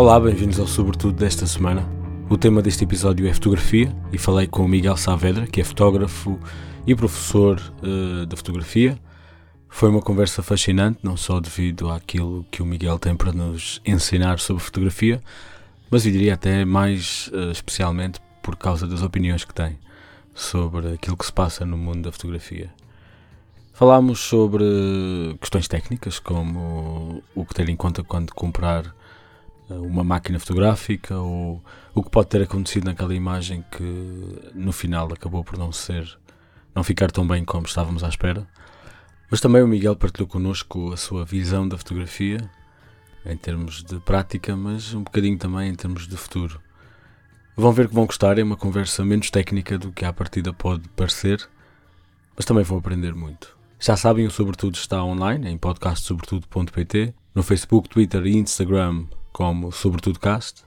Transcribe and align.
Olá, 0.00 0.18
bem-vindos 0.18 0.58
ao 0.58 0.66
Sobretudo 0.66 1.12
desta 1.12 1.46
semana. 1.46 1.86
O 2.30 2.38
tema 2.38 2.62
deste 2.62 2.84
episódio 2.84 3.28
é 3.28 3.34
fotografia 3.34 3.94
e 4.10 4.16
falei 4.16 4.46
com 4.46 4.64
o 4.64 4.68
Miguel 4.68 4.96
Saavedra, 4.96 5.46
que 5.46 5.60
é 5.60 5.64
fotógrafo 5.64 6.40
e 6.86 6.94
professor 6.94 7.60
uh, 7.82 8.24
de 8.24 8.34
fotografia. 8.34 8.98
Foi 9.68 9.90
uma 9.90 10.00
conversa 10.00 10.42
fascinante, 10.42 11.00
não 11.02 11.18
só 11.18 11.38
devido 11.38 11.90
àquilo 11.90 12.46
que 12.50 12.62
o 12.62 12.64
Miguel 12.64 12.98
tem 12.98 13.14
para 13.14 13.30
nos 13.30 13.82
ensinar 13.84 14.38
sobre 14.38 14.62
fotografia, 14.62 15.22
mas 15.90 16.06
eu 16.06 16.12
diria 16.12 16.32
até 16.32 16.64
mais 16.64 17.28
uh, 17.34 17.50
especialmente 17.50 18.18
por 18.42 18.56
causa 18.56 18.86
das 18.86 19.02
opiniões 19.02 19.44
que 19.44 19.52
tem 19.52 19.78
sobre 20.34 20.94
aquilo 20.94 21.14
que 21.14 21.26
se 21.26 21.32
passa 21.32 21.66
no 21.66 21.76
mundo 21.76 22.04
da 22.04 22.12
fotografia. 22.12 22.70
Falámos 23.74 24.20
sobre 24.20 24.64
questões 25.38 25.68
técnicas, 25.68 26.18
como 26.18 27.22
o 27.34 27.44
que 27.44 27.52
ter 27.52 27.68
em 27.68 27.76
conta 27.76 28.02
quando 28.02 28.32
comprar 28.32 28.94
uma 29.74 30.04
máquina 30.04 30.38
fotográfica 30.38 31.16
ou 31.16 31.62
o 31.94 32.02
que 32.02 32.10
pode 32.10 32.28
ter 32.28 32.42
acontecido 32.42 32.84
naquela 32.84 33.14
imagem 33.14 33.64
que 33.70 34.52
no 34.54 34.72
final 34.72 35.12
acabou 35.12 35.44
por 35.44 35.58
não 35.58 35.72
ser, 35.72 36.18
não 36.74 36.82
ficar 36.82 37.10
tão 37.10 37.26
bem 37.26 37.44
como 37.44 37.66
estávamos 37.66 38.02
à 38.02 38.08
espera. 38.08 38.46
Mas 39.30 39.40
também 39.40 39.62
o 39.62 39.68
Miguel 39.68 39.94
partilhou 39.94 40.26
connosco 40.26 40.92
a 40.92 40.96
sua 40.96 41.24
visão 41.24 41.68
da 41.68 41.78
fotografia 41.78 42.50
em 43.24 43.36
termos 43.36 43.82
de 43.82 44.00
prática, 44.00 44.56
mas 44.56 44.94
um 44.94 45.02
bocadinho 45.02 45.38
também 45.38 45.68
em 45.68 45.74
termos 45.74 46.08
de 46.08 46.16
futuro. 46.16 46.60
Vão 47.56 47.72
ver 47.72 47.88
que 47.88 47.94
vão 47.94 48.06
gostar, 48.06 48.38
é 48.38 48.42
uma 48.42 48.56
conversa 48.56 49.04
menos 49.04 49.30
técnica 49.30 49.78
do 49.78 49.92
que 49.92 50.04
à 50.04 50.12
partida 50.12 50.52
pode 50.52 50.88
parecer, 50.90 51.46
mas 52.34 52.44
também 52.44 52.64
vão 52.64 52.78
aprender 52.78 53.14
muito. 53.14 53.56
Já 53.78 53.96
sabem, 53.96 54.26
o 54.26 54.30
Sobretudo 54.30 54.74
está 54.74 55.02
online 55.04 55.48
em 55.48 55.58
podcastsobretudo.pt, 55.58 57.14
no 57.34 57.42
Facebook, 57.42 57.88
Twitter 57.88 58.26
e 58.26 58.36
Instagram 58.36 59.06
como 59.40 59.72
Sobretudo 59.72 60.20
Cast 60.20 60.64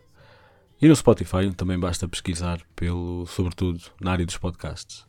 e 0.81 0.87
no 0.87 0.95
Spotify, 0.95 1.53
também 1.55 1.77
basta 1.77 2.07
pesquisar 2.07 2.59
pelo 2.75 3.23
Sobretudo 3.27 3.79
na 4.01 4.13
área 4.13 4.25
dos 4.25 4.35
podcasts. 4.35 5.05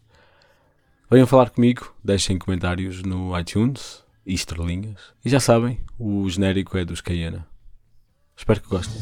Venham 1.11 1.27
falar 1.27 1.49
comigo, 1.49 1.91
deixem 2.05 2.39
comentários 2.39 3.03
no 3.03 3.37
iTunes 3.39 4.05
e 4.27 4.35
estrelinhas. 4.35 5.01
E 5.25 5.31
já 5.31 5.41
sabem, 5.41 5.81
o 5.99 6.29
genérico 6.29 6.77
é 6.77 6.85
dos 6.85 7.01
Cayena. 7.01 7.47
Espero 8.37 8.61
que 8.61 8.69
gostem. 8.69 9.01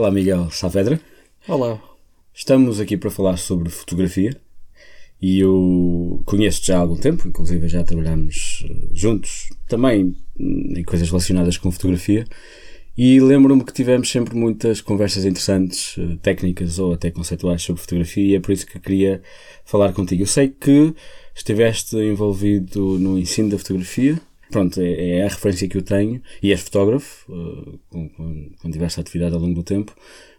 Olá, 0.00 0.10
Miguel 0.10 0.50
Saavedra. 0.50 0.98
Olá. 1.46 1.78
Estamos 2.32 2.80
aqui 2.80 2.96
para 2.96 3.10
falar 3.10 3.36
sobre 3.36 3.68
fotografia 3.68 4.34
e 5.20 5.40
eu 5.40 6.22
conheço-te 6.24 6.68
já 6.68 6.78
há 6.78 6.80
algum 6.80 6.96
tempo, 6.96 7.28
inclusive 7.28 7.68
já 7.68 7.84
trabalhamos 7.84 8.64
eh, 8.64 8.88
juntos 8.94 9.50
também 9.68 10.16
em 10.38 10.82
coisas 10.84 11.06
relacionadas 11.06 11.58
com 11.58 11.70
fotografia. 11.70 12.24
E 12.96 13.20
lembro-me 13.20 13.62
que 13.62 13.74
tivemos 13.74 14.10
sempre 14.10 14.34
muitas 14.34 14.80
conversas 14.80 15.26
interessantes, 15.26 15.98
eh, 15.98 16.16
técnicas 16.22 16.78
ou 16.78 16.94
até 16.94 17.10
conceituais 17.10 17.60
sobre 17.60 17.82
fotografia, 17.82 18.24
e 18.24 18.34
é 18.36 18.40
por 18.40 18.52
isso 18.52 18.66
que 18.66 18.80
queria 18.80 19.20
falar 19.66 19.92
contigo. 19.92 20.22
Eu 20.22 20.26
sei 20.26 20.48
que 20.48 20.94
estiveste 21.34 21.94
envolvido 21.98 22.98
no 22.98 23.18
ensino 23.18 23.50
da 23.50 23.58
fotografia 23.58 24.18
pronto, 24.50 24.80
é, 24.80 25.18
é, 25.18 25.24
a 25.24 25.28
referência 25.28 25.68
que 25.68 25.76
eu 25.76 25.82
tenho, 25.82 26.22
e 26.42 26.52
és 26.52 26.60
fotógrafo, 26.60 27.30
uh, 27.32 27.78
com, 27.88 28.08
com, 28.10 28.50
com, 28.60 28.70
diversa 28.70 29.00
atividade 29.00 29.34
ao 29.34 29.40
longo 29.40 29.54
do 29.54 29.62
tempo, 29.62 29.94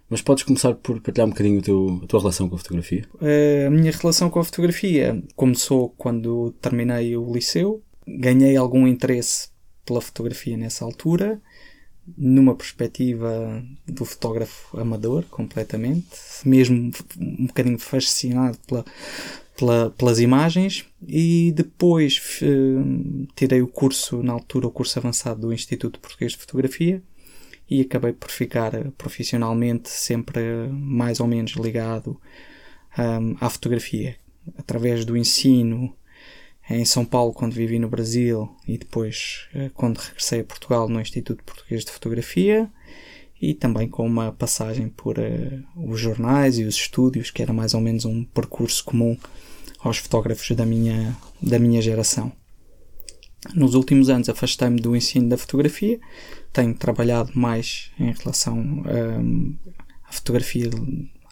mas 0.10 0.22
podes 0.22 0.44
começar 0.44 0.74
por 0.76 1.00
partilhar 1.00 1.28
um 1.28 1.32
bocadinho 1.32 1.62
teu, 1.62 2.02
a 2.04 2.08
tua 2.08 2.20
relação 2.20 2.50
com 2.50 2.56
a 2.56 2.58
fotografia? 2.58 3.06
Uh, 3.16 3.68
a 3.68 3.70
minha 3.70 3.92
relação 3.92 4.30
com 4.30 4.40
a 4.40 4.44
fotografia 4.44 5.22
começou 5.36 5.90
quando 5.98 6.52
terminei 6.62 7.16
o 7.16 7.34
liceu, 7.34 7.82
ganhei 8.08 8.56
algum 8.58 8.88
interesse 8.88 9.50
pela 9.86 10.02
fotografia 10.02 10.58
nessa 10.58 10.86
altura, 10.86 11.42
numa 12.18 12.56
perspectiva 12.56 13.64
do 13.88 14.06
fotógrafo 14.06 14.78
amador, 14.80 15.24
completamente, 15.30 16.08
mesmo 16.44 16.92
um 17.20 17.46
bocadinho 17.48 17.80
fascinado 17.80 18.58
pela, 18.68 18.84
pela, 19.62 19.92
pelas 19.92 20.20
imagens 20.20 20.86
e 21.08 21.54
depois 21.56 22.40
uh, 22.42 23.28
tirei 23.36 23.62
o 23.62 23.68
curso, 23.68 24.24
na 24.24 24.34
altura, 24.34 24.66
o 24.66 24.72
curso 24.72 24.98
avançado 24.98 25.42
do 25.42 25.54
Instituto 25.54 26.00
Português 26.00 26.32
de 26.32 26.40
Fotografia 26.40 27.04
e 27.70 27.82
acabei 27.82 28.12
por 28.12 28.32
ficar 28.32 28.74
eh, 28.74 28.92
profissionalmente 28.98 29.88
sempre 29.88 30.42
mais 30.72 31.22
ou 31.22 31.28
menos 31.28 31.52
ligado 31.54 32.20
um, 32.98 33.38
à 33.40 33.50
fotografia. 33.50 34.18
Através 34.58 35.06
do 35.06 35.16
ensino 35.16 35.96
em 36.70 36.84
São 36.84 37.06
Paulo, 37.06 37.32
quando 37.32 37.54
vivi 37.54 37.80
no 37.80 37.88
Brasil, 37.88 38.54
e 38.68 38.78
depois 38.78 39.48
uh, 39.56 39.70
quando 39.74 40.00
regressei 40.00 40.42
a 40.42 40.44
Portugal 40.44 40.90
no 40.90 41.00
Instituto 41.00 41.46
Português 41.46 41.86
de 41.86 41.92
Fotografia, 41.92 42.70
e 43.42 43.54
também 43.54 43.88
com 43.88 44.06
uma 44.06 44.34
passagem 44.34 44.90
por 44.90 45.18
uh, 45.18 45.64
os 45.76 45.98
jornais 45.98 46.60
e 46.60 46.66
os 46.66 46.76
estúdios, 46.76 47.32
que 47.32 47.42
era 47.42 47.54
mais 47.54 47.74
ou 47.74 47.80
menos 47.80 48.04
um 48.04 48.26
percurso 48.26 48.84
comum 48.84 49.18
aos 49.84 49.98
fotógrafos 49.98 50.52
da 50.56 50.66
minha, 50.66 51.16
da 51.42 51.60
minha 51.60 51.82
geração. 51.82 52.32
Nos 53.56 53.74
últimos 53.74 54.10
anos 54.10 54.30
afastei-me 54.30 54.80
do 54.80 54.96
ensino 54.96 55.30
da 55.30 55.38
fotografia, 55.38 56.00
tenho 56.54 56.76
trabalhado 56.76 57.32
mais 57.34 57.92
em 58.00 58.12
relação 58.12 58.60
um, 58.60 59.56
à 60.08 60.12
fotografia 60.12 60.70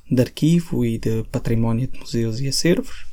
de 0.10 0.22
arquivo 0.22 0.84
e 0.84 0.98
de 0.98 1.24
património 1.32 1.88
de 1.88 2.00
museus 2.00 2.40
e 2.40 2.48
acervos. 2.48 3.06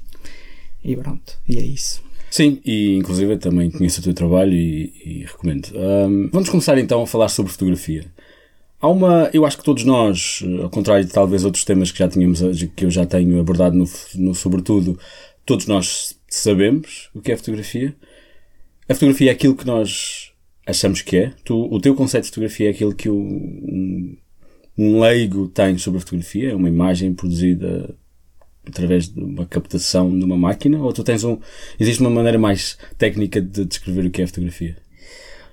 E 0.82 0.96
pronto, 0.96 1.38
e 1.46 1.58
é 1.58 1.62
isso. 1.62 2.02
Sim, 2.30 2.60
e 2.64 2.96
inclusive 2.96 3.36
também 3.36 3.70
conheço 3.70 4.00
o 4.00 4.04
teu 4.04 4.14
trabalho 4.14 4.54
e, 4.54 4.92
e 5.04 5.24
recomendo. 5.24 5.68
Um, 5.74 6.30
vamos 6.32 6.48
começar 6.48 6.78
então 6.78 7.02
a 7.02 7.06
falar 7.06 7.28
sobre 7.28 7.52
fotografia. 7.52 8.06
Há 8.80 8.88
uma, 8.88 9.30
eu 9.32 9.46
acho 9.46 9.56
que 9.58 9.64
todos 9.64 9.84
nós, 9.84 10.42
ao 10.62 10.68
contrário 10.68 11.04
de 11.04 11.12
talvez 11.12 11.44
outros 11.44 11.64
temas 11.64 11.90
que 11.90 11.98
já 11.98 12.08
tínhamos, 12.08 12.40
que 12.74 12.84
eu 12.84 12.90
já 12.90 13.06
tenho 13.06 13.40
abordado 13.40 13.76
no, 13.76 13.84
no 14.16 14.34
sobretudo, 14.34 14.98
todos 15.44 15.66
nós 15.66 16.18
sabemos 16.28 17.08
o 17.14 17.20
que 17.20 17.32
é 17.32 17.36
fotografia. 17.36 17.94
A 18.88 18.94
fotografia 18.94 19.30
é 19.30 19.32
aquilo 19.32 19.56
que 19.56 19.66
nós 19.66 20.32
achamos 20.66 21.00
que 21.00 21.16
é. 21.16 21.32
Tu, 21.44 21.56
o 21.56 21.80
teu 21.80 21.94
conceito 21.94 22.24
de 22.24 22.30
fotografia 22.30 22.68
é 22.68 22.70
aquilo 22.70 22.94
que 22.94 23.08
um, 23.08 24.16
um 24.76 25.00
leigo 25.00 25.48
tem 25.48 25.78
sobre 25.78 25.98
a 25.98 26.00
fotografia, 26.00 26.50
é 26.50 26.54
uma 26.54 26.68
imagem 26.68 27.14
produzida 27.14 27.94
através 28.66 29.08
de 29.08 29.20
uma 29.20 29.46
captação 29.46 30.16
de 30.16 30.24
uma 30.24 30.36
máquina, 30.36 30.78
ou 30.78 30.92
tu 30.92 31.04
tens 31.04 31.24
um. 31.24 31.38
Existe 31.78 32.00
uma 32.00 32.10
maneira 32.10 32.38
mais 32.38 32.76
técnica 32.98 33.40
de 33.40 33.64
descrever 33.64 34.04
o 34.04 34.10
que 34.10 34.22
é 34.22 34.26
fotografia? 34.26 34.76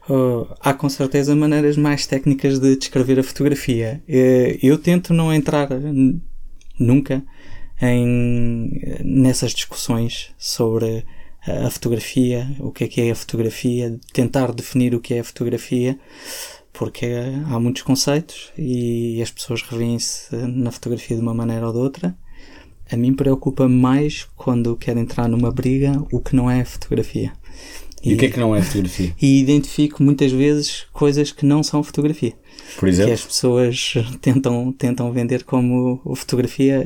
Uh, 0.09 0.53
há 0.59 0.74
com 0.74 0.90
certeza 0.90 1.36
maneiras 1.36 1.78
mais 1.78 2.06
técnicas 2.06 2.59
de 2.59 2.75
descrever 2.75 3.19
a 3.19 3.24
fotografia. 3.24 4.03
Uh, 4.08 4.59
eu 4.62 4.78
tento 4.78 5.14
não 5.14 5.34
entrar 5.34 5.69
nunca 6.78 7.24
em, 7.81 8.69
nessas 9.03 9.52
discussões 9.52 10.34
sobre 10.38 11.06
a 11.46 11.69
fotografia, 11.69 12.47
o 12.59 12.72
que 12.72 12.86
é 12.86 12.88
que 12.88 13.02
é 13.02 13.12
a 13.12 13.16
fotografia, 13.16 14.00
tentar 14.14 14.53
definir 14.53 14.96
o 14.96 15.00
que 15.02 15.14
é 15.14 15.19
a 15.19 15.24
fotografia, 15.24 16.00
porque 16.72 17.05
há 17.47 17.59
muitos 17.59 17.82
conceitos 17.82 18.52
e 18.58 19.22
as 19.22 19.29
pessoas 19.29 19.61
revêem-se 19.61 20.35
na 20.35 20.72
fotografia 20.72 21.17
de 21.17 21.22
uma 21.22 21.34
maneira 21.34 21.67
ou 21.67 21.73
de 21.73 21.79
outra. 21.79 22.17
A 22.91 22.97
mim 22.97 23.14
preocupa 23.14 23.67
mais 23.67 24.28
quando 24.35 24.76
quero 24.76 25.00
entrar 25.00 25.28
numa 25.28 25.52
briga 25.52 26.03
o 26.11 26.20
que 26.20 26.35
não 26.35 26.50
é 26.50 26.64
fotografia. 26.64 27.34
E, 28.03 28.14
o 28.14 28.17
que 28.17 28.26
é 28.26 28.29
que 28.29 28.40
não 28.40 28.55
é 28.55 28.61
fotografia? 28.61 29.16
E 29.22 29.40
identifico 29.40 30.03
muitas 30.03 30.32
vezes 30.32 30.85
coisas 30.91 31.32
que 31.32 31.46
não 31.46 31.64
são 31.64 31.82
fotografia. 31.84 32.34
Por 32.78 32.90
exemplo? 32.90 33.08
Que 33.08 33.14
as 33.14 33.26
pessoas 33.26 33.94
tentam, 34.22 34.72
tentam 34.73 35.11
vender 35.11 35.44
como 35.44 36.02
fotografia 36.16 36.84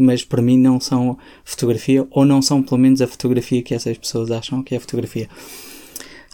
mas 0.00 0.24
para 0.24 0.40
mim 0.40 0.56
não 0.56 0.80
são 0.80 1.18
fotografia, 1.44 2.06
ou 2.10 2.24
não 2.24 2.40
são 2.40 2.62
pelo 2.62 2.80
menos 2.80 3.02
a 3.02 3.06
fotografia 3.06 3.62
que 3.62 3.74
essas 3.74 3.98
pessoas 3.98 4.30
acham 4.30 4.62
que 4.62 4.74
é 4.74 4.80
fotografia. 4.80 5.28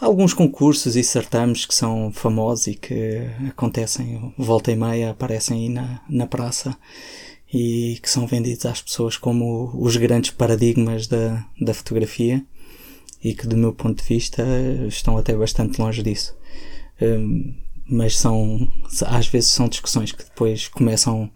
Há 0.00 0.06
alguns 0.06 0.32
concursos 0.32 0.94
e 0.94 1.02
certames 1.02 1.67
que 1.67 1.75
são 1.75 2.12
famosos 2.12 2.69
e 2.69 2.75
que 2.75 3.23
acontecem 3.49 4.32
volta 4.38 4.70
e 4.70 4.76
meia, 4.76 5.11
aparecem 5.11 5.62
aí 5.62 5.69
na, 5.69 6.00
na 6.08 6.26
praça 6.26 6.76
e 7.52 7.99
que 8.00 8.08
são 8.08 8.26
vendidos 8.26 8.67
às 8.67 8.82
pessoas 8.82 9.17
como 9.17 9.73
os 9.75 9.96
grandes 9.96 10.31
paradigmas 10.31 11.08
da, 11.08 11.44
da 11.61 11.75
fotografia 11.75 12.44
e 13.26 13.34
que, 13.34 13.44
do 13.44 13.56
meu 13.56 13.73
ponto 13.73 14.00
de 14.00 14.08
vista, 14.08 14.46
estão 14.87 15.19
até 15.19 15.34
bastante 15.34 15.81
longe 15.81 16.00
disso. 16.00 16.32
Um, 17.02 17.52
mas 17.88 18.17
são, 18.17 18.70
às 19.05 19.26
vezes, 19.26 19.50
são 19.50 19.69
discussões 19.69 20.12
que 20.12 20.23
depois 20.23 20.69
começam 20.69 21.28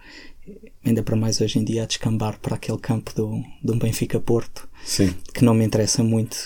ainda 0.84 1.02
para 1.02 1.16
mais 1.16 1.40
hoje 1.40 1.58
em 1.58 1.64
dia, 1.64 1.82
a 1.82 1.86
descambar 1.86 2.38
para 2.38 2.54
aquele 2.54 2.78
campo 2.78 3.12
do, 3.12 3.42
do 3.60 3.74
Benfica 3.74 4.20
Porto, 4.20 4.68
Sim. 4.84 5.12
que 5.34 5.44
não 5.44 5.52
me 5.52 5.64
interessa 5.64 6.04
muito. 6.04 6.36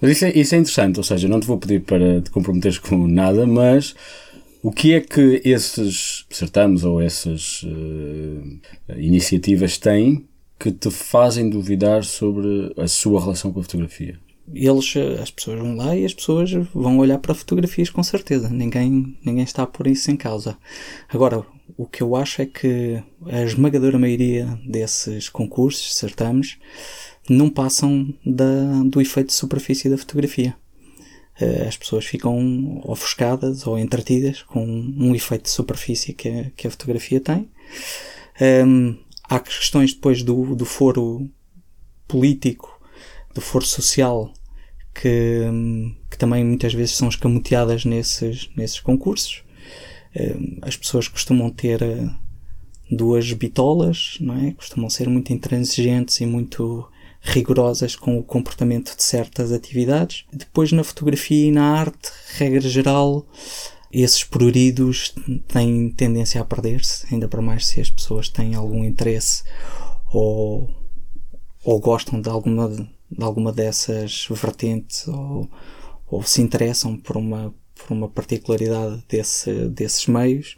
Mas 0.00 0.12
isso 0.12 0.24
é, 0.24 0.38
isso 0.38 0.54
é 0.54 0.58
interessante, 0.58 0.96
ou 0.96 1.04
seja, 1.04 1.28
não 1.28 1.38
te 1.38 1.46
vou 1.46 1.58
pedir 1.58 1.82
para 1.82 2.22
te 2.22 2.30
comprometeres 2.30 2.78
com 2.78 3.06
nada, 3.06 3.46
mas 3.46 3.94
o 4.62 4.72
que 4.72 4.94
é 4.94 5.00
que 5.00 5.42
esses 5.44 6.24
certames 6.30 6.82
ou 6.82 6.98
essas 6.98 7.62
uh, 7.64 8.96
iniciativas 8.96 9.76
têm 9.76 10.24
que 10.58 10.72
te 10.72 10.90
fazem 10.90 11.50
duvidar 11.50 12.04
sobre 12.04 12.72
a 12.78 12.88
sua 12.88 13.20
relação 13.20 13.52
com 13.52 13.60
a 13.60 13.62
fotografia? 13.62 14.18
Eles, 14.54 14.94
as 15.20 15.30
pessoas 15.30 15.58
vão 15.58 15.76
lá 15.76 15.96
e 15.96 16.04
as 16.04 16.14
pessoas 16.14 16.50
vão 16.74 16.98
olhar 16.98 17.18
para 17.18 17.34
fotografias 17.34 17.90
com 17.90 18.02
certeza. 18.02 18.48
Ninguém, 18.48 19.16
ninguém 19.24 19.44
está 19.44 19.66
por 19.66 19.86
isso 19.86 20.10
em 20.10 20.16
causa. 20.16 20.56
Agora, 21.08 21.44
o 21.76 21.86
que 21.86 22.02
eu 22.02 22.14
acho 22.14 22.42
é 22.42 22.46
que 22.46 23.02
a 23.26 23.42
esmagadora 23.42 23.98
maioria 23.98 24.58
desses 24.66 25.28
concursos, 25.28 25.94
certames, 25.94 26.58
não 27.28 27.48
passam 27.48 28.12
da, 28.24 28.82
do 28.84 29.00
efeito 29.00 29.28
de 29.28 29.34
superfície 29.34 29.88
da 29.88 29.96
fotografia. 29.96 30.54
Eh, 31.40 31.66
as 31.66 31.76
pessoas 31.76 32.04
ficam 32.04 32.80
ofuscadas 32.84 33.66
ou 33.66 33.78
entretidas 33.78 34.42
com 34.42 34.64
um 34.64 35.14
efeito 35.14 35.44
de 35.44 35.50
superfície 35.50 36.12
que 36.12 36.28
a, 36.28 36.50
que 36.56 36.66
a 36.66 36.70
fotografia 36.70 37.20
tem. 37.20 37.50
Um, 38.66 38.98
há 39.24 39.40
questões 39.40 39.94
depois 39.94 40.22
do, 40.22 40.54
do 40.54 40.64
foro 40.64 41.28
político, 42.06 42.80
do 43.34 43.40
foro 43.40 43.64
social, 43.64 44.32
que, 44.94 45.40
que 46.10 46.18
também 46.18 46.44
muitas 46.44 46.74
vezes 46.74 46.96
são 46.96 47.08
escamoteadas 47.08 47.84
nesses, 47.84 48.50
nesses 48.56 48.80
concursos. 48.80 49.42
Um, 50.14 50.58
as 50.62 50.76
pessoas 50.76 51.08
costumam 51.08 51.48
ter 51.50 51.80
eh, 51.82 52.08
duas 52.90 53.32
bitolas, 53.32 54.18
não 54.20 54.36
é? 54.36 54.52
Costumam 54.52 54.90
ser 54.90 55.08
muito 55.08 55.32
intransigentes 55.32 56.20
e 56.20 56.26
muito 56.26 56.86
rigorosas 57.22 57.94
com 57.96 58.18
o 58.18 58.22
comportamento 58.22 58.96
de 58.96 59.02
certas 59.02 59.52
atividades. 59.52 60.24
Depois, 60.32 60.72
na 60.72 60.84
fotografia 60.84 61.46
e 61.46 61.52
na 61.52 61.78
arte, 61.78 62.10
regra 62.36 62.60
geral, 62.60 63.26
esses 63.92 64.24
pruridos 64.24 65.14
têm 65.48 65.90
tendência 65.90 66.40
a 66.40 66.44
perder-se, 66.44 67.06
ainda 67.12 67.28
para 67.28 67.40
mais 67.40 67.66
se 67.66 67.80
as 67.80 67.90
pessoas 67.90 68.28
têm 68.28 68.54
algum 68.54 68.84
interesse 68.84 69.44
ou, 70.12 70.68
ou 71.64 71.78
gostam 71.78 72.20
de 72.20 72.28
alguma, 72.28 72.68
de 73.16 73.24
alguma 73.24 73.52
dessas 73.52 74.26
vertentes 74.30 75.06
ou, 75.08 75.48
ou 76.06 76.22
se 76.22 76.40
interessam 76.42 76.96
por 76.96 77.16
uma, 77.16 77.54
por 77.74 77.92
uma 77.92 78.08
particularidade 78.08 79.04
desse, 79.08 79.68
desses 79.68 80.06
meios, 80.06 80.56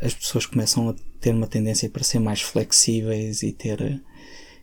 as 0.00 0.14
pessoas 0.14 0.46
começam 0.46 0.88
a 0.88 0.94
ter 1.20 1.30
uma 1.34 1.46
tendência 1.46 1.88
para 1.88 2.04
ser 2.04 2.18
mais 2.18 2.42
flexíveis 2.42 3.42
e 3.42 3.52
ter 3.52 4.02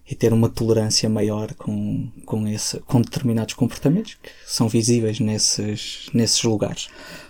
e 0.10 0.16
ter 0.16 0.34
uma 0.34 0.50
tolerância 0.50 1.10
maior 1.10 1.54
com, 1.54 2.10
com, 2.26 2.46
esse, 2.48 2.78
com 2.82 3.02
determinados 3.02 3.54
comportamentos 3.54 4.18
que 4.22 4.30
são 4.46 4.68
visíveis 4.68 5.20
nesses, 5.20 6.10
nesses 6.14 6.44
lugares. 6.44 6.90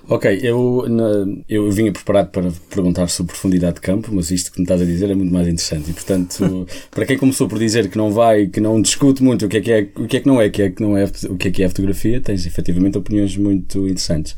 Ok, 0.10 0.40
eu, 0.42 0.86
na, 0.90 1.26
eu 1.48 1.72
vinha 1.72 1.92
preparado 1.94 2.32
para 2.32 2.52
perguntar 2.70 3.08
sobre 3.10 3.32
profundidade 3.32 3.76
de 3.76 3.82
campo, 3.82 4.10
mas 4.12 4.32
isto 4.32 4.52
que 4.52 4.58
me 4.58 4.64
estás 4.64 4.82
a 4.82 4.86
dizer 4.86 5.10
é 5.10 5.16
muito 5.16 5.32
mais 5.32 5.48
interessante. 5.48 5.92
E, 5.92 5.94
portanto, 5.94 6.68
para 6.90 7.06
quem 7.06 7.18
começou 7.18 7.48
por 7.48 7.60
dizer 7.60 7.90
que 7.90 7.98
não 7.98 8.12
vai, 8.12 8.48
que 8.48 8.60
não 8.60 8.82
discute 8.82 9.24
muito 9.24 9.46
o 9.46 9.50
que 9.50 9.58
é 9.58 9.62
que, 9.62 9.72
é, 9.72 9.90
o 9.96 10.08
que, 10.08 10.18
é 10.18 10.20
que 10.20 10.28
não 10.28 10.42
é, 10.42 10.50
que 10.50 10.62
é 10.64 10.70
que 10.72 10.82
não 10.82 10.98
é, 10.98 11.06
o 11.30 11.38
que 11.38 11.48
é 11.48 11.52
que 11.52 11.64
é 11.64 11.68
a 11.68 11.70
fotografia, 11.70 12.20
tens 12.20 12.46
efetivamente 12.48 12.98
opiniões 12.98 13.38
muito 13.38 13.88
interessantes. 13.88 14.36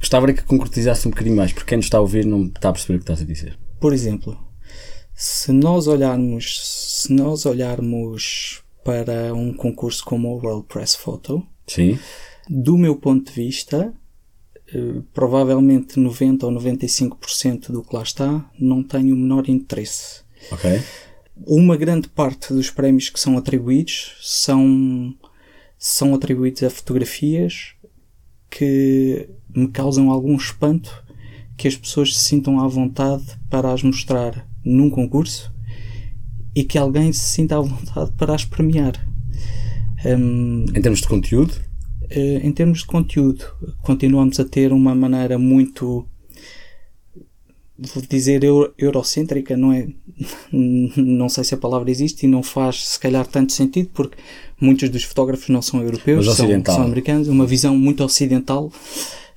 Gostava 0.00 0.30
que 0.32 0.42
concretizasse 0.42 1.06
um 1.06 1.12
bocadinho 1.12 1.36
mais, 1.36 1.52
porque 1.52 1.68
quem 1.68 1.76
nos 1.76 1.86
está 1.86 1.98
a 1.98 2.00
ouvir 2.00 2.26
não 2.26 2.46
está 2.46 2.68
a 2.68 2.72
perceber 2.72 2.96
o 2.96 2.98
que 2.98 3.04
estás 3.04 3.22
a 3.22 3.24
dizer. 3.24 3.56
Por 3.80 3.92
exemplo, 3.92 4.45
se 5.16 5.50
nós 5.50 5.86
olharmos 5.86 6.60
se 7.06 7.12
nós 7.12 7.46
olharmos 7.46 8.62
para 8.84 9.34
um 9.34 9.52
concurso 9.52 10.04
como 10.04 10.28
o 10.28 10.38
World 10.38 10.66
Press 10.68 10.94
Photo, 10.94 11.42
Sim. 11.66 11.98
do 12.48 12.76
meu 12.76 12.96
ponto 12.96 13.32
de 13.32 13.32
vista, 13.32 13.92
eh, 14.72 15.02
provavelmente 15.12 15.98
90 15.98 16.46
ou 16.46 16.52
95% 16.52 17.72
do 17.72 17.82
que 17.82 17.94
lá 17.94 18.02
está 18.02 18.48
não 18.58 18.82
tem 18.82 19.12
o 19.12 19.16
menor 19.16 19.48
interesse. 19.48 20.22
Uma 21.46 21.76
grande 21.76 22.08
parte 22.08 22.52
dos 22.52 22.70
prémios 22.70 23.08
que 23.08 23.20
são 23.20 23.36
atribuídos 23.36 24.16
são, 24.20 25.14
são 25.78 26.14
atribuídos 26.14 26.62
a 26.62 26.70
fotografias 26.70 27.74
que 28.50 29.28
me 29.54 29.68
causam 29.68 30.10
algum 30.10 30.36
espanto 30.36 31.04
que 31.56 31.68
as 31.68 31.76
pessoas 31.76 32.16
se 32.16 32.24
sintam 32.24 32.60
à 32.60 32.68
vontade 32.68 33.24
para 33.48 33.72
as 33.72 33.82
mostrar 33.82 34.46
num 34.66 34.90
concurso 34.90 35.54
e 36.54 36.64
que 36.64 36.76
alguém 36.76 37.12
se 37.12 37.20
sinta 37.20 37.56
à 37.56 37.60
vontade 37.60 38.12
para 38.12 38.34
as 38.34 38.44
premiar. 38.44 38.94
Um, 40.04 40.64
em 40.74 40.82
termos 40.82 41.00
de 41.00 41.08
conteúdo? 41.08 41.52
Uh, 42.04 42.46
em 42.46 42.52
termos 42.52 42.80
de 42.80 42.86
conteúdo, 42.86 43.44
continuamos 43.82 44.38
a 44.40 44.44
ter 44.44 44.72
uma 44.72 44.94
maneira 44.94 45.38
muito 45.38 46.06
vou 47.78 48.02
dizer 48.08 48.42
euro, 48.42 48.72
eurocêntrica, 48.78 49.56
não 49.56 49.72
é? 49.72 49.88
Não 50.96 51.28
sei 51.28 51.44
se 51.44 51.54
a 51.54 51.58
palavra 51.58 51.90
existe 51.90 52.24
e 52.24 52.28
não 52.28 52.42
faz 52.42 52.88
se 52.88 52.98
calhar 52.98 53.26
tanto 53.26 53.52
sentido 53.52 53.90
porque 53.92 54.16
muitos 54.58 54.88
dos 54.88 55.04
fotógrafos 55.04 55.50
não 55.50 55.60
são 55.60 55.82
europeus, 55.82 56.24
são, 56.34 56.64
são, 56.64 56.82
americanos, 56.82 57.28
uma 57.28 57.44
visão 57.44 57.76
muito 57.76 58.02
ocidental. 58.02 58.72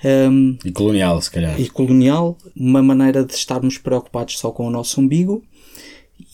Um, 0.03 0.57
e 0.63 0.71
colonial, 0.71 1.21
se 1.21 1.29
calhar. 1.29 1.59
E 1.59 1.69
colonial, 1.69 2.37
uma 2.55 2.81
maneira 2.81 3.23
de 3.23 3.33
estarmos 3.33 3.77
preocupados 3.77 4.39
só 4.39 4.51
com 4.51 4.67
o 4.67 4.69
nosso 4.69 5.01
umbigo 5.01 5.43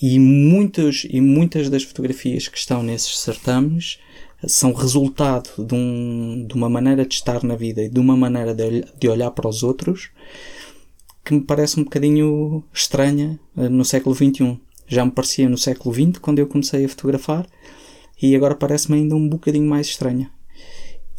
e, 0.01 0.19
muitos, 0.19 1.07
e 1.09 1.19
muitas 1.19 1.69
das 1.69 1.83
fotografias 1.83 2.47
que 2.47 2.57
estão 2.57 2.83
nesses 2.83 3.17
certames 3.19 3.99
são 4.47 4.73
resultado 4.73 5.49
de, 5.57 5.73
um, 5.73 6.45
de 6.47 6.53
uma 6.53 6.69
maneira 6.69 7.05
de 7.05 7.15
estar 7.15 7.43
na 7.43 7.55
vida 7.55 7.81
e 7.81 7.89
de 7.89 7.99
uma 7.99 8.15
maneira 8.15 8.53
de, 8.53 8.85
de 8.99 9.07
olhar 9.09 9.31
para 9.31 9.47
os 9.49 9.63
outros 9.63 10.11
que 11.23 11.33
me 11.33 11.41
parece 11.41 11.79
um 11.79 11.83
bocadinho 11.83 12.63
estranha 12.71 13.39
eh, 13.57 13.67
no 13.67 13.83
século 13.83 14.13
XXI. 14.13 14.59
Já 14.87 15.03
me 15.03 15.09
parecia 15.09 15.49
no 15.49 15.57
século 15.57 15.93
XX 15.93 16.19
quando 16.19 16.37
eu 16.37 16.45
comecei 16.45 16.85
a 16.85 16.89
fotografar 16.89 17.47
e 18.21 18.35
agora 18.35 18.53
parece-me 18.53 18.99
ainda 18.99 19.15
um 19.15 19.27
bocadinho 19.27 19.67
mais 19.67 19.87
estranha. 19.87 20.29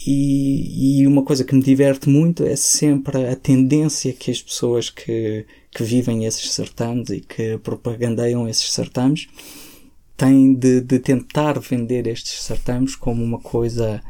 E, 0.07 1.01
e, 1.01 1.07
uma 1.07 1.25
coisa 1.25 1.43
que 1.43 1.53
me 1.53 1.61
diverte 1.61 2.09
muito 2.09 2.45
é 2.45 2.55
sempre 2.55 3.27
a 3.27 3.35
tendência 3.35 4.13
que 4.13 4.31
as 4.31 4.41
pessoas 4.41 4.89
que, 4.89 5.45
que 5.73 5.83
vivem 5.83 6.25
esses 6.25 6.53
certames 6.53 7.11
e 7.11 7.21
que 7.21 7.59
propagandeiam 7.59 8.49
esses 8.49 8.71
certames 8.71 9.27
têm 10.17 10.55
de, 10.55 10.81
de 10.81 11.01
tentar 11.01 11.59
vender 11.59 12.07
estes 12.07 12.41
certames 12.45 12.95
como 12.95 13.23
uma 13.23 13.41
coisa 13.41 14.01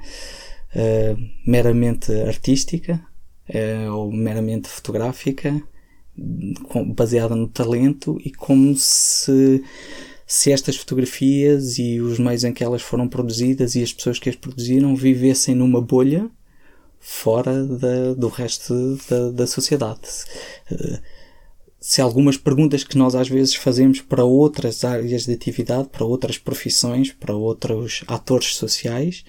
uh, 0.75 1.31
meramente 1.47 2.12
artística 2.12 3.03
uh, 3.49 3.91
ou 3.93 4.12
meramente 4.12 4.69
fotográfica, 4.69 5.62
baseada 6.95 7.35
no 7.35 7.49
talento 7.49 8.19
e 8.23 8.31
como 8.31 8.76
se 8.76 9.62
se 10.26 10.50
estas 10.50 10.76
fotografias 10.76 11.78
e 11.78 12.00
os 12.00 12.18
meios 12.18 12.42
em 12.42 12.52
que 12.52 12.64
elas 12.64 12.83
foram 12.83 13.09
produzidas 13.09 13.76
e 13.76 13.83
as 13.83 13.92
pessoas 13.92 14.18
que 14.18 14.28
as 14.28 14.35
produziram 14.35 14.97
vivessem 14.97 15.54
numa 15.54 15.80
bolha 15.80 16.28
fora 16.99 17.64
da, 17.64 18.14
do 18.14 18.26
resto 18.28 18.99
da, 19.09 19.30
da 19.30 19.47
sociedade. 19.47 20.00
Eh, 20.71 21.00
se 21.78 22.00
algumas 22.00 22.37
perguntas 22.37 22.83
que 22.83 22.99
nós 22.99 23.14
às 23.14 23.28
vezes 23.28 23.54
fazemos 23.54 24.00
para 24.00 24.25
outras 24.25 24.83
áreas 24.85 25.25
de 25.25 25.33
atividade, 25.33 25.88
para 25.88 26.04
outras 26.04 26.37
profissões, 26.37 27.12
para 27.12 27.33
outros 27.33 28.02
atores 28.09 28.56
sociais, 28.56 29.25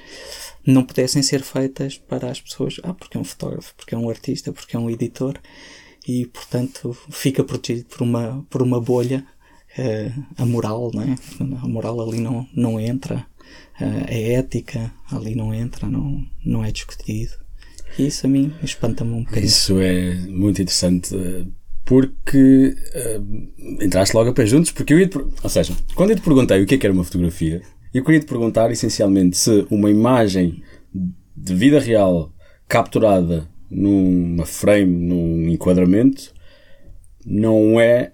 não 0.66 0.84
pudessem 0.84 1.22
ser 1.22 1.44
feitas 1.44 2.00
para 2.00 2.32
as 2.32 2.42
pessoas, 2.42 2.80
ah, 2.82 2.96
porque 2.96 3.16
é 3.16 3.22
um 3.22 3.24
fotógrafo, 3.24 3.76
porque 3.76 3.94
é 3.94 3.98
um 3.98 4.10
artista, 4.10 4.52
porque 4.52 4.76
é 4.76 4.80
um 4.80 4.90
editor, 4.90 5.40
e 6.08 6.26
portanto 6.26 6.98
fica 7.12 7.44
protegido 7.44 7.86
por 7.90 8.02
uma, 8.02 8.44
por 8.50 8.64
uma 8.64 8.82
bolha 8.82 9.24
a 10.38 10.46
moral, 10.46 10.92
não 10.94 11.04
é? 11.04 11.16
A 11.62 11.68
moral 11.68 12.02
ali 12.02 12.20
não, 12.20 12.48
não 12.54 12.80
entra, 12.80 13.26
uh, 13.80 14.06
a 14.08 14.14
ética 14.14 14.92
ali 15.12 15.36
não 15.36 15.54
entra, 15.54 15.88
não, 15.88 16.24
não 16.46 16.64
é 16.64 16.72
discutido. 16.72 17.34
E 17.98 18.08
isso 18.08 18.26
a 18.26 18.30
mim 18.30 18.54
espanta-me 18.62 19.12
um 19.12 19.24
bocadinho. 19.24 19.46
Isso 19.46 19.80
é 19.80 20.14
muito 20.28 20.62
interessante 20.62 21.16
eh, 21.16 21.46
porque 21.86 22.76
uh, 22.96 23.84
entraste 23.84 24.16
logo 24.16 24.30
a 24.30 24.34
pé 24.34 24.46
juntos, 24.46 24.72
porque 24.72 24.94
eu 24.94 25.00
ia 25.00 25.08
te, 25.08 25.18
ou 25.18 25.50
seja, 25.50 25.74
quando 25.96 26.12
eu 26.12 26.16
te 26.16 26.22
perguntei 26.22 26.62
o 26.62 26.66
que 26.66 26.76
é 26.76 26.78
que 26.78 26.86
era 26.86 26.94
uma 26.94 27.04
fotografia, 27.04 27.62
eu 27.94 28.04
queria 28.04 28.20
te 28.20 28.26
perguntar 28.26 28.70
essencialmente 28.72 29.38
se 29.38 29.66
uma 29.70 29.90
imagem 29.90 30.62
de 31.36 31.56
vida 31.56 31.80
real 31.80 32.32
capturada 32.68 33.48
numa 33.70 34.46
frame, 34.46 35.08
num 35.08 35.48
enquadramento, 35.50 36.34
não 37.26 37.80
é 37.80 38.14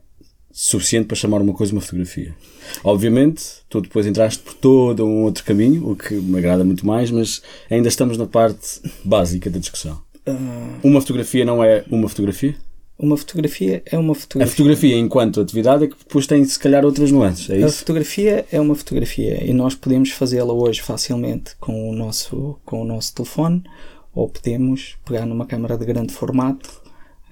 suficiente 0.54 1.08
para 1.08 1.16
chamar 1.16 1.42
uma 1.42 1.54
coisa 1.54 1.74
uma 1.74 1.82
fotografia. 1.82 2.36
Obviamente, 2.84 3.44
tu 3.68 3.82
depois 3.82 4.06
entraste 4.06 4.42
por 4.42 4.54
todo 4.54 5.04
um 5.04 5.24
outro 5.24 5.44
caminho, 5.44 5.90
o 5.90 5.96
que 5.96 6.14
me 6.14 6.38
agrada 6.38 6.64
muito 6.64 6.86
mais, 6.86 7.10
mas 7.10 7.42
ainda 7.70 7.88
estamos 7.88 8.18
na 8.18 8.28
parte 8.28 8.80
básica 9.04 9.50
da 9.50 9.58
discussão. 9.58 10.00
Uh... 10.28 10.80
Uma 10.84 11.02
fotografia 11.02 11.44
não 11.44 11.64
é 11.64 11.84
uma 11.90 12.08
fotografia? 12.08 12.56
Uma 12.98 13.18
fotografia 13.18 13.82
é 13.88 13.98
uma 13.98 14.14
fotografia. 14.14 14.54
A 14.54 14.56
fotografia, 14.56 14.98
enquanto 14.98 15.42
atividade, 15.42 15.86
é 15.86 15.88
que 15.88 15.96
depois 15.98 16.28
tem, 16.28 16.46
se 16.46 16.60
calhar, 16.60 16.86
outras 16.86 17.12
nuances. 17.12 17.50
É 17.50 17.56
A 17.56 17.68
isso? 17.68 17.80
fotografia 17.80 18.46
é 18.52 18.62
uma 18.62 18.76
fotografia 18.76 19.44
e 19.44 19.52
nós 19.52 19.74
podemos 19.74 20.12
fazê-la 20.12 20.54
hoje 20.54 20.82
facilmente 20.82 21.56
com 21.60 21.90
o, 21.90 21.94
nosso, 21.94 22.60
com 22.64 22.82
o 22.84 22.86
nosso 22.86 23.16
telefone 23.16 23.64
ou 24.14 24.30
podemos 24.30 24.96
pegar 25.04 25.26
numa 25.26 25.48
câmara 25.48 25.76
de 25.76 25.86
grande 25.86 26.14
formato, 26.14 26.83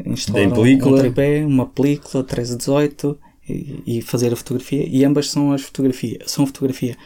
instalar 0.06 0.48
um- 0.48 0.52
película. 0.52 1.00
tripé, 1.00 1.46
uma 1.46 1.66
película 1.66 2.24
13 2.24 2.54
a 2.54 2.58
18 2.58 3.20
e, 3.48 3.84
e 3.98 4.02
fazer 4.02 4.32
a 4.34 4.36
fotografia 4.36 4.86
e 4.88 5.04
ambas 5.06 5.30
são 5.30 5.52
as 5.52 5.62
fotografia, 5.62 6.20
são 6.26 6.46
fotografia. 6.46 6.98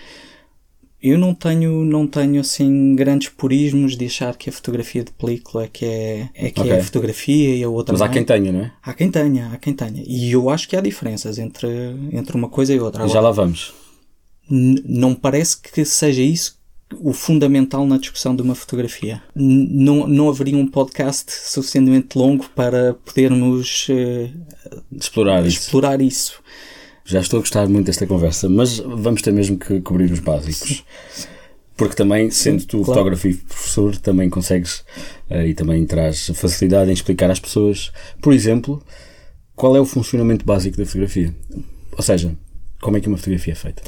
Eu 1.02 1.20
não 1.20 1.36
tenho, 1.36 1.86
não 1.86 2.08
tenho 2.08 2.42
assim 2.42 2.96
grandes 2.96 3.30
purismos 3.30 3.96
de 3.96 4.06
achar 4.06 4.36
que 4.36 4.50
a 4.50 4.54
fotografia 4.54 5.04
de 5.04 5.12
película 5.12 5.66
é 5.66 5.68
que 5.68 5.86
é, 5.86 6.30
é 6.34 6.50
que 6.50 6.62
é 6.62 6.64
Ok. 6.64 6.78
a 6.80 6.84
fotografia 6.84 7.56
e 7.58 7.64
a 7.64 7.70
outra 7.70 7.94
Mas 7.94 8.02
há 8.02 8.06
não 8.06 8.12
é. 8.12 8.14
quem 8.16 8.24
tenha, 8.24 8.52
não 8.52 8.60
é? 8.62 8.72
Há 8.82 8.94
quem 8.94 9.12
tenha, 9.12 9.52
há 9.52 9.58
quem 9.58 9.74
tenha. 9.74 10.04
E 10.06 10.32
eu 10.32 10.50
acho 10.50 10.68
que 10.68 10.76
há 10.76 10.82
diferenças 10.82 11.38
entre, 11.38 11.68
entre 12.12 12.36
uma 12.36 12.50
coisa 12.50 12.74
e 12.74 12.80
outra. 12.80 13.08
Já 13.08 13.20
lá 13.20 13.30
vamos. 13.30 13.72
Não 14.50 15.14
parece 15.14 15.58
que 15.62 15.84
seja 15.86 16.22
isso 16.24 16.58
o 17.02 17.14
fundamental 17.14 17.86
na 17.86 17.98
discussão 17.98 18.36
de 18.36 18.42
uma 18.42 18.56
fotografia. 18.56 19.22
N- 19.36 19.68
não, 19.72 20.08
não 20.08 20.30
haveria 20.30 20.58
um 20.58 20.68
podcast 20.68 21.32
suficientemente 21.32 22.18
longo 22.18 22.50
para 22.50 22.94
podermos 23.06 23.88
eh, 23.90 24.30
De 24.92 25.04
explorar 25.04 25.46
isso. 25.46 25.60
explorar 25.60 26.02
isso. 26.02 26.40
Já 27.06 27.20
estou 27.20 27.38
a 27.38 27.42
gostar 27.42 27.68
muito 27.70 27.86
desta 27.86 28.08
conversa, 28.08 28.50
mas 28.50 28.80
vamos 28.80 29.22
ter 29.22 29.32
mesmo 29.32 29.58
que 29.58 29.80
cobrir 29.82 30.12
os 30.12 30.20
básicos. 30.20 30.84
Porque 31.78 31.94
também, 31.96 32.32
sendo 32.32 32.64
tu 32.64 32.78
claro. 32.78 32.86
fotógrafo 32.86 33.28
e 33.28 33.34
professor, 33.36 33.98
também 33.98 34.30
consegues 34.30 34.84
eh, 35.30 35.48
e 35.50 35.54
também 35.54 35.86
traz 35.86 36.28
facilidade 36.34 36.90
em 36.90 36.94
explicar 36.94 37.30
às 37.30 37.40
pessoas, 37.40 37.92
por 38.22 38.34
exemplo, 38.34 38.82
qual 39.56 39.76
é 39.76 39.80
o 39.80 39.86
funcionamento 39.86 40.46
básico 40.46 40.78
da 40.78 40.86
fotografia. 40.86 41.36
Ou 41.92 42.02
seja, 42.02 42.34
como 42.82 42.96
é 42.98 43.02
que 43.02 43.08
uma 43.10 43.18
fotografia 43.18 43.54
é 43.54 43.56
feita. 43.56 43.82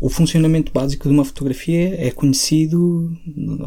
O 0.00 0.08
funcionamento 0.08 0.72
básico 0.72 1.06
de 1.06 1.12
uma 1.12 1.26
fotografia 1.26 1.94
é 2.00 2.10
conhecido 2.10 3.14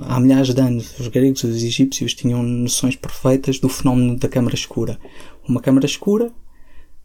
há 0.02 0.20
milhares 0.20 0.52
de 0.52 0.60
anos. 0.60 1.00
Os 1.00 1.08
gregos 1.08 1.44
e 1.44 1.46
os 1.46 1.64
egípcios 1.64 2.16
tinham 2.16 2.42
noções 2.42 2.96
perfeitas 2.96 3.60
do 3.60 3.70
fenómeno 3.70 4.18
da 4.18 4.28
câmara 4.28 4.56
escura. 4.56 5.00
Uma 5.48 5.62
câmara 5.62 5.86
escura 5.86 6.32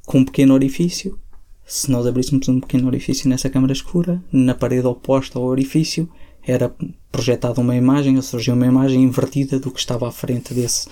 com 0.07 0.21
um 0.21 0.25
pequeno 0.25 0.55
orifício. 0.55 1.19
Se 1.67 1.91
nós 1.91 2.07
abríssemos 2.07 2.49
um 2.49 2.59
pequeno 2.59 2.87
orifício 2.87 3.29
nessa 3.29 3.51
câmara 3.51 3.75
escura, 3.75 4.25
na 4.33 4.55
parede 4.55 4.87
oposta 4.87 5.39
ao 5.39 5.45
orifício 5.45 6.09
era 6.43 6.75
projetada 7.13 7.61
uma 7.61 7.77
imagem, 7.77 8.17
ou 8.17 8.23
surgia 8.23 8.55
uma 8.55 8.67
imagem 8.67 9.03
invertida 9.03 9.59
do 9.59 9.71
que 9.71 9.79
estava 9.79 10.09
à 10.09 10.11
frente 10.11 10.55
desse, 10.55 10.89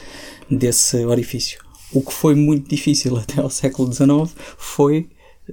desse 0.50 1.02
orifício. 1.06 1.58
O 1.90 2.02
que 2.02 2.12
foi 2.12 2.34
muito 2.34 2.68
difícil 2.68 3.16
até 3.16 3.40
ao 3.40 3.48
século 3.48 3.90
XIX 3.90 4.30
foi 4.58 5.08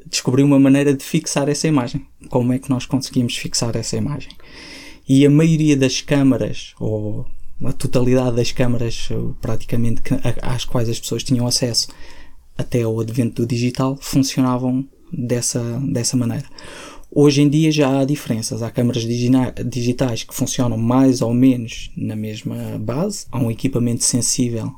descobrir 0.05 0.43
uma 0.43 0.59
maneira 0.59 0.93
de 0.93 1.03
fixar 1.03 1.50
essa 1.50 1.67
imagem. 1.67 2.05
Como 2.29 2.53
é 2.53 2.59
que 2.59 2.69
nós 2.69 2.85
conseguimos 2.85 3.35
fixar 3.35 3.75
essa 3.75 3.97
imagem? 3.97 4.31
E 5.07 5.25
a 5.25 5.29
maioria 5.29 5.75
das 5.75 6.01
câmaras, 6.01 6.73
ou 6.79 7.25
a 7.63 7.73
totalidade 7.73 8.35
das 8.35 8.51
câmaras 8.51 9.09
ou 9.12 9.35
praticamente 9.41 10.01
às 10.41 10.65
quais 10.65 10.89
as 10.89 11.00
pessoas 11.00 11.23
tinham 11.23 11.45
acesso 11.45 11.88
até 12.57 12.83
ao 12.83 13.00
advento 13.00 13.41
do 13.41 13.47
digital, 13.47 13.97
funcionavam 14.01 14.88
dessa, 15.12 15.62
dessa 15.91 16.15
maneira. 16.15 16.45
Hoje 17.12 17.41
em 17.41 17.50
dia 17.50 17.71
já 17.71 18.00
há 18.00 18.05
diferenças. 18.05 18.63
Há 18.63 18.71
câmaras 18.71 19.03
digitais 19.03 20.23
que 20.23 20.33
funcionam 20.33 20.77
mais 20.77 21.21
ou 21.21 21.33
menos 21.33 21.91
na 21.95 22.15
mesma 22.15 22.79
base. 22.79 23.25
Há 23.31 23.38
um 23.38 23.51
equipamento 23.51 24.03
sensível 24.03 24.73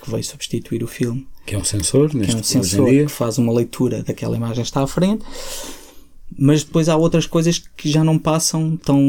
que 0.00 0.10
veio 0.10 0.22
substituir 0.22 0.82
o 0.82 0.86
filme 0.86 1.26
Que 1.48 1.54
é 1.54 1.58
um 1.58 1.64
sensor, 1.64 2.10
que 2.10 2.16
neste 2.18 2.36
é 2.36 2.38
um 2.38 2.42
sensor 2.42 2.88
que 2.88 3.08
faz 3.08 3.38
uma 3.38 3.52
leitura 3.52 4.02
daquela 4.02 4.36
imagem 4.36 4.62
que 4.62 4.68
está 4.68 4.82
à 4.82 4.86
frente, 4.86 5.24
mas 6.36 6.62
depois 6.62 6.88
há 6.88 6.96
outras 6.96 7.26
coisas 7.26 7.58
que 7.58 7.90
já 7.90 8.04
não 8.04 8.18
passam 8.18 8.76
tão 8.76 9.00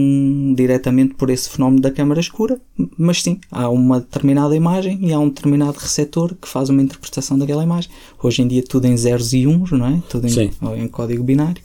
diretamente 0.55 1.15
por 1.15 1.29
esse 1.29 1.49
fenómeno 1.49 1.81
da 1.81 1.91
câmara 1.91 2.19
escura, 2.21 2.59
mas 2.97 3.21
sim, 3.21 3.41
há 3.51 3.69
uma 3.69 3.99
determinada 3.99 4.55
imagem 4.55 5.05
e 5.05 5.11
há 5.11 5.19
um 5.19 5.27
determinado 5.27 5.77
receptor 5.77 6.33
que 6.41 6.47
faz 6.47 6.69
uma 6.69 6.81
interpretação 6.81 7.37
daquela 7.37 7.63
imagem. 7.63 7.91
Hoje 8.23 8.41
em 8.41 8.47
dia 8.47 8.63
tudo 8.63 8.85
em 8.85 8.95
zeros 8.95 9.33
e 9.33 9.45
uns, 9.45 9.71
não 9.71 9.85
é? 9.85 10.01
Tudo 10.09 10.27
em, 10.27 10.83
em 10.83 10.87
código 10.87 11.23
binário, 11.23 11.61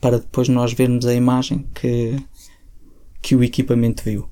para 0.00 0.20
depois 0.20 0.48
nós 0.48 0.72
vermos 0.72 1.04
a 1.04 1.14
imagem 1.14 1.66
que, 1.74 2.16
que 3.20 3.34
o 3.34 3.42
equipamento 3.42 4.04
viu 4.04 4.28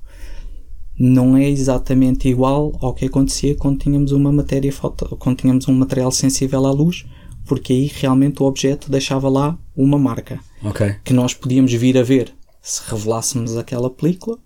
não 1.01 1.35
é 1.35 1.49
exatamente 1.49 2.29
igual 2.29 2.77
ao 2.79 2.93
que 2.93 3.05
acontecia 3.05 3.55
quando 3.55 3.79
tínhamos 3.79 4.11
uma 4.11 4.31
matéria 4.31 4.71
foto, 4.71 5.17
quando 5.17 5.37
tínhamos 5.37 5.67
um 5.67 5.73
material 5.73 6.11
sensível 6.11 6.63
à 6.67 6.71
luz, 6.71 7.05
porque 7.45 7.73
aí 7.73 7.91
realmente 7.91 8.43
o 8.43 8.45
objeto 8.45 8.91
deixava 8.91 9.27
lá 9.27 9.57
uma 9.75 9.97
marca. 9.97 10.39
Ok. 10.63 10.97
que 11.03 11.11
nós 11.11 11.33
podíamos 11.33 11.73
vir 11.73 11.97
a 11.97 12.03
ver 12.03 12.31
se 12.61 12.83
revelássemos 12.85 13.57
aquela 13.57 13.89
película 13.89 14.37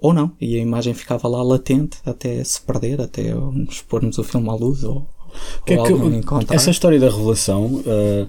ou 0.00 0.12
não, 0.12 0.32
e 0.40 0.56
a 0.56 0.58
imagem 0.58 0.92
ficava 0.92 1.28
lá 1.28 1.40
latente 1.40 1.98
até 2.04 2.42
se 2.42 2.60
perder, 2.60 3.00
até 3.00 3.32
expormos 3.70 4.18
o 4.18 4.24
filme 4.24 4.48
à 4.48 4.54
luz 4.54 4.82
ou, 4.82 5.06
Que 5.64 5.74
é 5.74 5.80
ou 5.80 5.86
que 5.86 6.52
essa 6.52 6.72
história 6.72 6.98
da 6.98 7.08
revelação, 7.08 7.80
eh, 7.86 8.26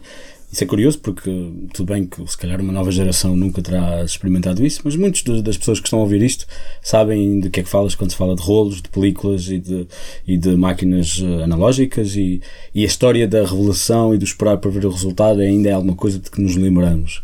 isso 0.53 0.63
é 0.63 0.67
curioso 0.67 0.99
porque 0.99 1.31
tudo 1.73 1.91
bem 1.91 2.05
que 2.05 2.25
se 2.29 2.37
calhar 2.37 2.61
uma 2.61 2.71
nova 2.71 2.91
geração 2.91 3.35
nunca 3.35 3.59
terá 3.59 4.03
experimentado 4.03 4.63
isso, 4.63 4.81
mas 4.83 4.95
muitas 4.95 5.41
das 5.41 5.57
pessoas 5.57 5.79
que 5.79 5.87
estão 5.87 5.97
a 5.97 6.03
ouvir 6.03 6.21
isto 6.21 6.45
sabem 6.79 7.39
de 7.39 7.49
que 7.49 7.61
é 7.61 7.63
que 7.63 7.69
falas 7.69 7.95
quando 7.95 8.11
se 8.11 8.17
fala 8.17 8.35
de 8.35 8.43
rolos, 8.43 8.79
de 8.79 8.87
películas 8.87 9.49
e 9.49 9.57
de, 9.57 9.87
e 10.27 10.37
de 10.37 10.55
máquinas 10.55 11.19
eh, 11.23 11.43
analógicas 11.43 12.15
e, 12.15 12.39
e 12.73 12.83
a 12.83 12.85
história 12.85 13.27
da 13.27 13.43
revelação 13.43 14.13
e 14.13 14.17
do 14.19 14.25
esperar 14.25 14.57
para 14.57 14.69
ver 14.69 14.85
o 14.85 14.91
resultado 14.91 15.39
ainda 15.39 15.69
é 15.69 15.71
alguma 15.71 15.95
coisa 15.95 16.19
de 16.19 16.29
que 16.29 16.39
nos 16.39 16.55
lembramos. 16.55 17.23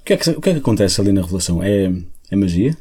O 0.00 0.04
que 0.04 0.12
é 0.12 0.16
que, 0.18 0.28
o 0.28 0.40
que, 0.42 0.50
é 0.50 0.52
que 0.52 0.58
acontece 0.58 1.00
ali 1.00 1.12
na 1.12 1.22
revelação? 1.22 1.62
É, 1.62 1.90
é 2.30 2.36
magia? 2.36 2.76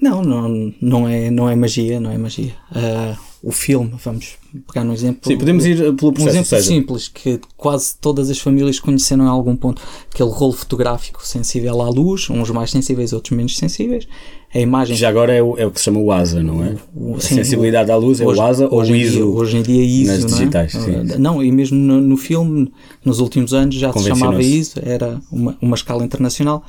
Não, 0.00 0.22
não, 0.22 0.72
não, 0.80 1.06
é, 1.06 1.30
não 1.30 1.50
é 1.50 1.54
magia, 1.54 2.00
não 2.00 2.10
é 2.10 2.16
magia. 2.16 2.54
Ah, 2.70 3.14
o 3.42 3.50
filme, 3.50 3.92
vamos 4.04 4.36
pegar 4.72 4.86
um 4.86 4.92
exemplo. 4.92 5.20
Sim, 5.26 5.36
podemos 5.36 5.66
ir 5.66 5.80
eh, 5.82 5.92
pelo 5.92 6.10
Um 6.10 6.14
processo, 6.14 6.20
ou 6.20 6.28
exemplo 6.30 6.46
seja, 6.46 6.62
simples 6.62 7.08
que 7.08 7.40
quase 7.56 7.96
todas 8.00 8.30
as 8.30 8.38
famílias 8.38 8.78
conheceram 8.78 9.24
em 9.24 9.28
algum 9.28 9.56
ponto. 9.56 9.82
Aquele 10.14 10.30
rolo 10.30 10.52
fotográfico 10.52 11.26
sensível 11.26 11.82
à 11.82 11.88
luz, 11.88 12.30
uns 12.30 12.50
mais 12.50 12.70
sensíveis, 12.70 13.12
outros 13.12 13.36
menos 13.36 13.56
sensíveis. 13.56 14.06
A 14.54 14.60
imagem. 14.60 14.94
já 14.94 15.08
agora 15.08 15.32
é 15.34 15.42
o, 15.42 15.56
é 15.58 15.66
o 15.66 15.70
que 15.70 15.78
se 15.78 15.86
chama 15.86 15.98
o 15.98 16.12
ASA, 16.12 16.42
não 16.42 16.62
é? 16.62 16.76
o- 16.94 17.16
a 17.16 17.20
sim, 17.20 17.36
sensibilidade 17.36 17.90
à 17.90 17.96
luz 17.96 18.20
é 18.20 18.26
hoje, 18.26 18.38
o 18.38 18.42
ASA 18.42 18.68
ou 18.70 18.80
o 18.80 18.84
em 18.84 18.92
dia- 18.92 19.06
ISO? 19.06 19.34
hoje 19.34 19.56
em 19.56 19.62
dia 19.62 19.82
ISO, 19.82 20.12
nas 20.12 20.24
não 20.24 20.28
é? 20.28 20.40
digitais, 20.40 20.72
sim. 20.72 20.94
Ah, 21.14 21.18
Não, 21.18 21.42
e 21.42 21.50
mesmo 21.50 21.78
no, 21.78 22.00
no 22.00 22.16
filme, 22.18 22.70
nos 23.04 23.18
últimos 23.18 23.52
anos 23.54 23.74
já 23.74 23.90
se 23.92 24.04
chamava. 24.06 24.42
ISO, 24.42 24.78
era 24.82 25.20
uma, 25.32 25.56
uma 25.60 25.74
escala 25.74 26.04
internacional 26.04 26.62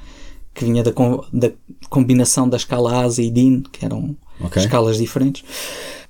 que 0.55 0.63
vinha 0.65 0.81
da, 0.81 0.91
da 1.33 1.51
combinação 1.89 2.47
da 2.47 2.57
escala 2.57 3.03
ASA 3.03 3.21
e 3.21 3.29
DIN, 3.29 3.63
que 3.71 3.83
eram 3.85 4.15
Ok. 4.39 4.61
escalas 4.61 4.97
diferentes. 4.97 5.43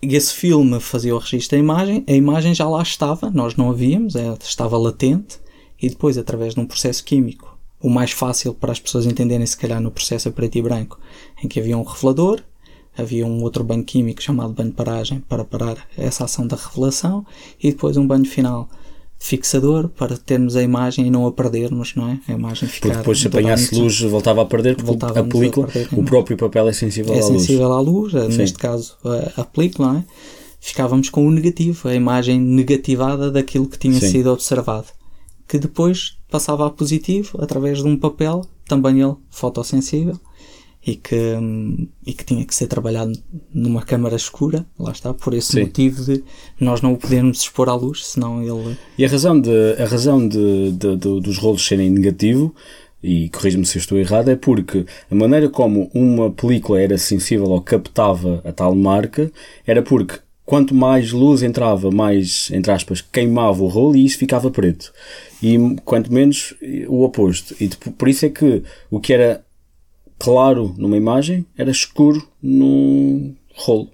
E 0.01 0.15
esse 0.15 0.33
filme 0.33 0.79
fazia 0.79 1.15
o 1.15 1.19
registro 1.19 1.57
da 1.57 1.63
imagem, 1.63 2.03
a 2.07 2.11
imagem 2.11 2.53
já 2.53 2.67
lá 2.67 2.81
estava, 2.81 3.29
nós 3.29 3.55
não 3.55 3.69
a 3.69 3.73
víamos, 3.73 4.15
ela 4.15 4.37
estava 4.41 4.77
latente, 4.77 5.39
e 5.81 5.89
depois, 5.89 6.17
através 6.17 6.53
de 6.53 6.59
um 6.59 6.65
processo 6.65 7.03
químico, 7.03 7.57
o 7.81 7.89
mais 7.89 8.11
fácil 8.11 8.53
para 8.53 8.71
as 8.71 8.79
pessoas 8.79 9.05
entenderem, 9.05 9.45
se 9.45 9.57
calhar, 9.57 9.81
no 9.81 9.91
processo 9.91 10.29
a 10.29 10.31
preto 10.31 10.57
e 10.57 10.61
branco, 10.61 10.99
em 11.41 11.47
que 11.47 11.59
havia 11.59 11.77
um 11.77 11.83
revelador, 11.83 12.41
havia 12.97 13.25
um 13.25 13.41
outro 13.43 13.63
banho 13.63 13.83
químico 13.83 14.21
chamado 14.21 14.53
banho 14.53 14.69
de 14.69 14.75
paragem 14.75 15.19
para 15.19 15.43
parar 15.43 15.87
essa 15.97 16.25
ação 16.25 16.45
da 16.45 16.55
revelação, 16.55 17.25
e 17.61 17.71
depois 17.71 17.97
um 17.97 18.05
banho 18.05 18.25
final 18.25 18.69
fixador 19.23 19.87
para 19.87 20.17
termos 20.17 20.57
a 20.57 20.61
imagem 20.61 21.07
e 21.07 21.09
não 21.09 21.25
a 21.25 21.31
perdermos, 21.31 21.95
não 21.95 22.09
é? 22.09 22.19
A 22.27 22.33
imagem 22.33 22.67
ficar 22.67 22.89
Porque 22.89 22.97
depois 22.97 23.19
se 23.21 23.27
apanhasse 23.27 23.73
luz 23.73 24.01
voltava 24.01 24.41
a 24.41 24.45
perder 24.45 24.75
porque 24.75 24.83
a 24.83 24.91
Voltávamos 24.91 25.29
a 25.29 25.39
película, 25.39 25.67
perder, 25.67 25.87
o 25.93 25.95
não. 25.95 26.03
próprio 26.03 26.35
papel 26.35 26.67
é 26.67 26.73
sensível 26.73 27.13
é 27.13 27.21
à 27.21 27.25
luz. 27.25 27.41
sensível 27.41 27.71
à 27.71 27.79
luz, 27.79 28.13
eh, 28.13 28.27
neste 28.27 28.57
caso 28.57 28.97
a, 29.05 29.41
a 29.41 29.45
película, 29.45 29.93
não 29.93 29.99
é? 29.99 30.05
ficávamos 30.59 31.09
com 31.09 31.25
o 31.25 31.31
negativo, 31.31 31.87
a 31.87 31.95
imagem 31.95 32.37
negativada 32.37 33.31
daquilo 33.31 33.65
que 33.65 33.79
tinha 33.79 33.99
Sim. 34.01 34.11
sido 34.11 34.29
observado, 34.29 34.87
que 35.47 35.57
depois 35.57 36.17
passava 36.29 36.67
a 36.67 36.69
positivo 36.69 37.41
através 37.41 37.77
de 37.77 37.87
um 37.87 37.97
papel, 37.97 38.45
também 38.67 39.01
ele 39.01 39.15
fotossensível, 39.29 40.19
e 40.85 40.95
que, 40.95 41.15
e 42.05 42.13
que 42.13 42.25
tinha 42.25 42.45
que 42.45 42.53
ser 42.53 42.67
trabalhado 42.67 43.13
numa 43.53 43.81
câmara 43.81 44.15
escura, 44.15 44.65
lá 44.77 44.91
está, 44.91 45.13
por 45.13 45.33
esse 45.33 45.53
Sim. 45.53 45.61
motivo 45.61 46.03
de 46.03 46.23
nós 46.59 46.81
não 46.81 46.93
o 46.93 46.97
podermos 46.97 47.39
expor 47.41 47.69
à 47.69 47.75
luz, 47.75 48.05
senão 48.05 48.41
ele 48.41 48.77
E 48.97 49.05
a 49.05 49.07
razão, 49.07 49.39
de, 49.39 49.49
a 49.79 49.85
razão 49.85 50.27
de, 50.27 50.71
de- 50.73 50.97
de- 50.97 51.21
dos 51.21 51.37
rolos 51.37 51.65
serem 51.65 51.89
negativo, 51.89 52.53
e 53.01 53.29
corrija-me 53.29 53.65
se 53.65 53.77
eu 53.77 53.81
estou 53.81 53.97
errado, 53.97 54.29
é 54.29 54.35
porque 54.35 54.85
a 55.11 55.15
maneira 55.15 55.49
como 55.49 55.89
uma 55.93 56.31
película 56.31 56.79
era 56.81 56.97
sensível 56.97 57.47
ou 57.47 57.61
captava 57.61 58.41
a 58.45 58.51
tal 58.51 58.73
marca 58.75 59.31
era 59.65 59.81
porque 59.81 60.19
quanto 60.45 60.73
mais 60.75 61.11
luz 61.11 61.43
entrava, 61.43 61.89
mais, 61.91 62.49
entre 62.51 62.71
aspas, 62.71 63.01
queimava 63.01 63.63
o 63.63 63.67
rolo 63.67 63.95
e 63.95 64.05
isso 64.05 64.17
ficava 64.17 64.51
preto. 64.51 64.93
E 65.41 65.57
quanto 65.83 66.11
menos, 66.11 66.53
o 66.87 67.03
oposto. 67.03 67.55
E 67.59 67.69
por 67.69 68.07
isso 68.09 68.25
é 68.25 68.29
que 68.29 68.63
o 68.91 68.99
que 68.99 69.13
era 69.13 69.43
claro 70.19 70.73
numa 70.77 70.97
imagem 70.97 71.45
era 71.57 71.71
escuro 71.71 72.25
num 72.41 73.35
rolo. 73.55 73.89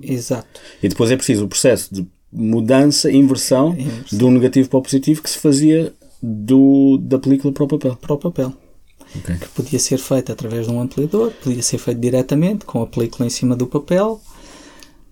Exato. 0.00 0.60
E 0.82 0.88
depois 0.88 1.10
é 1.10 1.16
preciso 1.16 1.44
o 1.44 1.48
processo 1.48 1.94
de 1.94 2.06
mudança, 2.32 3.10
inversão, 3.12 3.74
Inversão. 3.78 4.18
do 4.18 4.30
negativo 4.30 4.68
para 4.68 4.78
o 4.78 4.82
positivo 4.82 5.22
que 5.22 5.30
se 5.30 5.38
fazia 5.38 5.92
do, 6.22 6.98
da 6.98 7.18
película 7.18 7.52
para 7.52 7.64
o 7.64 7.68
papel. 7.68 7.96
para 7.96 8.12
o 8.14 8.18
papel. 8.18 8.52
Ok. 9.14 9.36
Que 9.36 9.48
podia 9.50 9.78
ser 9.78 9.98
feito 9.98 10.32
através 10.32 10.66
de 10.66 10.72
um 10.72 10.80
ampliador, 10.80 11.30
podia 11.42 11.62
ser 11.62 11.76
feito 11.78 12.00
diretamente 12.00 12.64
com 12.64 12.80
a 12.82 12.86
película 12.86 13.26
em 13.26 13.30
cima 13.30 13.54
do 13.54 13.66
papel. 13.66 14.20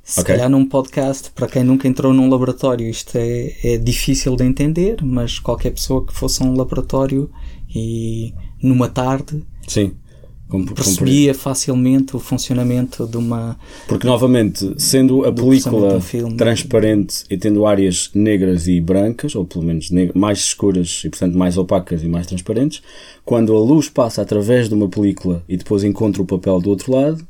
Se 0.02 0.20
Ok. 0.20 0.34
calhar 0.34 0.48
num 0.50 0.66
podcast, 0.66 1.30
para 1.32 1.46
quem 1.46 1.62
nunca 1.62 1.86
entrou 1.86 2.12
num 2.12 2.28
laboratório, 2.30 2.88
isto 2.88 3.16
é, 3.16 3.54
é 3.62 3.76
difícil 3.76 4.34
de 4.34 4.44
entender, 4.44 4.96
mas 5.04 5.38
qualquer 5.38 5.70
pessoa 5.72 6.04
que 6.04 6.12
fosse 6.14 6.42
a 6.42 6.46
um 6.46 6.56
laboratório 6.56 7.30
e 7.72 8.32
numa 8.62 8.88
tarde 8.88 9.44
Sim. 9.68 9.92
Como- 10.50 10.64
como- 10.64 10.74
percebia 10.74 11.32
facilmente 11.32 12.16
o 12.16 12.18
funcionamento 12.18 13.06
de 13.06 13.16
uma. 13.16 13.56
Porque, 13.86 14.06
novamente, 14.06 14.74
sendo 14.76 15.24
a 15.24 15.32
película 15.32 16.00
transparente 16.36 17.24
e 17.30 17.36
tendo 17.38 17.64
áreas 17.64 18.10
negras 18.14 18.66
e 18.66 18.80
brancas, 18.80 19.34
ou 19.34 19.44
pelo 19.44 19.64
menos 19.64 19.88
mais 20.14 20.38
escuras 20.40 21.02
e, 21.04 21.08
portanto, 21.08 21.38
mais 21.38 21.56
opacas 21.56 22.02
e 22.02 22.08
mais 22.08 22.26
transparentes, 22.26 22.82
quando 23.24 23.54
a 23.54 23.60
luz 23.60 23.88
passa 23.88 24.20
através 24.20 24.68
de 24.68 24.74
uma 24.74 24.88
película 24.88 25.42
e 25.48 25.56
depois 25.56 25.84
encontra 25.84 26.20
o 26.20 26.26
papel 26.26 26.60
do 26.60 26.68
outro 26.70 26.92
lado, 26.92 27.24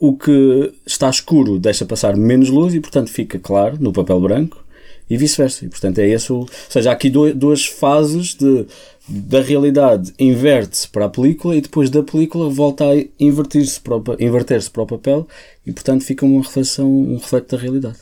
o 0.00 0.16
que 0.16 0.72
está 0.86 1.08
escuro 1.10 1.58
deixa 1.58 1.84
passar 1.86 2.16
menos 2.16 2.48
luz 2.50 2.74
e, 2.74 2.80
portanto, 2.80 3.10
fica 3.10 3.38
claro 3.38 3.76
no 3.80 3.92
papel 3.92 4.20
branco 4.20 4.64
e 5.08 5.16
vice-versa. 5.16 5.64
E, 5.64 5.68
portanto, 5.68 5.98
é 5.98 6.08
esse 6.08 6.32
o... 6.32 6.36
Ou 6.40 6.48
seja, 6.68 6.90
há 6.90 6.92
aqui 6.92 7.10
duas 7.10 7.66
fases 7.66 8.34
de, 8.34 8.66
da 9.08 9.40
realidade 9.40 10.12
inverte-se 10.18 10.88
para 10.88 11.06
a 11.06 11.08
película 11.10 11.56
e 11.56 11.60
depois 11.60 11.88
da 11.90 12.02
película 12.02 12.48
volta 12.50 12.84
a 12.84 12.94
invertir-se 13.18 13.80
para, 13.80 13.96
o 13.96 14.02
inverter-se 14.18 14.70
para 14.70 14.82
o 14.82 14.86
papel 14.86 15.26
e, 15.66 15.72
portanto, 15.72 16.04
fica 16.04 16.26
uma 16.26 16.42
reflexão, 16.42 16.88
um 16.90 17.14
reflexo 17.16 17.50
da 17.56 17.62
realidade. 17.62 17.98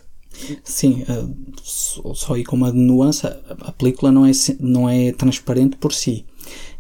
Sim, 0.62 1.02
eh, 1.08 1.24
só 1.62 2.34
aí 2.34 2.44
com 2.44 2.56
uma 2.56 2.70
nuance, 2.70 3.26
a- 3.26 3.72
película 3.72 4.12
não 4.12 4.26
é, 4.26 4.32
não 4.60 4.88
é 4.88 5.10
transparente 5.12 5.76
por 5.76 5.92
si. 5.94 6.26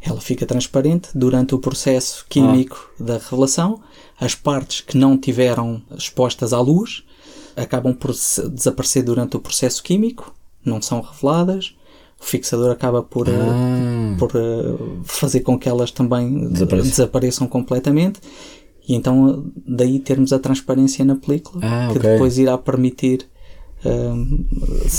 Ela 0.00 0.20
fica 0.20 0.44
transparente 0.44 1.08
durante 1.14 1.54
o 1.54 1.58
processo 1.58 2.26
químico 2.28 2.90
da 3.00 3.14
revelação. 3.18 3.80
As 4.20 4.34
partes 4.34 4.80
que 4.82 4.96
não 4.98 5.16
tiveram 5.16 5.82
expostas 5.96 6.52
à 6.52 6.60
luz 6.60 7.02
acabam 7.56 7.94
por 7.94 8.10
desaparecer 8.12 9.02
durante 9.02 9.36
o 9.36 9.40
processo 9.40 9.82
químico, 9.82 10.34
não 10.64 10.80
são 10.82 11.00
reveladas. 11.00 11.74
O 12.20 12.24
fixador 12.24 12.70
acaba 12.70 13.02
por, 13.02 13.28
eh, 13.28 13.32
Ah. 13.32 14.16
por 14.18 14.30
eh, 14.34 14.74
fazer 15.04 15.40
com 15.40 15.58
que 15.58 15.68
elas 15.68 15.90
também 15.90 16.48
Desapareçam. 16.48 16.90
desapareçam 16.90 17.46
completamente. 17.46 18.20
E 18.88 18.94
então, 18.94 19.46
daí 19.66 19.98
termos 19.98 20.32
a 20.32 20.38
transparência 20.38 21.04
na 21.04 21.16
película, 21.16 21.60
Ah, 21.64 21.88
que 21.92 21.98
ok. 21.98 22.10
depois 22.12 22.38
irá 22.38 22.56
permitir 22.56 23.26
hum, 23.84 24.44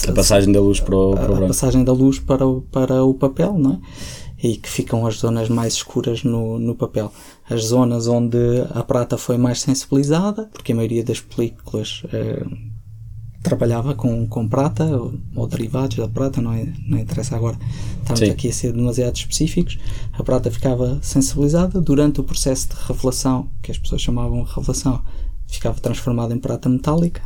A 0.07 0.11
passagem 0.13 0.51
da 0.53 0.61
luz 0.61 0.79
para 0.79 0.95
o, 0.95 1.13
para 1.13 1.21
o 1.21 1.25
a 1.25 1.27
branco. 1.35 1.47
passagem 1.47 1.83
da 1.83 1.91
luz 1.91 2.19
para 2.19 2.45
o, 2.45 2.61
para 2.61 3.03
o 3.03 3.13
papel, 3.13 3.57
não 3.57 3.73
é? 3.73 3.79
E 4.41 4.57
que 4.57 4.69
ficam 4.69 5.07
as 5.07 5.15
zonas 5.15 5.49
mais 5.49 5.73
escuras 5.73 6.23
no, 6.23 6.59
no 6.59 6.75
papel. 6.75 7.11
As 7.49 7.65
zonas 7.65 8.07
onde 8.07 8.37
a 8.69 8.83
prata 8.83 9.17
foi 9.17 9.37
mais 9.37 9.61
sensibilizada, 9.61 10.49
porque 10.53 10.71
a 10.71 10.75
maioria 10.75 11.03
das 11.03 11.19
películas 11.19 12.03
eh, 12.13 12.45
trabalhava 13.47 13.95
com, 13.95 14.27
com 14.27 14.47
prata 14.47 14.83
ou, 14.83 15.13
ou 15.35 15.47
derivados 15.47 15.97
da 15.97 16.07
prata, 16.07 16.41
não, 16.41 16.53
é, 16.53 16.67
não 16.85 16.97
interessa 16.97 17.35
agora. 17.35 17.57
Estamos 17.99 18.19
Sim. 18.19 18.29
aqui 18.29 18.49
a 18.49 18.53
ser 18.53 18.73
demasiado 18.73 19.15
específicos. 19.15 19.79
A 20.13 20.23
prata 20.23 20.51
ficava 20.51 20.99
sensibilizada 21.01 21.79
durante 21.79 22.19
o 22.19 22.23
processo 22.23 22.69
de 22.69 22.75
revelação, 22.87 23.49
que 23.61 23.71
as 23.71 23.77
pessoas 23.77 24.01
chamavam 24.01 24.43
de 24.43 24.53
revelação, 24.53 25.01
ficava 25.47 25.79
transformada 25.79 26.33
em 26.33 26.39
prata 26.39 26.67
metálica, 26.67 27.21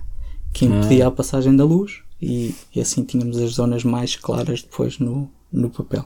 que 0.54 0.66
impedia 0.66 1.08
a 1.08 1.12
passagem 1.12 1.56
da 1.56 1.64
luz 1.64 2.02
e, 2.22 2.54
e 2.76 2.80
assim 2.80 3.04
tínhamos 3.04 3.38
as 3.38 3.52
zonas 3.52 3.84
mais 3.84 4.16
claras 4.16 4.62
depois 4.62 5.00
no, 5.00 5.30
no 5.52 5.70
papel. 5.70 6.06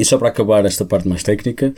E 0.00 0.04
só 0.06 0.16
para 0.16 0.28
acabar 0.30 0.64
esta 0.64 0.82
parte 0.82 1.06
mais 1.06 1.22
técnica, 1.22 1.74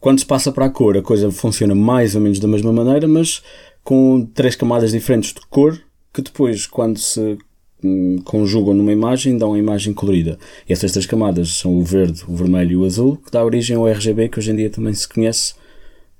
quando 0.00 0.18
se 0.18 0.26
passa 0.26 0.50
para 0.50 0.64
a 0.66 0.70
cor, 0.70 0.96
a 0.96 1.02
coisa 1.02 1.30
funciona 1.30 1.72
mais 1.72 2.16
ou 2.16 2.20
menos 2.20 2.40
da 2.40 2.48
mesma 2.48 2.72
maneira, 2.72 3.06
mas 3.06 3.42
com 3.84 4.26
três 4.34 4.56
camadas 4.56 4.90
diferentes 4.90 5.32
de 5.32 5.40
cor, 5.48 5.80
que 6.12 6.20
depois, 6.20 6.66
quando 6.66 6.98
se 6.98 7.38
hum, 7.84 8.18
conjugam 8.24 8.74
numa 8.74 8.92
imagem, 8.92 9.38
dão 9.38 9.50
uma 9.50 9.58
imagem 9.58 9.94
colorida. 9.94 10.36
E 10.68 10.72
essas 10.72 10.90
três 10.90 11.06
camadas 11.06 11.58
são 11.58 11.76
o 11.78 11.84
verde, 11.84 12.24
o 12.26 12.34
vermelho 12.34 12.72
e 12.72 12.76
o 12.78 12.84
azul, 12.84 13.18
que 13.18 13.30
dá 13.30 13.44
origem 13.44 13.76
ao 13.76 13.86
RGB, 13.86 14.28
que 14.28 14.40
hoje 14.40 14.50
em 14.50 14.56
dia 14.56 14.68
também 14.68 14.92
se 14.92 15.08
conhece. 15.08 15.54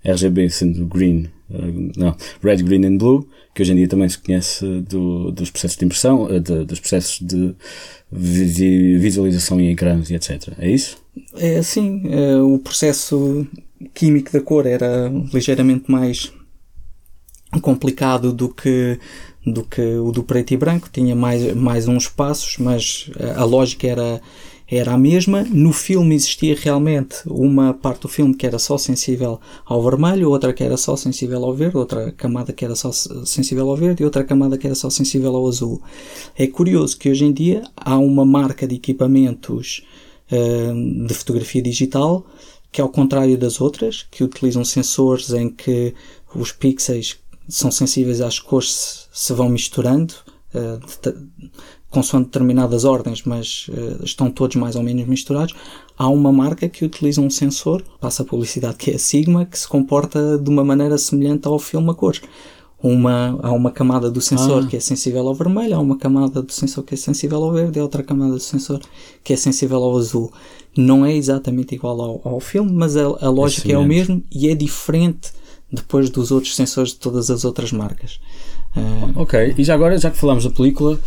RGB 0.05 0.49
sendo 0.51 0.87
green, 0.87 1.29
eh, 1.53 1.91
não, 1.97 2.17
red, 2.43 2.59
green 2.63 2.87
and 2.87 2.97
blue, 2.97 3.29
que 3.55 3.61
hoje 3.61 3.73
em 3.73 3.77
dia 3.77 3.89
também 3.89 4.09
se 4.09 4.19
conhece 4.19 4.65
do- 4.89 5.31
dos 5.33 5.51
processos 5.51 5.77
de 5.77 5.85
impressão, 5.85 6.27
eh, 6.31 6.39
de- 6.39 6.65
dos 6.65 6.79
processos 6.81 7.19
de 7.21 7.55
vi- 8.11 8.97
visualização 8.99 9.61
em 9.61 9.71
ecrãs 9.73 10.09
e 10.11 10.15
etc. 10.15 10.53
É 10.59 10.71
isso? 10.71 10.97
É 11.35 11.59
assim, 11.59 12.03
o 12.43 12.59
processo 12.59 13.47
químico 13.95 14.33
da 14.33 14.41
cor 14.41 14.67
era 14.67 15.11
ligeiramente 15.33 15.91
mais 15.91 16.33
complicado 17.61 18.33
do 18.33 18.49
que 18.49 18.99
do 19.45 19.65
que 19.65 19.81
o 19.81 20.13
do 20.13 20.23
preto 20.23 20.53
e 20.53 20.57
branco, 20.57 20.89
tinha 20.93 21.17
mais, 21.17 21.55
mais 21.55 21.89
uns 21.89 22.09
passos, 22.09 22.59
mas 22.59 23.11
a 23.37 23.43
lógica 23.43 23.87
era, 23.87 24.21
era 24.69 24.93
a 24.93 24.99
mesma. 24.99 25.43
No 25.51 25.73
filme 25.73 26.15
existia 26.15 26.55
realmente 26.55 27.17
uma 27.27 27.73
parte 27.73 28.03
do 28.03 28.09
filme 28.09 28.35
que 28.35 28.47
era 28.47 28.59
só 28.59 28.77
sensível 28.77 29.41
ao 29.65 29.83
vermelho, 29.83 30.29
outra 30.29 30.53
que 30.53 30.63
era 30.63 30.77
só 30.77 30.95
sensível 30.95 31.43
ao 31.43 31.55
verde, 31.55 31.79
outra 31.79 32.13
camada 32.13 32.53
que 32.53 32.65
era 32.65 32.75
só 32.75 32.93
sensível 32.93 33.71
ao 33.71 33.77
verde 33.77 34.03
e 34.03 34.05
outra 34.05 34.23
camada 34.23 34.59
que 34.59 34.67
era 34.67 34.77
só 34.77 34.91
sensível 34.91 35.35
ao 35.35 35.49
azul. 35.49 35.81
É 36.37 36.47
curioso 36.47 36.99
que 36.99 37.09
hoje 37.09 37.25
em 37.25 37.33
dia 37.33 37.63
há 37.75 37.97
uma 37.97 38.27
marca 38.27 38.67
de 38.67 38.75
equipamentos 38.75 39.83
eh, 40.31 40.73
de 41.07 41.15
fotografia 41.15 41.63
digital 41.63 42.27
que 42.73 42.81
ao 42.81 42.89
contrário 42.89 43.37
das 43.37 43.61
outras, 43.61 44.07
que 44.11 44.23
utilizam 44.23 44.65
sensores 44.65 45.33
em 45.33 45.51
que 45.51 45.93
os 46.35 46.53
pixels 46.53 47.17
são 47.49 47.71
sensíveis 47.71 48.21
às 48.21 48.39
cores 48.39 49.09
se, 49.13 49.33
vão 49.33 49.49
misturando, 49.49 50.15
de- 51.03 51.15
consoante 51.91 52.27
determinadas 52.27 52.85
ordens, 52.85 53.25
mas 53.25 53.67
eh, 53.71 54.05
estão 54.05 54.31
todos 54.31 54.55
mais 54.55 54.77
ou 54.77 54.83
menos 54.83 55.05
misturados. 55.07 55.55
Há 55.99 56.09
uma 56.09 56.31
marca 56.33 56.69
que 56.69 56.85
utiliza 56.85 57.21
um 57.21 57.29
sensor, 57.29 57.83
passa 58.01 58.23
a 58.23 58.27
publicidade 58.27 58.77
que 58.77 58.93
é 58.93 58.95
a 58.95 58.99
Sigma, 58.99 59.45
que 59.45 59.59
se 59.59 59.67
comporta 59.67 60.39
de 60.39 60.49
uma 60.49 60.65
maneira 60.65 60.97
semelhante 60.97 61.49
ao 61.49 61.59
filme 61.59 61.91
a 61.91 61.95
cores. 61.95 62.21
Uma, 62.83 63.39
há 63.43 63.53
uma 63.53 63.71
camada 63.71 64.11
do 64.11 64.21
sensor 64.23 64.65
Ah. 64.65 64.67
que 64.67 64.77
é 64.77 64.81
sensível 64.81 65.27
ao 65.29 65.35
vermelho, 65.35 65.77
há 65.77 65.79
uma 65.79 65.99
camada 65.99 66.41
do 66.41 66.51
sensor 66.53 66.83
que 66.83 66.95
é 66.95 66.97
sensível 66.97 67.43
ao 67.45 67.53
verde 67.53 67.79
e 67.79 67.83
outra 67.83 68.03
camada 68.03 68.33
do 68.33 68.41
sensor 68.41 68.81
que 69.23 69.33
é 69.35 69.37
sensível 69.37 69.83
ao 69.83 69.97
azul. 69.99 70.33
Não 70.77 71.05
é 71.05 71.15
exatamente 71.15 71.75
igual 71.75 72.01
ao, 72.01 72.21
ao 72.25 72.41
filme, 72.41 72.73
mas 72.73 72.97
a, 72.97 73.03
a 73.03 73.29
lógica 73.29 73.71
é, 73.71 73.77
o 73.77 73.83
semelhante. 73.83 73.89
mesmo 74.11 74.23
e 74.33 74.49
é 74.49 74.55
diferente 74.55 75.31
depois 75.71 76.09
dos 76.09 76.31
outros 76.31 76.57
sensores 76.57 76.93
de 76.93 76.99
todas 76.99 77.31
as 77.31 77.45
outras 77.45 77.71
marcas. 77.71 78.19
Ah, 78.75 79.11
Ok, 79.17 79.55
e 79.59 79.63
já 79.65 79.75
agora, 79.75 79.99
já 79.99 80.11
que 80.11 80.17
falámos 80.19 80.45
da 80.45 80.51
película, 80.51 80.99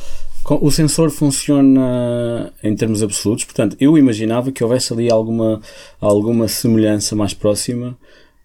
o 0.61 0.69
sensor 0.69 1.09
funciona 1.09 2.53
em 2.63 2.75
termos 2.75 3.01
absolutos, 3.01 3.45
portanto, 3.45 3.75
eu 3.79 3.97
imaginava 3.97 4.51
que 4.51 4.63
houvesse 4.63 4.93
ali 4.93 5.09
alguma, 5.11 5.59
alguma 5.99 6.47
semelhança 6.47 7.15
mais 7.15 7.33
próxima 7.33 7.97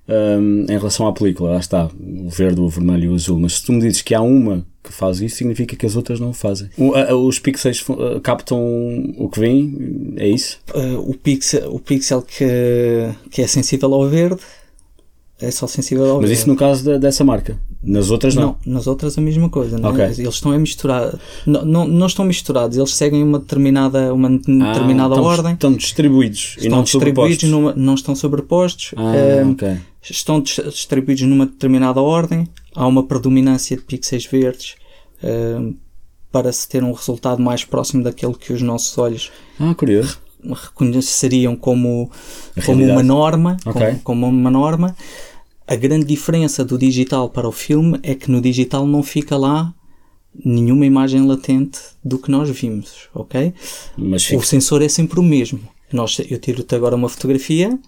hum, 0.09 0.65
em 0.69 0.77
relação 0.79 1.07
à 1.07 1.13
película. 1.13 1.53
Lá 1.53 1.59
está, 1.59 1.89
o 1.99 2.29
verde, 2.31 2.61
o 2.61 2.69
vermelho 2.69 3.05
e 3.05 3.09
o 3.09 3.15
azul. 3.15 3.39
Mas 3.39 3.55
se 3.55 3.65
tu 3.65 3.73
me 3.73 3.81
dizes 3.81 4.03
que 4.03 4.15
há 4.15 4.21
uma 4.23 4.67
que 4.83 4.93
faz 4.93 5.21
isso, 5.21 5.37
significa 5.37 5.77
que 5.77 5.85
as 5.85 5.97
outras 5.97 6.19
não 6.19 6.31
o 6.31 6.33
fazem. 6.33 6.69
O- 6.79 6.95
a- 6.95 7.15
os 7.15 7.39
pixels 7.39 7.79
fu- 7.81 8.01
a- 8.03 8.21
captam 8.21 8.59
o 9.19 9.29
que 9.29 9.39
vem, 9.41 10.15
é 10.17 10.27
isso? 10.29 10.59
ah, 10.75 10.99
o 10.99 11.13
pixel, 11.15 11.71
o 11.75 11.79
pixel 11.79 12.23
que, 12.23 12.47
que 13.31 13.43
é 13.43 13.47
sensível 13.47 13.93
ao 13.93 14.09
verde 14.09 14.41
é 15.41 15.51
só 15.51 15.67
sensível 15.67 16.05
ao 16.07 16.17
Mas 16.21 16.31
verde. 16.31 16.35
isso 16.41 16.49
no 16.49 16.57
caso 16.57 16.99
dessa 16.99 17.23
marca. 17.25 17.59
Nas 17.83 18.11
outras 18.11 18.35
não. 18.35 18.57
Não, 18.67 18.75
nas 18.75 18.87
outras 18.89 19.17
a 19.17 19.21
mesma 19.21 19.49
coisa, 19.49 19.79
não 19.79 19.97
é? 19.97 20.07
Eles 20.07 20.19
estão 20.35 20.51
a 20.51 20.59
misturar. 20.59 21.17
Não, 21.47 21.65
não, 21.65 21.87
não 21.87 22.07
estão 22.09 22.25
misturados, 22.25 22.77
eles 22.77 22.93
seguem 22.95 23.23
uma 23.23 23.39
determinada, 23.39 24.13
uma 24.13 24.29
Ah, 24.29 24.33
determinada 24.73 25.15
estão, 25.15 25.25
ordem. 25.25 25.53
Estão 25.55 25.73
distribuídos 25.73 26.55
e 26.57 26.63
Estão 26.63 26.79
não 26.79 26.83
distribuídos, 26.83 27.43
numa, 27.49 27.73
não 27.77 27.95
estão 27.95 28.15
sobrepostos. 28.17 28.91
Ah, 28.97 29.15
eh, 29.17 29.45
ok. 29.45 29.77
estão 30.11 30.41
dis- 30.41 30.61
distribuídos 30.67 31.23
numa 31.23 31.47
determinada 31.47 32.01
ordem, 32.01 32.49
há 32.75 32.85
uma 32.87 33.05
predominância 33.05 33.77
de 33.77 33.83
pixels 33.85 34.27
verdes 34.27 34.75
eh, 35.23 35.73
para 36.33 36.53
se 36.53 36.69
ter 36.69 36.83
um 36.83 36.93
resultado 36.93 37.41
mais 37.41 37.65
próximo 37.65 38.03
daquele 38.03 38.35
que 38.35 38.53
os 38.53 38.61
nossos 38.61 38.99
olhos 38.99 39.31
Ah, 39.61 39.75
reconheceriam 40.55 41.57
como, 41.57 42.11
como 42.65 42.85
uma 42.85 43.03
norma, 43.03 43.57
Ok. 43.65 43.81
como, 43.83 44.01
como 44.03 44.27
uma 44.27 44.51
norma. 44.51 44.97
A 45.69 45.77
grande 45.77 46.07
diferença 46.07 46.65
do 46.65 46.79
digital 46.79 47.29
para 47.29 47.47
o 47.47 47.53
filme 47.53 48.01
é 48.03 48.15
que 48.15 48.31
no 48.31 48.41
digital 48.41 48.87
não 48.87 49.03
fica 49.03 49.37
lá 49.37 49.75
nenhuma 50.43 50.87
imagem 50.87 51.27
latente 51.27 51.79
do 52.03 52.19
que 52.19 52.31
nós 52.31 52.49
vimos, 52.49 53.11
ok? 53.15 53.53
Mas 53.95 54.31
O 54.31 54.41
sensor 54.41 54.81
é 54.81 54.89
sempre 54.89 55.21
o 55.21 55.23
mesmo. 55.23 55.61
Nós, 55.93 56.19
eu 56.31 56.39
tiro-te 56.39 56.75
agora 56.75 56.97
uma 56.97 57.09
fotografia 57.09 57.79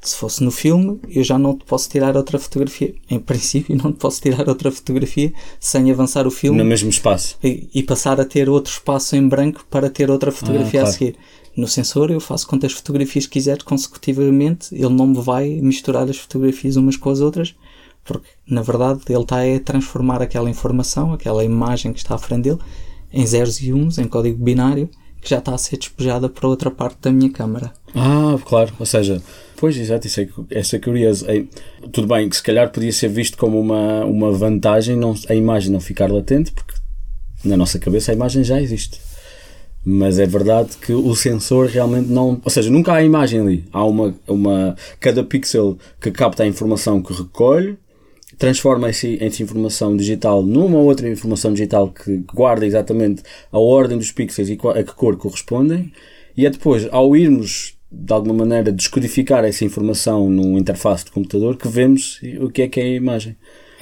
Se 0.00 0.16
fosse 0.16 0.44
no 0.44 0.52
filme, 0.52 1.00
eu 1.08 1.24
já 1.24 1.36
não 1.36 1.56
te 1.56 1.64
posso 1.64 1.88
tirar 1.88 2.16
outra 2.16 2.38
fotografia. 2.38 2.94
Em 3.10 3.18
princípio, 3.18 3.74
não 3.82 3.92
te 3.92 3.98
posso 3.98 4.22
tirar 4.22 4.48
outra 4.48 4.70
fotografia 4.70 5.32
sem 5.58 5.90
avançar 5.90 6.28
o 6.28 6.30
filme. 6.30 6.58
No 6.58 6.64
mesmo 6.64 6.88
espaço. 6.88 7.36
E, 7.42 7.68
e 7.74 7.82
passar 7.82 8.20
a 8.20 8.24
ter 8.24 8.48
outro 8.48 8.72
espaço 8.72 9.16
em 9.16 9.26
branco 9.26 9.66
para 9.68 9.90
ter 9.90 10.08
outra 10.08 10.30
fotografia 10.30 10.82
ah, 10.82 10.84
claro. 10.84 10.88
a 10.88 10.92
seguir. 10.92 11.16
No 11.56 11.68
sensor, 11.68 12.10
eu 12.10 12.20
faço 12.20 12.46
quantas 12.48 12.72
fotografias 12.72 13.26
quiser 13.26 13.62
consecutivamente, 13.62 14.74
ele 14.74 14.88
não 14.88 15.06
me 15.06 15.20
vai 15.20 15.60
misturar 15.60 16.08
as 16.08 16.16
fotografias 16.16 16.76
umas 16.76 16.96
com 16.96 17.10
as 17.10 17.20
outras, 17.20 17.54
porque 18.04 18.26
na 18.46 18.60
verdade 18.60 19.00
ele 19.08 19.22
está 19.22 19.42
a 19.42 19.60
transformar 19.60 20.20
aquela 20.20 20.50
informação, 20.50 21.12
aquela 21.12 21.44
imagem 21.44 21.92
que 21.92 21.98
está 21.98 22.16
à 22.16 22.18
frente 22.18 22.42
dele, 22.42 22.58
em 23.12 23.24
zeros 23.24 23.60
e 23.60 23.72
uns, 23.72 23.98
em 23.98 24.04
código 24.04 24.42
binário, 24.42 24.90
que 25.20 25.30
já 25.30 25.38
está 25.38 25.54
a 25.54 25.58
ser 25.58 25.78
despejada 25.78 26.28
para 26.28 26.46
outra 26.46 26.70
parte 26.70 26.98
da 27.00 27.10
minha 27.10 27.30
câmara. 27.30 27.72
Ah, 27.94 28.36
claro, 28.44 28.74
ou 28.78 28.84
seja, 28.84 29.22
pois 29.56 29.76
exato, 29.76 30.06
isso 30.06 30.20
é, 30.20 30.28
essa 30.50 30.76
é 30.76 30.78
curioso. 30.78 31.24
É, 31.30 31.44
tudo 31.92 32.06
bem 32.06 32.28
que 32.28 32.36
se 32.36 32.42
calhar 32.42 32.70
podia 32.70 32.92
ser 32.92 33.08
visto 33.08 33.38
como 33.38 33.58
uma, 33.58 34.04
uma 34.04 34.32
vantagem 34.32 34.96
não, 34.96 35.14
a 35.28 35.34
imagem 35.34 35.72
não 35.72 35.80
ficar 35.80 36.10
latente, 36.10 36.52
porque 36.52 36.74
na 37.44 37.56
nossa 37.56 37.78
cabeça 37.78 38.12
a 38.12 38.14
imagem 38.14 38.44
já 38.44 38.60
existe. 38.60 39.00
Mas 39.84 40.18
é 40.18 40.26
verdade 40.26 40.76
que 40.80 40.92
o 40.92 41.14
sensor 41.14 41.66
realmente 41.66 42.08
não. 42.08 42.40
Ou 42.42 42.50
seja, 42.50 42.70
nunca 42.70 42.94
há 42.94 43.02
imagem 43.02 43.40
ali. 43.40 43.64
Há 43.70 43.84
uma. 43.84 44.14
uma 44.26 44.76
cada 44.98 45.22
pixel 45.22 45.76
que 46.00 46.10
capta 46.10 46.42
a 46.42 46.46
informação 46.46 47.02
que 47.02 47.12
recolhe 47.12 47.76
transforma 48.38 48.88
essa, 48.88 49.06
informação 49.06 49.96
digital 49.96 50.42
numa 50.42 50.78
outra 50.78 51.08
informação 51.08 51.52
digital 51.52 51.88
que 51.88 52.24
guarda 52.32 52.66
exatamente 52.66 53.22
a 53.50 53.58
ordem 53.58 53.96
dos 53.96 54.10
pixels 54.10 54.48
e 54.48 54.58
a 54.74 54.82
que 54.82 54.94
cor 54.94 55.16
correspondem, 55.16 55.92
e 56.36 56.44
é 56.46 56.50
depois, 56.50 56.88
ao 56.90 57.16
irmos 57.16 57.76
de 57.90 58.12
alguma 58.12 58.34
maneira 58.34 58.72
descodificar 58.72 59.44
essa 59.44 59.64
informação 59.64 60.28
num 60.28 60.58
interface 60.58 61.04
de 61.04 61.12
computador 61.12 61.56
que 61.56 61.68
vemos 61.68 62.20
o 62.40 62.50
que 62.50 62.62
é 62.62 62.68
que 62.68 62.80
é 62.80 62.84
a 62.84 62.88
imagem. 62.88 63.36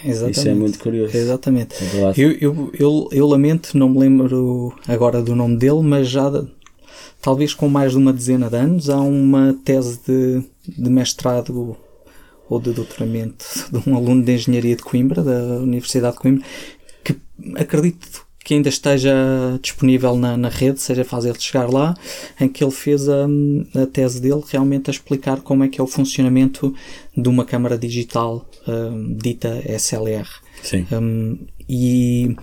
Exatamente. 0.04 0.38
Isso 0.38 0.48
é 0.48 0.54
muito 0.54 0.78
curioso. 0.78 1.16
Exatamente. 1.16 1.74
É 1.76 2.12
eu, 2.16 2.32
eu, 2.32 2.70
eu, 2.78 3.08
eu, 3.12 3.26
lamento, 3.26 3.76
não 3.76 3.88
me 3.88 3.98
lembro 3.98 4.74
agora 4.88 5.22
do 5.22 5.34
nome 5.34 5.56
dele, 5.56 5.82
mas 5.82 6.08
já 6.08 6.30
talvez 7.20 7.54
com 7.54 7.68
mais 7.68 7.92
de 7.92 7.98
uma 7.98 8.12
dezena 8.12 8.50
de 8.50 8.56
anos 8.56 8.90
há 8.90 9.00
uma 9.00 9.56
tese 9.64 10.00
de, 10.06 10.42
de 10.66 10.90
mestrado 10.90 11.76
ou 12.48 12.60
de 12.60 12.72
doutoramento 12.72 13.46
de 13.72 13.88
um 13.88 13.96
aluno 13.96 14.22
de 14.24 14.32
engenharia 14.32 14.76
de 14.76 14.82
Coimbra, 14.82 15.22
da 15.22 15.58
Universidade 15.58 16.16
de 16.16 16.20
Coimbra, 16.20 16.44
que 17.02 17.16
acredito 17.56 18.26
que 18.44 18.54
ainda 18.54 18.68
esteja 18.68 19.14
disponível 19.62 20.16
na, 20.16 20.36
na 20.36 20.48
rede, 20.48 20.80
seja 20.80 21.04
fácil 21.04 21.32
de 21.32 21.42
chegar 21.42 21.70
lá, 21.70 21.94
em 22.40 22.48
que 22.48 22.62
ele 22.62 22.72
fez 22.72 23.08
a, 23.08 23.26
a, 23.74 23.86
tese 23.86 24.20
dele 24.20 24.42
realmente 24.48 24.90
a 24.90 24.92
explicar 24.92 25.40
como 25.40 25.62
é 25.62 25.68
que 25.68 25.80
é 25.80 25.84
o 25.84 25.86
funcionamento 25.86 26.74
de 27.16 27.28
uma 27.28 27.44
câmara 27.44 27.76
digital 27.76 28.48
um, 28.66 29.14
dita 29.14 29.62
SLR. 29.66 30.28
Sim. 30.62 30.86
Um, 30.92 31.46
e, 31.68 32.36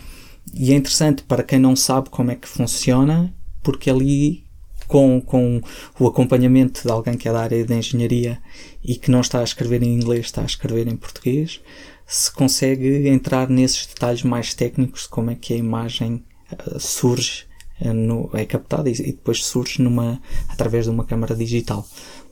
e 0.54 0.72
é 0.72 0.76
interessante 0.76 1.24
para 1.24 1.44
quem 1.44 1.60
não 1.60 1.76
sabe 1.76 2.10
como 2.10 2.32
é 2.32 2.36
que 2.36 2.48
funciona, 2.48 3.34
porque 3.64 3.90
ali 3.90 4.44
com, 4.88 5.22
com 5.22 5.62
o 6.00 6.08
acompanhamento 6.08 6.82
de 6.84 6.92
alguém 6.92 7.16
que 7.16 7.30
é 7.30 7.32
da 7.32 7.42
área 7.42 7.64
de 7.64 7.74
engenharia 7.74 8.42
e 8.84 8.96
que 8.96 9.12
não 9.12 9.22
está 9.22 9.40
a 9.40 9.44
escrever 9.44 9.84
em 9.84 9.94
inglês, 9.94 10.26
está 10.26 10.42
a 10.42 10.46
escrever 10.46 10.88
em 10.88 10.96
português, 10.96 11.62
se 12.08 12.32
consegue 12.32 13.08
entrar 13.08 13.48
nesses 13.48 13.86
detalhes 13.86 14.24
mais 14.24 14.56
técnicos 14.56 15.04
de 15.04 15.10
como 15.10 15.30
é 15.30 15.36
que 15.36 15.54
a 15.54 15.58
imagem 15.58 16.24
uh, 16.52 16.80
surge, 16.80 17.46
uh, 17.82 17.94
no, 17.94 18.32
é 18.34 18.46
captada 18.46 18.90
e, 18.90 18.94
e, 18.94 19.12
depois 19.12 19.46
surge 19.46 19.80
numa, 19.80 20.20
através 20.48 20.86
de 20.86 20.92
uma 20.92 21.06
câmara 21.06 21.36
digital 21.36 21.88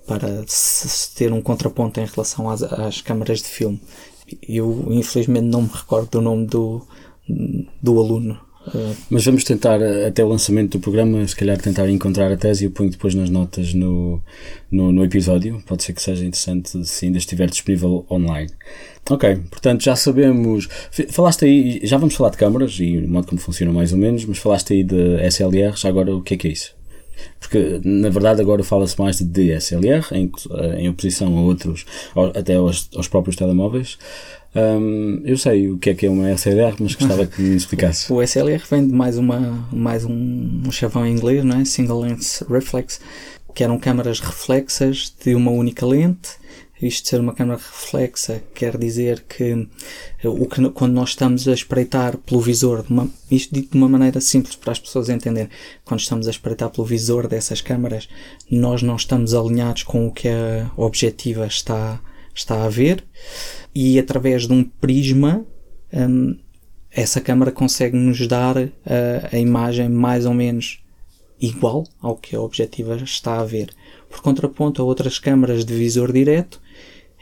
para 0.08 0.44
se, 0.48 1.14
ter 1.16 1.32
um 1.32 1.42
contraponto 1.42 2.00
em 2.00 2.06
relação 2.06 2.50
às, 2.50 2.64
às 2.64 3.02
câmaras 3.02 3.40
de 3.40 3.48
filme. 3.48 3.80
Eu, 4.48 4.88
infelizmente, 4.90 5.46
não 5.46 5.64
me 5.64 5.70
recordo 5.72 6.10
do 6.10 6.22
nome 6.22 6.48
do, 6.48 6.86
do 7.82 8.00
aluno 8.00 8.48
mas 9.10 9.26
vamos 9.26 9.44
tentar, 9.44 9.80
até 10.08 10.24
o 10.24 10.28
lançamento 10.28 10.78
do 10.78 10.82
programa, 10.82 11.26
se 11.28 11.36
calhar 11.36 11.58
tentar 11.58 11.90
encontrar 11.90 12.32
a 12.32 12.38
tese 12.38 12.64
e 12.64 12.68
eu 12.68 12.72
ponho 12.72 12.90
depois 12.90 13.16
nas 13.16 13.30
notas 13.30 13.74
no, 13.74 14.22
no, 14.72 14.92
no, 14.92 15.04
episódio. 15.04 15.62
Pode 15.66 15.84
ser 15.84 15.94
que 15.94 16.02
seja 16.02 16.26
interessante 16.26 16.86
se 16.86 17.06
ainda 17.06 17.18
estiver 17.18 17.50
disponível 17.50 18.06
online. 18.10 18.50
Ok, 19.10 19.38
portanto 19.50 19.84
já 19.84 19.96
sabemos. 19.96 20.68
Falaste 21.10 21.46
aí, 21.46 21.80
já 21.84 21.98
vamos 21.98 22.16
falar 22.16 22.32
de 22.32 22.38
câmaras 22.38 22.78
e 22.80 22.98
o 22.98 23.08
modo 23.08 23.28
como 23.28 23.40
funcionam 23.40 23.74
mais 23.74 23.94
ou 23.94 24.00
menos, 24.00 24.26
mas 24.26 24.38
falaste 24.38 24.74
aí 24.74 24.84
de 24.84 25.18
SLR, 25.30 25.76
já 25.76 25.90
agora 25.90 26.14
o 26.14 26.22
que 26.22 26.34
é 26.34 26.38
que 26.38 26.48
é 26.48 26.52
isso? 26.52 26.77
Porque 27.40 27.80
na 27.84 28.10
verdade 28.10 28.42
agora 28.42 28.64
fala-se 28.64 29.00
mais 29.00 29.18
de 29.18 29.26
DSLR 29.26 30.06
em, 30.12 30.32
em 30.78 30.90
oposição 30.90 31.38
a 31.38 31.42
outros, 31.42 31.86
até 32.36 32.56
aos, 32.56 32.90
aos 32.96 33.08
próprios 33.08 33.36
telemóveis. 33.36 33.98
Um, 34.56 35.22
eu 35.24 35.38
sei 35.38 35.70
o 35.70 35.78
que 35.78 35.92
é 35.92 35.94
que 35.94 36.06
é 36.08 36.10
uma 36.10 36.32
SLR, 36.32 36.76
mas 36.80 36.96
gostava 36.96 37.28
que 37.28 37.42
me 37.42 37.56
explicasse. 37.56 38.12
O 38.14 38.22
SLR 38.22 38.64
vem 38.70 38.88
de 38.88 38.94
mais, 38.94 39.18
uma, 39.18 39.68
mais 39.72 40.04
um, 40.04 40.62
um 40.66 40.72
chavão 40.72 41.06
em 41.06 41.12
inglês, 41.12 41.44
não 41.44 41.60
é? 41.60 41.66
Single 41.66 42.02
Lens 42.02 42.44
Reflex, 42.50 43.00
que 43.54 43.64
eram 43.64 43.78
câmaras 43.78 44.20
reflexas 44.20 45.14
de 45.24 45.36
uma 45.36 45.52
única 45.52 45.86
lente. 45.86 46.32
Isto 46.82 47.04
de 47.04 47.10
ser 47.10 47.20
uma 47.20 47.34
câmara 47.34 47.60
reflexa 47.60 48.44
quer 48.54 48.78
dizer 48.78 49.24
que, 49.28 49.68
o 50.24 50.46
que 50.46 50.70
quando 50.70 50.94
nós 50.94 51.10
estamos 51.10 51.48
a 51.48 51.54
espreitar 51.54 52.18
pelo 52.18 52.40
visor, 52.40 52.86
uma, 52.90 53.10
isto 53.32 53.54
dito 53.54 53.72
de 53.72 53.78
uma 53.78 53.90
maneira 53.90 54.22
simples 54.22 54.56
para 54.56 54.72
as 54.72 54.80
pessoas 54.80 55.10
entenderem, 55.10 55.50
quando 55.84 56.02
estamos 56.02 56.28
a 56.28 56.32
espreitar 56.32 56.70
pelo 56.70 56.86
visor 56.86 57.28
dessas 57.28 57.62
câmaras, 57.62 58.08
nós 58.50 58.84
não 58.84 58.96
estamos 58.96 59.34
alinhados 59.34 59.84
com 59.84 60.08
o 60.08 60.12
que 60.12 60.28
a 60.28 60.72
objetiva 60.76 61.48
está, 61.48 62.00
está 62.34 62.64
a 62.64 62.70
ver 62.70 63.04
e 63.74 63.98
através 63.98 64.48
de 64.48 64.54
um 64.54 64.64
prisma 64.64 65.46
um, 65.92 66.38
essa 66.92 67.22
câmara 67.22 67.52
consegue 67.52 67.96
nos 67.96 68.28
dar 68.28 68.58
uh, 68.58 68.72
a 69.32 69.38
imagem 69.38 69.90
mais 69.90 70.26
ou 70.26 70.34
menos 70.34 70.84
igual 71.40 71.86
ao 72.02 72.16
que 72.16 72.36
a 72.36 72.42
objetiva 72.42 72.96
está 72.96 73.40
a 73.40 73.46
ver. 73.46 73.70
Por 74.10 74.22
contraponto 74.22 74.82
a 74.82 74.86
outras 74.86 75.20
câmaras 75.20 75.64
de 75.64 75.74
visor 75.76 76.12
direto, 76.12 76.60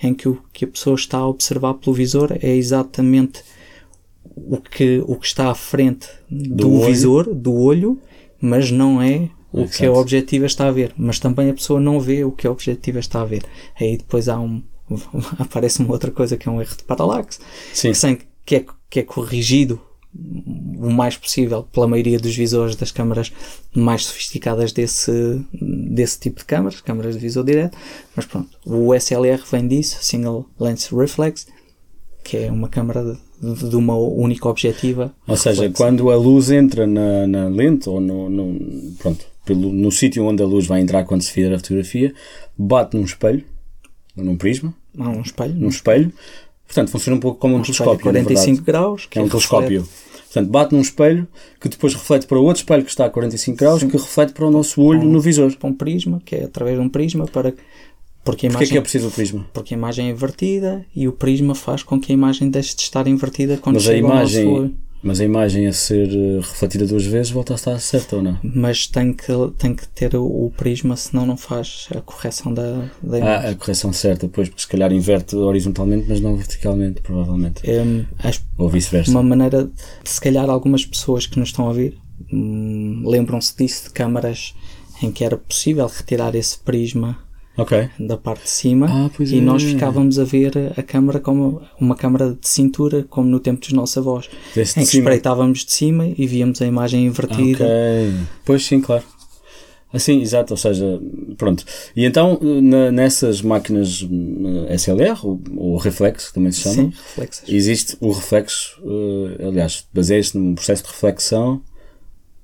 em 0.02 0.14
que 0.14 0.28
o 0.28 0.42
que 0.52 0.66
a 0.66 0.68
pessoa 0.68 0.96
está 0.96 1.18
a 1.20 1.28
observar 1.28 1.76
pelo 1.76 1.96
visor 1.96 2.38
é 2.42 2.56
exatamente 2.56 3.44
o 4.36 4.58
que, 4.58 5.02
o 5.08 5.16
que 5.16 5.28
está 5.28 5.50
à 5.50 5.56
frente 5.56 6.10
do, 6.30 6.70
do 6.70 6.86
visor, 6.86 7.34
do 7.34 7.54
olho, 7.54 8.00
mas 8.40 8.70
não 8.72 9.02
é 9.02 9.30
o 9.52 9.62
Exato. 9.62 9.78
que 9.78 9.86
a 9.86 9.92
objetiva 9.94 10.46
está 10.46 10.68
a 10.68 10.72
ver. 10.72 10.94
Mas 10.98 11.20
também 11.20 11.50
a 11.50 11.54
pessoa 11.54 11.80
não 11.80 12.00
vê 12.00 12.26
o 12.26 12.32
que 12.32 12.46
a 12.46 12.52
objetiva 12.52 13.00
está 13.00 13.22
a 13.22 13.26
ver. 13.26 13.44
Aí 13.80 13.98
depois 13.98 14.28
há 14.28 14.40
um, 14.40 14.62
aparece 15.40 15.82
uma 15.82 15.94
outra 15.94 16.12
coisa 16.12 16.36
que 16.36 16.50
é 16.50 16.52
um 16.52 16.62
erro 16.62 16.76
de 16.76 16.84
paralaxe. 16.84 17.40
Que, 17.74 17.94
sem, 17.94 18.20
que, 18.46 18.56
é, 18.58 18.66
que 18.90 19.00
é 19.00 19.04
corrigido 19.04 19.80
o 20.78 20.90
mais 20.90 21.18
possível 21.18 21.64
pela 21.64 21.88
maioria 21.88 22.20
dos 22.20 22.36
visores 22.36 22.76
das 22.76 22.92
câmaras 22.92 23.32
mais 23.76 24.06
sofisticadas 24.06 24.72
desse, 24.72 25.42
desse 25.52 26.20
tipo 26.20 26.40
de 26.40 26.46
câmaras, 26.46 26.82
câmaras 26.82 27.16
de 27.16 27.22
visor 27.22 27.44
direto, 27.44 27.78
mas 28.16 28.26
pronto, 28.26 28.50
o 28.66 28.94
SLR 28.94 29.42
vem 29.52 29.68
disso, 29.68 29.98
Single 30.02 30.46
Lens 30.60 30.88
Reflex, 30.88 31.48
que 32.24 32.38
é 32.38 32.52
uma 32.52 32.70
câmara 32.70 33.18
de, 33.42 33.70
de 33.70 33.76
uma 33.76 33.96
única 33.96 34.48
objetiva. 34.48 35.14
Ou 35.28 35.38
seja, 35.38 35.70
quando 35.70 36.10
a 36.10 36.16
luz 36.16 36.50
entra 36.50 36.88
na, 36.88 37.28
na 37.28 37.48
lente 37.50 37.90
ou 37.90 38.00
no, 38.00 38.30
no 38.30 38.92
pronto, 39.00 39.26
pelo, 39.46 39.72
no 39.72 39.92
sítio 39.92 40.26
onde 40.26 40.42
a 40.42 40.46
luz 40.46 40.66
vai 40.66 40.82
entrar 40.82 41.04
quando 41.04 41.22
se 41.22 41.32
fizer 41.32 41.54
a 41.54 41.60
fotografia, 41.60 42.14
bate 42.58 42.96
num 42.96 43.04
espelho 43.04 43.44
num 44.24 44.38
prisma. 44.38 44.74
Há 44.98 45.10
um 45.10 45.22
espelho. 45.22 45.56
Num 45.56 45.68
espelho. 45.68 46.14
Portanto, 46.66 46.90
funciona 46.90 47.18
um 47.18 47.20
pouco 47.20 47.40
como 47.40 47.56
um, 47.56 47.60
um 47.60 47.62
telescópio. 47.62 48.02
45 48.04 48.64
graus. 48.64 49.06
Que 49.06 49.20
é 49.20 49.22
um 49.22 49.30
telescópio. 49.30 49.82
Reflete. 49.82 50.05
Portanto, 50.36 50.52
bate 50.52 50.76
num 50.76 50.82
espelho 50.82 51.26
que 51.62 51.70
depois 51.70 51.94
reflete 51.94 52.28
para 52.28 52.38
outro 52.38 52.62
espelho 52.62 52.84
que 52.84 52.90
está 52.90 53.06
a 53.06 53.10
45 53.10 53.58
graus, 53.58 53.80
Sim. 53.80 53.90
que 53.90 53.96
reflete 53.96 54.34
para 54.34 54.46
o 54.46 54.52
nosso 54.52 54.82
olho 54.82 55.00
um, 55.00 55.06
no 55.06 55.22
visor. 55.22 55.56
Para 55.56 55.70
um 55.70 55.74
prisma, 55.74 56.22
que 56.26 56.36
é 56.36 56.44
através 56.44 56.78
de 56.78 56.84
um 56.84 56.90
prisma 56.90 57.26
para. 57.26 57.54
Porque 58.22 58.48
a 58.48 58.50
imagem, 58.50 58.68
Porquê 58.68 58.74
que 58.74 58.78
é 58.78 58.82
preciso 58.82 59.08
o 59.08 59.12
prisma? 59.12 59.48
Porque 59.54 59.74
a 59.74 59.78
imagem 59.78 60.08
é 60.08 60.12
invertida 60.12 60.86
e 60.94 61.08
o 61.08 61.14
prisma 61.14 61.56
faz 61.56 61.84
com 61.84 62.02
que 62.02 62.12
a 62.12 62.14
imagem 62.16 62.50
deixe 62.50 62.76
de 62.76 62.82
estar 62.82 63.08
invertida 63.08 63.56
quando 63.58 63.76
Mas 63.76 63.84
chega 63.84 63.96
a 63.96 64.00
imagem, 64.00 64.44
ao 64.44 64.52
nosso 64.52 64.62
olho. 64.64 64.76
Mas 65.06 65.22
a 65.22 65.24
imagem 65.24 65.68
a 65.68 65.72
ser 65.72 66.10
eh, 66.10 66.38
refletida 66.38 66.88
duas 66.88 67.06
vezes 67.06 67.32
volta 67.32 67.54
a 67.54 67.58
estar 67.58 67.80
certa 67.80 68.16
ou 68.16 68.24
não? 68.24 68.40
Mas 68.44 68.88
tem 68.88 69.14
que, 69.14 69.32
tem 69.56 69.76
que 69.76 69.88
ter 69.88 70.16
o, 70.16 70.52
prisma, 70.58 70.98
senão 70.98 71.28
não 71.28 71.38
faz 71.38 71.88
a 71.96 72.02
correção 72.02 72.52
da, 72.52 72.90
da 73.04 73.20
imagem. 73.20 73.50
Ah, 73.50 73.52
a 73.52 73.56
correção 73.56 73.94
certa, 73.94 74.28
pois, 74.28 74.50
porque 74.50 74.64
se 74.64 74.68
calhar 74.68 74.92
inverte 74.92 75.36
horizontalmente, 75.36 76.08
mas 76.10 76.20
não 76.20 76.36
verticalmente, 76.36 77.02
provavelmente. 77.02 77.62
Um, 77.70 78.04
ou 78.58 78.68
vice-versa. 78.68 79.12
Uma 79.12 79.22
maneira, 79.22 79.66
de, 79.66 80.10
se 80.10 80.20
calhar 80.20 80.50
algumas 80.50 80.84
pessoas 80.84 81.28
que 81.28 81.38
nos 81.38 81.50
estão 81.50 81.66
a 81.66 81.68
ouvir 81.68 82.00
hum, 82.34 83.04
lembram-se 83.06 83.56
disso, 83.56 83.84
de 83.84 83.90
câmaras 83.92 84.56
em 85.04 85.12
que 85.12 85.24
era 85.24 85.38
possível 85.38 85.86
retirar 85.86 86.34
esse 86.34 86.58
prisma 86.58 87.20
okay. 87.58 87.90
da 88.00 88.18
parte 88.18 88.44
de 88.44 88.50
cima 88.50 88.88
ah, 88.90 89.10
e 89.20 89.38
é. 89.38 89.42
nós 89.42 89.64
ficávamos 89.64 90.20
a 90.20 90.24
ver 90.24 90.74
a 90.78 90.84
câmara 90.84 91.20
como 91.20 91.62
uma 91.80 91.96
câmara 91.96 92.38
de 92.40 92.48
cintura, 92.48 93.06
como 93.10 93.28
no 93.28 93.40
tempo 93.40 93.62
dos 93.62 93.72
nossos 93.72 93.98
avós, 93.98 94.30
em 94.56 94.86
que 94.86 94.98
espreitávamos 94.98 95.66
de 95.66 95.72
cima 95.72 96.08
e 96.18 96.28
víamos 96.28 96.62
a 96.62 96.66
imagem 96.66 97.06
invertida. 97.06 97.64
Okay. 97.64 98.14
Pois 98.46 98.66
sim, 98.66 98.82
claro. 98.82 99.04
Assim, 99.96 100.22
exato, 100.22 100.54
ou 100.54 100.58
seja, 100.58 101.00
pronto. 101.38 101.64
E 101.96 102.04
então, 102.04 102.38
na, 102.42 102.92
nessas 102.92 103.42
máquinas 103.42 104.06
eh, 104.68 104.76
SLR, 104.76 105.18
ou, 105.24 105.40
ou 105.56 105.78
reflexo, 105.78 106.28
que 106.28 106.34
também 106.34 106.52
se 106.52 106.62
chama, 106.62 106.92
Sim, 107.32 107.44
existe 107.48 107.96
o 108.02 108.12
reflexo, 108.12 108.78
uh, 108.84 109.48
aliás, 109.48 109.88
baseia-se 109.94 110.38
num 110.38 110.54
processo 110.54 110.84
de 110.84 110.90
reflexão 110.90 111.62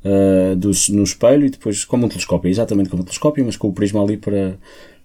uh, 0.05 0.55
do, 0.55 0.71
no 0.91 1.03
espelho 1.03 1.45
e 1.45 1.49
depois, 1.49 1.83
como 1.83 2.05
um 2.05 2.09
telescópio, 2.09 2.49
exatamente 2.49 2.89
como 2.89 3.01
um 3.01 3.05
telescópio, 3.05 3.43
mas 3.43 3.57
com 3.57 3.67
o 3.67 3.73
prisma 3.73 4.01
ali 4.01 4.15
para, 4.15 4.57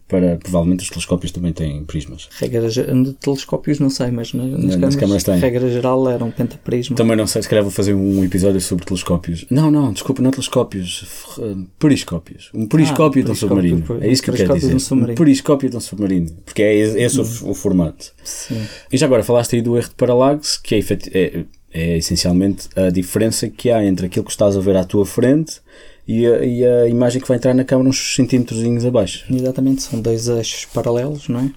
para 0.08 0.36
provavelmente 0.36 0.84
os 0.84 0.88
telescópios 0.88 1.32
também 1.32 1.52
têm 1.52 1.82
prismas. 1.84 2.28
Regra, 2.38 2.68
ge- 2.70 2.84
de 2.84 3.12
telescópios 3.14 3.80
não 3.80 3.90
sei, 3.90 4.10
mas 4.12 4.32
na- 4.32 4.44
nas, 4.44 4.60
nas 4.62 4.74
câmaras, 4.74 4.96
câmaras 4.96 5.24
tem. 5.24 5.38
regra 5.38 5.68
geral 5.68 6.08
era 6.08 6.24
um 6.24 6.30
pentaprisma. 6.30 6.94
Também 6.96 7.16
não 7.16 7.26
sei, 7.26 7.42
se 7.42 7.48
calhar 7.48 7.64
vou 7.64 7.72
fazer 7.72 7.92
um 7.94 8.22
episódio 8.22 8.60
sobre 8.60 8.84
telescópios. 8.84 9.44
Não, 9.50 9.70
não, 9.70 9.92
desculpa, 9.92 10.22
não 10.22 10.30
telescópios, 10.30 11.34
uh, 11.38 11.66
periscópios. 11.78 12.50
Um 12.54 12.66
periscópio 12.66 13.24
de 13.24 13.30
um 13.30 13.34
submarino. 13.34 13.82
per- 13.82 14.02
É 14.02 14.08
isso 14.08 14.22
que 14.22 14.30
eu 14.30 14.34
quero 14.34 14.48
periscópio 14.48 14.54
de 14.54 14.60
dizer. 14.60 14.74
um 14.76 14.78
submarino. 14.78 15.12
Um 15.12 15.16
periscópio 15.16 15.70
de 15.70 15.76
um 15.76 15.80
submarino. 15.80 16.30
Porque 16.44 16.62
é 16.62 16.74
esse 16.76 17.00
esse 17.00 17.20
o, 17.44 17.50
o 17.50 17.54
formato. 17.54 18.12
Sim. 18.22 18.62
E 18.92 18.96
já 18.96 19.06
agora 19.06 19.22
falaste 19.24 19.56
aí 19.56 19.62
do 19.62 19.76
erro 19.76 19.88
de 19.88 19.94
paralaxe, 19.96 20.60
que 20.62 20.74
é, 20.76 20.78
é, 21.12 21.44
é 21.72 21.96
essencialmente 21.98 22.68
a 22.76 22.90
diferença 22.90 23.48
que 23.48 23.70
há 23.70 23.84
entre 23.84 24.06
aquilo 24.06 24.24
que 24.24 24.30
estás 24.30 24.56
a 24.56 24.60
ver 24.60 24.76
à 24.76 24.84
tua 24.84 25.04
frente 25.04 25.60
e 26.06 26.26
a, 26.26 26.44
e 26.44 26.64
a 26.64 26.88
imagem 26.88 27.20
que 27.20 27.28
vai 27.28 27.36
entrar 27.36 27.54
na 27.54 27.64
câmara 27.64 27.88
uns 27.88 28.14
centímetros 28.14 28.84
abaixo. 28.84 29.24
Exatamente, 29.32 29.82
são 29.82 30.00
dois 30.00 30.28
eixos 30.28 30.64
paralelos, 30.66 31.28
não 31.28 31.40
é? 31.40 31.50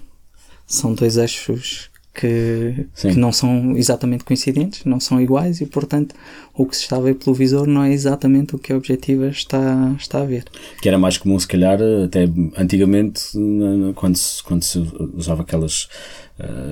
São 0.66 0.94
dois 0.94 1.16
eixos 1.16 1.90
que, 2.12 2.86
que 2.96 3.16
não 3.16 3.32
são 3.32 3.76
exatamente 3.76 4.24
coincidentes, 4.24 4.84
não 4.84 4.98
são 4.98 5.20
iguais 5.20 5.60
e, 5.60 5.66
portanto, 5.66 6.14
o 6.54 6.66
que 6.66 6.76
se 6.76 6.82
está 6.82 6.96
a 6.96 7.00
ver 7.00 7.14
pelo 7.14 7.34
visor 7.34 7.66
não 7.66 7.84
é 7.84 7.92
exatamente 7.92 8.54
o 8.54 8.58
que 8.58 8.72
a 8.72 8.76
objetiva 8.76 9.28
está, 9.28 9.94
está 9.98 10.20
a 10.20 10.24
ver. 10.24 10.44
Que 10.82 10.88
era 10.88 10.98
mais 10.98 11.16
comum, 11.16 11.38
se 11.38 11.46
calhar, 11.46 11.78
até 12.04 12.28
antigamente, 12.56 13.22
quando 13.94 14.16
se, 14.16 14.42
quando 14.42 14.62
se 14.62 14.78
usava 15.14 15.42
aquelas 15.42 15.88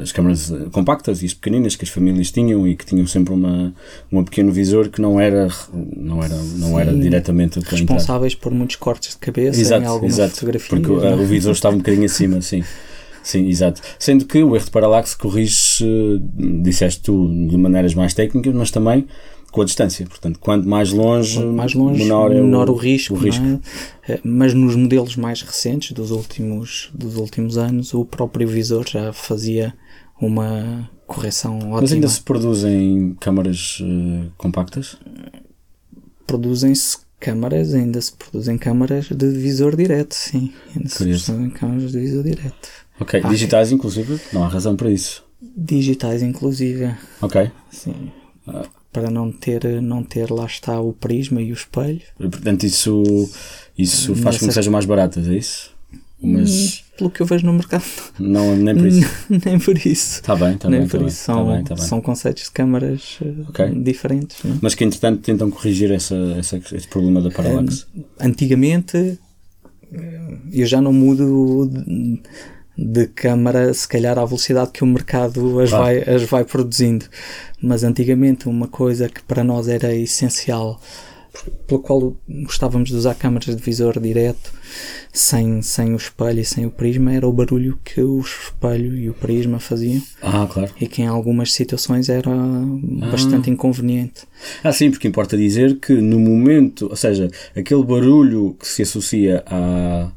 as 0.03 0.13
câmaras 0.13 0.51
eh, 0.51 0.67
compactas 0.73 1.23
e 1.23 1.27
as 1.27 1.35
pequeninas 1.35 1.77
que 1.77 1.85
as 1.85 1.91
famílias 1.91 2.31
tinham 2.31 2.67
e 2.67 2.75
que 2.77 2.85
tinham 2.87 3.07
sempre 3.07 3.35
uma, 3.35 3.73
um 4.11 4.25
pequeno 4.25 4.53
visor 4.53 4.89
que 4.89 5.01
não 5.01 5.21
era, 5.21 5.49
não 5.97 6.23
era, 6.23 6.35
não 6.57 6.79
era 6.79 6.93
Sim. 6.93 7.01
diretamente 7.01 7.61
para 7.61 7.61
entrar. 7.61 7.95
Responsáveis 7.95 8.35
por 8.35 8.53
muitos 8.53 8.77
cortes 8.77 9.11
de 9.11 9.19
cabeça 9.19 9.59
em 9.59 9.63
Exato, 9.63 9.87
algumas 9.87 10.15
exato. 10.15 10.35
fotografias. 10.35 10.69
Porque 10.69 10.91
o, 10.91 11.05
é? 11.05 11.15
o 11.15 11.27
visor 11.27 11.53
estava 11.53 11.75
um 11.75 11.79
bocadinho 11.79 12.07
acima, 12.07 12.41
sim. 12.41 12.63
Sim, 13.23 13.47
exato. 13.47 13.83
Sendo 13.99 14.25
que 14.25 14.43
o 14.43 14.57
erro 14.57 14.65
de 14.65 14.71
paralaxe 14.71 15.17
corrige, 15.17 15.85
disseste 16.63 17.03
tu, 17.03 17.29
de 17.49 17.57
maneiras 17.59 17.95
mais 17.95 18.15
técnicas, 18.15 18.55
mas 18.55 18.71
também 18.71 19.07
com 19.51 19.63
a 19.63 19.65
distância. 19.65 20.07
Portanto, 20.07 20.39
quanto 20.39 20.69
mais 20.69 20.93
longe, 20.93 21.37
Quanto 21.39 21.53
mais 21.53 21.75
longe, 21.75 22.03
menor, 22.03 22.33
é 22.33 22.41
o, 22.71 22.75
risco. 22.75 23.15
o 23.15 23.17
risco. 23.19 23.45
é? 24.07 24.13
Eh, 24.13 24.21
Mas 24.25 24.53
nos 24.55 24.75
modelos 24.77 25.17
mais 25.17 25.43
recentes, 25.43 25.93
dos 25.93 26.11
últimos, 26.11 26.91
dos 26.95 27.17
últimos 27.17 27.57
anos, 27.59 27.93
o 27.95 28.05
próprio 28.05 28.47
visor 28.49 28.87
já 28.89 29.13
fazia 29.13 29.75
uma 30.21 30.89
correção 31.07 31.57
ótima. 31.59 31.81
Mas 31.81 31.93
ainda 31.93 32.09
se 32.09 32.21
produzem 32.21 33.17
câmaras 33.21 33.79
eh, 33.83 34.27
compactas? 34.37 34.97
Produzem-se 36.27 36.99
câmaras, 37.19 37.75
ainda 37.75 38.01
se 38.01 38.13
produzem 38.13 38.59
câmaras 38.59 39.07
de 39.07 39.29
visor 39.31 39.75
direto, 39.75 40.15
sim. 40.15 40.53
Ainda 40.77 40.89
se 40.89 40.99
produzem 40.99 41.51
câmaras 41.51 41.93
de 41.93 41.99
visor 42.01 42.23
direto. 42.23 42.69
Ok, 43.01 43.21
Ah, 43.25 43.29
digitais 43.29 43.73
inclusive, 43.73 44.21
não 44.33 44.45
há 44.45 44.49
razão 44.49 44.77
para 44.77 44.91
isso. 44.91 45.25
Digitais, 45.57 46.23
inclusive, 46.23 46.95
Ok, 47.23 47.51
sim. 47.71 48.11
Para 48.99 49.11
não 49.11 49.31
ter, 49.31 49.81
não 49.83 50.03
ter, 50.03 50.31
lá 50.31 50.47
está, 50.47 50.81
o 50.81 50.93
prisma 50.93 51.41
e 51.41 51.51
o 51.51 51.55
espelho. 51.55 52.01
portanto 52.19 52.65
isso, 52.65 53.03
isso 53.77 54.15
faz 54.17 54.39
com 54.39 54.47
que 54.49 54.53
sejam 54.55 54.73
mais 54.73 54.85
baratas, 54.85 55.29
é 55.29 55.35
isso? 55.35 55.71
Mas 56.21 56.83
Pelo 56.97 57.11
que 57.11 57.21
eu 57.21 57.27
vejo 57.27 57.47
no 57.47 57.53
mercado, 57.53 57.85
não, 58.19 58.57
nem 58.57 58.75
por 58.75 58.87
isso. 58.89 59.09
nem 59.47 59.59
por 59.61 59.77
isso. 59.79 60.17
Está 60.21 60.35
bem, 60.35 60.55
está 60.55 60.69
nem 60.69 60.81
bem, 60.81 60.89
por 60.89 60.97
está 60.97 60.99
bem, 60.99 61.07
isso. 61.09 61.21
está 61.21 61.33
São, 61.35 61.47
bem, 61.47 61.61
está 61.63 61.75
bem. 61.77 61.85
são 61.85 62.01
conceitos 62.01 62.43
de 62.45 62.51
câmaras 62.51 63.19
eh, 63.23 63.33
Ok. 63.49 63.71
diferentes. 63.83 64.37
não 64.43 64.55
é? 64.55 64.59
Mas 64.61 64.75
que 64.75 64.83
entretanto 64.83 65.21
tentam 65.21 65.49
corrigir 65.49 65.93
essa, 65.93 66.17
essa, 66.37 66.57
esse 66.57 66.89
problema 66.89 67.23
da 67.23 67.31
paralaxe. 67.31 67.85
Antigamente, 68.19 69.17
eh, 69.93 70.21
eu 70.53 70.67
já 70.67 70.81
não 70.81 70.93
mudo 70.93 71.71
de, 72.81 73.09
câmara, 73.09 73.75
se 73.75 73.89
calhar 73.89 74.17
à 74.19 74.25
velocidade 74.25 74.71
que 74.71 74.85
o 74.85 74.87
mercado 74.87 75.59
as, 75.59 75.71
Claro. 75.71 75.85
vai, 75.85 76.15
as 76.15 76.23
vai 76.23 76.45
produzindo. 76.45 77.07
Mas 77.61 77.83
antigamente, 77.83 78.49
uma 78.49 78.69
coisa 78.69 79.09
que 79.09 79.21
para 79.23 79.43
nós 79.43 79.67
era 79.67 79.93
essencial, 79.95 80.81
pelo 81.67 81.81
qual 81.81 82.17
gostávamos 82.29 82.89
de 82.91 82.95
usar 82.97 83.15
câmaras 83.15 83.55
de 83.57 83.63
visor 83.63 83.99
direto, 84.01 84.53
sem, 85.13 85.61
sem 85.63 85.93
o 85.93 85.97
espelho 85.97 86.41
e 86.41 86.45
sem 86.45 86.67
o 86.67 86.71
prisma, 86.71 87.13
era 87.13 87.27
o 87.27 87.33
barulho 87.33 87.79
que 87.85 88.01
o 88.01 88.21
espelho 88.21 88.95
e 88.97 89.09
o 89.11 89.15
prisma 89.15 89.59
faziam 89.59 90.01
Ah, 90.23 90.47
claro. 90.51 90.71
e 90.81 90.87
que 90.87 91.03
em 91.03 91.07
algumas 91.07 91.53
situações 91.53 92.09
era 92.09 92.31
bastante 93.11 93.51
inconveniente. 93.51 94.23
Ah, 94.63 94.73
sim, 94.73 94.91
porque 94.91 95.09
importa 95.09 95.37
dizer 95.37 95.79
que 95.81 95.93
no 95.95 96.19
momento, 96.19 96.87
ou 96.89 96.97
seja, 96.97 97.29
aquele 97.57 97.83
barulho 97.85 98.57
que 98.59 98.67
se 98.69 98.83
associa 98.83 99.43
à, 99.47 100.11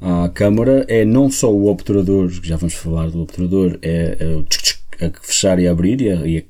à 0.00 0.28
câmara 0.28 0.84
é 0.88 1.04
não 1.04 1.30
só 1.30 1.52
o 1.52 1.66
obturador, 1.68 2.28
que 2.28 2.46
já 2.48 2.56
vamos 2.56 2.74
falar 2.74 3.10
do 3.10 3.22
obturador, 3.22 3.78
é, 3.82 4.16
é 4.20 4.26
o 4.36 4.42
tchic, 4.44 4.62
tchic, 4.64 5.04
a 5.04 5.10
fechar 5.22 5.58
e 5.58 5.66
a 5.66 5.70
abrir, 5.72 6.00
e, 6.00 6.10
a, 6.10 6.26
e 6.26 6.38
a- 6.38 6.42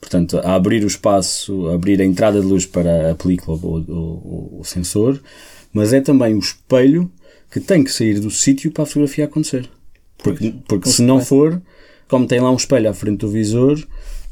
portanto, 0.00 0.38
a 0.38 0.54
abrir 0.54 0.82
o 0.84 0.86
espaço, 0.86 1.68
a 1.68 1.74
abrir 1.74 2.00
a 2.00 2.04
entrada 2.04 2.40
de 2.40 2.46
luz 2.46 2.66
para 2.66 3.12
a 3.12 3.14
película 3.14 3.58
ou, 3.62 3.84
ou- 3.88 4.52
ou 4.54 4.60
o 4.60 4.64
sensor, 4.64 5.20
mas 5.72 5.92
é 5.92 6.00
também 6.00 6.34
o 6.34 6.38
espelho 6.38 7.10
que 7.50 7.60
tem 7.60 7.82
que 7.84 7.92
sair 7.92 8.18
do 8.20 8.30
sítio 8.30 8.70
para 8.70 8.84
a 8.84 8.86
fotografia 8.86 9.24
acontecer. 9.24 9.68
Porque, 10.18 10.54
porque 10.68 10.88
o 10.88 10.92
se 10.92 11.02
não 11.02 11.20
for, 11.20 11.60
como 12.08 12.26
tem 12.26 12.40
lá 12.40 12.50
um 12.50 12.56
espelho 12.56 12.90
à 12.90 12.94
frente 12.94 13.18
do 13.20 13.28
visor, 13.30 13.78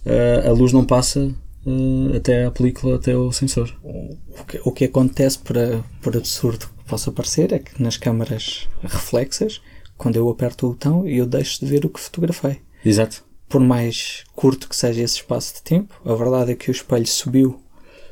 eh, 0.04 0.42
a 0.46 0.50
luz 0.52 0.72
não 0.72 0.84
passa 0.84 1.30
eh, 1.66 2.16
até 2.16 2.44
à 2.44 2.50
película, 2.50 2.96
até 2.96 3.12
ao 3.12 3.32
sensor. 3.32 3.72
O 3.82 4.44
que, 4.46 4.60
o 4.64 4.72
que 4.72 4.84
acontece, 4.84 5.38
para, 5.38 5.80
por 6.02 6.16
absurdo 6.16 6.66
que 6.88 6.90
possa 6.90 7.12
parecer, 7.12 7.53
é 7.53 7.59
que 7.59 7.81
nas 7.83 7.98
câmaras 7.98 8.66
reflexas, 8.83 9.61
quando 9.98 10.16
eu 10.16 10.29
aperto 10.31 10.66
o 10.66 10.70
botão, 10.70 11.07
eu 11.07 11.27
deixo 11.27 11.61
de 11.61 11.66
ver 11.66 11.85
o 11.85 11.90
que 11.90 12.01
fotografei. 12.01 12.61
Exato. 12.85 13.22
Por 13.46 13.61
mais 13.61 14.24
curto 14.35 14.68
que 14.68 14.74
seja 14.74 15.03
esse 15.03 15.16
espaço 15.16 15.55
de 15.57 15.62
tempo, 15.62 15.94
a 16.05 16.14
verdade 16.14 16.53
é 16.53 16.55
que 16.55 16.70
o 16.70 16.72
espelho 16.72 17.07
subiu 17.07 17.61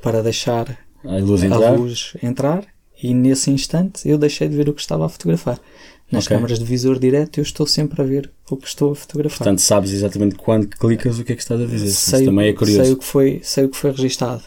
para 0.02 0.22
deixar 0.22 0.78
A 1.04 1.16
luz 1.18 1.42
a 1.42 1.46
entrar. 1.46 1.70
luz 1.78 2.12
entrar 2.22 2.64
e 3.02 3.14
nesse 3.14 3.50
instante 3.50 4.06
eu 4.08 4.18
deixei 4.18 4.48
de 4.48 4.56
ver 4.56 4.68
o 4.68 4.74
que 4.74 4.80
estava 4.80 5.06
a 5.06 5.08
fotografar. 5.08 5.58
Nas 6.10 6.24
Ok. 6.26 6.36
câmaras 6.36 6.58
de 6.58 6.64
visor 6.64 6.98
direto 6.98 7.38
eu 7.38 7.42
estou 7.42 7.66
sempre 7.66 8.00
a 8.00 8.04
ver 8.04 8.30
o 8.50 8.56
que 8.56 8.66
estou 8.68 8.92
a 8.92 8.94
fotografar. 8.94 9.38
Portanto, 9.38 9.60
sabes 9.60 9.90
exatamente 9.92 10.36
quando 10.36 10.68
clicas 10.68 11.18
o 11.18 11.24
que 11.24 11.32
é 11.32 11.36
que 11.36 11.42
estás 11.42 11.60
a 11.60 11.66
dizer. 11.66 11.86
Isso 11.86 12.10
sei, 12.10 12.24
também 12.26 12.48
é 12.48 12.52
curioso. 12.52 12.82
sei 12.84 12.92
o 12.92 12.96
que 12.96 13.04
foi 13.04 13.40
sei 13.42 13.64
o 13.64 13.68
que 13.70 13.76
foi 13.76 13.90
registado 13.90 14.42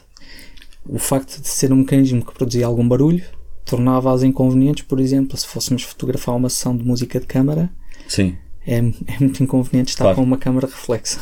o 0.88 0.98
facto 0.98 1.40
de 1.42 1.48
ser 1.48 1.72
um 1.74 1.78
mecanismo 1.78 2.24
que 2.26 2.34
produzia 2.34 2.66
algum 2.66 2.88
barulho 2.88 3.24
tornava-as 3.70 4.24
inconvenientes 4.24 4.84
por 4.84 5.00
exemplo 5.00 5.38
se 5.38 5.46
fôssemos 5.48 5.84
fotografar 5.84 6.36
uma 6.36 6.50
sessão 6.50 6.76
de 6.76 6.84
música 6.84 7.20
de 7.20 7.26
câmara 7.28 7.70
Sim. 8.08 8.36
é, 8.66 8.78
é 8.78 9.20
muito 9.20 9.44
inconveniente 9.44 9.90
estar 9.92 10.04
Claro. 10.06 10.16
com 10.18 10.24
uma 10.24 10.38
câmara 10.38 10.68
reflexa 10.68 11.20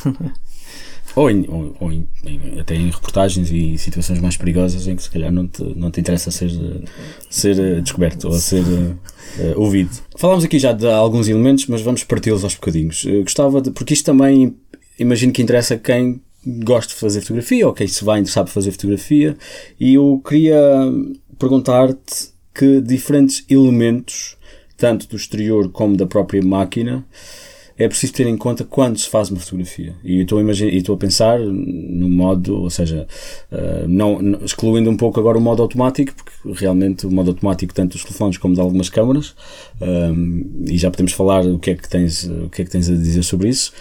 Ou, 1.15 1.31
em- 1.31 1.45
ou- 1.47 1.75
ou 1.79 1.91
em- 1.91 2.07
em- 2.25 2.59
até 2.59 2.75
em 2.75 2.91
reportagens 2.91 3.49
e 3.49 3.75
situações 3.79 4.19
mais 4.19 4.37
perigosas 4.37 4.87
em 4.87 4.95
que 4.95 5.01
se 5.01 5.09
calhar 5.09 5.31
não 5.31 5.47
te, 5.47 5.63
não 5.75 5.89
te 5.89 5.99
interessa 5.99 6.29
ser, 6.29 6.51
ser 7.27 7.57
eh, 7.59 7.81
descoberto 7.81 8.25
ou 8.25 8.33
ser 8.33 8.63
eh, 9.39 9.53
ouvido. 9.55 9.89
Falámos 10.15 10.43
aqui 10.43 10.59
já 10.59 10.73
de 10.73 10.85
alguns 10.85 11.27
elementos, 11.27 11.65
mas 11.67 11.81
vamos 11.81 12.03
parti-los 12.03 12.43
aos 12.43 12.53
bocadinhos. 12.53 13.03
Eu 13.03 13.23
gostava 13.23 13.59
de, 13.61 13.71
porque 13.71 13.95
isto 13.95 14.05
também 14.05 14.55
imagino 14.99 15.31
que 15.33 15.41
interessa 15.41 15.75
quem 15.75 16.21
gosta 16.63 16.93
de 16.93 16.99
fazer 16.99 17.21
fotografia 17.21 17.65
ou 17.67 17.73
quem 17.73 17.87
se 17.87 18.03
vai 18.05 18.19
interessar 18.19 18.43
por 18.43 18.51
fazer 18.51 18.69
fotografia 18.71 19.35
e 19.79 19.95
eu 19.95 20.21
queria 20.27 20.61
perguntar-te 21.39 22.29
que 22.57 22.81
diferentes 22.81 23.45
elementos, 23.49 24.37
tanto 24.75 25.07
do 25.07 25.15
exterior 25.15 25.69
como 25.69 25.95
da 25.97 26.05
própria 26.07 26.41
máquina, 26.41 27.05
é 27.79 27.87
preciso 27.87 28.13
ter 28.13 28.25
em 28.25 28.35
conta 28.35 28.63
quando 28.63 28.97
se 28.97 29.07
faz 29.07 29.29
uma 29.29 29.39
fotografia. 29.39 29.95
E 30.03 30.21
estou 30.21 30.39
a, 30.39 30.41
imagin- 30.41 30.69
e 30.69 30.77
estou 30.77 30.95
a 30.95 30.97
pensar 30.97 31.39
no 31.39 32.09
modo, 32.09 32.55
ou 32.61 32.69
seja, 32.71 33.07
eh, 33.51 33.85
não, 33.87 34.19
excluindo 34.43 34.89
um 34.89 34.97
pouco 34.97 35.19
agora 35.19 35.37
o 35.37 35.41
modo 35.41 35.61
automático, 35.61 36.11
porque 36.15 36.31
realmente 36.59 37.05
o 37.05 37.11
modo 37.11 37.29
automático, 37.29 37.73
tanto 37.75 37.91
dos 37.93 38.03
telefones 38.03 38.37
como 38.39 38.55
de 38.55 38.61
algumas 38.61 38.89
câmaras, 38.89 39.35
ehm, 39.79 40.41
e 40.67 40.75
já 40.77 40.89
podemos 40.89 41.11
falar 41.11 41.45
o 41.45 41.59
que 41.59 41.69
é 41.69 41.75
que 41.75 41.87
tens, 41.87 42.23
o 42.23 42.49
que 42.49 42.63
é 42.63 42.65
que 42.65 42.71
tens 42.71 42.89
a 42.89 42.95
dizer 42.95 43.21
sobre 43.21 43.49
isso. 43.49 43.71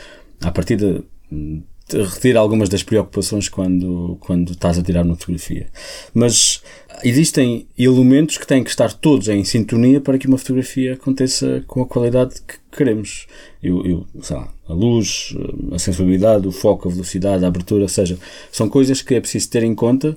Partida, 0.54 1.02
hum, 1.32 1.62
te 1.75 1.75
retira 1.92 2.40
algumas 2.40 2.68
das 2.68 2.82
preocupações 2.82 3.48
quando, 3.48 4.16
quando 4.20 4.52
estás 4.52 4.78
a 4.78 4.82
tirar 4.82 5.04
uma 5.04 5.14
fotografia. 5.14 5.68
Mas 6.12 6.62
existem 7.04 7.66
elementos 7.78 8.38
que 8.38 8.46
têm 8.46 8.64
que 8.64 8.70
estar 8.70 8.92
todos 8.92 9.28
em 9.28 9.44
sintonia 9.44 10.00
para 10.00 10.18
que 10.18 10.26
uma 10.26 10.38
fotografia 10.38 10.94
aconteça 10.94 11.62
com 11.66 11.82
a 11.82 11.86
qualidade 11.86 12.34
que 12.42 12.56
queremos. 12.76 13.26
Eu, 13.62 13.86
eu, 13.86 14.06
lá, 14.30 14.52
a 14.68 14.72
luz, 14.72 15.34
a 15.72 15.78
sensibilidade, 15.78 16.48
o 16.48 16.52
foco, 16.52 16.88
a 16.88 16.92
velocidade, 16.92 17.44
a 17.44 17.48
abertura, 17.48 17.82
ou 17.82 17.88
seja, 17.88 18.18
são 18.50 18.68
coisas 18.68 19.00
que 19.00 19.14
é 19.14 19.20
preciso 19.20 19.48
ter 19.50 19.62
em 19.62 19.74
conta 19.74 20.16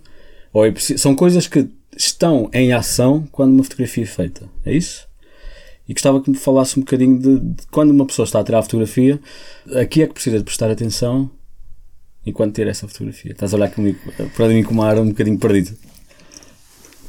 Ou 0.52 0.66
é 0.66 0.72
preciso, 0.72 1.00
são 1.00 1.16
coisas 1.16 1.48
que 1.48 1.68
estão 1.96 2.50
em 2.52 2.74
ação 2.74 3.28
quando 3.32 3.54
uma 3.54 3.64
fotografia 3.64 4.04
é 4.04 4.08
feita. 4.08 4.50
É 4.66 4.74
isso? 4.74 5.08
E 5.88 5.94
gostava 5.94 6.22
que 6.22 6.30
me 6.30 6.38
falasse 6.38 6.78
um 6.78 6.84
bocadinho 6.84 7.20
de, 7.20 7.40
de 7.40 7.68
quando 7.72 7.92
uma 7.92 8.06
pessoa 8.06 8.24
está 8.24 8.40
a 8.40 8.44
tirar 8.44 8.60
a 8.60 8.64
fotografia, 8.64 9.20
aqui 9.76 10.02
é 10.04 10.08
que 10.08 10.14
precisa 10.14 10.38
de 10.38 10.44
prestar 10.44 10.70
atenção 10.70 11.30
enquanto 12.26 12.56
ter 12.56 12.68
essa 12.68 12.88
fotografia. 12.88 13.32
Estás 13.32 13.54
a 13.54 13.58
olhar 13.58 13.72
comigo 13.72 14.00
para 14.36 14.48
mim 14.48 14.64
com 14.64 14.74
uma 14.74 14.88
ar 14.88 15.00
um 15.00 15.10
bocadinho 15.10 15.38
perdido. 15.38 15.76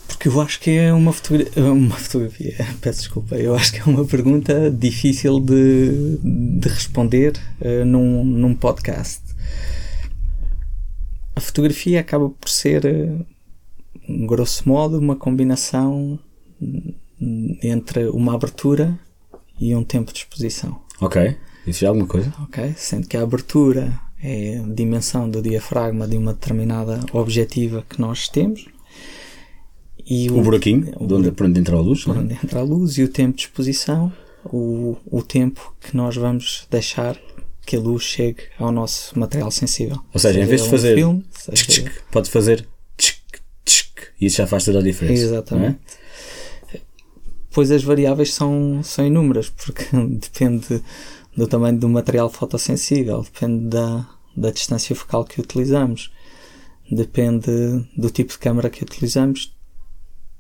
Porque 0.07 0.29
eu 0.29 0.41
acho 0.41 0.61
que 0.61 0.71
é 0.71 0.93
uma, 0.93 1.13
fotogra 1.13 1.47
uma 1.57 1.97
fotografia, 1.97 2.55
peço 2.83 3.01
desculpa, 3.01 3.37
eu 3.37 3.55
acho 3.55 3.73
que 3.73 3.81
é 3.81 3.85
uma 3.85 4.05
pergunta 4.05 4.71
difícil 4.71 5.41
de, 5.41 6.19
de 6.23 6.69
responder 6.69 7.33
uh, 7.61 7.85
num, 7.87 8.23
num 8.25 8.55
podcast. 8.55 9.23
A 11.35 11.41
fotografia 11.41 12.01
acaba 12.01 12.29
por 12.29 12.51
ser, 12.51 12.85
uh, 12.85 14.27
grosso 14.27 14.69
modo, 14.69 14.99
uma 14.99 15.17
combinação 15.17 16.19
entre 17.63 18.09
uma 18.09 18.35
abertura 18.35 18.99
e 19.59 19.75
um 19.75 19.83
tempo 19.83 20.13
de 20.13 20.19
exposição. 20.19 20.83
Ok, 21.01 21.35
isso 21.67 21.85
é 21.85 21.89
alguma 21.89 22.07
coisa? 22.07 22.31
Ok, 22.43 22.75
sendo 22.77 23.07
que 23.07 23.17
a 23.17 23.23
abertura 23.23 23.99
é 24.23 24.59
a 24.59 24.75
dimensão 24.75 25.29
do 25.29 25.41
diafragma 25.41 26.07
de 26.07 26.17
uma 26.17 26.33
determinada 26.33 27.01
objetiva 27.13 27.85
que 27.89 28.01
nós 28.01 28.29
temos. 28.29 28.67
E 30.05 30.31
o, 30.31 30.39
o 30.39 30.43
buraquinho, 30.43 30.93
o, 30.97 31.07
de 31.07 31.15
onde, 31.15 31.33
por 31.33 31.47
onde 31.47 31.61
entra 31.61 31.77
a 31.77 31.81
luz. 31.81 32.05
Por 32.05 32.17
onde 32.17 32.35
entra 32.35 32.61
a 32.61 32.63
luz 32.63 32.99
e 32.99 33.03
o 33.03 33.09
tempo 33.09 33.37
de 33.37 33.45
exposição, 33.45 34.13
o, 34.45 34.97
o 35.07 35.23
tempo 35.23 35.75
que 35.81 35.97
nós 35.97 36.17
vamos 36.17 36.67
deixar 36.71 37.17
que 37.65 37.77
a 37.77 37.79
luz 37.79 38.03
chegue 38.03 38.43
ao 38.59 38.73
nosso 38.73 39.19
material 39.19 39.51
sensível. 39.51 40.01
Ou 40.13 40.19
seja, 40.19 40.35
seja 40.35 40.45
em 40.45 40.49
vez 40.49 40.65
de 40.65 40.69
fazer 40.69 40.93
um 40.93 40.97
filme, 40.97 41.25
seja... 41.33 41.93
pode 42.11 42.31
fazer 42.31 42.67
e 44.21 44.27
isso 44.27 44.37
já 44.37 44.47
faz 44.47 44.65
toda 44.65 44.81
a 44.81 44.83
diferença. 44.83 45.23
Exatamente. 45.23 45.79
É? 46.75 46.81
Pois 47.51 47.71
as 47.71 47.83
variáveis 47.83 48.35
são, 48.35 48.81
são 48.83 49.07
inúmeras, 49.07 49.49
porque 49.49 49.85
depende 50.21 50.83
do 51.37 51.47
tamanho 51.47 51.79
do 51.79 51.89
material 51.89 52.29
fotossensível, 52.29 53.23
depende 53.23 53.67
da, 53.67 54.09
da 54.37 54.51
distância 54.51 54.95
focal 54.95 55.25
que 55.25 55.41
utilizamos, 55.41 56.13
depende 56.91 57.51
do 57.97 58.11
tipo 58.11 58.33
de 58.33 58.39
câmera 58.39 58.71
que 58.71 58.83
utilizamos. 58.83 59.55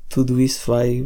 Tudo 0.09 0.40
isso 0.40 0.66
vai, 0.66 1.05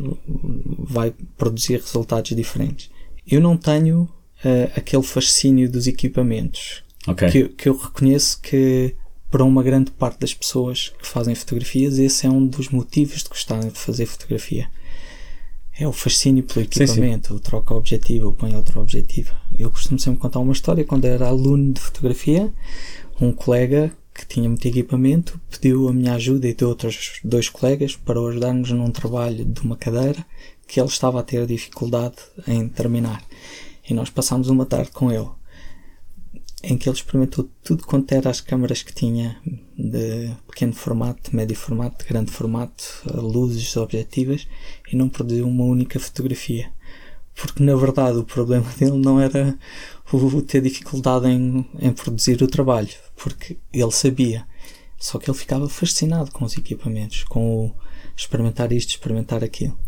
vai 0.79 1.14
produzir 1.37 1.81
resultados 1.81 2.35
diferentes. 2.35 2.90
Eu 3.27 3.40
não 3.40 3.57
tenho 3.57 4.03
uh, 4.03 4.73
aquele 4.75 5.03
fascínio 5.03 5.70
dos 5.70 5.87
equipamentos 5.87 6.83
okay. 7.07 7.31
que, 7.31 7.49
que 7.49 7.68
eu 7.68 7.77
reconheço 7.77 8.40
que 8.40 8.97
para 9.31 9.44
uma 9.44 9.62
grande 9.62 9.90
parte 9.90 10.20
das 10.20 10.33
pessoas 10.33 10.92
que 10.99 11.07
fazem 11.07 11.35
fotografias, 11.35 11.99
esse 11.99 12.27
é 12.27 12.31
um 12.31 12.47
dos 12.47 12.68
motivos 12.68 13.23
de 13.23 13.29
gostarem 13.29 13.68
de 13.68 13.79
fazer 13.79 14.07
fotografia 14.07 14.68
é 15.78 15.87
o 15.87 15.92
fascínio 15.92 16.44
pelo 16.44 16.64
equipamento, 16.64 17.28
sim, 17.28 17.34
sim. 17.34 17.37
o 17.37 17.40
troca 17.40 17.74
objetivo, 17.74 18.28
o 18.28 18.32
põe 18.32 18.54
outro 18.54 18.80
objetivo. 18.80 19.34
Eu 19.58 19.70
costumo 19.70 19.98
sempre 19.98 20.20
contar 20.20 20.38
uma 20.38 20.52
história. 20.52 20.84
Quando 20.84 21.04
era 21.04 21.26
aluno 21.26 21.72
de 21.72 21.80
fotografia, 21.80 22.52
um 23.20 23.32
colega 23.32 23.92
que 24.14 24.24
tinha 24.24 24.48
muito 24.48 24.66
equipamento 24.66 25.40
pediu 25.50 25.88
a 25.88 25.92
minha 25.92 26.14
ajuda 26.14 26.46
e 26.46 26.54
de 26.54 26.64
outros 26.64 27.18
dois 27.24 27.48
colegas 27.48 27.96
para 27.96 28.20
ajudar-nos 28.20 28.70
num 28.70 28.90
trabalho 28.90 29.44
de 29.44 29.60
uma 29.62 29.76
cadeira 29.76 30.24
que 30.68 30.80
ele 30.80 30.88
estava 30.88 31.18
a 31.18 31.22
ter 31.22 31.44
dificuldade 31.46 32.16
em 32.46 32.68
terminar. 32.68 33.22
E 33.88 33.92
nós 33.92 34.08
passámos 34.08 34.48
uma 34.48 34.64
tarde 34.64 34.92
com 34.92 35.10
ele 35.10 35.28
em 36.64 36.77
que 36.79 36.88
ele 36.88 36.96
experimentou 36.96 37.48
tudo 37.62 37.85
quanto 37.85 38.12
era 38.12 38.31
as 38.31 38.40
câmaras 38.40 38.83
que 38.83 38.94
tinha 38.94 39.37
de 39.77 40.31
pequeno 40.48 40.72
formato, 40.72 41.35
médio 41.35 41.57
formato, 41.57 42.05
de 42.05 42.09
grande 42.11 42.31
formato, 42.31 42.85
luzes 43.14 43.77
objetivas 43.77 44.46
e 44.90 44.96
não 44.96 45.09
produziu 45.09 45.46
uma 45.46 45.64
única 45.64 46.00
fotografia. 46.00 46.72
Porque 47.35 47.62
na 47.62 47.74
verdade 47.74 48.18
o 48.18 48.24
problema 48.24 48.66
dele 48.79 48.98
não 48.98 49.20
era 49.20 49.59
o 50.12 50.42
ter 50.42 50.62
dificuldade 50.62 51.27
em, 51.27 51.68
em 51.81 51.92
produzir 51.92 52.40
o 52.42 52.46
trabalho, 52.46 52.88
porque 53.16 53.59
ele 53.72 53.90
sabia. 53.90 54.46
Só 54.98 55.18
que 55.18 55.29
ele 55.29 55.37
ficava 55.37 55.68
fascinado 55.68 56.31
com 56.31 56.44
os 56.44 56.57
equipamentos, 56.57 57.24
com 57.24 57.66
o 57.66 57.74
experimentar 58.16 58.72
isto, 58.72 58.90
experimentar 58.90 59.42
aquilo. 59.42 59.79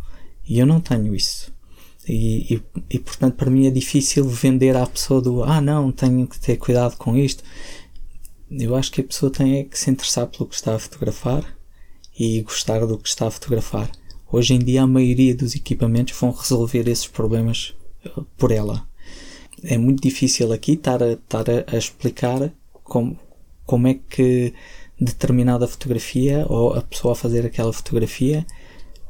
E 0.46 0.58
eu 0.58 0.66
não 0.66 0.80
tenho 0.80 1.14
isso. 1.14 1.55
E, 2.08 2.54
e, 2.54 2.62
e, 2.90 2.98
portanto 3.00 3.34
para 3.34 3.50
mim 3.50 3.66
é 3.66 3.70
difícil 3.70 4.28
vender 4.28 4.76
à 4.76 4.86
pessoa 4.86 5.20
do 5.20 5.42
ah 5.42 5.60
não, 5.60 5.90
tenho 5.90 6.26
que 6.26 6.38
ter 6.38 6.56
cuidado 6.56 6.96
com 6.96 7.16
isto. 7.16 7.42
Eu 8.50 8.76
acho 8.76 8.92
que 8.92 9.00
a 9.00 9.04
pessoa 9.04 9.30
tem 9.30 9.58
é 9.58 9.64
que 9.64 9.78
se 9.78 9.90
interessar 9.90 10.28
pelo 10.28 10.46
que 10.46 10.54
está 10.54 10.76
a 10.76 10.78
fotografar 10.78 11.44
e 12.18 12.42
gostar 12.42 12.86
do 12.86 12.96
que 12.96 13.08
está 13.08 13.26
a 13.26 13.30
fotografar. 13.30 13.90
Hoje 14.30 14.54
em 14.54 14.58
dia 14.58 14.82
a 14.82 14.86
maioria 14.86 15.34
dos 15.34 15.54
equipamentos 15.54 16.16
vão 16.18 16.30
resolver 16.30 16.88
esses 16.88 17.08
problemas 17.08 17.74
eh, 18.04 18.22
por 18.36 18.52
ela. 18.52 18.86
É 19.64 19.76
muito 19.76 20.02
difícil 20.02 20.52
aqui 20.52 20.72
estar 20.72 21.02
a, 21.02 21.12
estar 21.12 21.44
a, 21.48 21.76
explicar 21.76 22.52
como, 22.84 23.18
como 23.64 23.88
é 23.88 23.94
que 23.94 24.54
determinada 25.00 25.66
fotografia 25.66 26.46
ou 26.48 26.74
a 26.74 26.82
pessoa 26.82 27.12
a 27.12 27.16
fazer 27.16 27.44
aquela 27.44 27.72
fotografia 27.72 28.46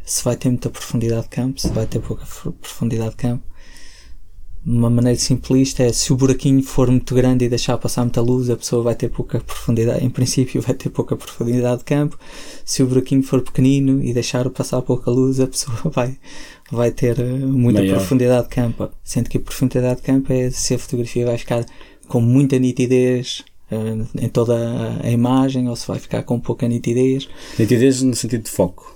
se 0.07 0.23
vai 0.23 0.37
ter 0.37 0.49
muita 0.49 0.71
profundidade 0.71 1.25
de 1.25 1.29
campo, 1.29 1.61
se 1.61 1.69
vai 1.69 1.85
ter 1.85 1.99
pouca 1.99 2.25
profundidade 2.61 3.11
de 3.11 3.17
campo. 3.17 3.45
Uma 4.65 4.89
maneira 4.89 5.19
simplista 5.19 5.83
é 5.83 5.93
se 5.93 6.13
o 6.13 6.17
buraquinho 6.17 6.63
for 6.63 6.91
muito 6.91 7.15
grande 7.15 7.45
e 7.45 7.49
deixar 7.49 7.77
passar 7.79 8.03
muita 8.03 8.21
luz, 8.21 8.49
a 8.49 8.57
pessoa 8.57 8.83
vai 8.83 8.95
ter 8.95 9.09
pouca 9.09 9.41
profundidade, 9.41 10.05
em 10.05 10.11
princípio 10.11 10.63
vai 10.63 10.75
ter 10.75 10.91
pouca 10.91 11.17
profundidade 11.17 11.79
de 11.79 11.85
campo. 11.85 12.19
Se 12.65 12.83
o 12.83 12.87
buraquinho 12.87 13.23
for 13.23 13.43
pequenino 13.43 14.03
e 14.03 14.13
deixar 14.13 14.49
passar 14.51 14.81
pouca 14.83 15.11
luz, 15.11 15.41
a 15.41 15.47
pessoa 15.49 15.77
vai, 15.93 16.17
vai 16.71 16.91
ter 16.93 17.19
eh, 17.19 17.25
muita 17.25 17.81
Maior. 17.81 17.97
profundidade 17.97 18.49
de 18.49 18.55
campo. 18.55 18.91
Sendo 19.03 19.29
que 19.29 19.39
a 19.39 19.41
profundidade 19.41 20.01
de 20.01 20.07
campo 20.07 20.33
é 20.33 20.51
se 20.51 20.75
a 20.75 20.79
fotografia 20.79 21.27
vai 21.27 21.39
ficar 21.39 21.67
com 22.09 22.21
muita 22.21 22.59
nitidez 22.59 23.45
uh, 23.71 24.07
em 24.21 24.29
toda 24.29 24.57
a 25.03 25.11
imagem 25.11 25.69
ou 25.69 25.75
se 25.75 25.87
vai 25.87 25.99
ficar 25.99 26.23
com 26.23 26.41
pouca 26.41 26.67
nitidez. 26.67 27.29
Nitidez 27.59 28.03
no 28.03 28.15
sentido 28.15 28.43
de 28.45 28.51
foco 28.51 28.96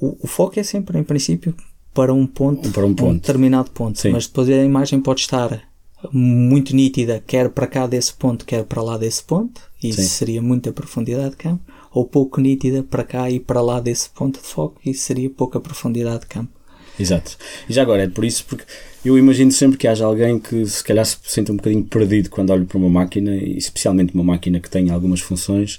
o, 0.00 0.16
o, 0.22 0.26
foco 0.26 0.58
é 0.58 0.62
sempre, 0.62 0.98
em 0.98 1.04
princípio, 1.04 1.54
para 1.94 2.12
um 2.12 2.26
ponto, 2.26 2.70
para 2.70 2.86
um, 2.86 2.94
ponto. 2.94 3.10
um 3.10 3.14
determinado 3.14 3.70
ponto. 3.70 3.98
Sim. 3.98 4.10
Mas 4.10 4.26
depois 4.26 4.48
a 4.48 4.64
imagem 4.64 5.00
pode 5.00 5.20
estar 5.20 5.68
muito 6.12 6.74
nítida, 6.74 7.22
quer 7.26 7.48
para 7.50 7.66
cá 7.66 7.86
desse 7.86 8.12
ponto, 8.12 8.44
quer 8.44 8.64
para 8.64 8.82
lá 8.82 8.96
desse 8.96 9.22
ponto, 9.22 9.60
e 9.82 9.88
isso 9.88 10.02
seria 10.02 10.40
muita 10.40 10.72
profundidade 10.72 11.30
de 11.30 11.36
campo, 11.36 11.62
ou 11.92 12.04
pouco 12.04 12.40
nítida 12.40 12.82
para 12.82 13.02
cá 13.02 13.30
e 13.30 13.40
para 13.40 13.60
lá 13.60 13.80
desse 13.80 14.08
ponto 14.10 14.40
de 14.40 14.46
foco, 14.46 14.80
e 14.84 14.94
seria 14.94 15.28
pouca 15.28 15.58
profundidade 15.58 16.20
de 16.20 16.26
campo. 16.26 16.57
Exato. 16.98 17.36
E 17.68 17.72
já 17.72 17.82
agora, 17.82 18.02
é 18.02 18.08
por 18.08 18.24
isso, 18.24 18.44
porque 18.46 18.64
eu 19.04 19.16
imagino 19.16 19.52
sempre 19.52 19.78
que 19.78 19.86
haja 19.86 20.04
alguém 20.04 20.40
que 20.40 20.66
se 20.66 20.82
calhar 20.82 21.06
se 21.06 21.16
sente 21.22 21.52
um 21.52 21.56
bocadinho 21.56 21.84
perdido 21.84 22.28
quando 22.28 22.50
olha 22.50 22.64
para 22.64 22.76
uma 22.76 22.90
máquina, 22.90 23.34
especialmente 23.36 24.12
uma 24.12 24.24
máquina 24.24 24.58
que 24.58 24.68
tem 24.68 24.90
algumas 24.90 25.20
funções, 25.20 25.78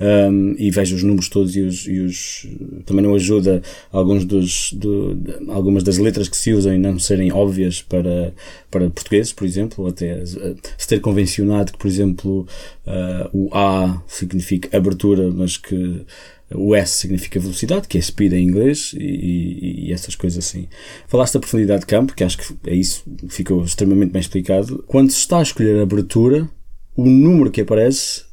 um, 0.00 0.54
e 0.58 0.70
veja 0.70 0.96
os 0.96 1.02
números 1.02 1.28
todos 1.28 1.54
e 1.54 1.60
os, 1.60 1.86
e 1.86 2.00
os 2.00 2.46
também 2.84 3.04
não 3.04 3.14
ajuda 3.14 3.62
alguns 3.92 4.24
dos, 4.24 4.72
do, 4.72 5.14
de, 5.14 5.50
algumas 5.50 5.84
das 5.84 5.96
letras 5.96 6.28
que 6.28 6.36
se 6.36 6.52
usam 6.52 6.74
e 6.74 6.78
não 6.78 6.98
serem 6.98 7.32
óbvias 7.32 7.80
para, 7.80 8.34
para 8.70 8.90
portugueses, 8.90 9.32
por 9.32 9.46
exemplo, 9.46 9.86
até 9.86 10.24
se 10.26 10.88
ter 10.88 11.00
convencionado 11.00 11.72
que, 11.72 11.78
por 11.78 11.86
exemplo, 11.86 12.46
uh, 12.84 13.30
o 13.32 13.48
A 13.54 14.02
significa 14.08 14.76
abertura, 14.76 15.30
mas 15.30 15.56
que 15.56 16.04
o 16.54 16.74
S 16.74 16.98
significa 16.98 17.40
velocidade, 17.40 17.88
que 17.88 17.98
é 17.98 18.00
speed 18.00 18.32
em 18.32 18.48
inglês, 18.48 18.94
e, 18.96 19.02
e, 19.02 19.88
e, 19.88 19.92
essas 19.92 20.14
coisas 20.14 20.44
assim. 20.44 20.68
Falaste 21.08 21.34
da 21.34 21.40
profundidade 21.40 21.80
de 21.80 21.86
campo, 21.86 22.14
que 22.14 22.22
acho 22.22 22.38
que 22.38 22.70
é 22.70 22.74
isso, 22.74 23.04
ficou 23.28 23.64
extremamente 23.64 24.12
bem 24.12 24.20
explicado. 24.20 24.84
Quando 24.86 25.10
se 25.10 25.18
está 25.18 25.38
a 25.38 25.42
escolher 25.42 25.78
a 25.80 25.82
abertura, 25.82 26.48
o 26.96 27.04
número 27.04 27.50
que 27.50 27.60
aparece, 27.60 28.24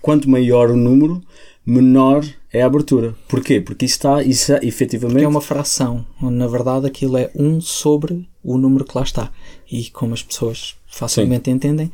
quanto 0.00 0.30
maior 0.30 0.70
o 0.70 0.76
número, 0.76 1.20
menor 1.64 2.24
é 2.52 2.62
a 2.62 2.66
abertura. 2.66 3.14
Porquê? 3.28 3.60
Porque 3.60 3.84
isso 3.84 3.96
está, 3.96 4.22
isso 4.22 4.52
é, 4.52 4.60
efetivamente... 4.62 5.14
Porque 5.14 5.24
é 5.24 5.28
uma 5.28 5.42
fração. 5.42 6.06
Na 6.20 6.46
verdade, 6.46 6.86
aquilo 6.86 7.18
é 7.18 7.30
1 7.34 7.60
sobre 7.60 8.28
o 8.42 8.56
número 8.56 8.84
que 8.84 8.96
lá 8.96 9.04
está. 9.04 9.30
E 9.70 9.90
como 9.90 10.14
as 10.14 10.22
pessoas 10.22 10.74
facilmente 10.86 11.44
Sim. 11.44 11.56
entendem, 11.56 11.92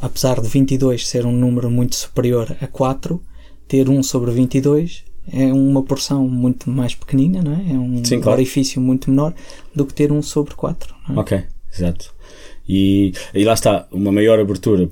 apesar 0.00 0.40
de 0.40 0.48
22 0.48 1.08
ser 1.08 1.26
um 1.26 1.32
número 1.32 1.70
muito 1.70 1.96
superior 1.96 2.56
a 2.60 2.66
4, 2.66 3.20
ter 3.68 3.88
1 3.88 4.02
sobre 4.02 4.30
22 4.30 5.04
é 5.32 5.52
uma 5.52 5.82
porção 5.82 6.26
muito 6.26 6.70
mais 6.70 6.94
pequenina, 6.94 7.42
não 7.42 7.52
é? 7.52 7.72
É 7.72 7.78
um 7.78 8.02
Sim, 8.04 8.20
claro. 8.20 8.38
orifício 8.38 8.80
muito 8.80 9.10
menor 9.10 9.34
do 9.74 9.84
que 9.84 9.92
ter 9.92 10.10
1 10.10 10.22
sobre 10.22 10.54
4. 10.54 10.94
É? 11.10 11.12
Ok, 11.18 11.44
exato. 11.72 12.14
E, 12.68 13.12
e 13.34 13.44
lá 13.44 13.54
está, 13.54 13.86
uma 13.90 14.12
maior 14.12 14.38
abertura, 14.38 14.88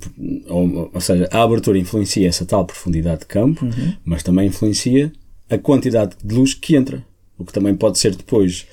ou, 0.49 0.91
ou 0.93 1.01
seja, 1.01 1.29
a 1.31 1.43
abertura 1.43 1.79
influencia 1.79 2.27
essa 2.27 2.47
tal 2.47 2.65
profundidade 2.65 3.21
de 3.21 3.27
campo, 3.27 3.65
uhum. 3.65 3.95
mas 4.05 4.23
também 4.23 4.49
influencia 4.49 5.13
a 5.49 5.59
quantidade 5.59 6.17
de 6.23 6.35
luz 6.35 6.55
que 6.55 6.75
entra, 6.75 7.05
o 7.39 7.45
que 7.45 7.53
também 7.53 7.75
pode 7.75 7.99
ser 7.99 8.15
depois 8.15 8.67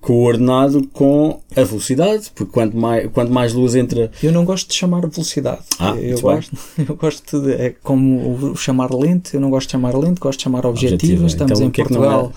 coordenado 0.00 0.86
com 0.92 1.40
a 1.54 1.62
velocidade, 1.62 2.30
porque 2.34 2.52
quanto 2.52 2.76
mais, 2.76 3.10
quanto 3.12 3.32
mais 3.32 3.52
luz 3.52 3.74
entra. 3.74 4.10
Eu 4.22 4.32
não 4.32 4.44
gosto 4.44 4.68
de 4.68 4.74
chamar 4.74 5.00
velocidade. 5.06 5.60
Ah, 5.78 5.94
eu, 5.96 6.18
gosto, 6.20 6.56
eu 6.88 6.96
gosto 6.96 7.40
de. 7.40 7.52
É 7.52 7.74
como 7.82 8.54
chamar 8.56 8.92
lento, 8.94 9.34
eu 9.34 9.40
não 9.40 9.50
gosto 9.50 9.66
de 9.68 9.72
chamar 9.72 9.94
lento, 9.96 10.18
gosto 10.20 10.38
de 10.38 10.44
chamar. 10.44 10.64
Objetiva. 10.66 11.26
Estamos 11.26 11.58
Então, 11.58 11.68
em 11.68 11.70
que 11.70 11.82
é 11.82 11.84
que 11.84 11.92
Portugal. 11.92 12.32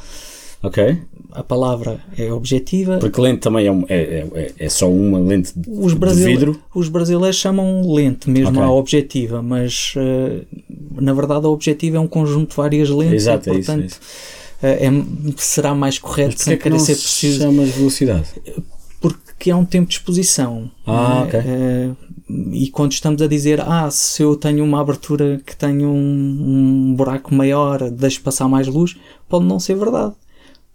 Ok? 0.62 0.98
A 1.34 1.44
palavra 1.44 2.00
é 2.18 2.32
objetiva. 2.32 2.98
Porque 3.00 3.20
lente 3.20 3.40
também 3.40 3.66
é, 3.68 3.72
um- 3.72 3.86
é, 3.90 4.26
é, 4.34 4.52
é 4.60 4.70
só 4.70 4.90
uma 4.90 5.20
lente 5.20 5.52
Os, 5.68 5.94
de 5.94 6.24
vidro. 6.24 6.58
os 6.74 6.88
brasileiros 6.88 7.38
chamam 7.38 7.92
lente 7.92 8.30
mesmo 8.30 8.50
Ok. 8.60 8.62
à 8.62 8.72
objetiva, 8.72 9.42
mas 9.42 9.94
eh, 9.98 10.44
na 11.02 11.12
verdade 11.14 11.46
a 11.46 11.50
objetiva 11.50 11.98
é 11.98 12.00
um 12.00 12.08
conjunto 12.08 12.52
de 12.52 12.56
várias 12.56 12.90
lentes 12.90 13.14
Exato, 13.24 13.50
e, 13.50 13.56
é 13.56 13.60
isso. 13.60 13.72
é 13.72 13.74
portanto 13.76 13.92
isso. 13.92 14.00
Eh, 14.64 14.88
é- 14.88 15.34
será 15.38 15.76
mais 15.76 16.00
correto 16.00 16.42
sem 16.42 16.54
é 16.54 16.58
que 16.58 16.64
querer 16.64 16.80
ser 16.80 16.96
se 16.96 17.02
preciso 17.02 17.40
chama 17.40 17.66
de 17.66 17.72
velocidade? 17.72 18.28
porque 19.00 19.52
é 19.52 19.56
um 19.56 19.66
tempo 19.66 19.90
de 19.90 19.96
exposição. 19.96 20.72
Ah, 20.88 21.28
é? 21.34 21.38
ok. 21.38 21.98
E 22.54 22.70
quando 22.70 22.94
estamos 22.94 23.22
a 23.22 23.28
dizer, 23.28 23.60
ah, 23.60 23.92
se 23.92 24.24
eu 24.24 24.38
tenho 24.38 24.64
uma 24.64 24.80
abertura 24.80 25.42
que 25.46 25.54
tem 25.54 25.86
um, 25.86 25.94
um 25.94 26.96
buraco 26.96 27.36
maior, 27.36 27.92
deixo 27.92 28.22
passar 28.22 28.48
mais 28.48 28.66
luz, 28.66 28.96
pode 29.28 29.44
não 29.46 29.60
ser 29.60 29.76
verdade. 29.76 30.14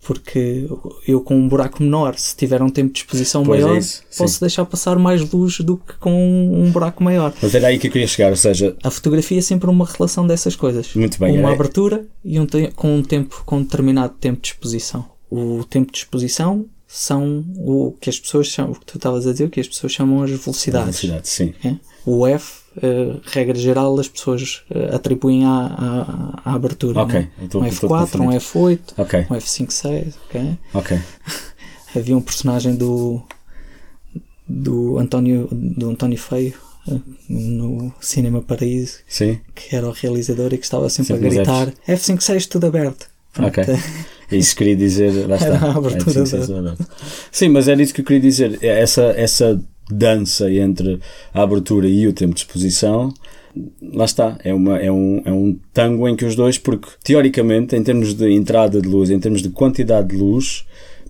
Porque 0.07 0.67
eu 1.07 1.21
com 1.21 1.35
um 1.37 1.49
buraco 1.49 1.83
menor, 1.83 2.17
se 2.17 2.35
tiver 2.37 2.63
um 2.63 2.71
tempo 2.71 2.93
de 2.93 3.01
exposição 3.01 3.43
Pois 3.45 3.61
é 3.61 3.65
maior, 3.65 3.79
isso, 3.79 4.03
sim. 4.09 4.19
posso 4.23 4.41
deixar 4.41 4.65
passar 4.65 4.99
mais 4.99 5.29
luz 5.31 5.59
do 5.61 5.77
que 5.77 5.95
com 5.95 6.13
um 6.55 6.71
buraco 6.71 7.03
maior. 7.03 7.35
Mas 7.43 7.55
era 7.55 7.67
aí 7.69 7.79
que 7.79 7.89
eu 7.89 7.91
queria 7.91 8.07
chegar, 8.07 8.31
ou 8.31 8.37
seja, 8.37 8.77
A 8.83 8.91
fotografia 8.91 9.39
é 9.39 9.43
sempre 9.43 9.69
uma 9.69 9.85
relação 9.85 10.27
dessas 10.27 10.57
coisas. 10.57 10.95
Muito 10.95 11.19
bem, 11.19 11.39
Uma 11.39 11.51
é- 11.51 11.53
abertura 11.55 12.07
e 12.25 12.39
um 12.41 12.47
com 12.75 12.97
um 12.97 13.03
tempo, 13.03 13.43
com 13.45 13.59
um 13.59 13.63
determinado 13.63 14.15
tempo 14.19 14.41
de 14.41 14.49
exposição. 14.49 15.05
O 15.31 15.63
tempo 15.69 15.93
de 15.93 15.99
exposição 15.99 16.65
são 16.87 17.45
o 17.59 17.95
que 18.01 18.09
as 18.09 18.19
pessoas 18.19 18.47
chamam, 18.47 18.73
o 18.73 18.75
que 18.77 18.87
tu 18.87 18.97
estavas 18.97 19.27
a 19.27 19.33
dizer, 19.33 19.45
o 19.45 19.51
que 19.51 19.61
as 19.61 19.69
pessoas 19.69 19.93
chamam 19.93 20.23
as 20.23 20.31
velocidades. 20.31 21.03
velocidade, 21.03 21.29
sim. 21.29 21.53
é? 21.63 21.75
O 22.07 22.27
F, 22.27 22.63
eh, 22.83 23.17
regra 23.25 23.57
geral, 23.59 23.99
as 23.99 24.09
pessoas 24.09 24.63
eh, 24.71 24.95
atribuem 24.95 25.45
à, 25.45 25.51
à, 26.45 26.51
à 26.51 26.55
abertura. 26.55 27.01
Ok, 27.03 27.19
né? 27.21 27.29
estou- 27.43 27.61
um 27.63 27.65
eu 27.65 27.71
estou 27.71 27.89
F4, 27.91 27.95
um 27.95 27.99
confundido. 28.27 28.41
F8, 28.41 28.81
Ok, 28.99 29.27
um 29.31 29.35
F5, 29.35 29.71
6, 29.71 30.19
ok? 30.29 30.59
ok. 30.75 30.99
Havia 31.97 32.17
um 32.17 32.21
personagem 32.21 32.75
do 32.77 33.23
do 34.49 34.99
António 34.99 35.49
do 35.53 35.91
António 35.91 36.19
Feio 36.19 36.55
eh, 36.91 36.97
no 37.29 37.93
Cinema 38.01 38.41
Paraíso 38.41 38.99
Sim, 39.07 39.39
que 39.55 39.77
era 39.77 39.87
o 39.87 39.93
realizador 39.93 40.53
e 40.55 40.59
que 40.59 40.65
estava 40.65 40.89
sempre, 40.89 41.15
Sempre 41.17 41.27
a 41.27 41.29
nos 41.29 41.37
gritar 41.37 41.73
F56 41.87 42.47
tudo 42.49 42.67
aberto. 42.67 43.07
ok. 43.39 43.65
Pronto. 43.65 43.81
Isso 44.31 44.55
queria 44.57 44.77
dizer, 44.77 45.27
lá 45.27 45.37
está. 45.41 45.47
Era 45.49 45.59
a 45.67 45.77
abertura 45.77 46.23
É, 46.23 46.27
sim, 46.27 46.37
da- 46.39 46.45
sim, 46.47 46.77
sim, 46.77 46.85
Sim, 47.33 47.49
mas 47.49 47.67
era 47.69 47.83
isso 47.83 47.95
que 47.95 48.01
eu 48.01 48.05
queria 48.05 48.21
dizer. 48.23 48.59
É 48.63 48.81
Essa, 48.81 49.03
essa 49.17 49.59
dança 49.91 50.51
entre 50.51 51.01
a 51.33 51.43
abertura 51.43 51.89
e 51.89 52.07
o 52.07 52.13
tempo 52.13 52.35
de 52.35 52.41
exposição, 52.41 53.13
lá 53.93 54.05
está. 54.05 54.39
É, 54.45 54.53
uma, 54.53 54.79
é, 54.79 54.91
um, 54.91 55.23
é 55.25 55.33
um 55.33 55.59
tango 55.73 56.09
em 56.09 56.17
que 56.17 56.25
os 56.25 56.35
dois, 56.35 56.59
porque 56.59 56.89
teoricamente, 57.03 57.75
em 57.77 57.83
termos 57.83 58.15
de 58.15 58.31
entrada 58.31 58.81
de 58.81 58.89
luz, 58.89 59.11
em 59.11 59.19
termos 59.19 59.43
de 59.43 59.51
quantidade 59.51 60.09
de 60.09 60.17
luz, 60.17 60.65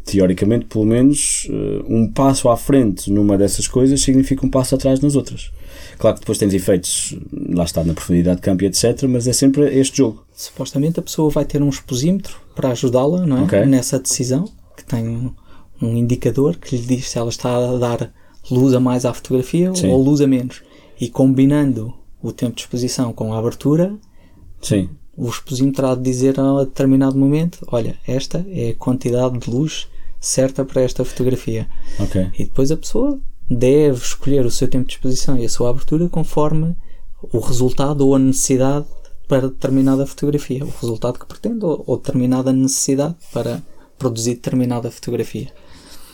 teoricamente, 0.04 0.64
pelo 0.66 0.86
menos, 0.86 1.46
eh, 1.50 1.84
um 1.86 2.10
passo 2.10 2.48
à 2.48 2.56
frente 2.56 3.10
numa 3.12 3.36
dessas 3.36 3.68
coisas 3.68 4.00
significa 4.00 4.46
um 4.46 4.50
passo 4.50 4.74
atrás 4.74 5.00
nas 5.00 5.14
outras. 5.14 5.50
Claro 5.98 6.14
que 6.14 6.20
depois 6.20 6.38
tens 6.38 6.54
efeitos, 6.54 7.16
lá 7.50 7.64
está, 7.64 7.84
na 7.84 7.92
profundidade 7.92 8.36
de 8.36 8.42
campo 8.42 8.64
e 8.64 8.66
etc., 8.66 9.02
mas 9.08 9.26
é 9.26 9.32
sempre 9.32 9.78
este 9.78 9.98
jogo. 9.98 10.24
Supostamente 10.34 10.98
a 10.98 11.02
pessoa 11.02 11.30
vai 11.30 11.44
ter 11.44 11.60
um 11.60 11.68
exposímetro 11.68 12.40
para 12.54 12.70
ajudá-la 12.70 13.26
não 13.26 13.38
é? 13.38 13.42
Ok. 13.42 13.66
nessa 13.66 13.98
decisão, 13.98 14.48
que 14.76 14.84
tem 14.84 15.06
um, 15.06 15.32
um 15.82 15.96
indicador 15.96 16.56
que 16.56 16.76
lhe 16.76 16.82
diz 16.82 17.10
se 17.10 17.18
ela 17.18 17.28
está 17.28 17.54
a 17.56 17.76
dar 17.76 18.12
luz 18.50 18.74
a 18.74 18.80
mais 18.80 19.04
à 19.04 19.12
fotografia 19.12 19.74
Sim. 19.74 19.90
ou 19.90 20.02
luz 20.02 20.20
a 20.20 20.26
menos. 20.26 20.62
E 21.00 21.08
combinando 21.08 21.94
o 22.22 22.32
tempo 22.32 22.56
de 22.56 22.62
exposição 22.62 23.12
com 23.12 23.32
a 23.32 23.38
abertura, 23.38 23.94
Sim, 24.60 24.88
o 25.16 25.28
exposímetro 25.28 25.86
há 25.86 25.94
de 25.94 26.02
dizer 26.02 26.38
a 26.38 26.64
determinado 26.64 27.18
momento: 27.18 27.58
olha, 27.68 27.96
esta 28.06 28.44
é 28.50 28.70
a 28.70 28.74
quantidade 28.74 29.38
de 29.38 29.50
luz 29.50 29.88
certa 30.20 30.64
para 30.64 30.82
esta 30.82 31.04
fotografia. 31.04 31.68
ok. 31.98 32.30
E 32.38 32.44
depois 32.44 32.70
a 32.70 32.76
pessoa 32.76 33.20
deve 33.48 33.98
escolher 33.98 34.44
o 34.44 34.50
seu 34.50 34.68
tempo 34.68 34.86
de 34.86 34.94
exposição 34.94 35.38
e 35.38 35.44
a 35.44 35.48
sua 35.48 35.70
abertura 35.70 36.08
conforme 36.08 36.76
o 37.32 37.38
resultado 37.38 38.06
ou 38.06 38.14
a 38.14 38.18
necessidade 38.18 38.86
para 39.26 39.48
determinada 39.48 40.06
fotografia. 40.06 40.64
O 40.64 40.72
resultado 40.80 41.18
que 41.18 41.26
pretende 41.26 41.64
ou, 41.64 41.82
ou 41.86 41.96
determinada 41.96 42.52
necessidade 42.52 43.16
para 43.32 43.62
produzir 43.98 44.34
determinada 44.34 44.90
fotografia. 44.90 45.48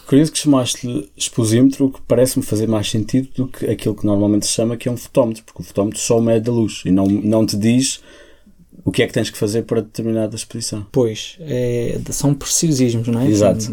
Curioso 0.06 0.32
que 0.32 0.38
chamaste-lhe 0.38 1.10
exposímetro, 1.16 1.86
o 1.86 1.90
que 1.90 2.00
parece-me 2.06 2.44
fazer 2.44 2.68
mais 2.68 2.90
sentido 2.90 3.28
do 3.36 3.46
que 3.48 3.66
aquilo 3.66 3.94
que 3.94 4.04
normalmente 4.06 4.46
se 4.46 4.52
chama 4.52 4.76
que 4.76 4.88
é 4.88 4.92
um 4.92 4.96
fotómetro, 4.96 5.42
porque 5.44 5.62
o 5.62 5.64
fotómetro 5.64 5.98
só 5.98 6.20
mede 6.20 6.48
a 6.48 6.52
luz 6.52 6.82
e 6.84 6.90
não, 6.90 7.06
não 7.06 7.46
te 7.46 7.56
diz 7.56 8.00
o 8.84 8.92
que 8.92 9.02
é 9.02 9.06
que 9.06 9.14
tens 9.14 9.30
que 9.30 9.38
fazer 9.38 9.62
para 9.62 9.80
determinada 9.80 10.36
exposição. 10.36 10.86
Pois, 10.92 11.36
é, 11.40 11.98
são 12.10 12.34
preciosismos, 12.34 13.08
não 13.08 13.18
é? 13.20 13.28
Exato. 13.30 13.64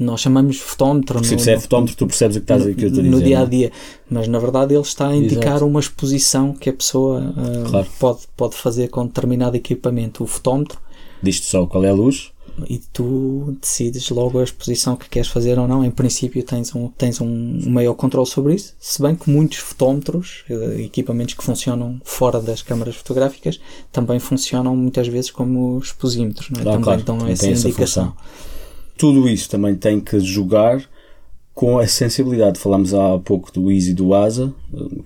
Nós 0.00 0.20
chamamos 0.20 0.58
fotómetro 0.58 1.22
Se 1.24 1.36
no- 1.36 1.48
é 1.48 1.60
fotómetro, 1.60 1.94
tu 1.96 2.06
percebes 2.08 2.36
o 2.36 2.40
que 2.40 2.44
estás 2.44 2.66
a 2.66 2.74
que 2.74 2.84
eu 2.84 2.88
estou 2.88 3.04
a 3.04 3.06
no 3.06 3.10
dizer. 3.12 3.24
dia 3.24 3.38
a 3.38 3.42
é? 3.42 3.46
dia, 3.46 3.72
mas 4.10 4.26
na 4.26 4.40
verdade 4.40 4.74
ele 4.74 4.82
está 4.82 5.08
a 5.08 5.14
indicar 5.16 5.46
Exato. 5.52 5.66
uma 5.66 5.78
exposição 5.78 6.54
que 6.54 6.70
a 6.70 6.72
pessoa 6.72 7.32
ah, 7.36 7.68
Claro. 7.70 7.86
pode, 8.00 8.20
pode 8.36 8.56
fazer 8.56 8.88
com 8.88 9.06
determinado 9.06 9.56
equipamento. 9.56 10.24
O 10.24 10.26
fotómetro 10.26 10.80
Diz-te 11.22 11.46
só 11.46 11.64
qual 11.66 11.84
é 11.84 11.90
a 11.90 11.94
luz. 11.94 12.32
E 12.68 12.78
tu 12.92 13.56
decides 13.60 14.08
logo 14.10 14.38
a 14.38 14.44
exposição 14.44 14.96
que 14.96 15.08
queres 15.08 15.28
fazer 15.28 15.58
ou 15.58 15.66
não. 15.66 15.84
Em 15.84 15.90
princípio, 15.90 16.42
tens 16.42 16.74
um, 16.74 16.88
tens 16.88 17.20
um 17.20 17.70
maior 17.70 17.94
controle 17.94 18.26
sobre 18.26 18.54
isso. 18.54 18.74
Se 18.78 19.00
bem 19.00 19.14
que 19.14 19.28
muitos 19.30 19.58
fotómetros, 19.58 20.44
eh, 20.48 20.82
equipamentos 20.82 21.34
que 21.34 21.44
funcionam 21.44 22.00
fora 22.04 22.40
das 22.40 22.62
câmaras 22.62 22.96
fotográficas, 22.96 23.60
também 23.90 24.18
funcionam 24.18 24.76
muitas 24.76 25.08
vezes 25.08 25.30
como 25.30 25.78
exposímetros. 25.78 26.50
Não 26.50 26.58
é? 26.58 26.62
Ah, 26.62 26.64
também 26.64 26.82
claro, 26.82 27.02
dão 27.02 27.16
essa 27.26 27.48
essa 27.48 27.68
indicação. 27.68 28.10
função. 28.10 28.16
Tudo 28.96 29.28
isso 29.28 29.48
também 29.48 29.74
tem 29.74 30.00
que 30.00 30.20
jogar 30.20 30.84
com 31.54 31.78
a 31.78 31.86
sensibilidade. 31.86 32.58
Falámos 32.58 32.94
há 32.94 33.18
pouco 33.18 33.52
do 33.52 33.70
ISO 33.70 33.90
e 33.90 33.94
do 33.94 34.14
ASA. 34.14 34.52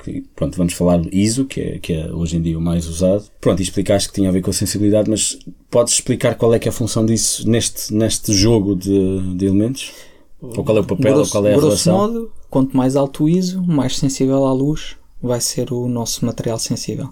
que, 0.04 0.24
pronto, 0.34 0.56
vamos 0.56 0.72
falar 0.74 0.98
do 0.98 1.08
ISO, 1.14 1.44
que 1.44 1.60
é, 1.60 1.78
que 1.78 1.92
é 1.92 2.12
hoje 2.12 2.36
em 2.36 2.42
dia 2.42 2.56
o 2.58 2.60
mais 2.60 2.86
usado. 2.86 3.24
Pronto, 3.40 3.60
e 3.60 3.62
explicaste 3.62 4.08
que 4.08 4.14
tinha 4.14 4.28
a 4.28 4.32
ver 4.32 4.42
com 4.42 4.50
a 4.50 4.54
sensibilidade, 4.54 5.10
mas 5.10 5.38
podes 5.70 5.94
explicar 5.94 6.34
qual 6.36 6.54
é 6.54 6.58
que 6.58 6.68
é 6.68 6.70
a 6.70 6.72
função 6.72 7.04
disso 7.04 7.48
neste, 7.48 7.92
neste 7.92 8.32
jogo 8.32 8.74
de, 8.76 9.34
de 9.34 9.46
elementos? 9.46 9.92
Ou 10.40 10.62
qual 10.64 10.76
é 10.76 10.80
o 10.80 10.84
papel, 10.84 11.10
ou 11.12 11.16
grosso, 11.16 11.32
qual 11.32 11.46
é 11.46 11.52
a 11.52 11.56
grosso 11.56 11.66
relação? 11.90 11.98
modo, 11.98 12.32
quanto 12.50 12.76
mais 12.76 12.94
alto 12.94 13.24
o 13.24 13.28
ISO, 13.28 13.62
mais 13.62 13.96
sensível 13.96 14.44
à 14.44 14.52
luz 14.52 14.96
vai 15.20 15.40
ser 15.40 15.72
o 15.72 15.88
nosso 15.88 16.24
material 16.24 16.58
sensível. 16.58 17.08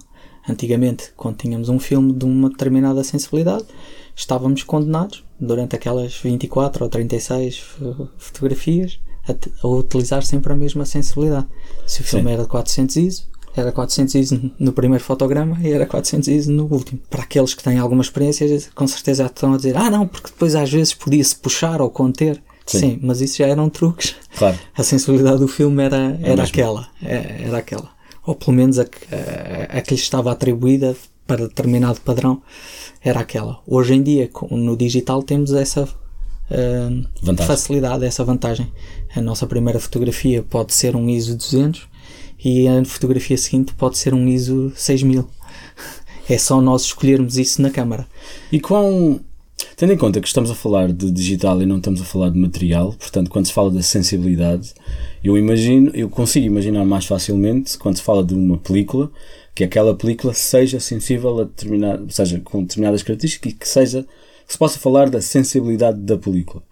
Antigamente, 0.47 1.11
quando 1.17 1.37
tínhamos 1.37 1.69
um 1.69 1.79
filme 1.79 2.13
de 2.13 2.23
uma 2.23 2.49
determinada 2.49 3.03
sensibilidade, 3.03 3.65
estávamos 4.15 4.61
condenados, 4.63 5.23
durante 5.39 5.75
aquelas 5.75 6.15
24 6.17 6.83
ou 6.83 6.89
36 6.89 7.57
fo- 7.57 8.07
fotografias, 8.17 8.99
a, 9.27 9.35
a 9.63 9.67
utilizar 9.69 10.23
sempre 10.23 10.53
a 10.53 10.55
mesma 10.55 10.85
sensibilidade. 10.85 11.45
Se 11.85 12.01
o 12.01 12.03
filme 12.03 12.27
Sim. 12.27 12.33
era 12.33 12.43
de 12.43 12.49
400 12.49 12.95
ISO, 12.97 13.27
era 13.55 13.71
400 13.71 14.15
ISO 14.15 14.51
no 14.59 14.73
primeiro 14.73 15.03
fotograma 15.03 15.57
e 15.61 15.71
era 15.71 15.85
400 15.85 16.27
ISO 16.27 16.51
no 16.51 16.65
último. 16.65 16.99
Para 17.09 17.23
aqueles 17.23 17.53
que 17.53 17.63
têm 17.63 17.77
alguma 17.79 18.01
experiência, 18.01 18.47
com 18.75 18.85
certeza 18.87 19.25
estão 19.25 19.53
a 19.53 19.57
dizer: 19.57 19.77
ah, 19.77 19.89
não, 19.89 20.07
porque 20.07 20.27
depois 20.29 20.55
às 20.55 20.69
vezes 20.71 20.93
podia-se 20.93 21.35
puxar 21.37 21.81
ou 21.81 21.89
conter. 21.89 22.41
Sim. 22.65 22.79
Sim, 22.79 22.99
mas 23.03 23.21
isso 23.21 23.37
já 23.37 23.47
eram 23.47 23.69
truques. 23.69 24.15
Claro. 24.37 24.57
A 24.75 24.81
sensibilidade 24.83 25.37
do 25.37 25.47
filme 25.47 25.83
era, 25.83 26.17
era 26.21 26.29
mesmo. 26.35 26.41
aquela. 26.41 26.87
é- 27.03 27.43
Era 27.43 27.59
aquela. 27.59 27.89
Ou 28.25 28.33
pelo 28.33 28.53
menos 28.57 28.79
a, 28.79 28.85
que- 28.85 29.05
a, 29.13 29.77
a 29.77 29.81
que 29.81 29.93
lhe 29.93 29.99
estava 30.01 30.31
atribuída 30.31 30.95
para 31.27 31.47
determinado 31.47 32.01
padrão 32.01 32.41
era 33.01 33.19
aquela. 33.19 33.59
Hoje 33.67 33.93
em 33.93 34.01
dia, 34.01 34.29
no 34.49 34.75
digital, 34.75 35.21
temos 35.21 35.53
essa 35.53 35.87
Vantagem. 37.21 37.47
facilidade, 37.47 38.05
essa 38.05 38.23
vantagem. 38.23 38.71
A 39.15 39.21
nossa 39.21 39.47
primeira 39.47 39.79
fotografia 39.79 40.43
pode 40.43 40.73
ser 40.73 40.93
um 40.93 41.09
ISO 41.09 41.37
200 41.37 41.87
e 42.43 42.67
a 42.67 42.83
fotografia 42.83 43.37
seguinte 43.37 43.73
pode 43.73 43.97
ser 43.97 44.13
um 44.13 44.27
ISO 44.27 44.73
6000. 44.75 45.27
É 46.27 46.39
só 46.39 46.59
nós 46.59 46.85
escolhermos 46.85 47.37
isso 47.37 47.61
na 47.61 47.69
câmara. 47.69 48.07
E 48.51 48.59
quão. 48.59 49.19
Tendo 49.77 49.93
em 49.93 49.97
conta 49.97 50.19
que 50.19 50.27
estamos 50.27 50.49
a 50.49 50.55
falar 50.55 50.91
de 50.91 51.11
digital 51.11 51.61
e 51.61 51.67
não 51.67 51.77
estamos 51.77 52.01
a 52.01 52.03
falar 52.03 52.31
de 52.31 52.39
material, 52.39 52.93
portanto, 52.93 53.29
quando 53.29 53.45
se 53.45 53.53
fala 53.53 53.69
da 53.69 53.83
sensibilidade, 53.83 54.73
eu 55.23 55.37
imagino, 55.37 55.91
eu 55.93 56.09
consigo 56.09 56.47
imaginar 56.47 56.83
mais 56.83 57.05
facilmente 57.05 57.77
quando 57.77 57.97
se 57.97 58.01
fala 58.01 58.23
de 58.23 58.33
uma 58.33 58.57
película, 58.57 59.11
que 59.53 59.63
aquela 59.63 59.93
película 59.93 60.33
seja 60.33 60.79
sensível 60.79 61.41
a 61.41 61.43
determinada, 61.43 62.03
seja 62.09 62.39
com 62.39 62.63
determinadas 62.63 63.03
características 63.03 63.51
e 63.51 63.55
que 63.55 63.67
seja 63.67 64.01
que 64.47 64.53
se 64.53 64.57
possa 64.57 64.79
falar 64.79 65.11
da 65.11 65.21
sensibilidade 65.21 65.99
da 65.99 66.17
película. 66.17 66.63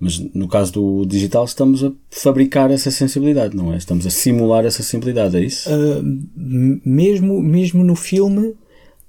Mas 0.00 0.18
no 0.32 0.46
caso 0.46 0.72
do 0.72 1.06
digital 1.06 1.44
estamos 1.44 1.82
a 1.82 1.90
fabricar 2.08 2.70
essa 2.70 2.90
sensibilidade, 2.90 3.56
não 3.56 3.72
é? 3.72 3.76
Estamos 3.76 4.06
a 4.06 4.10
simular 4.10 4.64
essa 4.64 4.82
sensibilidade, 4.82 5.36
é 5.36 5.40
isso? 5.40 5.68
Uh, 5.68 6.20
mesmo, 6.84 7.42
mesmo 7.42 7.82
no 7.82 7.96
filme, 7.96 8.54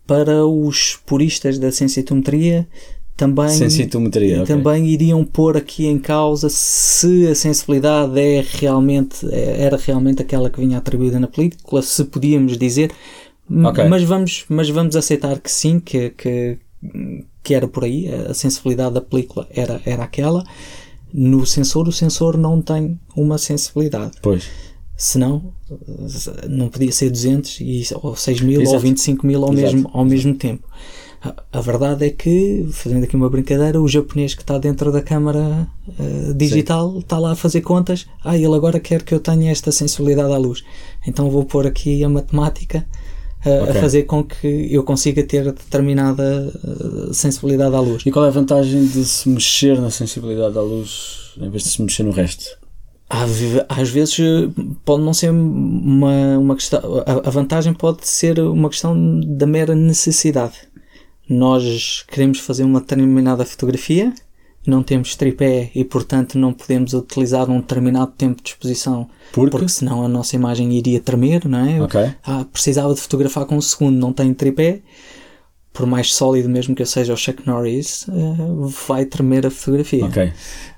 para 0.08 0.46
os 0.46 1.00
puristas 1.06 1.60
da 1.60 1.72
sensitometria, 1.72 2.68
também, 3.20 3.50
Sensitometria, 3.50 4.44
okay. 4.44 4.56
também 4.56 4.88
iriam 4.88 5.26
pôr 5.26 5.58
aqui 5.58 5.86
em 5.86 6.00
causa 6.00 6.48
se 6.50 7.28
a 7.28 7.36
sensibilidade 7.36 8.18
é 8.18 8.42
realmente, 8.50 9.28
era 9.30 9.76
realmente 9.76 10.22
aquela 10.22 10.50
que 10.50 10.58
vinha 10.62 10.78
atribuída 10.78 11.20
na 11.20 11.28
película, 11.28 11.82
se 11.82 12.06
podíamos 12.06 12.58
dizer, 12.58 12.92
okay. 13.66 13.90
mas, 13.90 14.04
vamos, 14.04 14.46
mas 14.48 14.70
vamos 14.70 14.96
aceitar 14.96 15.38
que 15.40 15.52
sim, 15.52 15.82
que, 15.82 16.12
que, 16.12 16.58
que 17.44 17.54
era 17.54 17.68
por 17.68 17.84
aí, 17.84 18.08
a 18.08 18.34
sensibilidade 18.34 18.94
da 18.94 19.02
película 19.02 19.48
era, 19.50 19.82
era 19.86 20.04
aquela. 20.04 20.44
No 21.14 21.46
sensor, 21.46 21.88
o 21.88 21.92
sensor 21.92 22.38
não 22.38 22.62
tem 22.62 23.00
uma 23.16 23.38
sensibilidade. 23.38 24.18
Pois. 24.22 24.50
Senão, 24.96 25.54
não 26.50 26.68
podia 26.68 26.92
ser 26.92 27.10
200 27.10 27.62
e, 27.62 27.84
ou 28.02 28.16
6 28.16 28.42
mil 28.42 28.62
Exato. 28.62 28.76
ou 28.76 28.82
25 28.82 29.26
mil 29.26 29.44
ao, 29.44 29.54
mesmo, 29.54 29.90
ao 29.94 30.04
mesmo 30.04 30.36
tempo. 30.36 30.68
A, 31.52 31.60
verdade 31.60 32.06
é 32.06 32.10
que, 32.10 32.66
fazendo 32.72 33.04
aqui 33.04 33.16
uma 33.16 33.30
brincadeira, 33.30 33.82
o 33.82 33.88
japonês 33.88 34.34
que 34.34 34.42
está 34.42 34.58
dentro 34.58 34.90
da 34.90 35.02
câmara 35.02 35.68
uh, 35.88 36.34
digital 36.34 36.94
Sim. 36.94 37.00
está 37.00 37.20
lá 37.20 37.32
a 37.32 37.36
fazer 37.36 37.62
contas. 37.62 38.08
Ah, 38.24 38.38
ele 38.38 38.54
agora 38.54 38.80
quer 38.80 39.04
que 39.04 39.14
eu 39.14 39.20
tenha 39.20 39.52
esta 39.52 39.72
sensibilidade 39.72 40.32
à 40.32 40.38
luz. 40.38 40.64
Então 41.06 41.30
vou 41.30 41.44
pôr 41.44 41.68
aqui 41.68 42.04
a 42.04 42.10
matemática 42.10 42.86
uh, 43.46 43.64
okay. 43.64 43.78
a 43.78 43.82
fazer 43.82 44.04
com 44.04 44.24
que 44.24 44.68
eu 44.72 44.84
consiga 44.84 45.24
ter 45.24 45.46
determinada 45.46 46.54
uh, 46.64 47.14
sensibilidade 47.14 47.76
à 47.76 47.80
luz. 47.80 48.04
E 48.06 48.12
qual 48.12 48.26
é 48.26 48.28
a 48.28 48.32
vantagem 48.32 48.86
de 48.86 49.06
se 49.06 49.30
mexer 49.30 49.80
na 49.80 49.90
sensibilidade 49.90 50.58
à 50.58 50.62
luz 50.62 51.34
em 51.38 51.50
vez 51.50 51.64
de 51.64 51.70
se 51.70 51.82
mexer 51.82 52.04
no 52.04 52.12
resto? 52.12 52.58
Às 53.68 53.90
vezes 53.90 54.18
pode 54.86 55.02
não 55.02 55.14
ser 55.16 55.32
uma, 55.32 56.38
uma 56.38 56.56
questão. 56.56 56.80
A 57.08 57.30
vantagem 57.32 57.74
pode 57.74 58.08
ser 58.08 58.40
uma 58.40 58.70
questão 58.70 59.20
da 59.22 59.48
mera 59.48 59.74
necessidade 59.74 60.70
nós 61.30 62.04
queremos 62.08 62.40
fazer 62.40 62.64
uma 62.64 62.80
determinada 62.80 63.46
fotografia, 63.46 64.12
não 64.66 64.84
temos 64.84 65.16
tripé 65.16 65.72
e, 65.74 65.84
portanto, 65.84 66.38
não 66.38 66.54
podemos 66.54 66.94
utilizar 66.94 67.50
um 67.50 67.60
determinado 67.60 68.12
tempo 68.18 68.42
de 68.44 68.50
exposição 68.50 69.10
porque, 69.32 69.52
porque 69.52 69.70
senão 69.70 70.04
a 70.04 70.08
nossa 70.08 70.36
imagem 70.36 70.74
iria 70.74 71.00
tremer, 71.00 71.48
não 71.48 71.60
é? 71.60 71.82
Okay. 71.84 72.14
Ah, 72.24 72.46
precisava 72.52 72.94
de 72.94 73.00
fotografar 73.00 73.46
com 73.46 73.58
um 73.58 73.62
segundo, 73.62 73.98
não 73.98 74.12
tem 74.12 74.34
tripé, 74.34 74.82
por 75.72 75.86
mais 75.86 76.14
sólido 76.14 76.50
mesmo 76.50 76.76
que 76.76 76.82
eu 76.82 76.86
seja 76.86 77.14
o 77.14 77.18
Chuck 77.18 77.46
Norris, 77.48 78.08
uh, 78.08 78.68
vai 78.88 79.06
tremer 79.06 79.46
a 79.46 79.52
fotografia. 79.52 80.06
Okay. 80.06 80.34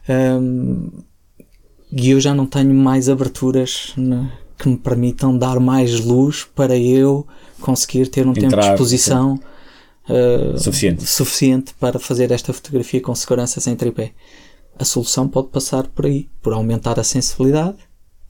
Um, 0.09 0.89
e 1.91 2.11
eu 2.11 2.19
já 2.19 2.33
não 2.33 2.45
tenho 2.45 2.73
mais 2.73 3.09
aberturas 3.09 3.93
né, 3.97 4.31
que 4.57 4.69
me 4.69 4.77
permitam 4.77 5.37
dar 5.37 5.59
mais 5.59 5.99
luz 5.99 6.47
para 6.55 6.77
eu 6.77 7.25
conseguir 7.59 8.07
ter 8.07 8.25
um 8.25 8.31
Entrar, 8.31 8.49
tempo 8.49 8.61
de 8.61 8.67
exposição. 8.67 9.37
Sim 9.37 9.50
uh, 10.09 10.57
suficiente. 10.57 11.05
suficiente 11.05 11.73
para 11.79 11.99
fazer 11.99 12.31
esta 12.31 12.53
fotografia 12.53 13.01
com 13.01 13.13
segurança 13.15 13.59
sem 13.59 13.75
tripé. 13.75 14.13
A 14.77 14.85
solução 14.85 15.27
pode 15.27 15.49
passar 15.49 15.87
por 15.87 16.05
aí, 16.05 16.29
por 16.41 16.53
aumentar 16.53 16.99
a 16.99 17.03
sensibilidade 17.03 17.77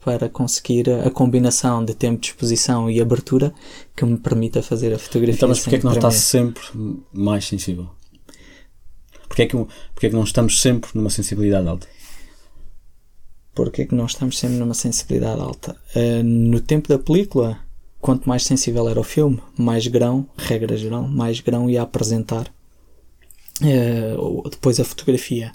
para 0.04 0.28
conseguir 0.28 0.90
a 0.90 1.10
combinação 1.12 1.86
de 1.86 1.94
tempo 1.94 2.20
de 2.20 2.28
exposição 2.30 2.90
e 2.90 3.00
abertura 3.00 3.54
que 3.96 4.04
me 4.04 4.18
permita 4.18 4.62
fazer 4.64 4.94
a 4.94 4.98
fotografia. 4.98 5.36
Então, 5.36 5.50
mas 5.50 5.60
porquê 5.60 5.76
é 5.76 5.80
que 5.80 5.86
não 5.86 5.94
está 5.94 6.10
sempre 6.10 6.64
mais 7.14 7.46
sensível? 7.46 7.90
Porquê 9.28 9.44
é, 9.44 9.46
que, 9.46 9.56
porquê 9.56 10.08
é 10.08 10.10
que 10.10 10.16
não 10.16 10.24
estamos 10.24 10.60
sempre 10.60 10.90
numa 10.94 11.10
sensibilidade 11.10 11.68
alta? 11.68 11.88
Porquê 13.54 13.84
é 13.84 13.86
que 13.86 13.96
não 13.96 14.06
estamos 14.06 14.38
sempre 14.38 14.58
numa 14.58 14.74
sensibilidade 14.74 15.40
alta? 15.40 15.78
Uh, 15.96 16.24
no 16.24 16.60
tempo 16.60 16.90
da 16.90 16.98
película, 16.98 17.60
quanto 18.02 18.28
mais 18.28 18.44
sensível 18.44 18.90
era 18.90 19.00
o 19.00 19.04
filme, 19.04 19.40
mais 19.58 19.88
grão, 19.88 20.28
regra 20.36 20.76
geral, 20.76 21.08
mais 21.08 21.40
grão 21.40 21.70
ia 21.70 21.84
apresentar 21.84 22.52
uh, 23.62 24.50
depois 24.50 24.80
a 24.80 24.84
fotografia. 24.84 25.52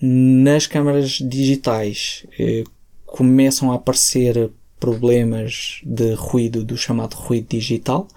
Nas 0.00 0.66
câmaras 0.66 1.12
digitais 1.12 2.26
uh, 2.38 2.68
começam 3.06 3.70
a 3.70 3.76
aparecer 3.76 4.50
problemas 4.80 5.80
de 5.84 6.14
ruído, 6.14 6.64
do 6.64 6.76
chamado 6.76 7.14
ruído 7.14 7.46
digital, 7.48 8.08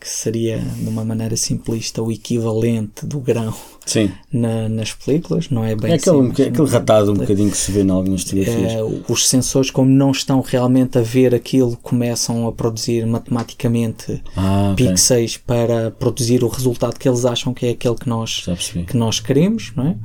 que 0.00 0.08
seria, 0.08 0.58
de 0.58 0.88
uma 0.88 1.04
maneira 1.04 1.36
simplista, 1.36 2.02
o 2.02 2.10
equivalente 2.10 3.04
do 3.04 3.20
grão 3.20 3.54
Sim. 3.88 4.12
Na, 4.30 4.68
nas 4.68 4.92
películas, 4.92 5.48
não 5.48 5.64
é 5.64 5.74
bem 5.74 5.92
é 5.92 5.94
aquele, 5.94 6.30
assim, 6.30 6.42
aquele 6.42 6.68
ratado 6.68 7.12
um 7.12 7.14
bocadinho 7.14 7.50
que 7.50 7.56
se 7.56 7.72
vê 7.72 7.82
em 7.82 7.90
algumas 7.90 8.22
fotografias. 8.22 8.72
É, 8.72 8.82
os 9.08 9.26
sensores, 9.26 9.70
como 9.70 9.90
não 9.90 10.10
estão 10.10 10.42
realmente 10.42 10.98
a 10.98 11.00
ver 11.00 11.34
aquilo, 11.34 11.74
começam 11.82 12.46
a 12.46 12.52
produzir 12.52 13.06
matematicamente 13.06 14.22
ah, 14.36 14.72
okay. 14.74 14.88
pixels 14.88 15.38
para 15.38 15.90
produzir 15.90 16.44
o 16.44 16.48
resultado 16.48 16.98
que 16.98 17.08
eles 17.08 17.24
acham 17.24 17.54
que 17.54 17.64
é 17.64 17.70
aquele 17.70 17.94
que 17.94 18.08
nós, 18.10 18.44
que 18.86 18.96
nós 18.96 19.20
queremos, 19.20 19.72
não 19.74 19.86
é? 19.86 19.96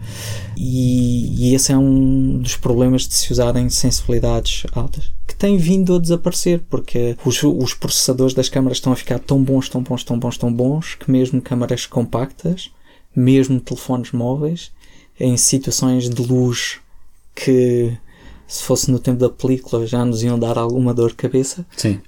E, 0.58 1.50
e 1.50 1.54
esse 1.54 1.74
é 1.74 1.78
um 1.78 2.38
dos 2.38 2.56
problemas 2.56 3.06
de 3.06 3.14
se 3.14 3.34
usarem 3.34 3.70
sensibilidades 3.70 4.64
altas 4.72 5.12
que 5.28 5.36
tem 5.36 5.58
vindo 5.58 5.96
a 5.96 6.00
desaparecer 6.00 6.62
porque 6.70 7.18
os, 7.26 7.42
os 7.44 7.74
processadores 7.74 8.34
das 8.34 8.50
câmaras 8.50 8.78
estão 8.78 8.94
a 8.94 8.96
ficar 8.96 9.20
tão 9.20 9.42
bons, 9.42 9.68
tão 9.68 9.82
bons, 9.82 10.04
tão 10.04 10.20
bons, 10.20 10.38
tão 10.38 10.54
bons 10.54 10.96
que 10.96 11.10
mesmo 11.10 11.42
câmaras 11.42 11.86
compactas 11.86 12.72
mesmo 13.16 13.59
telefones 13.59 14.11
móveis, 14.11 14.72
em 15.20 15.38
situações 15.38 16.09
de 16.09 16.22
luz 16.22 16.80
que, 17.36 17.97
se 18.47 18.64
fosse 18.64 18.91
no 18.91 18.99
tempo 18.99 19.20
da 19.20 19.30
película, 19.30 19.86
já 19.86 20.03
nos 20.03 20.24
iam 20.24 20.38
dar 20.38 20.57
alguma 20.57 20.93
dor 20.93 21.09
de 21.09 21.16
cabeça, 21.16 21.66
Sim. 21.76 22.01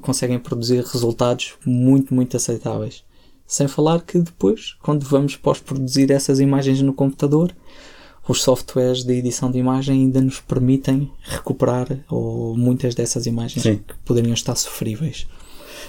conseguem 0.00 0.38
produzir 0.38 0.82
resultados 0.84 1.54
muito, 1.64 2.14
muito 2.14 2.36
aceitáveis. 2.36 3.04
Sem 3.46 3.68
falar 3.68 4.00
que 4.00 4.18
depois, 4.18 4.76
quando 4.82 5.04
vamos 5.04 5.36
pós-produzir 5.36 6.10
essas 6.10 6.40
imagens 6.40 6.80
no 6.80 6.94
computador, 6.94 7.54
os 8.26 8.40
softwares 8.40 9.02
de 9.02 9.14
edição 9.14 9.50
de 9.50 9.58
imagem 9.58 10.02
ainda 10.02 10.20
nos 10.20 10.40
permitem 10.40 11.10
recuperar 11.22 11.88
ou 12.08 12.56
muitas 12.56 12.94
dessas 12.94 13.26
imagens 13.26 13.62
Sim. 13.62 13.78
que 13.86 13.94
poderiam 14.04 14.32
estar 14.32 14.54
sofríveis. 14.54 15.26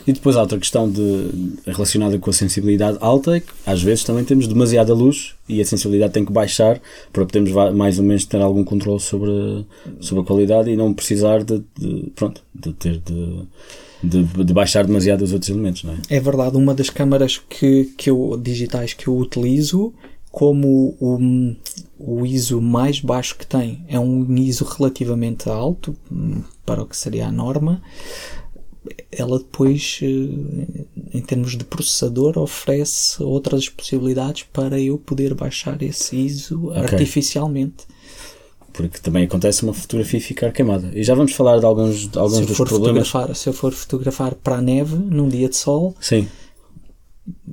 E 0.05 0.11
depois 0.11 0.35
há 0.35 0.41
outra 0.41 0.59
questão 0.59 0.89
de, 0.89 1.29
relacionada 1.65 2.17
com 2.19 2.29
a 2.29 2.33
sensibilidade 2.33 2.97
alta, 2.99 3.37
é 3.37 3.39
que 3.39 3.51
às 3.65 3.81
vezes 3.81 4.03
também 4.03 4.23
temos 4.23 4.47
demasiada 4.47 4.93
luz 4.93 5.33
e 5.47 5.61
a 5.61 5.65
sensibilidade 5.65 6.13
tem 6.13 6.25
que 6.25 6.31
baixar 6.31 6.81
para 7.11 7.25
podermos 7.25 7.51
mais 7.73 7.99
ou 7.99 8.05
menos 8.05 8.25
ter 8.25 8.41
algum 8.41 8.63
controle 8.63 8.99
sobre, 8.99 9.65
sobre 9.99 10.23
a 10.23 10.25
qualidade 10.25 10.69
e 10.69 10.75
não 10.75 10.93
precisar 10.93 11.43
de, 11.43 11.63
de 11.77 12.11
pronto, 12.15 12.41
de 12.53 12.73
ter 12.73 12.99
de, 12.99 13.43
de, 14.03 14.43
de, 14.43 14.53
baixar 14.53 14.85
demasiado 14.85 15.21
os 15.21 15.31
outros 15.31 15.49
elementos, 15.49 15.83
não 15.83 15.93
é? 15.93 15.97
É 16.09 16.19
verdade, 16.19 16.57
uma 16.57 16.73
das 16.73 16.89
câmaras 16.89 17.37
que, 17.37 17.85
que 17.97 18.09
eu, 18.09 18.37
digitais 18.41 18.93
que 18.93 19.07
eu 19.07 19.17
utilizo, 19.17 19.93
como 20.29 20.97
o, 20.99 21.55
o 21.99 22.25
ISO 22.25 22.59
mais 22.59 22.99
baixo 22.99 23.37
que 23.37 23.45
tem 23.45 23.85
é 23.87 23.99
um 23.99 24.35
ISO 24.35 24.65
relativamente 24.65 25.47
alto, 25.47 25.95
para 26.65 26.81
o 26.81 26.85
que 26.85 26.97
seria 26.97 27.27
a 27.27 27.31
norma, 27.31 27.81
ela 29.11 29.37
depois, 29.37 29.99
eh, 30.01 30.85
em 31.13 31.21
termos 31.21 31.57
de 31.57 31.63
processador, 31.63 32.37
oferece 32.37 33.21
outras 33.21 33.69
possibilidades 33.69 34.43
para 34.51 34.79
eu 34.79 34.97
poder 34.97 35.33
baixar 35.33 35.81
esse 35.81 36.15
ISO 36.15 36.69
okay. 36.69 36.81
artificialmente. 36.81 37.85
Porque 38.71 38.97
também 38.97 39.25
acontece 39.25 39.63
uma 39.63 39.73
fotografia 39.73 40.19
ficar 40.19 40.51
queimada. 40.51 40.91
E 40.93 41.03
já 41.03 41.13
vamos 41.13 41.33
falar 41.33 41.59
de 41.59 41.65
alguns, 41.65 42.07
de 42.07 42.17
alguns 42.17 42.45
dos 42.45 42.57
problemas. 42.57 43.11
Se 43.35 43.47
eu 43.47 43.53
for 43.53 43.71
fotografar 43.71 44.33
para 44.33 44.55
a 44.55 44.61
neve 44.61 44.95
num 44.95 45.29
dia 45.29 45.47
de 45.47 45.55
sol, 45.55 45.95
Sim 45.99 46.27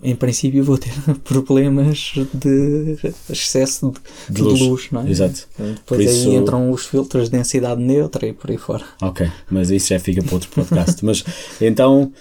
em 0.02 0.16
princípio 0.16 0.64
vou 0.64 0.78
ter 0.78 0.92
problemas 1.24 2.12
de 2.34 2.98
excesso 3.28 3.92
de, 4.28 4.34
de, 4.34 4.42
luz. 4.42 4.58
de 4.58 4.64
luz. 4.64 4.88
não 4.90 5.06
é? 5.06 5.10
Exato. 5.10 5.48
Depois 5.58 6.10
isso... 6.10 6.28
aí 6.28 6.36
entram 6.36 6.70
os 6.70 6.86
filtros 6.86 7.24
de 7.24 7.36
densidade 7.36 7.80
neutra 7.80 8.26
e 8.26 8.32
por 8.32 8.50
aí 8.50 8.56
fora. 8.56 8.84
Ok, 9.02 9.30
mas 9.50 9.70
isso 9.70 9.88
já 9.88 10.00
fica 10.00 10.22
para 10.22 10.34
outro 10.34 10.50
podcast. 10.50 11.02
mas 11.06 11.24
então, 11.60 12.12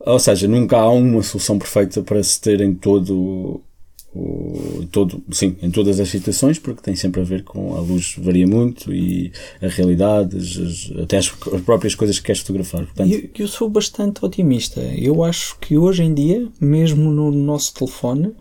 ou 0.00 0.18
seja, 0.18 0.48
nunca 0.48 0.78
há 0.78 0.90
uma 0.90 1.22
solução 1.22 1.58
perfeita 1.58 2.02
para 2.02 2.22
se 2.22 2.40
ter 2.40 2.60
em 2.60 2.74
todo 2.74 3.60
o, 4.14 4.86
todo, 4.90 5.22
sim, 5.30 5.56
em 5.62 5.70
todas 5.70 6.00
as 6.00 6.08
situações, 6.08 6.58
porque 6.58 6.82
tem 6.82 6.96
sempre 6.96 7.20
a 7.20 7.24
ver 7.24 7.44
com 7.44 7.76
a 7.76 7.80
luz 7.80 8.14
varia 8.18 8.46
muito 8.46 8.92
e 8.92 9.30
a 9.60 9.68
realidade, 9.68 10.36
as, 10.36 10.92
até 11.02 11.18
as, 11.18 11.32
as, 11.52 11.60
próprias 11.60 11.94
coisas 11.94 12.18
que 12.18 12.26
queres 12.26 12.40
fotografar. 12.40 12.84
Portanto, 12.86 13.12
eu, 13.12 13.28
eu 13.38 13.48
sou 13.48 13.68
bastante 13.68 14.24
otimista. 14.24 14.80
Eu 14.80 15.22
acho 15.22 15.58
que 15.58 15.76
hoje 15.76 16.02
em 16.02 16.14
dia, 16.14 16.48
mesmo 16.60 17.10
no 17.10 17.30
nosso 17.30 17.74
telefone, 17.74 18.34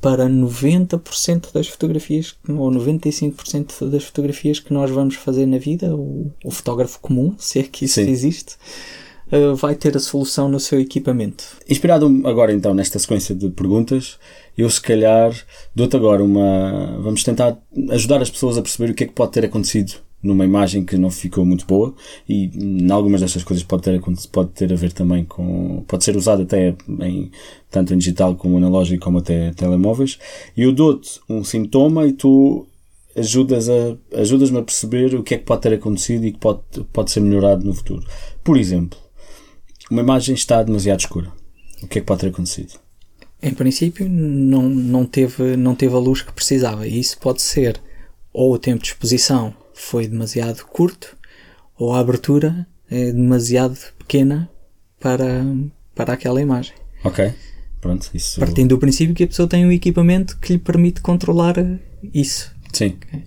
para 0.00 0.26
90% 0.28 1.52
das 1.52 1.68
fotografias, 1.68 2.34
ou 2.48 2.70
95% 2.70 3.88
das 3.90 4.04
fotografias 4.04 4.58
que 4.58 4.72
nós 4.72 4.90
vamos 4.90 5.16
fazer 5.16 5.44
na 5.44 5.58
vida, 5.58 5.94
o, 5.94 6.32
o 6.44 6.50
fotógrafo 6.50 6.98
comum, 7.00 7.34
se 7.38 7.58
é 7.58 7.62
que 7.62 7.84
isso 7.84 7.94
sim. 7.94 8.08
existe, 8.08 8.54
uh, 9.30 9.54
vai 9.54 9.74
ter 9.74 9.96
a 9.96 10.00
solução 10.00 10.48
no 10.48 10.58
seu 10.58 10.80
equipamento. 10.80 11.44
Inspirado 11.68 12.06
agora 12.24 12.52
então 12.52 12.72
nesta 12.72 12.98
sequência 12.98 13.34
de 13.34 13.50
perguntas, 13.50 14.18
eu 14.56 14.68
se 14.68 14.80
calhar 14.80 15.34
dou-te 15.74 15.96
agora 15.96 16.22
uma. 16.22 16.98
Vamos 17.00 17.22
tentar 17.22 17.58
ajudar 17.90 18.22
as 18.22 18.30
pessoas 18.30 18.58
a 18.58 18.62
perceber 18.62 18.92
o 18.92 18.94
que 18.94 19.04
é 19.04 19.06
que 19.06 19.12
pode 19.12 19.32
ter 19.32 19.44
acontecido 19.44 19.94
numa 20.22 20.44
imagem 20.44 20.84
que 20.84 20.96
não 20.98 21.10
ficou 21.10 21.44
muito 21.44 21.66
boa 21.66 21.94
e 22.28 22.50
em 22.54 22.90
algumas 22.90 23.22
destas 23.22 23.42
coisas 23.42 23.64
pode 23.64 23.82
ter, 23.82 24.00
pode 24.30 24.50
ter 24.50 24.72
a 24.72 24.76
ver 24.76 24.92
também 24.92 25.24
com, 25.24 25.82
pode 25.88 26.04
ser 26.04 26.14
usado 26.16 26.42
até 26.42 26.76
em, 27.00 27.30
tanto 27.70 27.94
em 27.94 27.98
digital 27.98 28.34
como 28.34 28.58
analógico 28.58 29.02
como 29.02 29.18
até 29.18 29.50
telemóveis 29.52 30.18
e 30.54 30.62
eu 30.62 30.72
dou-te 30.72 31.20
um 31.28 31.42
sintoma 31.42 32.06
e 32.06 32.12
tu 32.12 32.66
ajudas 33.16 33.68
a, 33.68 33.96
ajudas-me 34.14 34.58
a 34.58 34.62
perceber 34.62 35.14
o 35.14 35.22
que 35.22 35.34
é 35.34 35.38
que 35.38 35.44
pode 35.44 35.62
ter 35.62 35.74
acontecido 35.74 36.26
e 36.26 36.32
que 36.32 36.38
pode, 36.38 36.60
pode 36.92 37.10
ser 37.10 37.20
melhorado 37.20 37.64
no 37.64 37.74
futuro. 37.74 38.06
Por 38.44 38.56
exemplo, 38.56 38.98
uma 39.90 40.02
imagem 40.02 40.34
está 40.34 40.62
demasiado 40.62 41.00
escura. 41.00 41.32
O 41.82 41.88
que 41.88 41.98
é 41.98 42.00
que 42.00 42.06
pode 42.06 42.20
ter 42.20 42.28
acontecido? 42.28 42.78
Em 43.42 43.54
princípio, 43.54 44.08
não, 44.08 44.68
não, 44.68 45.06
teve, 45.06 45.56
não 45.56 45.74
teve 45.74 45.94
a 45.94 45.98
luz 45.98 46.22
que 46.22 46.32
precisava. 46.32 46.86
E 46.86 47.00
isso 47.00 47.18
pode 47.18 47.40
ser 47.40 47.80
ou 48.32 48.52
o 48.52 48.58
tempo 48.58 48.82
de 48.82 48.88
exposição 48.88 49.54
foi 49.74 50.06
demasiado 50.06 50.64
curto, 50.66 51.16
ou 51.76 51.94
a 51.94 52.00
abertura 52.00 52.66
é 52.90 53.12
demasiado 53.12 53.78
pequena 53.98 54.50
para, 55.00 55.44
para 55.94 56.12
aquela 56.12 56.40
imagem. 56.40 56.74
Ok. 57.02 57.32
Pronto, 57.80 58.10
isso... 58.12 58.38
Partindo 58.38 58.68
do 58.68 58.78
princípio 58.78 59.14
que 59.14 59.24
a 59.24 59.26
pessoa 59.26 59.48
tem 59.48 59.64
um 59.64 59.72
equipamento 59.72 60.38
que 60.38 60.52
lhe 60.52 60.58
permite 60.58 61.00
controlar 61.00 61.54
isso. 62.12 62.54
Sim. 62.72 62.98
Okay? 63.06 63.24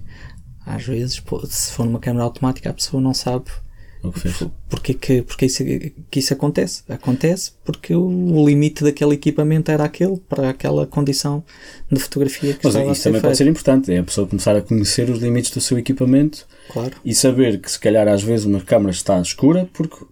Às 0.66 0.86
vezes, 0.86 1.22
se 1.50 1.72
for 1.72 1.86
numa 1.86 2.00
câmera 2.00 2.24
automática, 2.24 2.70
a 2.70 2.74
pessoa 2.74 3.02
não 3.02 3.14
sabe 3.14 3.46
o 4.04 4.12
que 4.12 4.20
fez. 4.20 4.44
Porque, 4.70 4.94
que, 4.94 5.22
porque 5.22 5.46
isso, 5.46 5.64
que 6.12 6.20
isso 6.20 6.34
acontece? 6.34 6.84
Acontece 6.90 7.54
porque 7.64 7.96
o, 7.96 8.46
limite 8.46 8.84
daquele 8.84 9.14
equipamento 9.14 9.72
era 9.72 9.86
aquele, 9.86 10.18
para 10.18 10.50
aquela 10.50 10.86
condição 10.86 11.44
de 11.90 12.00
fotografia 12.00 12.54
que 12.54 12.60
Mas 12.64 12.76
estava 12.76 12.92
isso 12.92 13.04
também 13.04 13.22
feito. 13.22 13.30
pode 13.30 13.38
ser 13.38 13.48
importante, 13.48 13.94
é 13.94 14.00
a 14.00 14.04
pessoa 14.04 14.28
começar 14.28 14.56
a 14.56 14.62
conhecer 14.62 15.10
os 15.10 15.20
limites 15.20 15.52
do 15.52 15.62
seu 15.62 15.78
equipamento 15.78 16.46
claro. 16.72 16.96
e 17.04 17.16
saber 17.16 17.62
que 17.62 17.72
se 17.72 17.80
calhar 17.80 18.08
às 18.08 18.22
vezes 18.22 18.46
uma 18.46 18.60
câmera 18.60 18.92
está 18.92 19.20
escura 19.22 19.70
porque 19.74 20.06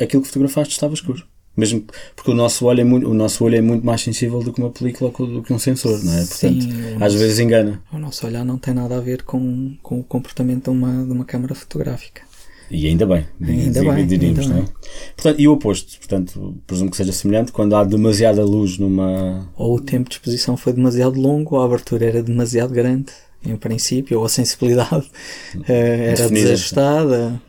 aquilo 0.00 0.22
que 0.22 0.28
fotografaste 0.28 0.72
estava 0.72 0.94
escuro. 0.94 1.24
Mesmo 1.56 1.84
porque 2.16 2.30
o 2.32 2.34
nosso 2.34 2.64
olho 2.66 2.80
é 2.80 2.84
muito, 2.84 3.08
o 3.08 3.14
nosso 3.14 3.44
olho 3.44 3.56
é 3.56 3.60
muito 3.60 3.86
mais 3.86 4.00
sensível 4.00 4.42
do 4.42 4.52
que 4.52 4.60
uma 4.60 4.70
película 4.70 5.12
ou 5.16 5.26
do 5.26 5.42
que 5.42 5.52
um 5.52 5.58
sensor, 5.58 6.02
não 6.02 6.12
é? 6.12 6.24
Portanto, 6.24 6.62
Sim, 6.62 6.94
às 6.94 6.98
nosso, 6.98 7.18
vezes 7.18 7.38
engana. 7.38 7.80
O 7.92 7.98
nosso 7.98 8.26
olhar 8.26 8.44
não 8.44 8.58
tem 8.58 8.74
nada 8.74 8.96
a 8.96 9.00
ver 9.00 9.22
com, 9.22 9.76
com 9.80 10.00
o 10.00 10.02
comportamento 10.02 10.64
de 10.64 10.70
uma, 10.70 11.04
de 11.04 11.12
uma 11.12 11.24
câmara 11.24 11.54
fotográfica. 11.54 12.22
E 12.70 12.86
ainda 12.86 13.06
bem, 13.06 13.26
ainda 13.40 13.82
bem, 13.82 14.06
diríamos, 14.06 14.40
ainda 14.40 14.54
não 14.54 14.62
é? 14.62 14.66
Portanto, 15.14 15.40
e 15.40 15.46
o 15.48 15.52
oposto, 15.52 15.98
portanto, 15.98 16.56
presumo 16.66 16.90
que 16.90 16.96
seja 16.96 17.12
semelhante, 17.12 17.52
quando 17.52 17.76
há 17.76 17.84
demasiada 17.84 18.44
luz 18.44 18.78
numa. 18.78 19.48
Ou 19.56 19.76
o 19.76 19.80
tempo 19.80 20.08
de 20.08 20.16
exposição 20.16 20.56
foi 20.56 20.72
demasiado 20.72 21.20
longo, 21.20 21.56
ou 21.56 21.62
a 21.62 21.64
abertura 21.66 22.06
era 22.06 22.22
demasiado 22.22 22.72
grande, 22.72 23.12
em 23.44 23.56
princípio, 23.56 24.18
ou 24.18 24.24
a 24.24 24.28
sensibilidade 24.28 25.10
era 25.68 26.16
Definida. 26.16 26.48
desajustada. 26.48 27.42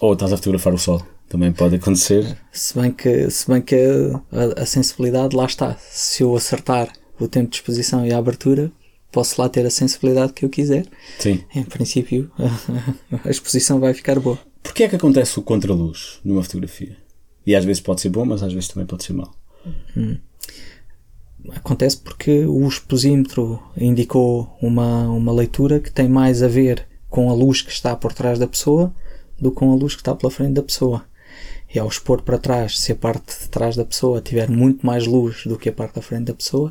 Ou 0.00 0.12
estás 0.14 0.32
a 0.32 0.36
fotografar 0.36 0.74
o 0.74 0.78
sol, 0.78 1.02
também 1.28 1.52
pode 1.52 1.76
acontecer. 1.76 2.36
Se 2.50 2.78
bem 2.78 2.90
que, 2.90 3.30
se 3.30 3.48
bem 3.48 3.60
que 3.60 3.76
a, 4.32 4.62
a 4.62 4.66
sensibilidade 4.66 5.36
lá 5.36 5.44
está. 5.44 5.76
Se 5.90 6.22
eu 6.22 6.34
acertar 6.36 6.88
o 7.18 7.28
tempo 7.28 7.50
de 7.50 7.56
exposição 7.56 8.06
e 8.06 8.12
a 8.12 8.18
abertura, 8.18 8.70
posso 9.10 9.40
lá 9.40 9.48
ter 9.48 9.64
a 9.66 9.70
sensibilidade 9.70 10.32
que 10.32 10.44
eu 10.44 10.48
quiser. 10.48 10.86
Sim. 11.18 11.42
Em 11.54 11.62
princípio, 11.62 12.30
a 13.24 13.30
exposição 13.30 13.78
vai 13.78 13.94
ficar 13.94 14.18
boa. 14.18 14.38
Porquê 14.62 14.84
é 14.84 14.88
que 14.88 14.96
acontece 14.96 15.38
o 15.38 15.42
contraluz 15.42 16.20
numa 16.24 16.42
fotografia? 16.42 16.96
E 17.46 17.54
às 17.54 17.64
vezes 17.64 17.82
pode 17.82 18.00
ser 18.00 18.08
bom, 18.10 18.24
mas 18.24 18.42
às 18.42 18.52
vezes 18.52 18.68
também 18.68 18.86
pode 18.86 19.04
ser 19.04 19.12
mau. 19.12 19.34
Hum. 19.96 20.16
Acontece 21.50 21.96
porque 21.96 22.44
o 22.44 22.66
exposímetro 22.68 23.60
indicou 23.76 24.56
uma, 24.62 25.08
uma 25.08 25.32
leitura 25.32 25.80
que 25.80 25.90
tem 25.90 26.08
mais 26.08 26.42
a 26.42 26.48
ver 26.48 26.86
com 27.10 27.28
a 27.28 27.34
luz 27.34 27.62
que 27.62 27.72
está 27.72 27.96
por 27.96 28.12
trás 28.12 28.38
da 28.38 28.46
pessoa 28.46 28.94
do 29.38 29.50
que 29.50 29.56
com 29.56 29.72
a 29.72 29.74
luz 29.74 29.94
que 29.94 30.00
está 30.00 30.14
pela 30.14 30.30
frente 30.30 30.54
da 30.54 30.62
pessoa. 30.62 31.04
E 31.74 31.78
ao 31.78 31.88
expor 31.88 32.22
para 32.22 32.38
trás, 32.38 32.78
se 32.78 32.92
a 32.92 32.96
parte 32.96 33.42
de 33.42 33.48
trás 33.48 33.74
da 33.74 33.84
pessoa 33.84 34.20
tiver 34.20 34.48
muito 34.48 34.86
mais 34.86 35.06
luz 35.06 35.44
do 35.44 35.58
que 35.58 35.68
a 35.68 35.72
parte 35.72 35.96
da 35.96 36.02
frente 36.02 36.26
da 36.26 36.34
pessoa, 36.34 36.70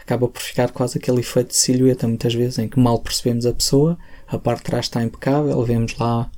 acaba 0.00 0.28
por 0.28 0.40
ficar 0.40 0.70
quase 0.70 0.98
aquele 0.98 1.20
efeito 1.20 1.48
de 1.48 1.56
silhueta, 1.56 2.06
muitas 2.06 2.34
vezes, 2.34 2.58
em 2.58 2.68
que 2.68 2.78
mal 2.78 3.00
percebemos 3.00 3.46
a 3.46 3.52
pessoa, 3.52 3.98
a 4.28 4.38
parte 4.38 4.58
de 4.58 4.64
trás 4.64 4.84
está 4.84 5.02
impecável, 5.02 5.60
vemos 5.64 5.96
lá 5.96 6.30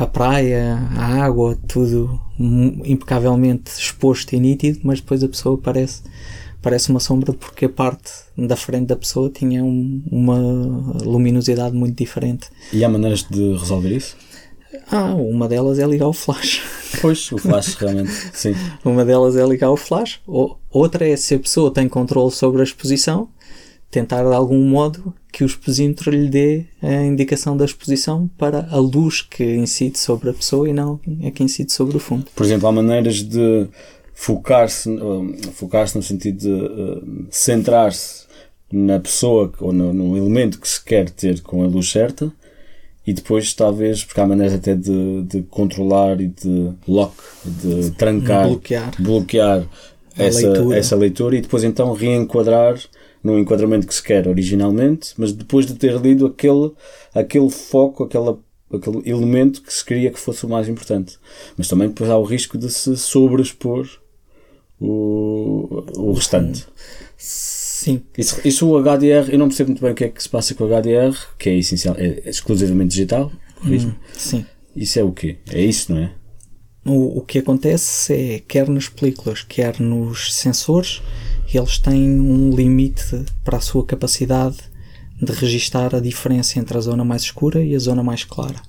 a 0.00 0.06
praia, 0.06 0.78
a 0.96 1.22
água, 1.22 1.58
tudo 1.68 2.18
impecavelmente 2.38 3.70
exposto 3.78 4.32
e 4.32 4.40
nítido, 4.40 4.80
mas 4.82 4.98
depois 4.98 5.22
a 5.22 5.28
pessoa 5.28 5.58
parece, 5.58 6.02
parece 6.62 6.88
uma 6.88 7.00
sombra 7.00 7.34
porque 7.34 7.66
a 7.66 7.68
parte 7.68 8.10
da 8.36 8.56
frente 8.56 8.86
da 8.86 8.96
pessoa 8.96 9.28
tinha 9.28 9.62
um, 9.62 10.02
uma 10.10 10.38
luminosidade 11.04 11.76
muito 11.76 11.98
diferente. 11.98 12.48
E 12.72 12.82
há 12.82 12.88
maneiras 12.88 13.26
de 13.28 13.52
resolver 13.58 13.94
isso? 13.94 14.16
Ah, 14.90 15.14
uma 15.14 15.46
delas 15.46 15.78
é 15.78 15.86
ligar 15.86 16.08
o 16.08 16.14
flash. 16.14 16.62
Pois, 17.02 17.30
o 17.30 17.36
flash 17.36 17.74
realmente, 17.74 18.10
sim. 18.32 18.54
Uma 18.84 19.04
delas 19.04 19.36
é 19.36 19.46
ligar 19.46 19.70
o 19.70 19.76
flash. 19.76 20.20
Outra 20.26 21.06
é 21.06 21.16
se 21.16 21.34
a 21.34 21.38
pessoa 21.38 21.72
tem 21.72 21.88
controle 21.88 22.32
sobre 22.32 22.60
a 22.60 22.64
exposição, 22.64 23.28
tentar 23.90 24.24
de 24.24 24.34
algum 24.34 24.64
modo 24.64 25.14
que 25.32 25.44
o 25.44 25.46
exposímetro 25.46 26.10
lhe 26.10 26.28
dê 26.28 26.64
a 26.82 27.02
indicação 27.02 27.56
da 27.56 27.64
exposição 27.64 28.28
para 28.38 28.68
a 28.70 28.76
luz 28.76 29.22
que 29.22 29.44
incide 29.56 29.98
sobre 29.98 30.30
a 30.30 30.32
pessoa 30.32 30.68
e 30.68 30.72
não 30.72 31.00
a 31.26 31.30
que 31.30 31.42
incide 31.42 31.72
sobre 31.72 31.96
o 31.96 32.00
fundo. 32.00 32.26
Por 32.34 32.44
exemplo, 32.44 32.68
há 32.68 32.72
maneiras 32.72 33.22
de 33.22 33.66
focar-se, 34.14 34.90
focar-se 35.54 35.96
no 35.96 36.02
sentido 36.02 36.38
de 36.38 36.50
uh, 36.50 37.26
centrar-se 37.30 38.24
na 38.72 39.00
pessoa 39.00 39.52
ou 39.60 39.72
no, 39.72 39.92
no, 39.92 40.16
elemento 40.16 40.60
que 40.60 40.68
se 40.68 40.82
quer 40.84 41.10
ter 41.10 41.40
com 41.40 41.62
a 41.62 41.66
luz 41.66 41.90
certa 41.90 42.30
e 43.06 43.12
depois 43.12 43.52
talvez, 43.54 44.04
porque 44.04 44.20
há 44.20 44.26
maneiras 44.26 44.54
até 44.54 44.74
de, 44.74 45.22
de 45.22 45.42
controlar 45.44 46.20
e 46.20 46.28
de 46.28 46.70
lock, 46.86 47.14
de 47.44 47.90
trancar, 47.92 48.46
bloquear, 48.46 48.92
bloquear 48.98 49.64
essa 50.16 50.48
leitura. 50.48 50.78
essa 50.78 50.96
leitura 50.96 51.36
e 51.36 51.40
depois 51.40 51.64
então 51.64 51.92
reenquadrar 51.92 52.78
no 53.22 53.38
enquadramento 53.38 53.86
que 53.86 53.94
se 53.94 54.02
quer 54.02 54.26
originalmente, 54.26 55.12
mas 55.16 55.32
depois 55.32 55.66
de 55.66 55.74
ter 55.74 55.94
lido 56.00 56.26
aquele, 56.26 56.72
aquele 57.14 57.50
foco, 57.50 58.04
aquela, 58.04 58.38
aquele 58.72 59.08
elemento 59.08 59.62
que 59.62 59.72
se 59.72 59.84
queria 59.84 60.10
que 60.10 60.18
fosse 60.18 60.46
o 60.46 60.48
mais 60.48 60.68
importante. 60.68 61.18
Mas 61.56 61.68
também 61.68 61.88
depois 61.88 62.10
há 62.10 62.16
o 62.16 62.24
risco 62.24 62.56
de 62.56 62.70
se 62.70 62.96
sobreexpor 62.96 63.86
o, 64.80 65.84
o 65.96 66.12
restante. 66.12 66.66
Sim. 67.16 68.02
Isso, 68.16 68.40
isso 68.44 68.68
o 68.68 68.78
HDR, 68.78 69.30
eu 69.30 69.38
não 69.38 69.48
percebo 69.48 69.70
muito 69.70 69.82
bem 69.82 69.92
o 69.92 69.94
que 69.94 70.04
é 70.04 70.08
que 70.08 70.22
se 70.22 70.28
passa 70.28 70.54
com 70.54 70.64
o 70.64 70.68
HDR, 70.68 71.16
que 71.38 71.50
é 71.50 71.58
essencial, 71.58 71.94
é 71.98 72.28
exclusivamente 72.28 72.90
digital. 72.90 73.30
Hum, 73.64 73.92
sim. 74.12 74.44
Isso 74.74 74.98
é 74.98 75.04
o 75.04 75.12
quê? 75.12 75.38
É 75.50 75.60
isso, 75.60 75.92
não 75.92 76.00
é? 76.00 76.12
O, 76.84 77.18
o 77.18 77.20
que 77.22 77.38
acontece 77.38 78.14
é, 78.14 78.38
quer 78.38 78.68
nas 78.68 78.88
películas, 78.88 79.42
quer 79.42 79.78
nos 79.80 80.34
sensores, 80.34 81.02
eles 81.56 81.78
têm 81.78 82.20
um 82.20 82.50
limite 82.50 83.24
para 83.44 83.58
a 83.58 83.60
sua 83.60 83.84
capacidade 83.84 84.58
de 85.20 85.32
registar 85.32 85.94
a 85.94 86.00
diferença 86.00 86.58
entre 86.58 86.76
a 86.76 86.80
zona 86.80 87.04
mais 87.04 87.22
escura 87.22 87.62
e 87.62 87.74
a 87.74 87.78
zona 87.78 88.02
mais 88.02 88.24
clara. 88.24 88.60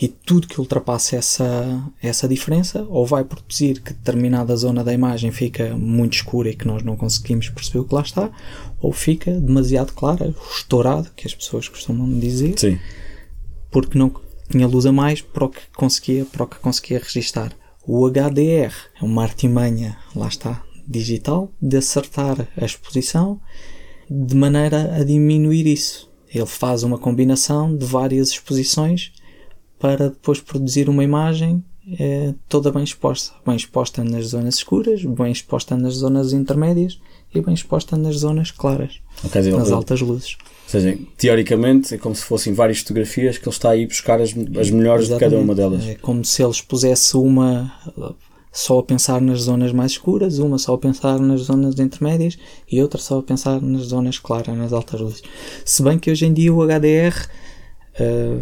E 0.00 0.06
tudo 0.06 0.46
que 0.46 0.60
ultrapasse 0.60 1.16
essa, 1.16 1.82
essa 2.00 2.28
diferença, 2.28 2.86
ou 2.88 3.04
vai 3.04 3.24
produzir 3.24 3.80
que 3.80 3.92
determinada 3.92 4.54
zona 4.56 4.84
da 4.84 4.92
imagem 4.92 5.32
fica 5.32 5.76
muito 5.76 6.14
escura 6.14 6.50
e 6.50 6.54
que 6.54 6.68
nós 6.68 6.84
não 6.84 6.96
conseguimos 6.96 7.48
perceber 7.48 7.80
o 7.80 7.84
que 7.84 7.94
lá 7.94 8.02
está, 8.02 8.30
ou 8.80 8.92
fica 8.92 9.32
demasiado 9.32 9.92
clara, 9.92 10.32
estourado, 10.56 11.10
que 11.16 11.26
as 11.26 11.34
pessoas 11.34 11.68
costumam 11.68 12.16
dizer, 12.16 12.54
Sim. 12.56 12.78
porque 13.72 13.98
não 13.98 14.12
tinha 14.48 14.68
luz 14.68 14.86
a 14.86 14.92
mais 14.92 15.20
para 15.20 15.46
o 15.46 15.48
que 15.48 15.62
conseguia, 15.76 16.24
para 16.24 16.44
o 16.44 16.46
que 16.46 16.58
conseguia 16.58 17.00
registar. 17.00 17.52
O 17.84 18.08
HDR 18.08 18.72
é 19.00 19.04
uma 19.04 19.24
artimanha, 19.24 19.98
lá 20.14 20.28
está, 20.28 20.62
digital, 20.88 21.52
de 21.60 21.76
acertar 21.76 22.48
a 22.56 22.64
exposição 22.64 23.40
de 24.10 24.34
maneira 24.34 24.94
a 24.96 25.04
diminuir 25.04 25.66
isso. 25.66 26.08
Ele 26.32 26.46
faz 26.46 26.82
uma 26.82 26.98
combinação 26.98 27.76
de 27.76 27.84
várias 27.84 28.30
exposições 28.30 29.12
para 29.78 30.08
depois 30.08 30.40
produzir 30.40 30.88
uma 30.88 31.04
imagem 31.04 31.62
é, 31.98 32.34
toda 32.48 32.70
bem 32.70 32.84
exposta. 32.84 33.34
Bem 33.46 33.56
exposta 33.56 34.04
nas 34.04 34.26
zonas 34.26 34.56
escuras, 34.56 35.04
bem 35.04 35.32
exposta 35.32 35.76
nas 35.76 35.94
zonas 35.94 36.32
intermédias 36.32 36.98
e 37.34 37.40
bem 37.40 37.54
exposta 37.54 37.96
nas 37.96 38.16
zonas 38.16 38.50
claras, 38.50 39.00
okay, 39.24 39.50
nas 39.50 39.70
altas 39.70 40.00
luzes. 40.00 40.36
Ou 40.64 40.70
seja, 40.70 40.98
teoricamente 41.16 41.94
é 41.94 41.98
como 41.98 42.14
se 42.14 42.22
fossem 42.22 42.52
várias 42.52 42.80
fotografias 42.80 43.38
que 43.38 43.48
ele 43.48 43.54
está 43.54 43.70
aí 43.70 43.86
buscar 43.86 44.20
as, 44.20 44.34
as 44.58 44.70
melhores 44.70 45.06
Exatamente. 45.06 45.08
de 45.08 45.18
cada 45.18 45.36
uma 45.38 45.54
delas. 45.54 45.86
É 45.86 45.94
como 45.94 46.22
se 46.24 46.42
ele 46.42 46.50
expusesse 46.50 47.16
uma 47.16 47.72
só 48.52 48.78
a 48.78 48.82
pensar 48.82 49.20
nas 49.20 49.42
zonas 49.42 49.72
mais 49.72 49.92
escuras, 49.92 50.38
uma 50.38 50.58
só 50.58 50.74
a 50.74 50.78
pensar 50.78 51.18
nas 51.18 51.42
zonas 51.42 51.78
intermédias 51.78 52.38
e 52.70 52.80
outra 52.82 53.00
só 53.00 53.18
a 53.18 53.22
pensar 53.22 53.60
nas 53.60 53.82
zonas 53.82 54.18
claras, 54.18 54.56
nas 54.56 54.72
altas 54.72 55.00
luzes. 55.00 55.22
Se 55.64 55.82
bem 55.82 55.98
que 55.98 56.10
hoje 56.10 56.26
em 56.26 56.32
dia 56.32 56.52
o 56.52 56.62
HDR 56.62 57.28
Uh, 58.00 58.38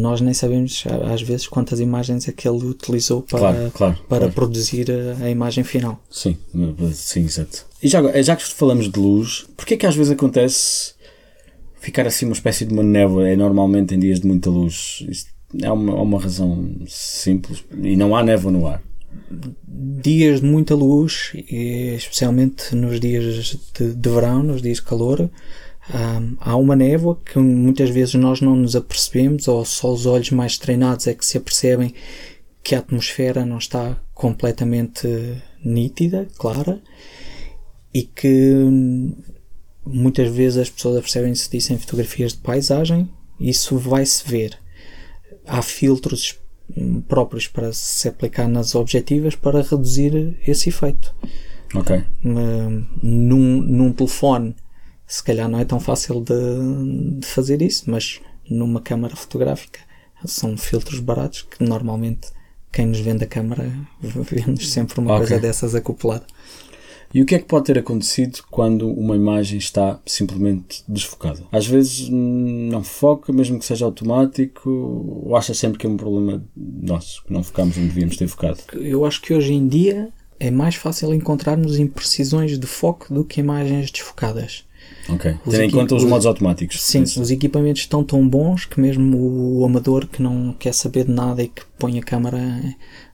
nós 0.00 0.20
nem 0.20 0.34
sabemos 0.34 0.82
às 1.08 1.22
vezes 1.22 1.46
quantas 1.46 1.78
imagens 1.78 2.26
é 2.26 2.32
que 2.32 2.48
ele 2.48 2.66
utilizou 2.66 3.22
para, 3.22 3.38
claro, 3.38 3.70
claro, 3.70 3.94
para 4.08 4.18
claro. 4.18 4.32
produzir 4.32 4.90
a, 4.90 5.24
a, 5.24 5.30
imagem 5.30 5.62
final. 5.62 6.02
Sim, 6.10 6.36
sim, 6.92 7.24
exato. 7.24 7.64
E 7.80 7.86
já, 7.86 8.22
já 8.22 8.34
que 8.34 8.42
falamos 8.42 8.90
de 8.90 8.98
luz, 8.98 9.46
porquê 9.56 9.74
é 9.74 9.76
que 9.76 9.86
às 9.86 9.94
vezes 9.94 10.10
acontece 10.10 10.94
ficar 11.78 12.08
assim 12.08 12.26
uma 12.26 12.32
espécie 12.32 12.64
de 12.64 12.72
uma 12.72 12.82
névoa? 12.82 13.28
É 13.28 13.36
normalmente 13.36 13.94
em 13.94 14.00
dias 14.00 14.18
de 14.18 14.26
muita 14.26 14.50
luz. 14.50 15.04
Isto 15.08 15.30
há 15.64 15.72
uma, 15.72 15.92
há 15.92 16.02
uma 16.02 16.20
razão 16.20 16.74
simples 16.88 17.64
e 17.80 17.94
não 17.94 18.16
há 18.16 18.24
névoa 18.24 18.50
no 18.50 18.66
ar. 18.66 18.82
Dias 19.66 20.40
de 20.40 20.46
muita 20.46 20.74
luz, 20.74 21.32
especialmente 21.34 22.74
nos 22.74 23.00
dias 23.00 23.58
de, 23.74 23.94
de 23.94 24.08
verão, 24.10 24.42
nos 24.42 24.60
dias 24.62 24.78
de 24.78 24.82
calor, 24.82 25.30
um, 25.90 26.36
há 26.38 26.56
uma 26.56 26.76
névoa 26.76 27.18
que 27.24 27.38
muitas 27.38 27.90
vezes 27.90 28.14
nós 28.14 28.40
não 28.40 28.54
nos 28.54 28.76
apercebemos 28.76 29.48
ou 29.48 29.64
só 29.64 29.92
os 29.92 30.06
olhos 30.06 30.30
mais 30.30 30.56
treinados 30.56 31.06
é 31.06 31.14
que 31.14 31.24
se 31.24 31.36
apercebem 31.36 31.92
que 32.62 32.74
a 32.74 32.78
atmosfera 32.78 33.44
não 33.44 33.58
está 33.58 34.00
completamente 34.14 35.08
nítida, 35.64 36.28
clara 36.38 36.80
e 37.92 38.02
que 38.02 38.54
muitas 39.84 40.32
vezes 40.32 40.58
as 40.58 40.70
pessoas 40.70 40.98
apercebem-se 40.98 41.50
disso 41.50 41.72
em 41.72 41.78
fotografias 41.78 42.32
de 42.32 42.38
paisagem, 42.38 43.10
isso 43.40 43.76
vai-se 43.76 44.26
ver. 44.26 44.56
Há 45.44 45.60
filtros 45.60 46.38
próprios 47.08 47.46
para 47.46 47.72
se 47.72 48.08
aplicar 48.08 48.48
nas 48.48 48.74
objetivas 48.74 49.34
para 49.34 49.62
reduzir 49.62 50.36
esse 50.46 50.68
efeito. 50.68 51.14
Ok. 51.74 52.04
Num, 53.02 53.60
num 53.62 53.92
telefone, 53.92 54.54
se 55.06 55.22
calhar 55.22 55.48
não 55.48 55.58
é 55.58 55.64
tão 55.64 55.80
fácil 55.80 56.20
de, 56.20 57.18
de 57.18 57.26
fazer 57.26 57.62
isso, 57.62 57.90
mas 57.90 58.20
numa 58.48 58.80
câmara 58.80 59.16
fotográfica 59.16 59.80
são 60.24 60.56
filtros 60.56 61.00
baratos 61.00 61.42
que 61.42 61.64
normalmente 61.64 62.28
quem 62.70 62.86
nos 62.86 63.00
vende 63.00 63.24
a 63.24 63.26
câmara 63.26 63.70
vende 64.00 64.66
sempre 64.66 65.00
uma 65.00 65.14
okay. 65.14 65.26
coisa 65.26 65.40
dessas 65.40 65.74
acoplada. 65.74 66.24
E 67.14 67.20
o 67.20 67.26
que 67.26 67.34
é 67.34 67.38
que 67.38 67.44
pode 67.44 67.66
ter 67.66 67.78
acontecido 67.78 68.40
quando 68.50 68.88
uma 68.88 69.14
imagem 69.14 69.58
está 69.58 70.00
simplesmente 70.06 70.82
desfocada? 70.88 71.42
Às 71.52 71.66
vezes 71.66 72.08
não 72.08 72.82
foca, 72.82 73.32
mesmo 73.32 73.58
que 73.58 73.64
seja 73.64 73.84
automático, 73.84 74.70
ou 75.24 75.36
acha 75.36 75.52
sempre 75.52 75.78
que 75.78 75.86
é 75.86 75.90
um 75.90 75.96
problema 75.96 76.42
nosso, 76.56 77.22
que 77.24 77.32
não 77.32 77.42
focamos 77.42 77.76
onde 77.76 77.88
devíamos 77.88 78.16
ter 78.16 78.28
focado? 78.28 78.58
Eu 78.74 79.04
acho 79.04 79.20
que 79.20 79.34
hoje 79.34 79.52
em 79.52 79.68
dia 79.68 80.08
é 80.40 80.50
mais 80.50 80.74
fácil 80.74 81.12
encontrarmos 81.14 81.78
imprecisões 81.78 82.58
de 82.58 82.66
foco 82.66 83.12
do 83.12 83.24
que 83.24 83.40
imagens 83.40 83.90
desfocadas. 83.90 84.64
Ok. 85.08 85.36
Tendo 85.44 85.62
em 85.62 85.70
conta 85.70 85.94
os, 85.94 86.02
os 86.02 86.08
modos 86.08 86.26
automáticos. 86.26 86.82
Sim, 86.82 87.02
os 87.02 87.30
equipamentos 87.30 87.82
estão 87.82 88.02
tão 88.02 88.26
bons 88.26 88.64
que 88.64 88.80
mesmo 88.80 89.18
o 89.58 89.64
amador 89.64 90.06
que 90.06 90.22
não 90.22 90.52
quer 90.58 90.72
saber 90.72 91.04
de 91.04 91.12
nada 91.12 91.42
e 91.42 91.48
que 91.48 91.62
põe 91.78 91.98
a 91.98 92.02
câmera 92.02 92.40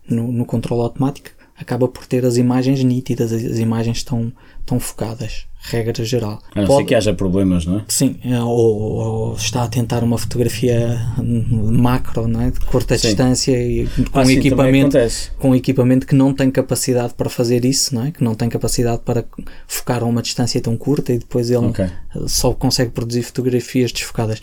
no, 0.09 0.33
no 0.33 0.47
controle 0.47 0.83
automático 0.83 1.38
acaba 1.61 1.89
por 1.89 2.07
ter 2.07 2.25
as 2.25 2.37
imagens 2.37 2.83
nítidas, 2.85 3.33
as 3.33 3.59
imagens 3.59 3.99
estão, 3.99 4.33
estão 4.61 4.79
focadas, 4.79 5.47
regra 5.61 6.05
geral. 6.05 6.41
A 6.55 6.61
não 6.61 6.67
Pode... 6.67 6.83
ser 6.83 6.89
que 6.89 6.95
haja 6.95 7.13
problemas, 7.13 7.67
não 7.67 7.79
é? 7.79 7.85
Sim, 7.89 8.17
é, 8.25 8.41
ou, 8.41 8.81
ou, 8.81 9.35
está 9.35 9.65
a 9.65 9.69
tentar 9.69 10.05
uma 10.05 10.17
fotografia 10.17 10.99
macro, 11.21 12.29
não 12.29 12.43
é? 12.43 12.51
de 12.51 12.61
curta 12.61 12.97
sim. 12.97 13.09
distância 13.09 13.61
e 13.61 13.89
com, 14.11 14.21
ah, 14.21 14.25
sim, 14.25 14.39
equipamento, 14.39 14.97
com 15.39 15.55
equipamento 15.55 16.07
que 16.07 16.15
não 16.15 16.33
tem 16.33 16.51
capacidade 16.51 17.15
para 17.15 17.29
fazer 17.29 17.65
isso, 17.65 17.95
não 17.95 18.07
é? 18.07 18.13
que 18.13 18.23
não 18.23 18.35
tem 18.35 18.49
capacidade 18.49 19.03
para 19.05 19.25
focar 19.67 20.03
a 20.03 20.07
uma 20.07 20.23
distância 20.23 20.61
tão 20.61 20.77
curta 20.77 21.13
e 21.13 21.19
depois 21.19 21.51
ele 21.51 21.67
okay. 21.67 21.89
só 22.27 22.53
consegue 22.55 22.93
produzir 22.93 23.23
fotografias 23.23 23.91
desfocadas. 23.91 24.41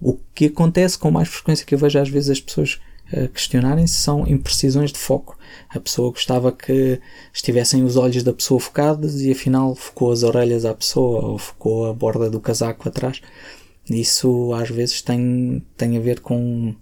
O 0.00 0.18
que 0.34 0.46
acontece 0.46 0.98
com 0.98 1.10
mais 1.10 1.28
frequência 1.28 1.66
que 1.66 1.74
eu 1.74 1.78
vejo 1.78 1.98
às 1.98 2.08
vezes 2.08 2.30
as 2.30 2.40
pessoas 2.40 2.78
questionarem-se 3.32 3.94
são 3.94 4.26
imprecisões 4.26 4.92
de 4.92 4.98
foco. 4.98 5.38
A 5.68 5.78
pessoa 5.78 6.10
gostava 6.10 6.50
que 6.50 7.00
estivessem 7.32 7.84
os 7.84 7.96
olhos 7.96 8.22
da 8.22 8.32
pessoa 8.32 8.60
focados 8.60 9.20
e 9.20 9.30
afinal 9.30 9.74
focou 9.74 10.12
as 10.12 10.22
orelhas 10.22 10.64
à 10.64 10.74
pessoa 10.74 11.24
ou 11.24 11.38
focou 11.38 11.86
a 11.86 11.92
borda 11.92 12.30
do 12.30 12.40
casaco 12.40 12.88
atrás. 12.88 13.20
Isso 13.88 14.52
às 14.54 14.70
vezes 14.70 15.02
tem, 15.02 15.62
tem 15.76 15.96
a 15.96 16.00
ver 16.00 16.20
com 16.20 16.74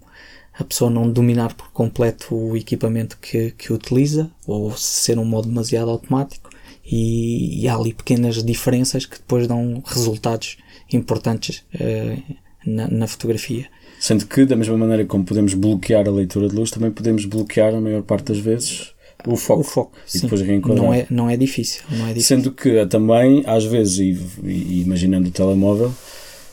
a 0.53 0.63
pessoa 0.63 0.89
não 0.89 1.11
dominar 1.11 1.53
por 1.53 1.71
completo 1.71 2.35
o 2.35 2.55
equipamento 2.55 3.17
que, 3.17 3.51
que 3.51 3.73
utiliza 3.73 4.31
ou 4.45 4.71
ser 4.77 5.17
um 5.17 5.25
modo 5.25 5.47
demasiado 5.47 5.89
automático 5.89 6.49
e, 6.85 7.61
e 7.61 7.67
há 7.67 7.75
ali 7.75 7.93
pequenas 7.93 8.43
diferenças 8.43 9.05
que 9.05 9.17
depois 9.17 9.47
dão 9.47 9.81
resultados 9.85 10.57
importantes 10.91 11.63
uh, 11.75 12.35
na, 12.65 12.87
na 12.87 13.07
fotografia. 13.07 13.67
Sendo 14.03 14.25
que, 14.25 14.43
da 14.45 14.57
mesma 14.57 14.77
maneira 14.77 15.05
como 15.05 15.23
podemos 15.23 15.53
bloquear 15.53 16.05
a 16.09 16.11
leitura 16.11 16.49
de 16.49 16.55
luz, 16.57 16.69
também 16.69 16.91
podemos 16.91 17.23
bloquear, 17.23 17.73
a 17.73 17.79
maior 17.79 18.01
parte 18.01 18.33
das 18.33 18.37
vezes, 18.37 18.91
o 19.25 19.37
foco. 19.37 19.61
O 19.61 19.63
foco, 19.63 19.91
e 20.05 20.11
sim. 20.11 20.19
depois 20.19 20.41
reenquadrar. 20.41 20.83
Não 20.83 20.93
é, 20.93 21.07
não, 21.09 21.29
é 21.29 21.37
difícil, 21.37 21.83
não 21.89 22.07
é 22.07 22.09
difícil. 22.09 22.35
Sendo 22.35 22.51
que 22.51 22.85
também, 22.87 23.43
às 23.47 23.63
vezes, 23.63 23.99
e, 23.99 24.19
e 24.43 24.81
imaginando 24.81 25.29
o 25.29 25.31
telemóvel, 25.31 25.93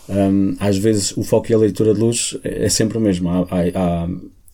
um, 0.09 0.55
às 0.61 0.79
vezes 0.79 1.17
o 1.17 1.25
foco 1.25 1.51
e 1.51 1.55
a 1.57 1.59
leitura 1.59 1.93
de 1.93 1.99
luz 1.99 2.39
é, 2.45 2.67
é 2.67 2.69
sempre 2.69 2.99
o 2.99 3.01
mesmo. 3.01 3.29
Há, 3.29 3.41
há, 3.51 4.09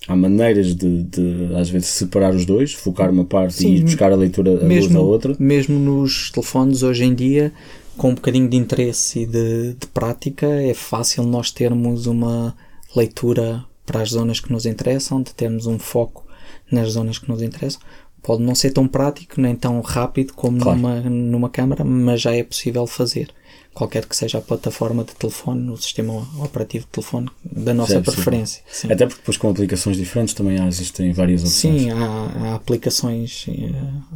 há 0.09 0.17
maneiras 0.17 0.75
de, 0.75 1.03
de, 1.03 1.55
às 1.55 1.69
vezes, 1.69 1.89
separar 1.89 2.35
os 2.35 2.47
dois, 2.47 2.73
focar 2.73 3.11
uma 3.11 3.27
parte 3.27 3.57
sim, 3.57 3.75
e 3.75 3.83
buscar 3.83 4.11
a 4.11 4.17
leitura 4.17 4.53
a 4.53 4.65
mesmo, 4.65 4.85
luz 4.85 4.93
da 4.95 5.01
outra. 5.01 5.37
Mesmo 5.39 5.79
nos 5.79 6.31
telefones, 6.31 6.83
hoje 6.83 7.05
em 7.05 7.15
dia, 7.15 7.53
com 7.95 8.09
um 8.09 8.15
bocadinho 8.15 8.49
de 8.49 8.57
interesse 8.57 9.19
e 9.19 9.27
de, 9.27 9.75
de 9.75 9.87
prática, 9.93 10.47
é 10.47 10.73
fácil 10.73 11.25
nós 11.25 11.51
termos 11.51 12.07
uma 12.07 12.57
leitura 12.95 13.65
para 13.85 14.03
as 14.03 14.11
zonas 14.11 14.41
que 14.41 14.53
nos 14.53 14.67
interessam, 14.67 15.23
de 15.23 15.33
termos 15.33 15.67
um 15.67 15.79
foco 15.79 16.27
nas 16.71 16.93
zonas 16.93 17.19
que 17.19 17.29
nos 17.29 17.41
interessam. 17.41 17.81
Pode 18.23 18.43
não 18.43 18.57
ser 18.57 18.73
tão 18.73 18.89
prático 18.89 19.41
nem 19.41 19.55
tão 19.55 19.81
rápido 19.81 20.33
como 20.33 20.59
claro. 20.59 20.79
numa, 20.79 21.01
numa 21.01 21.49
câmara, 21.49 21.85
mas 21.85 22.21
já 22.21 22.35
é 22.35 22.43
possível 22.43 22.85
fazer. 22.87 23.31
Qualquer 23.73 24.07
que 24.07 24.17
seja 24.17 24.39
a 24.39 24.41
plataforma 24.41 25.05
de 25.05 25.15
telefone, 25.15 25.71
o 25.71 25.77
sistema 25.77 26.27
operativo 26.43 26.87
de 26.87 26.91
telefone 26.91 27.31
da 27.45 27.75
nossa 27.75 28.01
preferência. 28.01 28.63
Até 28.85 29.07
porque 29.07 29.21
depois 29.21 29.37
com 29.37 29.51
aplicações 29.51 29.97
diferentes 29.97 30.35
também 30.35 30.67
existem 30.67 31.13
várias 31.13 31.43
opções. 31.43 31.83
Sim, 31.83 31.91
há, 31.91 31.97
há 31.97 32.55
aplicações 32.55 33.47
eh, 33.49 33.71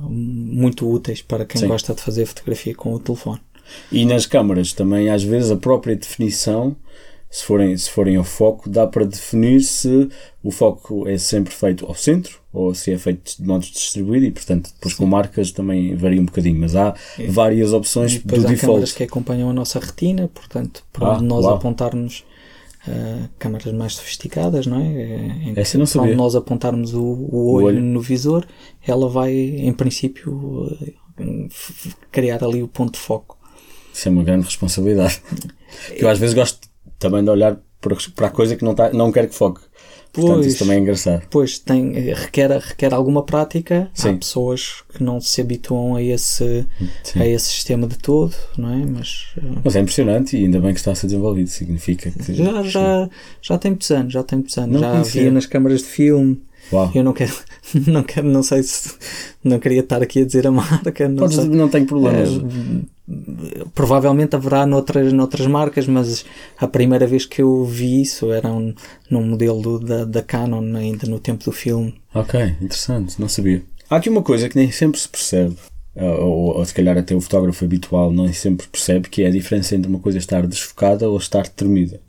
muito 0.08 0.90
úteis 0.90 1.22
para 1.22 1.44
quem 1.44 1.60
Sim. 1.60 1.68
gosta 1.68 1.94
de 1.94 2.00
fazer 2.00 2.24
fotografia 2.24 2.74
com 2.74 2.94
o 2.94 2.98
telefone. 2.98 3.40
E 3.92 4.04
nas 4.04 4.26
câmaras 4.26 4.72
também, 4.72 5.10
às 5.10 5.22
vezes, 5.22 5.50
a 5.50 5.56
própria 5.56 5.94
definição 5.94 6.74
se 7.30 7.44
forem, 7.44 7.76
se 7.76 7.88
forem 7.88 8.16
ao 8.16 8.24
foco, 8.24 8.68
dá 8.68 8.88
para 8.88 9.04
definir 9.04 9.60
se 9.60 10.08
o 10.42 10.50
foco 10.50 11.06
é 11.06 11.16
sempre 11.16 11.54
feito 11.54 11.86
ao 11.86 11.94
centro 11.94 12.40
ou 12.52 12.74
se 12.74 12.92
é 12.92 12.98
feito 12.98 13.40
de 13.40 13.46
modo 13.46 13.62
distribuído 13.62 14.26
e, 14.26 14.32
portanto, 14.32 14.72
depois 14.74 14.94
com 14.94 15.06
marcas 15.06 15.52
também 15.52 15.94
varia 15.94 16.20
um 16.20 16.24
bocadinho, 16.24 16.58
mas 16.58 16.74
há 16.74 16.92
é. 17.16 17.28
várias 17.28 17.72
opções 17.72 18.14
e 18.14 18.18
do 18.18 18.34
há 18.34 18.38
default. 18.38 18.60
câmaras 18.60 18.92
que 18.92 19.04
acompanham 19.04 19.48
a 19.48 19.52
nossa 19.52 19.78
retina, 19.78 20.26
portanto, 20.26 20.82
para 20.92 21.18
ah, 21.18 21.22
nós 21.22 21.44
uau. 21.44 21.54
apontarmos 21.54 22.24
uh, 22.88 23.28
câmaras 23.38 23.72
mais 23.72 23.94
sofisticadas, 23.94 24.66
não 24.66 24.80
é? 24.80 24.86
Em 24.86 25.52
Essa 25.54 25.78
não 25.78 25.86
sabia. 25.86 26.16
nós 26.16 26.34
apontarmos 26.34 26.94
o, 26.94 27.00
o, 27.00 27.52
olho, 27.52 27.64
o 27.64 27.68
olho 27.68 27.80
no 27.80 28.00
visor, 28.00 28.44
ela 28.84 29.08
vai, 29.08 29.32
em 29.32 29.72
princípio, 29.72 30.66
uh, 31.22 31.48
criar 32.10 32.42
ali 32.42 32.60
o 32.60 32.66
ponto 32.66 32.94
de 32.94 32.98
foco. 32.98 33.38
Isso 33.94 34.08
é 34.08 34.10
uma 34.10 34.24
grande 34.24 34.46
responsabilidade. 34.46 35.22
eu 35.94 36.08
às 36.08 36.18
vezes 36.18 36.34
gosto 36.34 36.69
também 36.98 37.22
de 37.22 37.30
olhar 37.30 37.58
para 38.14 38.26
a 38.26 38.30
coisa 38.30 38.56
que 38.56 38.64
não, 38.64 38.74
tá, 38.74 38.92
não 38.92 39.10
quer 39.10 39.28
que 39.28 39.34
foque. 39.34 39.60
Portanto, 40.12 40.34
pois, 40.36 40.46
isso 40.46 40.58
também 40.58 40.78
é 40.78 40.80
engraçado. 40.80 41.22
Pois, 41.30 41.58
tem, 41.60 41.92
requer, 41.92 42.50
requer 42.50 42.92
alguma 42.92 43.22
prática. 43.22 43.88
Sim. 43.94 44.10
Há 44.10 44.16
pessoas 44.16 44.82
que 44.92 45.02
não 45.02 45.20
se 45.20 45.40
habituam 45.40 45.94
a 45.94 46.02
esse, 46.02 46.66
a 47.14 47.24
esse 47.24 47.46
sistema 47.46 47.86
de 47.86 47.96
todo, 47.96 48.34
não 48.58 48.72
é? 48.72 48.84
Mas, 48.84 49.28
eh, 49.36 49.60
Mas 49.62 49.76
é 49.76 49.80
impressionante 49.80 50.36
e 50.36 50.44
ainda 50.44 50.58
bem 50.60 50.72
que 50.72 50.80
está 50.80 50.90
a 50.90 50.94
ser 50.96 51.06
desenvolvido. 51.06 51.48
Significa 51.48 52.10
que. 52.10 52.34
Já, 52.34 52.62
já, 52.64 53.08
já 53.40 53.58
tem 53.58 53.70
muitos 53.70 53.90
anos, 53.92 54.12
já 54.12 54.22
tem 54.24 54.40
muitos 54.40 54.58
anos. 54.58 54.72
Não 54.72 54.80
já 54.80 54.90
conhecia. 54.90 55.22
via 55.22 55.30
nas 55.30 55.46
câmaras 55.46 55.80
de 55.80 55.86
filme. 55.86 56.42
Uau. 56.72 56.90
Eu 56.94 57.02
não 57.02 57.12
quero, 57.12 57.32
não 57.86 58.02
quero, 58.02 58.28
não 58.28 58.42
sei 58.42 58.62
se 58.62 58.94
não 59.42 59.58
queria 59.58 59.80
estar 59.80 60.02
aqui 60.02 60.22
a 60.22 60.24
dizer 60.24 60.46
a 60.46 60.50
marca. 60.50 61.08
Não, 61.08 61.16
Podes, 61.16 61.44
não 61.46 61.68
tenho 61.68 61.86
problemas. 61.86 62.28
É, 62.30 63.64
provavelmente 63.74 64.36
haverá 64.36 64.64
noutras, 64.64 65.12
noutras 65.12 65.46
marcas, 65.46 65.86
mas 65.88 66.24
a 66.58 66.68
primeira 66.68 67.06
vez 67.06 67.26
que 67.26 67.42
eu 67.42 67.64
vi 67.64 68.02
isso 68.02 68.32
era 68.32 68.48
um, 68.48 68.72
num 69.10 69.26
modelo 69.26 69.80
da, 69.80 70.04
da 70.04 70.22
Canon, 70.22 70.76
ainda 70.76 71.08
no 71.08 71.18
tempo 71.18 71.44
do 71.44 71.52
filme. 71.52 71.94
Ok, 72.14 72.40
interessante, 72.60 73.20
não 73.20 73.28
sabia. 73.28 73.62
Há 73.88 73.96
aqui 73.96 74.08
uma 74.08 74.22
coisa 74.22 74.48
que 74.48 74.56
nem 74.56 74.70
sempre 74.70 75.00
se 75.00 75.08
percebe, 75.08 75.56
ou, 75.96 76.56
ou 76.56 76.64
se 76.64 76.72
calhar 76.72 76.96
até 76.96 77.14
o 77.14 77.20
fotógrafo 77.20 77.64
habitual 77.64 78.12
nem 78.12 78.32
sempre 78.32 78.68
percebe, 78.68 79.08
que 79.08 79.22
é 79.22 79.26
a 79.26 79.32
diferença 79.32 79.74
entre 79.74 79.90
uma 79.90 79.98
coisa 79.98 80.18
estar 80.18 80.46
desfocada 80.46 81.08
ou 81.08 81.18
estar 81.18 81.48
tremida. 81.48 82.00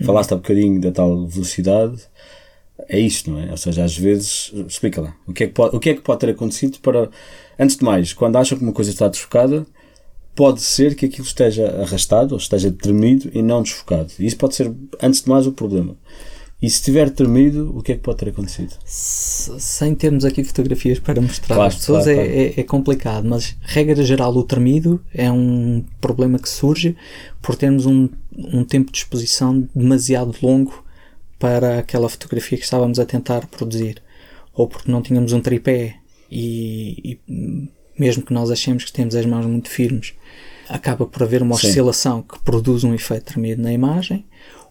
Hum. 0.00 0.06
Falaste 0.06 0.32
há 0.32 0.36
bocadinho 0.36 0.80
da 0.80 0.90
tal 0.90 1.26
velocidade 1.26 2.00
é 2.86 2.98
isto, 2.98 3.30
não 3.30 3.40
é? 3.40 3.50
Ou 3.50 3.56
seja, 3.56 3.84
às 3.84 3.96
vezes, 3.96 4.52
explica 4.66 5.00
lá, 5.00 5.16
o 5.26 5.32
que, 5.32 5.44
é 5.44 5.46
que 5.46 5.52
pode, 5.52 5.76
o 5.76 5.80
que 5.80 5.90
é 5.90 5.94
que 5.94 6.00
pode 6.00 6.20
ter 6.20 6.30
acontecido 6.30 6.78
para, 6.80 7.10
antes 7.58 7.76
de 7.76 7.84
mais, 7.84 8.12
quando 8.12 8.36
acham 8.36 8.56
que 8.56 8.64
uma 8.64 8.72
coisa 8.72 8.90
está 8.90 9.08
desfocada, 9.08 9.66
pode 10.34 10.60
ser 10.60 10.94
que 10.94 11.06
aquilo 11.06 11.26
esteja 11.26 11.68
arrastado 11.82 12.32
ou 12.32 12.38
esteja 12.38 12.70
tremido 12.70 13.30
e 13.34 13.42
não 13.42 13.62
desfocado. 13.62 14.12
E 14.18 14.26
isso 14.26 14.36
pode 14.36 14.54
ser, 14.54 14.72
antes 15.02 15.22
de 15.22 15.28
mais, 15.28 15.46
o 15.46 15.52
problema. 15.52 15.96
E 16.60 16.68
se 16.68 16.76
estiver 16.76 17.08
tremido, 17.10 17.72
o 17.76 17.82
que 17.82 17.92
é 17.92 17.94
que 17.94 18.00
pode 18.00 18.18
ter 18.18 18.30
acontecido? 18.30 18.74
Sem 18.84 19.94
termos 19.94 20.24
aqui 20.24 20.42
fotografias 20.42 20.98
para 20.98 21.20
mostrar 21.20 21.54
claro, 21.54 21.68
às 21.68 21.76
pessoas 21.76 22.04
claro, 22.04 22.20
é, 22.20 22.24
claro. 22.24 22.38
É, 22.38 22.60
é, 22.60 22.62
complicado, 22.64 23.28
mas 23.28 23.56
regra 23.62 24.02
geral 24.02 24.34
o 24.36 24.42
tremido 24.42 25.00
é 25.14 25.30
um 25.30 25.84
problema 26.00 26.36
que 26.38 26.48
surge 26.48 26.96
por 27.40 27.54
termos 27.54 27.86
um, 27.86 28.08
um 28.36 28.64
tempo 28.64 28.90
de 28.90 28.98
exposição 28.98 29.68
demasiado 29.72 30.34
longo 30.42 30.84
para 31.38 31.78
aquela 31.78 32.08
fotografia 32.08 32.58
que 32.58 32.64
estávamos 32.64 32.98
a 32.98 33.06
tentar 33.06 33.46
produzir, 33.46 34.02
ou 34.52 34.66
porque 34.66 34.90
não 34.90 35.02
tínhamos 35.02 35.32
um 35.32 35.40
tripé 35.40 35.96
e, 36.30 37.18
e 37.28 37.68
mesmo 37.98 38.22
que 38.24 38.32
nós 38.32 38.50
achemos 38.50 38.84
que 38.84 38.92
temos 38.92 39.14
as 39.14 39.24
mãos 39.26 39.46
muito 39.46 39.68
firmes, 39.68 40.14
acaba 40.68 41.06
por 41.06 41.22
haver 41.22 41.42
uma 41.42 41.56
Sim. 41.56 41.68
oscilação 41.68 42.22
que 42.22 42.38
produz 42.40 42.84
um 42.84 42.94
efeito 42.94 43.24
tremido 43.32 43.62
na 43.62 43.72
imagem, 43.72 44.24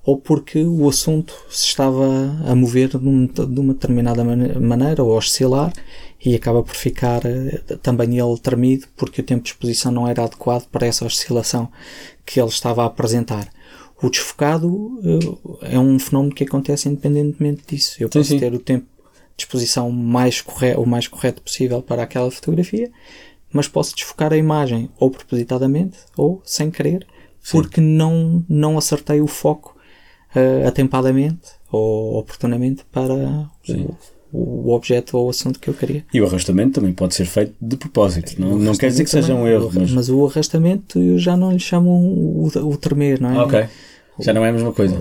ou 0.03 0.17
porque 0.17 0.63
o 0.63 0.87
assunto 0.87 1.33
se 1.49 1.65
estava 1.65 2.05
a 2.45 2.55
mover 2.55 2.87
de, 2.89 2.97
um- 2.97 3.27
uma 3.59 3.73
determinada 3.73 4.23
mane- 4.23 4.57
maneira, 4.59 5.03
ou 5.03 5.13
a 5.13 5.17
oscilar, 5.17 5.73
e 6.23 6.33
acaba 6.33 6.63
por 6.63 6.75
ficar 6.75 7.25
eh, 7.25 7.61
também 7.81 8.17
ele 8.17 8.39
tremido, 8.39 8.87
porque 8.95 9.19
o 9.21 9.23
tempo 9.23 9.43
de 9.43 9.49
exposição 9.49 9.91
não 9.91 10.07
era 10.07 10.23
adequado 10.23 10.65
para 10.69 10.87
essa 10.87 11.05
oscilação 11.05 11.69
que 12.25 12.39
ele 12.39 12.49
estava 12.49 12.83
a 12.83 12.85
apresentar. 12.85 13.49
O 14.01 14.09
desfocado 14.09 14.99
eh, 15.61 15.73
é 15.75 15.79
um 15.79 15.97
fenómeno 15.97 16.33
que 16.33 16.43
acontece 16.43 16.87
independentemente 16.87 17.63
disso. 17.67 17.95
Eu 17.99 18.07
Sim, 18.11 18.19
posso 18.19 18.29
sim. 18.29 18.39
ter 18.39 18.53
o 18.53 18.59
tempo 18.59 18.85
de 19.35 19.43
exposição 19.43 19.91
mais 19.91 20.41
corre 20.41 20.75
o 20.75 20.85
mais 20.85 21.07
correto 21.07 21.41
possível 21.41 21.81
para 21.81 22.03
aquela 22.03 22.29
fotografia, 22.29 22.91
mas 23.51 23.67
posso 23.67 23.95
desfocar 23.95 24.33
a 24.33 24.37
imagem 24.37 24.89
ou 24.99 25.09
propositadamente 25.09 25.97
ou 26.15 26.41
sem 26.43 26.69
querer, 26.71 27.05
porque 27.51 27.79
não, 27.79 28.43
não 28.49 28.77
acertei 28.77 29.21
o 29.21 29.27
foco 29.27 29.75
eh, 30.35 30.65
atempadamente 30.67 31.51
ou 31.71 32.17
oportunamente 32.17 32.83
para 32.91 33.49
Sim. 33.63 33.85
o, 33.85 33.97
o 34.31 34.71
objeto 34.73 35.17
ou 35.17 35.27
o 35.27 35.29
assunto 35.29 35.59
que 35.59 35.69
eu 35.69 35.73
queria. 35.73 36.03
E 36.13 36.19
o 36.21 36.25
arrastamento 36.25 36.73
também 36.79 36.93
pode 36.93 37.15
ser 37.15 37.25
feito 37.25 37.53
de 37.61 37.77
propósito. 37.77 38.35
Não, 38.39 38.57
não 38.57 38.75
quer 38.75 38.87
dizer 38.87 39.03
que 39.03 39.09
seja 39.09 39.33
um 39.33 39.47
erro, 39.47 39.69
o- 39.73 39.89
mas. 39.95 40.09
o 40.09 40.25
arrastamento 40.27 40.99
eu 40.99 41.17
já 41.17 41.37
não 41.37 41.51
lhe 41.51 41.59
chamo 41.59 41.89
o, 41.91 42.47
o 42.47 42.77
tremer, 42.77 43.19
não 43.21 43.29
é? 43.31 43.39
Ok. 43.43 43.65
Já 44.19 44.33
não 44.33 44.43
é 44.43 44.49
a 44.49 44.51
mesma 44.51 44.73
coisa. 44.73 44.95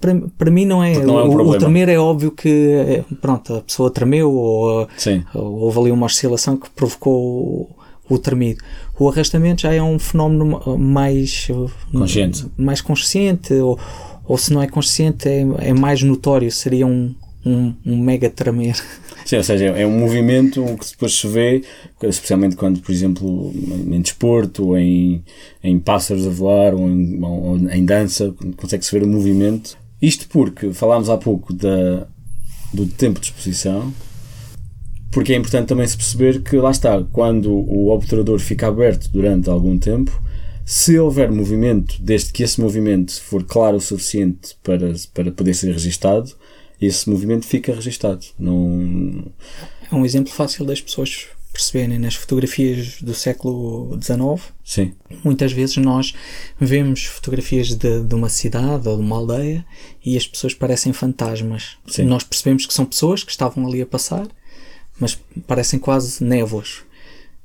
Para, 0.00 0.20
para 0.36 0.50
mim 0.50 0.64
não 0.64 0.82
é. 0.82 0.98
Não 0.98 1.18
é 1.20 1.22
um 1.24 1.28
o, 1.28 1.50
o 1.50 1.58
tremer 1.58 1.88
é 1.88 1.96
óbvio 1.96 2.32
que 2.32 2.48
é, 2.72 3.04
pronto, 3.20 3.54
a 3.54 3.60
pessoa 3.60 3.88
tremeu 3.88 4.32
ou, 4.32 4.88
Sim. 4.96 5.22
ou 5.32 5.60
houve 5.60 5.78
ali 5.78 5.90
uma 5.92 6.06
oscilação 6.06 6.56
que 6.56 6.68
provocou 6.70 7.70
o, 8.10 8.18
tremido. 8.18 8.60
O 8.98 9.08
arrastamento 9.08 9.62
já 9.62 9.72
é 9.72 9.80
um 9.80 9.96
fenómeno 9.98 10.60
mais 10.76 11.46
Consciente. 11.92 12.46
mais 12.56 12.80
consciente 12.80 13.54
ou, 13.54 13.78
ou 14.26 14.36
se 14.36 14.52
não 14.52 14.60
é 14.60 14.66
consciente 14.66 15.28
é, 15.28 15.46
é 15.60 15.72
mais 15.72 16.02
notório, 16.02 16.50
seria 16.50 16.84
um, 16.84 17.14
um, 17.44 17.74
um 17.84 17.98
mega 18.00 18.28
tremer. 18.30 18.76
Sim, 19.24 19.36
ou 19.36 19.42
seja, 19.42 19.66
é 19.66 19.86
um 19.86 19.98
movimento 19.98 20.64
que 20.80 20.90
depois 20.90 21.12
se 21.12 21.26
vê, 21.26 21.62
especialmente 22.02 22.56
quando, 22.56 22.80
por 22.80 22.90
exemplo, 22.90 23.52
em 23.54 24.00
desporto, 24.00 24.68
ou 24.68 24.78
em, 24.78 25.22
em 25.62 25.78
pássaros 25.78 26.26
a 26.26 26.30
voar, 26.30 26.74
ou 26.74 26.88
em, 26.88 27.22
ou 27.22 27.56
em 27.70 27.84
dança, 27.84 28.34
consegue-se 28.56 28.90
ver 28.90 29.04
o 29.04 29.08
movimento. 29.08 29.76
Isto 30.00 30.28
porque 30.28 30.72
falámos 30.72 31.10
há 31.10 31.18
pouco 31.18 31.52
da, 31.52 32.06
do 32.72 32.86
tempo 32.86 33.20
de 33.20 33.26
exposição, 33.26 33.92
porque 35.10 35.32
é 35.32 35.36
importante 35.36 35.68
também 35.68 35.86
se 35.86 35.96
perceber 35.96 36.42
que, 36.42 36.56
lá 36.56 36.70
está, 36.70 37.02
quando 37.12 37.50
o 37.52 37.88
obturador 37.88 38.38
fica 38.38 38.68
aberto 38.68 39.10
durante 39.10 39.50
algum 39.50 39.78
tempo, 39.78 40.22
se 40.64 40.98
houver 40.98 41.32
movimento, 41.32 41.96
desde 42.00 42.30
que 42.32 42.42
esse 42.42 42.60
movimento 42.60 43.20
for 43.22 43.42
claro 43.42 43.78
o 43.78 43.80
suficiente 43.80 44.54
para, 44.62 44.92
para 45.14 45.32
poder 45.32 45.54
ser 45.54 45.72
registado, 45.72 46.30
esse 46.80 47.08
movimento 47.08 47.46
fica 47.46 47.74
registado. 47.74 48.24
Não, 48.38 49.32
É 49.90 49.94
um 49.94 50.04
exemplo 50.04 50.32
fácil 50.32 50.64
das 50.64 50.80
pessoas 50.80 51.28
perceberem 51.52 51.98
nas 51.98 52.14
fotografias 52.14 53.00
do 53.00 53.14
século 53.14 53.98
XIX. 54.00 54.52
sim, 54.64 54.94
Muitas 55.24 55.50
vezes 55.50 55.76
nós 55.78 56.14
vemos 56.60 57.04
fotografias 57.04 57.74
de, 57.74 58.02
de 58.04 58.14
uma 58.14 58.28
cidade 58.28 58.88
ou 58.88 58.96
de 58.96 59.02
uma 59.02 59.16
aldeia 59.16 59.64
e 60.04 60.16
as 60.16 60.26
pessoas 60.26 60.54
parecem 60.54 60.92
fantasmas. 60.92 61.76
Sim. 61.86 62.04
Nós 62.04 62.22
percebemos 62.22 62.64
que 62.64 62.74
são 62.74 62.84
pessoas 62.84 63.24
que 63.24 63.30
estavam 63.30 63.66
ali 63.66 63.82
a 63.82 63.86
passar, 63.86 64.28
mas 65.00 65.18
parecem 65.46 65.78
quase 65.78 66.22
névoas, 66.22 66.82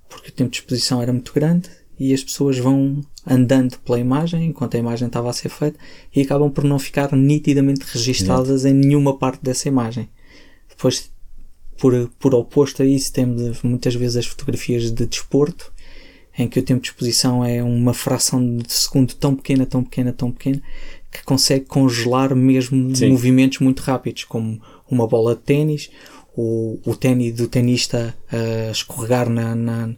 porque 0.07 0.29
o 0.29 0.33
tempo 0.33 0.51
de 0.51 0.57
exposição 0.57 1.01
era 1.01 1.11
muito 1.11 1.33
grande 1.33 1.69
e 1.99 2.13
as 2.13 2.23
pessoas 2.23 2.57
vão 2.57 3.01
andando 3.25 3.77
pela 3.79 3.99
imagem 3.99 4.47
enquanto 4.47 4.75
a 4.75 4.79
imagem 4.79 5.07
estava 5.07 5.29
a 5.29 5.33
ser 5.33 5.49
feita 5.49 5.77
e 6.13 6.21
acabam 6.21 6.49
por 6.51 6.63
não 6.63 6.77
ficar 6.79 7.11
nitidamente 7.15 7.85
registadas 7.85 8.65
em 8.65 8.73
nenhuma 8.73 9.17
parte 9.17 9.41
dessa 9.43 9.67
imagem. 9.67 10.09
Depois, 10.69 11.11
por, 11.77 12.09
por 12.19 12.33
oposto 12.35 12.81
a 12.81 12.85
isso, 12.85 13.13
temos 13.13 13.61
muitas 13.63 13.95
vezes 13.95 14.17
as 14.17 14.25
fotografias 14.25 14.91
de 14.91 15.05
desporto 15.05 15.71
em 16.37 16.47
que 16.47 16.59
o 16.59 16.63
tempo 16.63 16.81
de 16.81 16.87
exposição 16.89 17.45
é 17.45 17.61
uma 17.63 17.93
fração 17.93 18.57
de 18.57 18.73
segundo 18.73 19.13
tão 19.13 19.35
pequena, 19.35 19.65
tão 19.65 19.83
pequena, 19.83 20.11
tão 20.11 20.31
pequena, 20.31 20.61
que 21.11 21.23
consegue 21.23 21.65
congelar 21.65 22.35
mesmo 22.35 22.95
Sim. 22.95 23.09
movimentos 23.11 23.59
muito 23.59 23.81
rápidos, 23.81 24.23
como 24.23 24.59
uma 24.89 25.07
bola 25.07 25.35
de 25.35 25.41
ténis, 25.41 25.91
o, 26.35 26.79
o 26.85 26.95
ténis 26.95 27.35
do 27.35 27.47
tenista 27.47 28.15
a 28.31 28.71
escorregar 28.71 29.29
na, 29.29 29.53
na- 29.53 29.93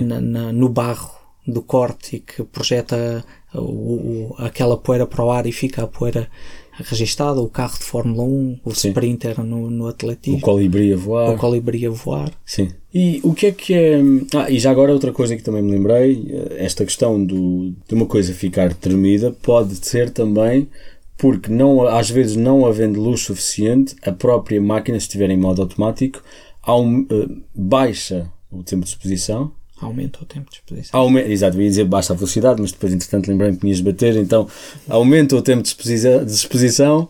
na- 0.00 0.20
na- 0.20 0.52
no 0.52 0.68
barro 0.68 1.10
do 1.46 1.62
corte 1.62 2.16
e 2.16 2.20
que 2.20 2.42
projeta 2.44 3.24
o, 3.54 3.58
o- 3.60 4.34
aquela 4.38 4.76
poeira 4.76 5.06
para 5.06 5.24
o 5.24 5.30
ar 5.30 5.46
e 5.46 5.52
fica 5.52 5.82
a 5.82 5.86
poeira 5.86 6.28
registada, 6.74 7.40
o 7.40 7.48
carro 7.48 7.78
de 7.78 7.84
Fórmula 7.84 8.22
1, 8.24 8.60
o 8.64 8.74
Sim. 8.74 8.88
sprinter 8.88 9.40
no, 9.44 9.68
no 9.70 9.84
O 9.84 9.88
atletismo, 9.88 10.40
colibri 10.40 10.92
a 10.92 10.96
voar. 10.96 11.34
o 11.34 11.36
colibri 11.38 11.84
a 11.86 11.90
voar. 11.90 12.32
Sim. 12.46 12.70
E 12.94 13.20
o 13.22 13.34
que 13.34 13.46
é 13.46 13.52
que 13.52 13.74
é. 13.74 14.00
Ah, 14.34 14.50
e 14.50 14.58
já 14.58 14.70
agora 14.70 14.92
outra 14.92 15.12
coisa 15.12 15.36
que 15.36 15.42
também 15.42 15.62
me 15.62 15.70
lembrei, 15.70 16.26
eh, 16.30 16.64
esta 16.64 16.84
questão 16.84 17.22
do, 17.24 17.74
de 17.86 17.94
uma 17.94 18.06
coisa 18.06 18.32
ficar 18.32 18.72
tremida 18.74 19.30
pode 19.42 19.74
ser 19.86 20.10
também 20.10 20.68
porque 21.18 21.52
não, 21.52 21.82
às 21.86 22.10
vezes 22.10 22.36
não 22.36 22.64
havendo 22.66 23.00
luz 23.00 23.20
suficiente, 23.20 23.94
a 24.02 24.10
própria 24.10 24.60
máquina, 24.60 24.98
se 24.98 25.06
estiver 25.06 25.30
em 25.30 25.36
modo 25.36 25.62
automático, 25.62 26.22
aum- 26.62 27.06
eh, 27.10 27.28
baixa 27.54 28.30
o 28.50 28.62
tempo 28.62 28.82
de 28.84 28.88
exposição. 28.90 29.52
Aumenta 29.82 30.22
o 30.22 30.24
tempo 30.24 30.50
de 30.50 30.56
exposição. 30.56 30.98
Aume 31.00 31.20
Exato, 31.20 31.60
ia 31.60 31.68
dizer 31.68 31.84
baixa 31.84 32.12
a 32.12 32.16
velocidade, 32.16 32.60
mas 32.60 32.72
depois 32.72 32.92
entretanto 32.92 33.28
lembrei-me 33.28 33.56
que 33.56 33.64
me 33.64 33.70
ias 33.70 33.80
bater, 33.80 34.16
então 34.16 34.48
aumenta 34.88 35.36
o 35.36 35.42
tempo 35.42 35.62
de 35.62 35.68
exposição, 35.68 36.24
de 36.24 36.32
exposição 36.32 37.08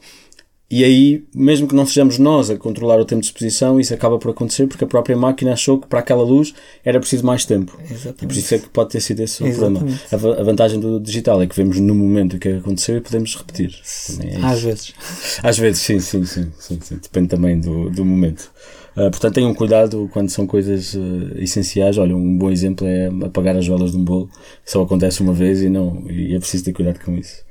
e 0.75 0.83
aí, 0.85 1.23
mesmo 1.35 1.69
que 1.69 1.75
não 1.75 1.85
sejamos 1.85 2.17
nós 2.19 2.49
a 2.49 2.57
controlar 2.57 2.99
o 2.99 3.05
tempo 3.05 3.21
de 3.21 3.27
exposição, 3.27 3.79
isso 3.79 3.93
acaba 3.93 4.19
por 4.19 4.31
acontecer 4.31 4.67
porque 4.67 4.83
a 4.83 4.87
própria 4.87 5.15
máquina 5.15 5.53
achou 5.53 5.79
que 5.79 5.87
para 5.87 5.99
aquela 6.01 6.23
luz 6.23 6.55
era 6.83 6.99
preciso 6.99 7.27
mais 7.27 7.45
tempo. 7.45 7.79
E 7.85 7.89
por 7.89 7.93
Exatamente. 7.95 8.39
isso 8.39 8.55
é 8.55 8.59
que 8.59 8.71
pode 8.71 8.89
ter 8.89 9.03
sido 9.03 9.21
esse 9.21 9.43
o 9.45 9.47
problema. 9.51 9.87
Exatamente. 9.87 10.15
A, 10.15 10.17
va- 10.17 10.41
a 10.41 10.43
vantagem 10.43 10.81
do 10.81 10.99
digital 10.99 11.43
é 11.43 11.47
que 11.47 11.55
vemos 11.55 11.79
no 11.79 11.95
momento 11.95 12.37
o 12.37 12.39
que 12.39 12.49
aconteceu 12.49 12.97
e 12.97 13.01
podemos 13.03 13.37
repetir. 13.37 13.79
É 14.21 14.47
Às 14.47 14.63
vezes. 14.63 14.95
Às 15.43 15.59
vezes, 15.59 15.83
sim, 15.83 16.01
sim, 16.01 16.25
sim, 16.25 16.51
sim, 16.59 16.79
sim. 16.81 16.97
Depende 17.03 17.29
também 17.29 17.61
do, 17.61 17.91
do 17.91 18.03
momento. 18.03 18.51
Ah, 18.95 19.11
portanto, 19.11 19.35
tenham 19.35 19.55
cuidado 19.55 20.09
quando 20.13 20.29
são 20.29 20.47
coisas 20.47 20.95
eh, 20.95 21.43
essenciais. 21.43 21.97
Olha, 21.99 22.15
um 22.15 22.37
bom 22.37 22.51
exemplo 22.51 22.87
é 22.87 23.07
apagar 23.25 23.57
as 23.57 23.67
velas 23.67 23.93
de 23.93 23.97
um 23.97 24.05
bolo. 24.05 24.29
Só 24.65 24.83
acontece 24.83 25.23
uma 25.23 25.33
vez 25.33 25.63
e 25.63 25.69
não 25.69 26.09
e 26.11 26.35
é 26.35 26.39
preciso 26.39 26.65
ter 26.65 26.73
cuidado 26.73 27.01
com 27.05 27.17
isso. 27.17 27.43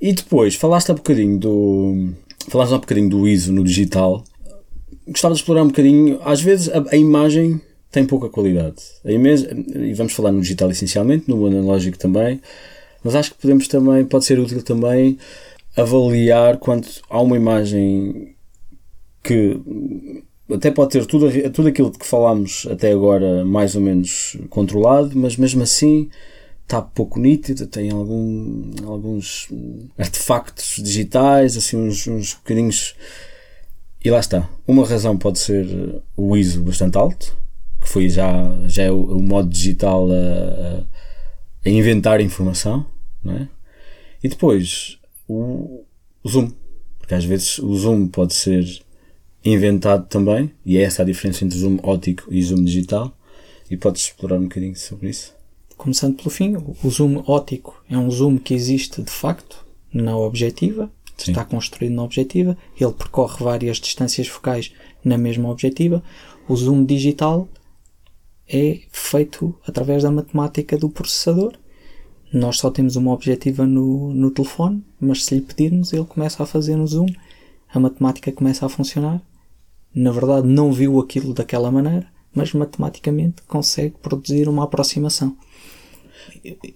E 0.00 0.12
depois, 0.12 0.54
falaste 0.54 0.90
há 0.90 0.94
bocadinho 0.94 1.38
do. 1.38 2.08
Falaste 2.48 2.72
há 2.72 2.78
bocadinho 2.78 3.10
do 3.10 3.28
ISO 3.28 3.52
no 3.52 3.62
digital. 3.62 4.24
Gostava 5.06 5.34
de 5.34 5.40
explorar 5.40 5.62
um 5.62 5.68
bocadinho. 5.68 6.18
Às 6.24 6.40
vezes 6.40 6.68
a, 6.70 6.84
a 6.90 6.96
imagem 6.96 7.60
tem 7.90 8.04
pouca 8.04 8.28
qualidade. 8.28 8.76
A 9.04 9.12
imagem, 9.12 9.66
e 9.74 9.94
vamos 9.94 10.12
falar 10.12 10.32
no 10.32 10.40
digital 10.40 10.70
essencialmente, 10.70 11.28
no 11.28 11.46
analógico 11.46 11.98
também. 11.98 12.40
Mas 13.04 13.14
acho 13.14 13.32
que 13.34 13.40
podemos 13.40 13.68
também, 13.68 14.04
pode 14.04 14.24
ser 14.24 14.38
útil 14.38 14.62
também 14.62 15.18
avaliar 15.76 16.56
quando 16.56 16.88
há 17.08 17.20
uma 17.20 17.36
imagem 17.36 18.34
que 19.22 19.60
até 20.52 20.70
pode 20.70 20.90
ter 20.90 21.06
tudo, 21.06 21.28
tudo 21.50 21.68
aquilo 21.68 21.90
de 21.90 21.98
que 21.98 22.06
falámos 22.06 22.66
até 22.70 22.92
agora 22.92 23.44
mais 23.44 23.74
ou 23.74 23.80
menos 23.80 24.36
controlado, 24.48 25.10
mas 25.14 25.36
mesmo 25.36 25.62
assim 25.62 26.08
está 26.62 26.82
pouco 26.82 27.20
nítido, 27.20 27.66
tem 27.66 27.90
algum, 27.90 28.72
alguns 28.86 29.48
artefactos 29.96 30.82
digitais, 30.82 31.56
assim 31.56 31.76
uns, 31.76 32.06
uns 32.06 32.34
bocadinhos. 32.34 32.94
E 34.04 34.10
lá 34.10 34.18
está. 34.18 34.48
Uma 34.66 34.86
razão 34.86 35.16
pode 35.16 35.38
ser 35.38 36.02
o 36.16 36.36
ISO 36.36 36.62
bastante 36.62 36.98
alto, 36.98 37.36
que 37.80 37.88
foi 37.88 38.08
já, 38.08 38.32
já 38.66 38.84
é 38.84 38.90
o, 38.90 39.00
o 39.00 39.22
modo 39.22 39.48
digital 39.48 40.08
a, 40.10 40.84
a, 41.64 41.70
inventar 41.70 42.20
informação, 42.20 42.84
não 43.22 43.34
é? 43.34 43.48
E 44.22 44.28
depois 44.28 44.98
o, 45.28 45.84
o 46.22 46.28
zoom, 46.28 46.50
porque 46.98 47.14
às 47.14 47.24
vezes 47.24 47.58
o 47.58 47.74
zoom 47.76 48.08
pode 48.08 48.34
ser 48.34 48.64
inventado 49.52 50.06
também, 50.06 50.50
e 50.64 50.76
é 50.76 50.82
essa 50.82 51.02
a 51.02 51.04
diferença 51.04 51.44
entre 51.44 51.58
zoom 51.58 51.78
óptico 51.82 52.32
e 52.32 52.42
zoom 52.42 52.64
digital, 52.64 53.16
e 53.70 53.76
podes 53.76 54.02
explorar 54.02 54.36
um 54.36 54.44
bocadinho 54.44 54.76
sobre 54.76 55.10
isso. 55.10 55.34
Começando 55.76 56.16
pelo 56.16 56.30
fim, 56.30 56.56
o 56.56 56.90
zoom 56.90 57.22
óptico 57.26 57.82
é 57.88 57.98
um 57.98 58.10
zoom 58.10 58.38
que 58.38 58.54
existe 58.54 59.02
de 59.02 59.10
facto 59.10 59.64
na 59.92 60.16
objetiva, 60.16 60.90
Sim. 61.16 61.32
está 61.32 61.44
construído 61.44 61.92
na 61.92 62.02
objetiva, 62.02 62.56
ele 62.78 62.92
percorre 62.92 63.44
várias 63.44 63.78
distâncias 63.78 64.28
focais 64.28 64.72
na 65.04 65.18
mesma 65.18 65.48
objetiva. 65.50 66.02
O 66.48 66.56
zoom 66.56 66.84
digital 66.84 67.48
é 68.48 68.80
feito 68.90 69.54
através 69.66 70.02
da 70.02 70.10
matemática 70.10 70.78
do 70.78 70.88
processador. 70.88 71.54
Nós 72.32 72.58
só 72.58 72.70
temos 72.70 72.96
uma 72.96 73.12
objetiva 73.12 73.66
no, 73.66 74.12
no 74.14 74.30
telefone, 74.30 74.84
mas 75.00 75.24
se 75.24 75.34
lhe 75.34 75.40
pedirmos, 75.40 75.92
ele 75.92 76.04
começa 76.04 76.42
a 76.42 76.46
fazer 76.46 76.76
um 76.76 76.86
zoom 76.86 77.06
a 77.76 77.80
matemática 77.80 78.32
começa 78.32 78.64
a 78.64 78.68
funcionar. 78.68 79.20
Na 79.96 80.10
verdade, 80.10 80.46
não 80.46 80.70
viu 80.70 81.00
aquilo 81.00 81.32
daquela 81.32 81.70
maneira, 81.70 82.06
mas 82.34 82.52
matematicamente 82.52 83.40
consegue 83.48 83.94
produzir 84.02 84.46
uma 84.46 84.64
aproximação. 84.64 85.34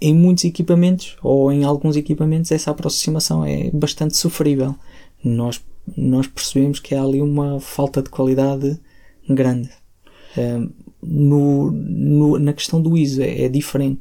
Em 0.01 0.15
muitos 0.15 0.45
equipamentos, 0.45 1.19
ou 1.23 1.53
em 1.53 1.63
alguns 1.63 1.97
equipamentos, 1.97 2.51
essa 2.51 2.71
aproximação 2.71 3.45
é 3.45 3.71
bastante 3.73 4.17
sofrível. 4.17 4.75
Nós, 5.23 5.63
nós 5.95 6.27
percebemos 6.27 6.81
que 6.81 6.95
há 6.95 7.03
ali 7.03 7.21
uma 7.21 7.61
falta 7.61 8.01
de 8.01 8.09
qualidade 8.09 8.81
grande. 9.29 9.69
Um, 10.39 10.71
no, 11.03 11.71
no, 11.71 12.39
na 12.39 12.55
questão 12.55 12.81
do 12.81 12.97
ISO 12.97 13.21
é, 13.21 13.43
é 13.43 13.49
diferente. 13.51 14.01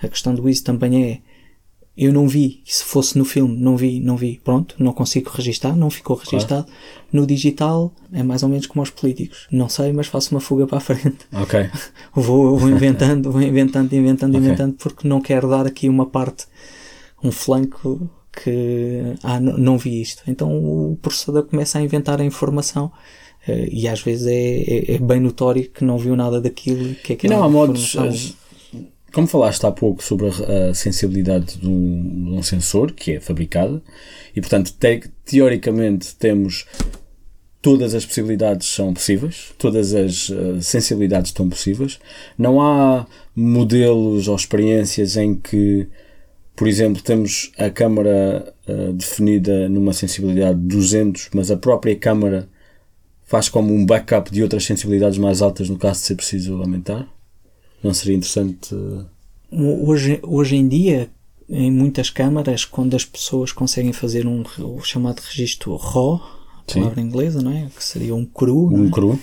A 0.00 0.06
questão 0.06 0.32
do 0.32 0.48
ISO 0.48 0.62
também 0.62 1.04
é 1.04 1.20
eu 1.96 2.12
não 2.12 2.26
vi, 2.26 2.60
se 2.64 2.82
fosse 2.82 3.16
no 3.16 3.24
filme, 3.24 3.56
não 3.56 3.76
vi, 3.76 4.00
não 4.00 4.16
vi, 4.16 4.40
pronto, 4.42 4.74
não 4.78 4.92
consigo 4.92 5.30
registar, 5.30 5.76
não 5.76 5.88
ficou 5.88 6.16
registado. 6.16 6.64
Claro. 6.64 6.80
No 7.12 7.24
digital 7.24 7.92
é 8.12 8.22
mais 8.22 8.42
ou 8.42 8.48
menos 8.48 8.66
como 8.66 8.82
aos 8.82 8.90
políticos. 8.90 9.46
Não 9.50 9.68
sei, 9.68 9.92
mas 9.92 10.08
faço 10.08 10.34
uma 10.34 10.40
fuga 10.40 10.66
para 10.66 10.78
a 10.78 10.80
frente. 10.80 11.18
Ok. 11.32 11.70
vou, 12.12 12.58
vou 12.58 12.68
inventando, 12.68 13.30
vou 13.30 13.40
inventando, 13.40 13.92
inventando, 13.92 14.36
okay. 14.36 14.44
inventando, 14.44 14.74
porque 14.74 15.06
não 15.06 15.20
quero 15.20 15.48
dar 15.48 15.66
aqui 15.66 15.88
uma 15.88 16.06
parte, 16.06 16.46
um 17.22 17.30
flanco 17.30 18.10
que, 18.32 19.14
ah, 19.22 19.38
não 19.38 19.78
vi 19.78 20.00
isto. 20.00 20.24
Então 20.26 20.50
o 20.52 20.98
processador 21.00 21.44
começa 21.44 21.78
a 21.78 21.82
inventar 21.82 22.20
a 22.20 22.24
informação 22.24 22.90
Uh, 23.46 23.68
e 23.70 23.86
às 23.86 24.00
vezes 24.00 24.26
é, 24.26 24.32
é, 24.32 24.94
é, 24.94 24.98
bem 24.98 25.20
notório 25.20 25.68
que 25.68 25.84
não 25.84 25.98
viu 25.98 26.16
nada 26.16 26.40
daquilo 26.40 26.94
que 26.94 27.12
é 27.12 27.16
que 27.16 27.28
Não, 27.28 27.44
há 27.44 27.48
modos. 27.48 27.94
Como 29.14 29.28
falaste 29.28 29.64
há 29.64 29.70
pouco 29.70 30.02
sobre 30.02 30.26
a, 30.26 30.74
sensibilidade 30.74 31.56
de 31.58 31.68
um, 31.68 32.24
de 32.24 32.30
um, 32.32 32.42
sensor 32.42 32.90
que 32.90 33.12
é 33.12 33.20
fabricada, 33.20 33.80
e 34.34 34.40
portanto, 34.40 34.74
te, 34.76 35.08
teoricamente, 35.24 36.16
temos 36.16 36.66
todas 37.62 37.94
as 37.94 38.04
possibilidades 38.04 38.66
são 38.66 38.92
possíveis, 38.92 39.54
todas 39.56 39.94
as 39.94 40.30
uh, 40.30 40.60
sensibilidades 40.60 41.30
estão 41.30 41.48
possíveis. 41.48 42.00
Não 42.36 42.60
há 42.60 43.06
modelos 43.36 44.26
ou 44.26 44.34
experiências 44.34 45.16
em 45.16 45.36
que, 45.36 45.86
por 46.56 46.66
exemplo, 46.66 47.00
temos 47.00 47.52
a 47.56 47.70
câmara 47.70 48.52
uh, 48.66 48.92
definida 48.94 49.68
numa 49.68 49.92
sensibilidade 49.92 50.58
de 50.58 50.66
200, 50.66 51.30
mas 51.32 51.52
a 51.52 51.56
própria 51.56 51.94
câmara 51.94 52.48
faz 53.22 53.48
como 53.48 53.72
um 53.72 53.86
backup 53.86 54.28
de 54.32 54.42
outras 54.42 54.64
sensibilidades 54.64 55.18
mais 55.18 55.40
altas 55.40 55.68
no 55.70 55.78
caso 55.78 56.00
de 56.00 56.06
ser 56.06 56.16
preciso 56.16 56.60
aumentar? 56.60 57.13
Não 57.84 57.92
seria 57.94 58.16
interessante? 58.16 58.74
Hoje, 59.52 60.18
hoje 60.22 60.56
em 60.56 60.66
dia, 60.66 61.10
em 61.48 61.70
muitas 61.70 62.08
câmaras, 62.08 62.64
quando 62.64 62.96
as 62.96 63.04
pessoas 63.04 63.52
conseguem 63.52 63.92
fazer 63.92 64.26
um 64.26 64.42
o 64.58 64.80
chamado 64.80 65.20
registro 65.20 65.76
RAW, 65.76 66.20
palavra 66.66 67.00
inglesa, 67.00 67.42
não 67.42 67.52
é? 67.52 67.68
Que 67.76 67.84
seria 67.84 68.14
um 68.14 68.24
cru, 68.24 68.74
um 68.74 68.88
é? 68.88 68.90
cru, 68.90 69.18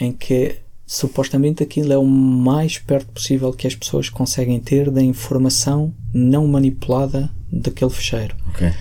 em 0.00 0.10
que 0.10 0.56
supostamente 0.86 1.62
aquilo 1.62 1.92
é 1.92 1.98
o 1.98 2.06
mais 2.06 2.78
perto 2.78 3.12
possível 3.12 3.52
que 3.52 3.66
as 3.66 3.74
pessoas 3.74 4.08
conseguem 4.08 4.58
ter 4.58 4.90
da 4.90 5.02
informação 5.02 5.92
não 6.14 6.46
manipulada 6.46 7.30
daquele 7.52 7.90
fecheiro. 7.90 8.34
Okay. 8.54 8.72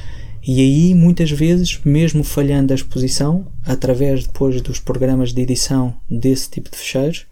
E 0.41 0.61
aí, 0.61 0.95
muitas 0.95 1.29
vezes, 1.29 1.81
mesmo 1.83 2.23
falhando 2.23 2.71
a 2.71 2.75
exposição, 2.75 3.45
através 3.65 4.25
depois 4.25 4.61
dos 4.61 4.79
programas 4.79 5.33
de 5.33 5.41
edição 5.41 5.93
desse 6.09 6.49
tipo 6.49 6.71
de 6.71 6.77
fecheiros, 6.77 7.25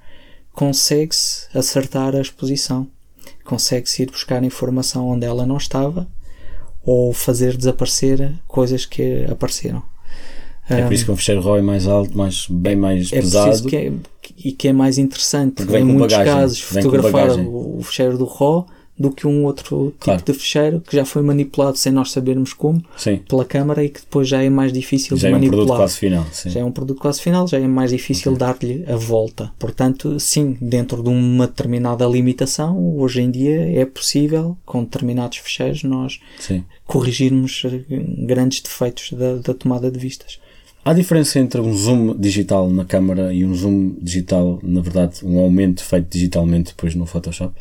consegue-se 0.55 1.47
acertar 1.55 2.15
a 2.15 2.21
exposição. 2.21 2.87
Consegue-se 3.43 4.03
ir 4.03 4.09
buscar 4.09 4.43
informação 4.43 5.07
onde 5.07 5.25
ela 5.25 5.45
não 5.45 5.57
estava 5.57 6.07
ou 6.83 7.13
fazer 7.13 7.57
desaparecer 7.57 8.33
coisas 8.47 8.85
que 8.85 9.25
apareceram. 9.29 9.83
É 10.67 10.81
por 10.81 10.93
isso 10.93 11.05
que 11.05 11.11
um 11.11 11.15
fecheiro 11.15 11.41
RAW 11.41 11.57
é 11.57 11.61
mais 11.61 11.87
alto, 11.87 12.17
mais, 12.17 12.47
bem 12.49 12.75
mais 12.75 13.11
é 13.13 13.17
pesado. 13.17 13.67
Que 13.67 13.75
é, 13.75 13.93
e 14.37 14.51
que 14.51 14.67
é 14.67 14.73
mais 14.73 14.97
interessante, 14.97 15.61
em 15.61 15.83
muitos 15.83 16.17
bagagem, 16.17 16.33
casos, 16.33 16.61
fotografar 16.61 17.29
o 17.39 17.81
fecheiro 17.83 18.17
do 18.17 18.25
RAW 18.25 18.65
do 18.97 19.11
que 19.11 19.27
um 19.27 19.43
outro 19.43 19.87
tipo 19.91 20.05
claro. 20.05 20.23
de 20.23 20.33
fecheiro 20.33 20.81
que 20.81 20.95
já 20.95 21.03
foi 21.03 21.21
manipulado 21.21 21.77
sem 21.77 21.91
nós 21.91 22.11
sabermos 22.11 22.53
como 22.53 22.83
sim. 22.97 23.17
pela 23.27 23.43
câmara 23.43 23.83
e 23.83 23.89
que 23.89 23.99
depois 23.99 24.27
já 24.27 24.41
é 24.41 24.49
mais 24.49 24.71
difícil 24.71 25.17
já 25.17 25.27
de 25.27 25.33
manipular. 25.33 25.67
Já 25.67 25.73
é 25.73 25.73
um 25.73 25.75
produto 25.75 25.77
quase 25.77 25.97
final. 25.97 26.25
Sim. 26.31 26.49
Já 26.49 26.59
é 26.59 26.63
um 26.63 26.71
produto 26.71 26.99
quase 26.99 27.21
final, 27.21 27.47
já 27.47 27.59
é 27.59 27.67
mais 27.67 27.91
difícil 27.91 28.33
okay. 28.33 28.47
dar-lhe 28.47 28.85
a 28.87 28.95
volta. 28.95 29.51
Portanto, 29.59 30.19
sim, 30.19 30.57
dentro 30.61 31.03
de 31.03 31.09
uma 31.09 31.45
determinada 31.45 32.05
limitação, 32.05 32.97
hoje 32.97 33.21
em 33.21 33.29
dia 33.29 33.79
é 33.79 33.85
possível, 33.85 34.57
com 34.65 34.83
determinados 34.83 35.39
fecheiros, 35.39 35.83
nós 35.83 36.19
sim. 36.39 36.63
corrigirmos 36.85 37.63
grandes 38.25 38.61
defeitos 38.61 39.11
da, 39.11 39.35
da 39.35 39.53
tomada 39.53 39.91
de 39.91 39.99
vistas. 39.99 40.39
Há 40.85 40.93
diferença 40.93 41.39
entre 41.39 41.59
um 41.59 41.73
zoom 41.73 42.15
digital 42.15 42.69
na 42.69 42.85
câmara 42.85 43.33
e 43.33 43.43
um 43.43 43.55
zoom 43.55 43.95
digital, 43.99 44.59
na 44.61 44.81
verdade, 44.81 45.25
um 45.25 45.39
aumento 45.39 45.83
feito 45.83 46.07
digitalmente 46.09 46.67
depois 46.67 46.93
no 46.93 47.07
Photoshop? 47.07 47.55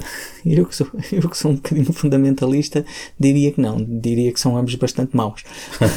eu 0.44 0.66
que, 0.66 0.74
sou, 0.74 0.86
eu 1.12 1.28
que 1.28 1.36
sou 1.36 1.52
um 1.52 1.54
bocadinho 1.56 1.92
fundamentalista, 1.92 2.84
diria 3.18 3.52
que 3.52 3.60
não, 3.60 3.76
diria 3.76 4.32
que 4.32 4.40
são 4.40 4.56
ambos 4.56 4.74
bastante 4.74 5.16
maus. 5.16 5.44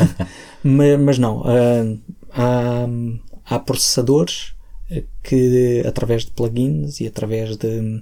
mas, 0.63 0.99
mas, 0.99 1.17
não, 1.17 1.41
uh, 1.41 1.99
há, 2.33 2.87
há 3.45 3.59
processadores 3.59 4.53
que, 5.23 5.83
através 5.85 6.25
de 6.25 6.31
plugins 6.31 6.99
e 6.99 7.07
através 7.07 7.55
de, 7.55 8.01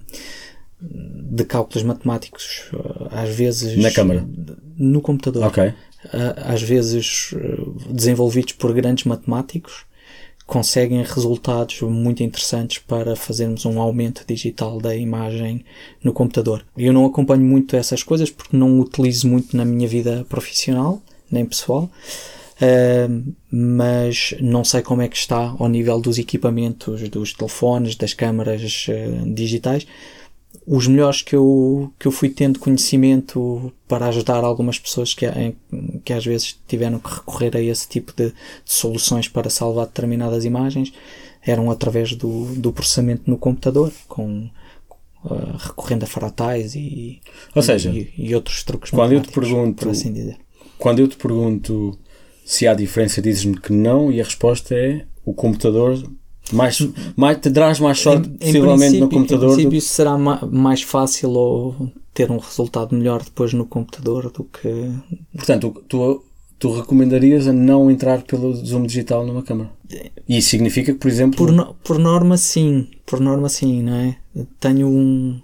de 0.81 1.43
cálculos 1.45 1.83
matemáticos, 1.83 2.71
às 3.11 3.29
vezes. 3.29 3.77
Na 3.77 3.91
câmara? 3.91 4.27
No 4.77 5.01
computador. 5.01 5.43
Ok. 5.43 5.73
Às 6.45 6.61
vezes 6.61 7.35
desenvolvidos 7.89 8.53
por 8.53 8.73
grandes 8.73 9.03
matemáticos 9.03 9.85
conseguem 10.49 11.03
resultados 11.03 11.79
muito 11.81 12.23
interessantes 12.23 12.79
para 12.79 13.15
fazermos 13.15 13.65
um 13.65 13.79
aumento 13.79 14.25
digital 14.27 14.79
da 14.81 14.95
imagem 14.95 15.63
no 16.03 16.11
computador. 16.11 16.65
Eu 16.75 16.91
não 16.91 17.05
acompanho 17.05 17.45
muito 17.45 17.75
essas 17.75 18.01
coisas 18.01 18.31
porque 18.31 18.57
não 18.57 18.79
utilizo 18.79 19.27
muito 19.27 19.55
na 19.55 19.63
minha 19.63 19.87
vida 19.87 20.25
profissional 20.27 21.01
nem 21.31 21.45
pessoal, 21.45 21.83
uh, 21.83 23.33
mas 23.51 24.33
não 24.41 24.65
sei 24.65 24.81
como 24.81 25.03
é 25.03 25.07
que 25.07 25.17
está 25.17 25.55
ao 25.59 25.69
nível 25.69 26.01
dos 26.01 26.17
equipamentos, 26.17 27.07
dos 27.09 27.31
telefones, 27.31 27.95
das 27.95 28.15
câmaras 28.15 28.87
uh, 28.89 29.31
digitais 29.31 29.85
os 30.65 30.87
melhores 30.87 31.21
que 31.21 31.35
eu, 31.35 31.91
que 31.99 32.07
eu 32.07 32.11
fui 32.11 32.29
tendo 32.29 32.59
conhecimento 32.59 33.71
para 33.87 34.07
ajudar 34.07 34.43
algumas 34.43 34.77
pessoas 34.77 35.13
que, 35.13 35.25
que 36.03 36.13
às 36.13 36.25
vezes 36.25 36.59
tiveram 36.67 36.99
que 36.99 37.13
recorrer 37.13 37.55
a 37.55 37.61
esse 37.61 37.87
tipo 37.87 38.13
de, 38.15 38.29
de 38.29 38.33
soluções 38.65 39.27
para 39.27 39.49
salvar 39.49 39.87
determinadas 39.87 40.45
imagens 40.45 40.93
eram 41.41 41.71
através 41.71 42.15
do, 42.15 42.53
do 42.55 42.71
processamento 42.71 43.23
no 43.25 43.37
computador, 43.37 43.91
com 44.07 44.49
uh, 45.23 45.57
recorrendo 45.57 46.03
a 46.03 46.07
fratais 46.07 46.75
e, 46.75 47.21
Ou 47.55 47.61
seja, 47.61 47.89
e, 47.89 48.13
e 48.17 48.35
outros 48.35 48.63
truques 48.63 48.91
quando 48.91 49.13
eu 49.13 49.21
te 49.21 49.31
pergunto, 49.31 49.89
assim. 49.89 50.35
Quando 50.77 50.99
eu 50.99 51.07
te 51.07 51.17
pergunto 51.17 51.97
se 52.45 52.67
há 52.67 52.73
diferença, 52.73 53.21
dizes-me 53.21 53.59
que 53.59 53.71
não, 53.71 54.11
e 54.11 54.19
a 54.19 54.23
resposta 54.23 54.75
é 54.75 55.05
o 55.23 55.33
computador 55.33 56.01
mais, 56.51 56.87
mais, 57.15 57.37
terás 57.37 57.79
mais 57.79 57.99
sorte 57.99 58.29
em, 58.29 58.37
possivelmente 58.37 58.97
em 58.97 58.99
no 58.99 59.09
computador. 59.09 59.51
Em 59.51 59.53
princípio 59.53 59.79
do... 59.79 59.81
será 59.81 60.17
ma 60.17 60.45
mais 60.45 60.81
fácil 60.81 61.31
ou 61.31 61.91
ter 62.13 62.31
um 62.31 62.37
resultado 62.37 62.95
melhor 62.95 63.23
depois 63.23 63.53
no 63.53 63.65
computador 63.65 64.31
do 64.31 64.43
que. 64.43 64.91
Portanto, 65.35 65.83
tu, 65.87 66.23
tu 66.57 66.71
recomendarias 66.71 67.47
a 67.47 67.53
não 67.53 67.89
entrar 67.89 68.21
pelo 68.23 68.53
zoom 68.53 68.83
digital 68.83 69.25
numa 69.25 69.41
câmera? 69.43 69.71
E 70.27 70.37
isso 70.37 70.49
significa 70.49 70.93
que, 70.93 70.99
por 70.99 71.07
exemplo. 71.07 71.37
Por, 71.37 71.51
no, 71.51 71.73
por 71.75 71.97
norma, 71.97 72.37
sim. 72.37 72.87
Por 73.05 73.19
norma, 73.19 73.49
sim, 73.49 73.83
não 73.83 73.95
é? 73.95 74.17
Tenho 74.59 74.87
um. 74.87 75.41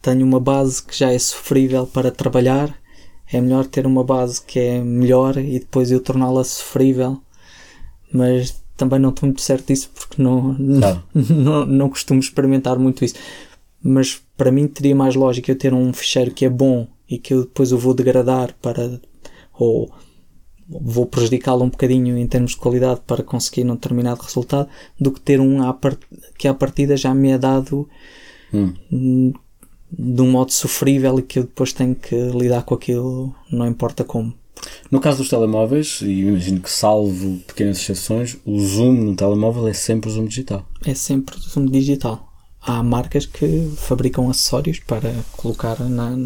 Tenho 0.00 0.24
uma 0.24 0.38
base 0.38 0.82
que 0.82 0.96
já 0.96 1.10
é 1.12 1.18
sofrível 1.18 1.86
para 1.86 2.10
trabalhar. 2.10 2.74
É 3.32 3.40
melhor 3.40 3.66
ter 3.66 3.86
uma 3.86 4.04
base 4.04 4.40
que 4.42 4.60
é 4.60 4.80
melhor 4.80 5.36
e 5.38 5.58
depois 5.58 5.90
eu 5.90 5.98
torná-la 5.98 6.44
sofrível. 6.44 7.20
Mas 8.12 8.62
também 8.76 8.98
não 8.98 9.10
estou 9.10 9.26
muito 9.26 9.42
certo 9.42 9.68
disso 9.68 9.90
porque 9.94 10.22
não, 10.22 10.54
claro. 10.54 11.02
não, 11.14 11.66
não 11.66 11.88
costumo 11.88 12.20
experimentar 12.20 12.78
muito 12.78 13.04
isso. 13.04 13.14
Mas 13.82 14.22
para 14.36 14.50
mim 14.50 14.66
teria 14.66 14.94
mais 14.94 15.14
lógica 15.14 15.50
eu 15.52 15.58
ter 15.58 15.74
um 15.74 15.92
ficheiro 15.92 16.30
que 16.30 16.44
é 16.44 16.48
bom 16.48 16.86
e 17.08 17.18
que 17.18 17.34
eu 17.34 17.42
depois 17.42 17.70
eu 17.70 17.78
vou 17.78 17.94
degradar 17.94 18.54
para 18.60 19.00
ou 19.52 19.92
vou 20.68 21.06
prejudicá-lo 21.06 21.64
um 21.64 21.68
bocadinho 21.68 22.16
em 22.16 22.26
termos 22.26 22.52
de 22.52 22.56
qualidade 22.56 23.00
para 23.06 23.22
conseguir 23.22 23.64
um 23.64 23.74
determinado 23.74 24.22
resultado 24.22 24.68
do 24.98 25.12
que 25.12 25.20
ter 25.20 25.40
um 25.40 25.58
que 26.38 26.48
à 26.48 26.54
partida 26.54 26.96
já 26.96 27.14
me 27.14 27.30
é 27.30 27.38
dado 27.38 27.88
hum. 28.52 29.32
de 29.92 30.22
um 30.22 30.30
modo 30.30 30.52
sofrível 30.52 31.18
e 31.18 31.22
que 31.22 31.38
eu 31.38 31.42
depois 31.44 31.72
tenho 31.72 31.94
que 31.94 32.14
lidar 32.14 32.62
com 32.62 32.74
aquilo 32.74 33.34
não 33.50 33.66
importa 33.66 34.02
como. 34.02 34.34
No 34.90 35.00
caso 35.00 35.18
dos 35.18 35.28
telemóveis, 35.28 36.00
e 36.02 36.20
imagino 36.20 36.60
que 36.60 36.70
salvo 36.70 37.38
pequenas 37.46 37.78
exceções, 37.78 38.36
o 38.44 38.58
zoom 38.60 38.92
no 38.92 39.16
telemóvel 39.16 39.66
é 39.68 39.72
sempre 39.72 40.08
o 40.08 40.12
zoom 40.12 40.26
digital. 40.26 40.66
É 40.86 40.94
sempre 40.94 41.36
o 41.36 41.40
zoom 41.40 41.66
digital. 41.66 42.32
Há 42.60 42.82
marcas 42.82 43.26
que 43.26 43.70
fabricam 43.76 44.28
acessórios 44.30 44.78
para 44.80 45.12
colocar 45.36 45.78
na, 45.80 46.16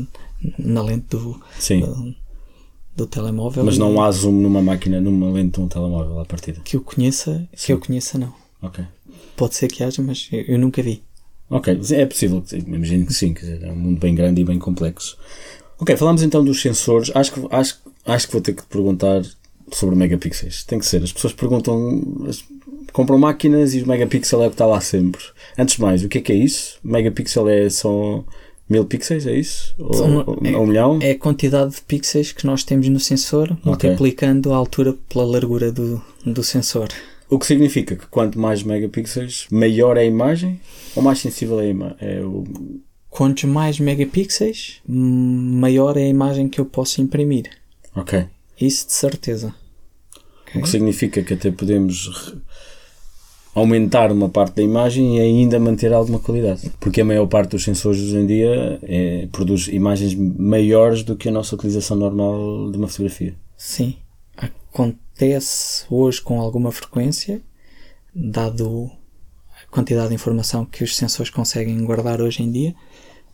na 0.58 0.82
lente 0.82 1.06
do, 1.10 1.40
Sim. 1.58 1.80
do, 1.80 2.14
do 2.96 3.06
telemóvel. 3.06 3.64
Mas 3.64 3.78
não 3.78 4.00
há 4.02 4.10
zoom 4.12 4.32
numa 4.32 4.62
máquina, 4.62 5.00
numa 5.00 5.30
lente 5.32 5.54
de 5.54 5.60
um 5.60 5.68
telemóvel 5.68 6.20
à 6.20 6.24
partida. 6.24 6.60
Que 6.64 6.76
eu 6.76 6.80
conheça, 6.82 7.48
que 7.52 7.60
Sim. 7.62 7.72
eu 7.72 7.80
conheça 7.80 8.18
não. 8.18 8.32
Ok. 8.62 8.84
Pode 9.36 9.54
ser 9.54 9.68
que 9.68 9.82
haja, 9.82 10.02
mas 10.02 10.28
eu, 10.32 10.40
eu 10.42 10.58
nunca 10.58 10.82
vi. 10.82 11.02
Ok, 11.50 11.80
é 11.92 12.04
possível, 12.06 12.42
que- 12.42 12.56
imagino 12.56 13.06
que 13.06 13.14
sim, 13.14 13.32
quer 13.32 13.40
dizer, 13.40 13.62
é 13.64 13.72
um 13.72 13.76
mundo 13.76 13.98
bem 13.98 14.14
grande 14.14 14.40
e 14.40 14.44
bem 14.44 14.58
complexo. 14.58 15.16
Ok, 15.80 15.96
falamos 15.96 16.22
então 16.22 16.44
dos 16.44 16.60
sensores. 16.60 17.10
Acho 17.14 17.32
que, 17.32 17.46
acho, 17.50 17.78
acho 18.08 18.26
que 18.26 18.32
vou 18.32 18.42
ter 18.42 18.52
que 18.54 18.62
te 18.62 18.68
perguntar 18.68 19.22
sobre 19.72 19.94
megapixels. 19.96 20.64
Tem 20.64 20.78
que 20.78 20.86
ser. 20.86 21.02
As 21.02 21.12
pessoas 21.12 21.32
perguntam, 21.32 22.02
compram 22.92 23.18
máquinas 23.18 23.74
e 23.74 23.78
os 23.80 23.84
megapixels 23.86 24.42
é 24.42 24.46
o 24.46 24.50
que 24.50 24.54
está 24.54 24.66
lá 24.66 24.80
sempre. 24.80 25.20
Antes 25.56 25.76
de 25.76 25.82
mais, 25.82 26.02
o 26.02 26.08
que 26.08 26.18
é 26.18 26.20
que 26.20 26.32
é 26.32 26.36
isso? 26.36 26.78
Megapixel 26.82 27.48
é 27.48 27.68
só 27.70 28.24
mil 28.68 28.84
pixels, 28.84 29.26
é 29.26 29.34
isso? 29.36 29.74
Ou, 29.78 29.94
São- 29.94 30.24
ou- 30.26 30.38
é- 30.44 30.56
um 30.56 30.66
milhão? 30.66 30.98
É 31.02 31.12
a 31.12 31.18
quantidade 31.18 31.74
de 31.74 31.80
pixels 31.82 32.32
que 32.32 32.46
nós 32.46 32.64
temos 32.64 32.88
no 32.88 33.00
sensor, 33.00 33.56
multiplicando 33.64 34.52
a 34.52 34.56
altura 34.56 34.94
pela 35.08 35.24
largura 35.24 35.70
do, 35.72 36.02
do 36.24 36.42
sensor. 36.42 36.88
O 37.30 37.38
que 37.38 37.46
significa 37.46 37.94
que 37.94 38.06
quanto 38.06 38.38
mais 38.38 38.62
megapixels, 38.62 39.46
maior 39.50 39.96
é 39.98 40.00
a 40.00 40.04
imagem 40.04 40.58
ou 40.96 41.02
mais 41.02 41.18
sensível 41.18 41.60
é, 41.60 41.70
é 42.00 42.20
o. 42.24 42.44
Quantos 43.10 43.44
mais 43.44 43.78
megapixels, 43.80 44.80
maior 44.86 45.96
é 45.96 46.02
a 46.04 46.08
imagem 46.08 46.48
que 46.48 46.60
eu 46.60 46.64
posso 46.64 47.00
imprimir. 47.00 47.50
Ok. 48.00 48.26
Isso 48.60 48.86
de 48.86 48.92
certeza. 48.92 49.54
O 50.54 50.62
que 50.62 50.68
significa 50.68 51.22
que 51.22 51.34
até 51.34 51.50
podemos 51.50 52.34
aumentar 53.54 54.12
uma 54.12 54.28
parte 54.28 54.56
da 54.56 54.62
imagem 54.62 55.18
e 55.18 55.20
ainda 55.20 55.58
manter 55.58 55.92
alguma 55.92 56.18
qualidade. 56.18 56.70
Porque 56.80 57.00
a 57.00 57.04
maior 57.04 57.26
parte 57.26 57.50
dos 57.50 57.64
sensores 57.64 58.00
hoje 58.00 58.16
em 58.16 58.26
dia 58.26 58.78
é- 58.82 59.28
produz 59.32 59.68
imagens 59.68 60.14
maiores 60.14 61.02
do 61.02 61.16
que 61.16 61.28
a 61.28 61.32
nossa 61.32 61.54
utilização 61.54 61.96
normal 61.96 62.70
de 62.70 62.78
uma 62.78 62.88
fotografia. 62.88 63.34
Sim. 63.56 63.96
Acontece 64.36 65.84
hoje 65.90 66.20
com 66.22 66.40
alguma 66.40 66.70
frequência, 66.70 67.40
dado 68.14 68.90
a 69.62 69.66
quantidade 69.72 70.08
de 70.10 70.14
informação 70.14 70.64
que 70.64 70.84
os 70.84 70.96
sensores 70.96 71.30
conseguem 71.30 71.84
guardar 71.84 72.20
hoje 72.20 72.42
em 72.42 72.50
dia, 72.52 72.74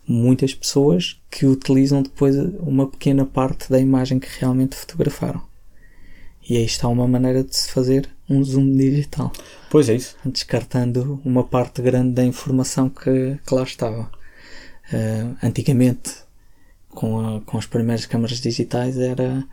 muitas 0.07 0.53
pessoas 0.53 1.19
que 1.31 1.45
utilizam 1.45 2.01
depois 2.03 2.35
uma 2.59 2.87
pequena 2.87 3.25
parte 3.25 3.69
da 3.69 3.79
imagem 3.79 4.19
que 4.19 4.27
realmente 4.39 4.75
fotografaram. 4.75 5.41
E 6.47 6.57
aí 6.57 6.65
está 6.65 6.87
uma 6.87 7.07
maneira 7.07 7.43
de 7.43 7.55
se 7.55 7.71
fazer 7.71 8.07
um 8.29 8.43
zoom 8.43 8.71
digital, 8.75 9.31
Pois 9.69 9.89
é 9.89 9.95
isso. 9.95 10.15
descartando 10.25 11.19
uma 11.25 11.43
parte 11.43 11.81
grande 11.81 12.11
da 12.13 12.23
informação 12.23 12.87
que, 12.89 13.39
que 13.45 13.53
lá 13.55 13.63
estava. 13.63 14.11
Eh, 14.93 15.25
antigamente, 15.41 16.11
com, 16.89 17.19
a- 17.37 17.41
com 17.41 17.57
as 17.57 17.65
primeiras 17.65 18.05
câmaras 18.05 18.39
digitais, 18.39 18.97
era 18.97 19.43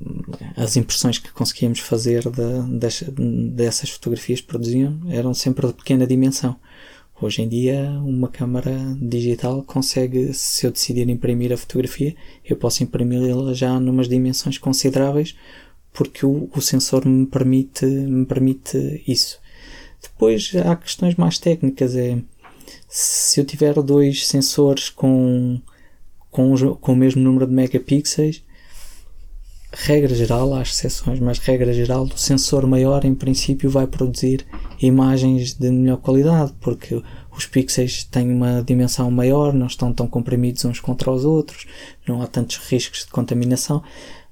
hum, 0.00 0.22
as 0.56 0.76
impressões 0.76 1.18
que 1.18 1.30
conseguíamos 1.32 1.78
fazer 1.78 2.22
de- 2.30 2.78
das- 2.78 3.04
dessas 3.54 3.90
fotografias 3.90 4.40
que 4.40 4.46
produziam 4.48 4.98
eram 5.08 5.32
sempre 5.32 5.66
de 5.68 5.72
pequena 5.74 6.04
dimensão. 6.06 6.56
Hoje 7.20 7.42
em 7.42 7.48
dia, 7.48 7.88
uma 8.04 8.28
câmara 8.28 8.72
digital 9.00 9.62
consegue, 9.62 10.34
se 10.34 10.66
eu 10.66 10.72
decidir 10.72 11.08
imprimir 11.08 11.52
a 11.52 11.56
fotografia, 11.56 12.16
eu 12.44 12.56
posso 12.56 12.82
imprimi-la 12.82 13.54
já 13.54 13.78
numas 13.78 14.08
dimensões 14.08 14.58
consideráveis, 14.58 15.36
porque 15.92 16.26
o, 16.26 16.50
o 16.54 16.60
sensor 16.60 17.06
me 17.06 17.26
permite, 17.26 17.86
me 17.86 18.26
permite 18.26 19.04
isso. 19.06 19.40
Depois 20.02 20.50
há 20.66 20.74
questões 20.74 21.14
mais 21.14 21.38
técnicas. 21.38 21.94
É, 21.94 22.18
se 22.88 23.40
eu 23.40 23.44
tiver 23.44 23.74
dois 23.82 24.26
sensores 24.26 24.90
com, 24.90 25.60
com, 26.30 26.74
com 26.74 26.92
o 26.92 26.96
mesmo 26.96 27.22
número 27.22 27.46
de 27.46 27.52
megapixels, 27.52 28.42
regra 29.72 30.14
geral, 30.14 30.54
há 30.54 30.62
exceções, 30.62 31.18
mas 31.18 31.38
regra 31.38 31.72
geral, 31.72 32.04
o 32.04 32.18
sensor 32.18 32.66
maior 32.66 33.04
em 33.04 33.14
princípio 33.14 33.70
vai 33.70 33.86
produzir 33.86 34.46
imagens 34.80 35.54
de 35.54 35.70
melhor 35.70 35.96
qualidade, 35.96 36.52
porque 36.60 37.02
os 37.36 37.46
pixels 37.46 38.04
têm 38.04 38.30
uma 38.30 38.62
dimensão 38.62 39.10
maior, 39.10 39.54
não 39.54 39.66
estão 39.66 39.92
tão 39.92 40.06
comprimidos 40.06 40.64
uns 40.64 40.78
contra 40.78 41.10
os 41.10 41.24
outros, 41.24 41.66
não 42.06 42.20
há 42.20 42.26
tantos 42.26 42.58
riscos 42.58 43.00
de 43.00 43.10
contaminação, 43.10 43.82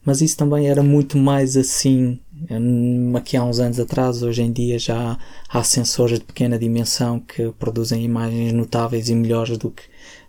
mas 0.05 0.21
isso 0.21 0.37
também 0.37 0.69
era 0.69 0.83
muito 0.83 1.17
mais 1.17 1.57
assim 1.57 2.19
hum, 2.51 3.13
aqui 3.17 3.37
há 3.37 3.45
uns 3.45 3.59
anos 3.59 3.81
atrás, 3.81 4.23
hoje 4.23 4.43
em 4.43 4.53
dia 4.53 4.79
já 4.79 5.19
há 5.49 5.63
sensores 5.63 6.19
de 6.19 6.25
pequena 6.25 6.59
dimensão 6.59 7.19
que 7.19 7.51
produzem 7.59 8.05
imagens 8.05 8.53
notáveis 8.53 9.09
e 9.09 9.15
melhores 9.15 9.57
do 9.57 9.71
que 9.71 9.83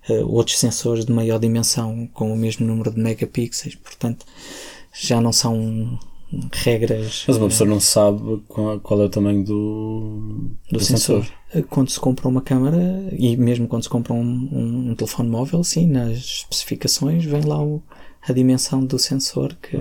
eh, 0.10 0.24
outros 0.24 0.58
sensores 0.58 1.06
de 1.06 1.12
maior 1.12 1.40
dimensão 1.40 2.08
com 2.14 2.34
o 2.34 2.38
mesmo 2.38 2.66
número 2.66 2.92
de 2.92 3.00
megapixels, 3.00 3.76
portanto 3.76 4.26
já 4.94 5.20
não 5.22 5.32
são 5.32 5.98
regras 6.54 7.26
Mas 7.28 7.38
uma 7.38 7.46
eh, 7.48 7.50
pessoa 7.50 7.70
não 7.70 7.80
sabe 7.80 8.42
qual, 8.48 9.02
é 9.02 9.06
o 9.06 9.10
tamanho 9.10 9.44
do, 9.44 10.52
do 10.72 10.80
sensor. 10.80 11.26
Quando 11.70 11.90
se 11.90 12.00
compra 12.00 12.28
uma 12.28 12.42
câmera 12.42 12.78
e 13.12 13.36
mesmo 13.36 13.68
quando 13.68 13.84
se 13.84 13.90
compra 13.90 14.14
um, 14.14 14.20
um- 14.52 14.92
um 14.92 14.96
telefone 14.96 15.30
móvel, 15.30 15.64
sim, 15.64 15.88
nas 15.88 16.18
especificações 16.18 17.26
vem 17.26 17.42
lá 17.42 17.62
o- 17.62 17.82
a 18.22 18.32
dimensão 18.32 18.86
do 18.86 18.98
sensor 18.98 19.56
que, 19.62 19.78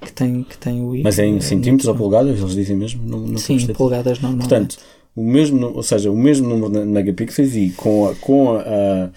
que, 0.00 0.12
tem, 0.12 0.42
que 0.44 0.56
tem 0.56 0.80
o 0.80 0.94
Mas 1.02 1.18
é 1.18 1.26
em 1.26 1.32
muito 1.32 1.44
centímetros 1.44 1.88
ou 1.88 1.94
bom. 1.94 2.04
polegadas, 2.08 2.38
eles 2.40 2.54
dizem 2.54 2.76
mesmo? 2.76 3.02
Não, 3.06 3.18
não 3.20 3.38
Sim, 3.38 3.54
percebi. 3.56 3.74
polegadas 3.74 4.18
normalmente. 4.20 4.48
Portanto, 4.48 4.78
o 5.14 5.22
mesmo, 5.22 5.66
ou 5.74 5.82
seja, 5.82 6.10
o 6.10 6.16
mesmo 6.16 6.48
número 6.48 6.70
de 6.72 6.84
megapixels 6.86 7.54
e 7.54 7.70
com 7.76 8.08
a, 8.08 8.14
com 8.14 8.52
a, 8.52 8.60
a- 8.60 9.10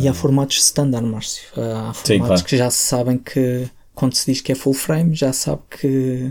E 0.00 0.06
há 0.08 0.12
formatos 0.12 0.58
standard, 0.58 1.06
Márcio. 1.06 1.44
Há 1.56 1.92
formatos 1.94 2.26
claro. 2.26 2.44
que 2.44 2.56
já 2.56 2.70
se 2.70 2.78
sabem 2.78 3.16
que 3.18 3.68
quando 3.98 4.14
se 4.14 4.30
diz 4.30 4.40
que 4.40 4.52
é 4.52 4.54
full 4.54 4.74
frame, 4.74 5.12
já 5.12 5.32
sabe 5.32 5.60
que, 5.68 6.30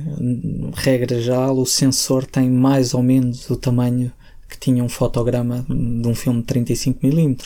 regra 0.73 1.19
geral, 1.19 1.57
o 1.57 1.65
sensor 1.65 2.25
tem 2.25 2.49
mais 2.49 2.93
ou 2.93 3.03
menos 3.03 3.49
o 3.49 3.57
tamanho 3.57 4.09
que 4.47 4.57
tinha 4.57 4.81
um 4.81 4.87
fotograma 4.87 5.65
de 5.67 6.07
um 6.07 6.15
filme 6.15 6.41
de 6.41 6.47
35mm. 6.47 7.43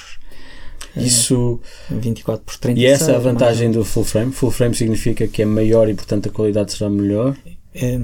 isso 0.96 1.60
24 1.90 2.46
por 2.46 2.56
36. 2.56 2.78
e 2.78 2.86
essa 2.94 3.06
é 3.06 3.16
a 3.16 3.20
mais 3.20 3.24
vantagem 3.24 3.72
do 3.72 3.84
full 3.84 4.04
frame. 4.04 4.32
Full 4.32 4.52
frame 4.52 4.76
significa 4.76 5.28
que 5.28 5.42
é 5.42 5.46
maior 5.46 5.90
e 5.90 5.96
portanto 5.96 6.30
a 6.30 6.32
qualidade 6.32 6.72
será 6.72 6.88
melhor. 6.88 7.36
É, 7.74 8.00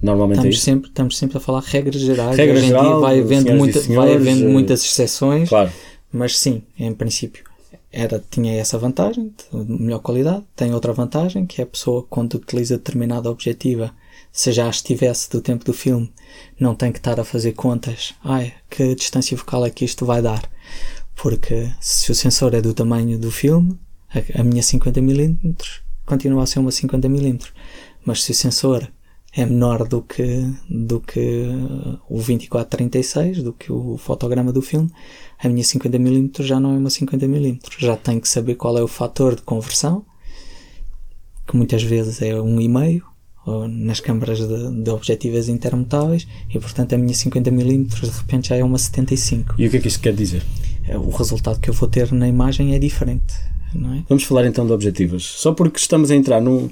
Normalmente 0.00 0.46
é 0.46 0.50
estamos, 0.50 0.54
isso. 0.54 0.64
sempre, 0.64 0.88
estamos 0.88 1.18
sempre 1.18 1.38
a 1.38 1.40
falar 1.40 1.62
regras 1.62 2.00
gerais. 2.00 2.36
Regra 2.36 2.58
Hoje 2.58 2.66
geral, 2.68 3.00
vai 3.00 3.18
havendo, 3.18 3.52
muita, 3.54 3.80
vai 3.80 3.88
senhores, 3.88 4.14
havendo 4.14 4.44
eh, 4.44 4.48
muitas 4.48 4.84
exceções, 4.84 5.48
Claro. 5.48 5.72
mas 6.12 6.38
sim, 6.38 6.62
em 6.78 6.94
princípio 6.94 7.55
era, 7.92 8.22
tinha 8.30 8.54
essa 8.54 8.78
vantagem 8.78 9.32
de 9.52 9.82
melhor 9.82 10.00
qualidade. 10.00 10.44
Tem 10.54 10.74
outra 10.74 10.92
vantagem 10.92 11.46
que 11.46 11.60
é 11.60 11.64
a 11.64 11.68
pessoa 11.68 12.06
quando 12.08 12.34
utiliza 12.34 12.76
determinada 12.76 13.30
objetiva, 13.30 13.94
se 14.32 14.52
já 14.52 14.68
estivesse 14.68 15.30
do 15.30 15.40
tempo 15.40 15.64
do 15.64 15.72
filme, 15.72 16.12
não 16.60 16.74
tem 16.74 16.92
que 16.92 16.98
estar 16.98 17.18
a 17.18 17.24
fazer 17.24 17.52
contas. 17.52 18.14
Ai, 18.22 18.52
que 18.68 18.94
distância 18.94 19.36
focal 19.36 19.64
é 19.64 19.70
que 19.70 19.84
isto 19.84 20.04
vai 20.04 20.20
dar? 20.20 20.42
Porque 21.14 21.72
se 21.80 22.12
o 22.12 22.14
sensor 22.14 22.52
é 22.54 22.60
do 22.60 22.74
tamanho 22.74 23.18
do 23.18 23.30
filme, 23.30 23.78
a, 24.10 24.40
a 24.40 24.44
minha 24.44 24.62
50mm 24.62 25.64
continua 26.04 26.42
a 26.42 26.46
ser 26.46 26.58
uma 26.58 26.70
50mm. 26.70 27.42
Mas 28.04 28.22
se 28.22 28.30
o 28.30 28.34
sensor 28.34 28.86
é 29.32 29.44
menor 29.44 29.86
do 29.86 30.02
que, 30.02 30.50
do 30.68 31.00
que 31.00 31.46
o 32.08 32.16
2436, 32.16 33.42
do 33.42 33.52
que 33.52 33.70
o 33.70 33.98
fotograma 33.98 34.52
do 34.52 34.62
filme, 34.62 34.90
a 35.38 35.48
minha 35.48 35.62
50mm 35.62 36.42
já 36.42 36.58
não 36.58 36.74
é 36.74 36.78
uma 36.78 36.88
50mm. 36.88 37.60
Já 37.78 37.96
tenho 37.96 38.20
que 38.20 38.28
saber 38.28 38.54
qual 38.54 38.76
é 38.78 38.82
o 38.82 38.88
fator 38.88 39.34
de 39.34 39.42
conversão, 39.42 40.04
que 41.46 41.56
muitas 41.56 41.82
vezes 41.82 42.20
é 42.22 42.32
1,5 42.32 43.02
ou 43.46 43.68
nas 43.68 44.00
câmaras 44.00 44.38
de, 44.38 44.82
de 44.82 44.90
objetivas 44.90 45.48
intermutáveis, 45.48 46.26
e 46.52 46.58
portanto 46.58 46.94
a 46.94 46.98
minha 46.98 47.14
50mm 47.14 47.86
de 47.86 48.10
repente 48.10 48.48
já 48.48 48.56
é 48.56 48.64
uma 48.64 48.76
75. 48.76 49.54
E 49.56 49.66
o 49.66 49.70
que 49.70 49.76
é 49.76 49.80
que 49.80 49.88
isto 49.88 50.00
quer 50.00 50.14
dizer? 50.14 50.42
O 50.88 51.10
resultado 51.10 51.60
que 51.60 51.70
eu 51.70 51.74
vou 51.74 51.88
ter 51.88 52.10
na 52.12 52.26
imagem 52.26 52.74
é 52.74 52.78
diferente, 52.78 53.34
não 53.72 53.94
é? 53.94 54.04
Vamos 54.08 54.24
falar 54.24 54.46
então 54.46 54.66
de 54.66 54.72
objetivas. 54.72 55.22
Só 55.22 55.52
porque 55.52 55.78
estamos 55.78 56.10
a 56.10 56.16
entrar 56.16 56.40
num. 56.40 56.68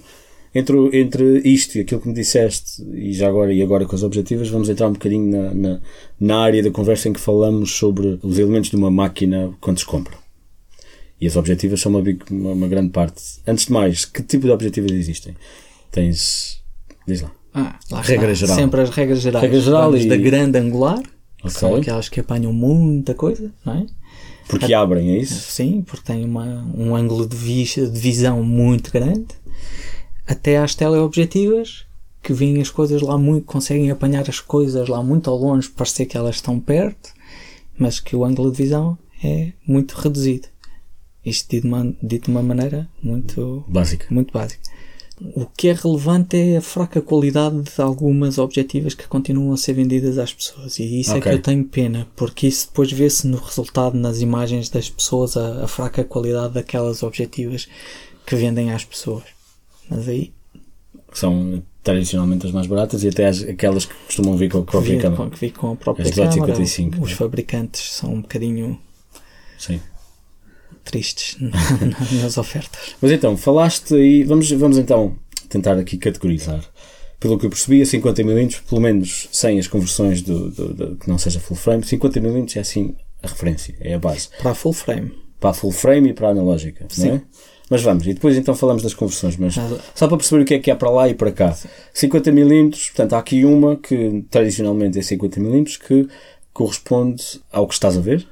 Entre, 0.54 0.76
entre 1.00 1.40
isto 1.44 1.76
e 1.76 1.80
aquilo 1.80 2.00
que 2.00 2.06
me 2.08 2.14
disseste, 2.14 2.80
e 2.94 3.12
já 3.12 3.26
agora 3.28 3.52
e 3.52 3.60
agora 3.60 3.84
com 3.86 3.96
as 3.96 4.02
objetivas, 4.04 4.48
vamos 4.48 4.68
entrar 4.68 4.86
um 4.88 4.92
bocadinho 4.92 5.26
na, 5.30 5.52
na, 5.54 5.80
na 6.20 6.38
área 6.38 6.62
da 6.62 6.70
conversa 6.70 7.08
em 7.08 7.12
que 7.12 7.18
falamos 7.20 7.72
sobre 7.72 8.20
os 8.22 8.38
elementos 8.38 8.70
de 8.70 8.76
uma 8.76 8.90
máquina 8.90 9.52
quando 9.60 9.80
se 9.80 9.84
compra. 9.86 10.14
E 11.20 11.26
as 11.26 11.34
objetivas 11.36 11.80
são 11.80 11.90
uma, 11.90 12.02
uma, 12.30 12.52
uma 12.52 12.68
grande 12.68 12.90
parte. 12.90 13.20
Antes 13.46 13.66
de 13.66 13.72
mais, 13.72 14.04
que 14.04 14.22
tipo 14.22 14.46
de 14.46 14.52
objetivas 14.52 14.92
existem? 14.92 15.34
Tens. 15.90 16.62
Diz 17.06 17.20
lá. 17.22 17.32
Ah, 17.52 17.78
lá 17.90 18.00
Regra 18.02 18.32
está. 18.32 18.46
geral. 18.46 18.56
Sempre 18.56 18.80
as 18.80 18.90
regras 18.90 19.20
gerais. 19.20 19.42
Regra 19.42 19.60
geral 19.60 19.90
Vamos 19.90 20.04
e- 20.04 20.08
da 20.08 20.16
grande 20.16 20.58
angular, 20.58 21.02
que 21.42 21.50
são 21.50 21.74
aquelas 21.76 22.08
que 22.08 22.20
apanham 22.20 22.52
muita 22.52 23.12
coisa, 23.14 23.52
não 23.64 23.74
é? 23.74 23.86
Porque 24.48 24.74
abrem, 24.74 25.10
é 25.12 25.18
isso? 25.18 25.50
Sim, 25.50 25.82
porque 25.86 26.04
tem 26.04 26.24
uma, 26.24 26.64
um 26.76 26.94
ângulo 26.94 27.26
de, 27.26 27.36
vis- 27.36 27.74
de 27.74 27.98
visão 27.98 28.42
muito 28.42 28.92
grande. 28.92 29.26
Até 30.26 30.58
às 30.58 30.74
teleobjetivas, 30.74 31.84
que 32.22 32.32
veem 32.32 32.60
as 32.60 32.70
coisas 32.70 33.02
lá 33.02 33.18
muito, 33.18 33.44
conseguem 33.44 33.90
apanhar 33.90 34.28
as 34.28 34.40
coisas 34.40 34.88
lá 34.88 35.02
muito 35.02 35.28
ao 35.28 35.36
longe, 35.36 35.68
parecer 35.68 36.06
que 36.06 36.16
elas 36.16 36.36
estão 36.36 36.58
perto, 36.58 37.12
mas 37.78 38.00
que 38.00 38.16
o 38.16 38.24
ângulo 38.24 38.50
de 38.50 38.58
visão 38.58 38.98
é 39.22 39.52
muito 39.66 39.92
reduzido. 39.92 40.48
Isto 41.24 41.50
dito 41.50 41.62
de 41.62 41.68
uma, 41.68 41.96
dito 42.02 42.24
de 42.26 42.30
uma 42.30 42.42
maneira 42.42 42.88
muito, 43.02 43.64
Básica. 43.66 44.06
muito 44.10 44.32
básica. 44.32 44.62
O 45.34 45.46
que 45.46 45.68
é 45.68 45.72
relevante 45.72 46.36
é 46.36 46.56
a 46.56 46.60
fraca 46.60 47.00
qualidade 47.00 47.62
de 47.62 47.80
algumas 47.80 48.36
objetivas 48.36 48.94
que 48.94 49.06
continuam 49.06 49.52
a 49.52 49.56
ser 49.56 49.74
vendidas 49.74 50.18
às 50.18 50.34
pessoas. 50.34 50.78
E 50.78 51.00
isso 51.00 51.16
okay. 51.16 51.20
é 51.20 51.22
que 51.22 51.38
eu 51.38 51.42
tenho 51.42 51.64
pena, 51.64 52.08
porque 52.16 52.48
isso 52.48 52.66
depois 52.66 52.90
vê-se 52.90 53.26
no 53.26 53.38
resultado, 53.38 53.96
nas 53.96 54.20
imagens 54.20 54.68
das 54.68 54.90
pessoas, 54.90 55.36
a, 55.36 55.64
a, 55.64 55.68
fraca 55.68 56.02
qualidade 56.02 56.54
daquelas 56.54 57.02
objetivas 57.02 57.68
que 58.26 58.34
vendem 58.34 58.72
às 58.72 58.84
pessoas. 58.84 59.22
Mas 59.88 60.08
aí. 60.08 60.32
São 61.12 61.62
tradicionalmente 61.82 62.46
as 62.46 62.52
mais 62.52 62.66
baratas 62.66 63.04
e 63.04 63.08
até 63.08 63.26
as, 63.26 63.42
aquelas 63.42 63.84
que 63.84 63.94
costumam 64.06 64.36
vir 64.36 64.50
com 64.50 64.58
a 64.58 64.62
própria 64.62 65.00
câmera. 65.00 65.30
Que 65.30 65.38
vir 65.38 65.52
com 65.52 65.72
a 65.72 65.76
própria 65.76 66.04
as. 66.08 66.16
Os 67.00 67.10
né? 67.10 67.16
fabricantes 67.16 67.82
são 67.92 68.14
um 68.14 68.20
bocadinho. 68.22 68.78
Sim 69.58 69.80
tristes 70.84 71.36
nas 72.22 72.38
ofertas. 72.38 72.94
Mas 73.00 73.10
então, 73.10 73.36
falaste 73.36 73.94
aí, 73.94 74.22
vamos, 74.22 74.50
vamos 74.52 74.78
então 74.78 75.16
tentar 75.48 75.78
aqui 75.78 75.96
categorizar. 75.96 76.62
Pelo 77.18 77.38
que 77.38 77.46
eu 77.46 77.50
percebi, 77.50 77.80
a 77.80 77.84
50mm, 77.84 78.62
pelo 78.68 78.80
menos 78.80 79.28
sem 79.32 79.58
as 79.58 79.66
conversões 79.66 80.20
do, 80.20 80.50
do, 80.50 80.74
do 80.74 80.96
que 80.96 81.08
não 81.08 81.16
seja 81.16 81.40
full 81.40 81.56
frame, 81.56 81.82
50mm 81.82 82.56
é 82.56 82.60
assim 82.60 82.94
a 83.22 83.28
referência, 83.28 83.74
é 83.80 83.94
a 83.94 83.98
base. 83.98 84.28
Para 84.38 84.50
a 84.50 84.54
full 84.54 84.74
frame. 84.74 85.12
Para 85.40 85.50
a 85.50 85.54
full 85.54 85.72
frame 85.72 86.10
e 86.10 86.12
para 86.12 86.28
a 86.28 86.30
analógica, 86.32 86.84
Sim. 86.90 87.08
não 87.08 87.14
é? 87.16 87.22
Mas 87.70 87.82
vamos, 87.82 88.06
e 88.06 88.12
depois 88.12 88.36
então 88.36 88.54
falamos 88.54 88.82
das 88.82 88.92
conversões, 88.92 89.36
mas 89.36 89.54
só 89.94 90.06
para 90.06 90.16
perceber 90.18 90.42
o 90.42 90.44
que 90.44 90.54
é 90.54 90.58
que 90.58 90.70
há 90.70 90.76
para 90.76 90.90
lá 90.90 91.08
e 91.08 91.14
para 91.14 91.32
cá. 91.32 91.56
50mm, 91.94 92.70
portanto, 92.70 93.12
há 93.14 93.18
aqui 93.18 93.44
uma 93.44 93.76
que 93.76 94.24
tradicionalmente 94.30 94.98
é 94.98 95.02
50mm 95.02 95.78
que 95.78 96.06
corresponde 96.52 97.40
ao 97.50 97.66
que 97.66 97.74
estás 97.74 97.96
a 97.96 98.00
ver, 98.00 98.26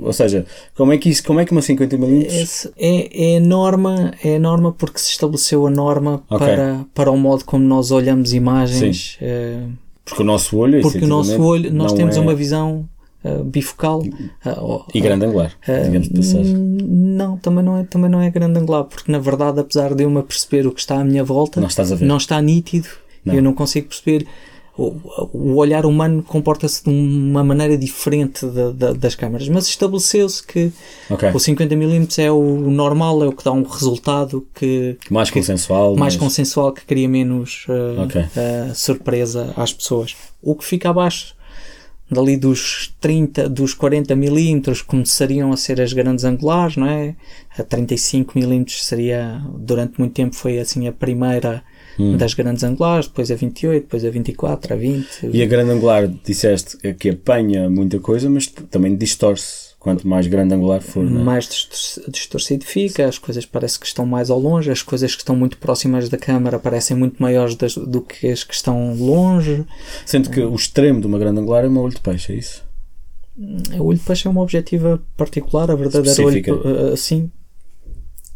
ou 0.00 0.12
seja, 0.12 0.44
como 0.74 0.92
é 0.92 0.98
que, 0.98 1.08
isso, 1.08 1.22
como 1.22 1.40
é 1.40 1.44
que 1.44 1.52
uma 1.52 1.60
50mm? 1.60 2.72
É, 2.76 3.34
é 3.34 3.40
norma, 3.40 4.12
é 4.22 4.38
norma 4.38 4.72
porque 4.72 4.98
se 4.98 5.10
estabeleceu 5.10 5.66
a 5.66 5.70
norma 5.70 6.22
okay. 6.28 6.46
para, 6.46 6.86
para 6.94 7.10
o 7.10 7.16
modo 7.16 7.44
como 7.44 7.64
nós 7.64 7.90
olhamos 7.90 8.32
imagens. 8.32 9.16
É, 9.20 9.60
porque 10.04 10.22
o 10.22 10.26
nosso 10.26 10.56
olho, 10.56 10.80
porque 10.80 11.04
o 11.04 11.06
nosso 11.06 11.40
olho, 11.40 11.72
nós 11.72 11.92
temos 11.92 12.16
é... 12.16 12.20
uma 12.20 12.34
visão 12.34 12.88
uh, 13.24 13.44
bifocal 13.44 14.00
uh, 14.00 14.84
e 14.94 15.00
grande 15.00 15.26
angular, 15.26 15.52
uh, 15.68 15.84
digamos 15.84 16.08
de 16.08 16.14
passagem. 16.14 16.54
Não, 16.54 17.36
também 17.36 17.64
não 17.64 17.78
é, 17.78 17.84
também 17.84 18.10
não 18.10 18.20
é 18.20 18.30
grande 18.30 18.58
angular, 18.58 18.84
porque 18.84 19.10
na 19.10 19.18
verdade, 19.18 19.60
apesar 19.60 19.94
de 19.94 20.04
eu 20.04 20.10
me 20.10 20.22
perceber 20.22 20.66
o 20.66 20.72
que 20.72 20.80
está 20.80 21.00
à 21.00 21.04
minha 21.04 21.24
volta, 21.24 21.60
não, 21.60 21.68
não 22.00 22.16
está 22.16 22.40
nítido. 22.40 22.88
Não. 23.24 23.34
Eu 23.34 23.42
não 23.42 23.52
consigo 23.52 23.88
perceber 23.88 24.26
o, 24.78 25.56
olhar 25.56 25.84
humano 25.84 26.22
comporta-se 26.22 26.84
de 26.84 26.90
uma 26.90 27.42
maneira 27.42 27.76
diferente 27.76 28.46
de, 28.46 28.72
de, 28.72 28.94
das 28.94 29.14
câmaras, 29.16 29.48
mas 29.48 29.66
estabeleceu-se 29.66 30.46
que 30.46 30.72
okay. 31.10 31.30
o 31.30 31.34
50mm 31.34 32.18
é 32.22 32.30
o 32.30 32.70
normal, 32.70 33.24
é 33.24 33.26
o 33.26 33.32
que 33.32 33.42
dá 33.44 33.50
um 33.50 33.64
resultado 33.64 34.46
que 34.54 34.96
mais 35.10 35.30
que, 35.30 35.40
consensual, 35.40 35.90
mais, 35.90 35.98
mais 35.98 36.16
consensual 36.16 36.72
que 36.72 36.84
cria 36.84 37.08
menos 37.08 37.66
uh, 37.68 38.04
okay. 38.04 38.22
uh, 38.22 38.74
surpresa 38.74 39.52
às 39.56 39.72
pessoas. 39.72 40.14
O 40.40 40.54
que 40.54 40.64
fica 40.64 40.90
abaixo 40.90 41.34
dali 42.10 42.36
dos 42.36 42.94
30, 43.00 43.48
dos 43.48 43.74
40 43.74 44.14
milímetros 44.16 44.82
começariam 44.82 45.52
a 45.52 45.56
ser 45.56 45.80
as 45.80 45.92
grandes 45.92 46.24
angulares, 46.24 46.76
não 46.76 46.86
é? 46.86 47.14
A 47.56 47.62
35 47.62 48.38
milímetros 48.38 48.84
seria 48.84 49.42
durante 49.58 49.98
muito 49.98 50.14
tempo 50.14 50.34
foi 50.34 50.58
assim 50.58 50.88
a 50.88 50.92
primeira 50.92 51.62
hum. 51.98 52.16
das 52.16 52.34
grandes 52.34 52.64
angulares, 52.64 53.06
depois 53.06 53.30
a 53.30 53.34
28, 53.34 53.82
depois 53.82 54.04
a 54.04 54.10
24, 54.10 54.72
a 54.72 54.76
20. 54.76 55.30
E 55.32 55.42
a 55.42 55.46
grande 55.46 55.70
angular, 55.72 56.08
disseste 56.24 56.78
é 56.82 56.92
que 56.92 57.10
apanha 57.10 57.68
muita 57.68 57.98
coisa, 57.98 58.30
mas 58.30 58.46
também 58.46 58.96
distorce. 58.96 59.67
Quanto 59.78 60.08
mais 60.08 60.26
grande 60.26 60.54
angular 60.54 60.80
for, 60.80 61.06
é? 61.06 61.08
mais 61.08 61.48
distorcido 62.08 62.64
fica, 62.64 63.06
as 63.06 63.16
coisas 63.16 63.46
parecem 63.46 63.78
que 63.78 63.86
estão 63.86 64.04
mais 64.04 64.28
ao 64.28 64.38
longe, 64.38 64.72
as 64.72 64.82
coisas 64.82 65.14
que 65.14 65.22
estão 65.22 65.36
muito 65.36 65.56
próximas 65.56 66.08
da 66.08 66.18
câmara 66.18 66.58
parecem 66.58 66.96
muito 66.96 67.22
maiores 67.22 67.54
das, 67.54 67.76
do 67.76 68.02
que 68.02 68.26
as 68.26 68.42
que 68.42 68.54
estão 68.54 68.94
longe. 68.96 69.64
Sendo 70.04 70.30
que 70.30 70.40
o 70.40 70.54
extremo 70.54 71.00
de 71.00 71.06
uma 71.06 71.18
grande 71.18 71.38
angular 71.38 71.64
é 71.64 71.68
uma 71.68 71.80
olho 71.80 71.94
de 71.94 72.00
peixe, 72.00 72.32
é 72.32 72.36
isso? 72.36 72.64
O 73.78 73.84
olho 73.84 73.98
de 73.98 74.04
peixe 74.04 74.26
é 74.26 74.30
uma 74.30 74.42
objetiva 74.42 75.00
particular, 75.16 75.70
a 75.70 75.76
verdadeira 75.76 76.22
olho, 76.22 76.96
sim, 76.96 77.30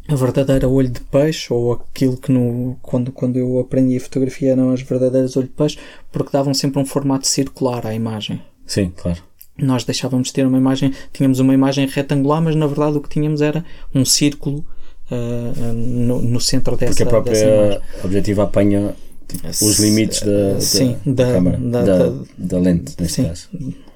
a 0.09 0.15
verdadeira 0.15 0.69
olho 0.69 0.91
de 0.91 1.01
peixe, 1.01 1.53
ou 1.53 1.73
aquilo 1.73 2.17
que 2.17 2.33
no, 2.33 2.77
quando, 2.83 3.13
quando 3.13 3.37
eu 3.37 3.61
aprendi 3.61 3.97
a 3.97 4.01
fotografia 4.01 4.53
eram 4.53 4.71
as 4.71 4.83
verdadeiras 4.83 5.37
olho 5.37 5.47
de 5.47 5.55
peixe, 5.55 5.79
porque 6.11 6.33
davam 6.33 6.53
sempre 6.53 6.81
um 6.81 6.85
formato 6.85 7.27
circular 7.27 7.87
à 7.87 7.95
imagem. 7.95 8.43
Sim, 8.67 8.93
claro. 8.97 9.23
Nós 9.57 9.85
deixávamos 9.85 10.29
de 10.29 10.35
ter 10.35 10.47
uma 10.47 10.59
imagem, 10.59 10.93
tínhamos 11.13 11.39
uma 11.39 11.53
imagem 11.55 11.87
retangular, 11.87 12.41
mas 12.43 12.55
na 12.55 12.67
verdade 12.67 12.97
o 12.97 13.01
que 13.01 13.09
tínhamos 13.09 13.43
era 13.43 13.65
um 13.95 14.05
círculo 14.05 14.65
uh, 15.11 15.73
no, 15.73 16.23
no, 16.23 16.41
centro 16.41 16.77
dessa 16.77 16.93
Porque 16.93 17.03
a 17.03 17.07
própria 17.07 17.83
objetiva 18.03 18.45
apanha 18.45 18.95
tipo, 19.29 19.47
os 19.47 19.79
limites 19.79 20.23
da, 20.23 20.61
sim, 20.61 20.97
da, 21.05 21.25
da, 21.25 21.33
câmara, 21.33 21.59
da, 21.59 21.83
da, 21.83 22.13
da, 22.39 22.59
lente, 22.59 22.95
neste 22.99 23.15
sim, 23.15 23.25
caso 23.25 23.49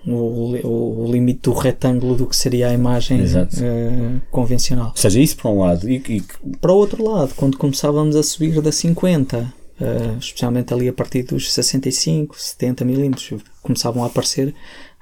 o, 0.06 0.66
o, 0.66 1.04
o, 1.04 1.12
limite 1.12 1.40
do 1.42 1.52
retângulo 1.52 2.14
do 2.14 2.26
que 2.26 2.36
seria 2.36 2.68
a 2.68 2.72
imagem 2.72 3.20
uh, 3.22 4.20
convencional. 4.30 4.88
Ou 4.88 4.96
seja, 4.96 5.20
isso 5.20 5.36
para 5.36 5.50
um 5.50 5.60
lado. 5.60 5.88
E, 5.90 5.96
e... 6.08 6.22
Para 6.60 6.72
o 6.72 6.76
outro 6.76 7.02
lado, 7.02 7.34
quando 7.34 7.58
começávamos 7.58 8.14
a 8.14 8.22
subir 8.22 8.60
da 8.60 8.70
50, 8.70 9.38
uh, 9.38 10.18
especialmente 10.18 10.72
ali 10.72 10.88
a 10.88 10.92
partir 10.92 11.24
dos 11.24 11.52
65, 11.52 12.38
70 12.38 12.84
milímetros, 12.84 13.42
começavam 13.62 14.04
a 14.04 14.06
aparecer 14.06 14.54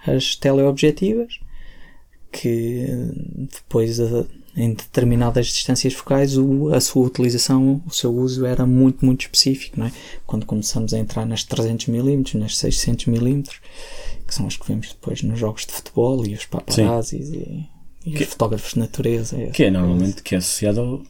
as 0.07 0.37
teleobjetivas, 0.37 1.39
que 2.31 2.87
depois 3.53 3.99
uh, 4.01 4.27
em 4.57 4.73
determinadas 4.73 5.49
distâncias 5.49 5.95
focais 5.95 6.37
a 6.73 6.81
sua 6.81 7.07
utilização, 7.07 7.83
o 7.87 7.91
seu 7.91 8.15
uso 8.15 8.47
era 8.47 8.65
muito, 8.65 9.05
muito 9.05 9.23
específico. 9.23 9.79
Não 9.79 9.87
é? 9.87 9.93
Quando 10.27 10.47
começamos 10.47 10.95
a 10.95 10.99
entrar 10.99 11.27
nas 11.27 11.43
300 11.45 11.89
milímetros, 11.89 12.35
nas 12.35 12.57
600 12.57 13.07
milímetros, 13.07 13.61
que 14.27 14.35
são 14.35 14.47
as 14.47 14.57
que 14.57 14.67
vemos 14.67 14.89
depois 14.89 15.23
nos 15.23 15.39
jogos 15.39 15.67
de 15.67 15.73
futebol 15.73 16.25
e 16.25 16.35
os 16.35 16.47
paparazzis 16.47 17.31
e, 17.31 17.69
e 18.07 18.13
que, 18.13 18.23
os 18.23 18.29
fotógrafos 18.31 18.75
de 18.75 18.79
natureza. 18.79 19.37
Que 19.53 19.65
é 19.65 19.71
normalmente 19.71 20.23
que 20.23 20.37
é 20.37 20.39
associado 20.39 20.81
ao, 20.81 21.03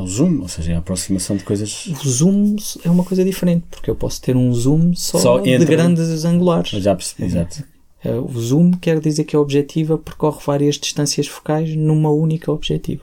ao 0.00 0.06
zoom, 0.06 0.40
ou 0.40 0.48
seja, 0.48 0.74
a 0.74 0.78
aproximação 0.78 1.36
de 1.36 1.44
coisas. 1.44 1.86
O 1.86 2.08
zoom 2.08 2.56
é 2.84 2.90
uma 2.90 3.04
coisa 3.04 3.24
diferente, 3.24 3.64
porque 3.70 3.90
eu 3.90 3.94
posso 3.94 4.20
ter 4.20 4.36
um 4.36 4.52
zoom 4.52 4.94
só, 4.94 5.18
só 5.18 5.38
de 5.38 5.64
grandes 5.64 6.24
angulares. 6.24 6.70
Já 6.70 6.96
percebi, 6.96 7.24
exato. 7.24 7.62
É, 8.04 8.12
o 8.12 8.28
zoom 8.38 8.72
quer 8.72 9.00
dizer 9.00 9.24
que 9.24 9.34
a 9.34 9.40
objetiva 9.40 9.98
percorre 9.98 10.38
várias 10.46 10.76
distâncias 10.76 11.26
focais 11.26 11.74
numa 11.74 12.10
única 12.10 12.52
objetiva. 12.52 13.02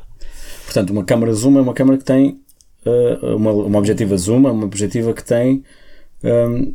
Portanto, 0.63 0.91
uma 0.91 1.03
câmara 1.03 1.33
zoom 1.33 1.57
é 1.57 1.61
uma 1.61 1.73
câmara 1.73 1.97
que 1.97 2.05
tem 2.05 2.39
uh, 2.85 3.35
uma, 3.35 3.51
uma 3.51 3.79
objetiva 3.79 4.15
zoom, 4.17 4.47
é 4.47 4.51
uma 4.51 4.65
objetiva 4.65 5.13
que 5.13 5.23
tem 5.23 5.63
um, 6.23 6.73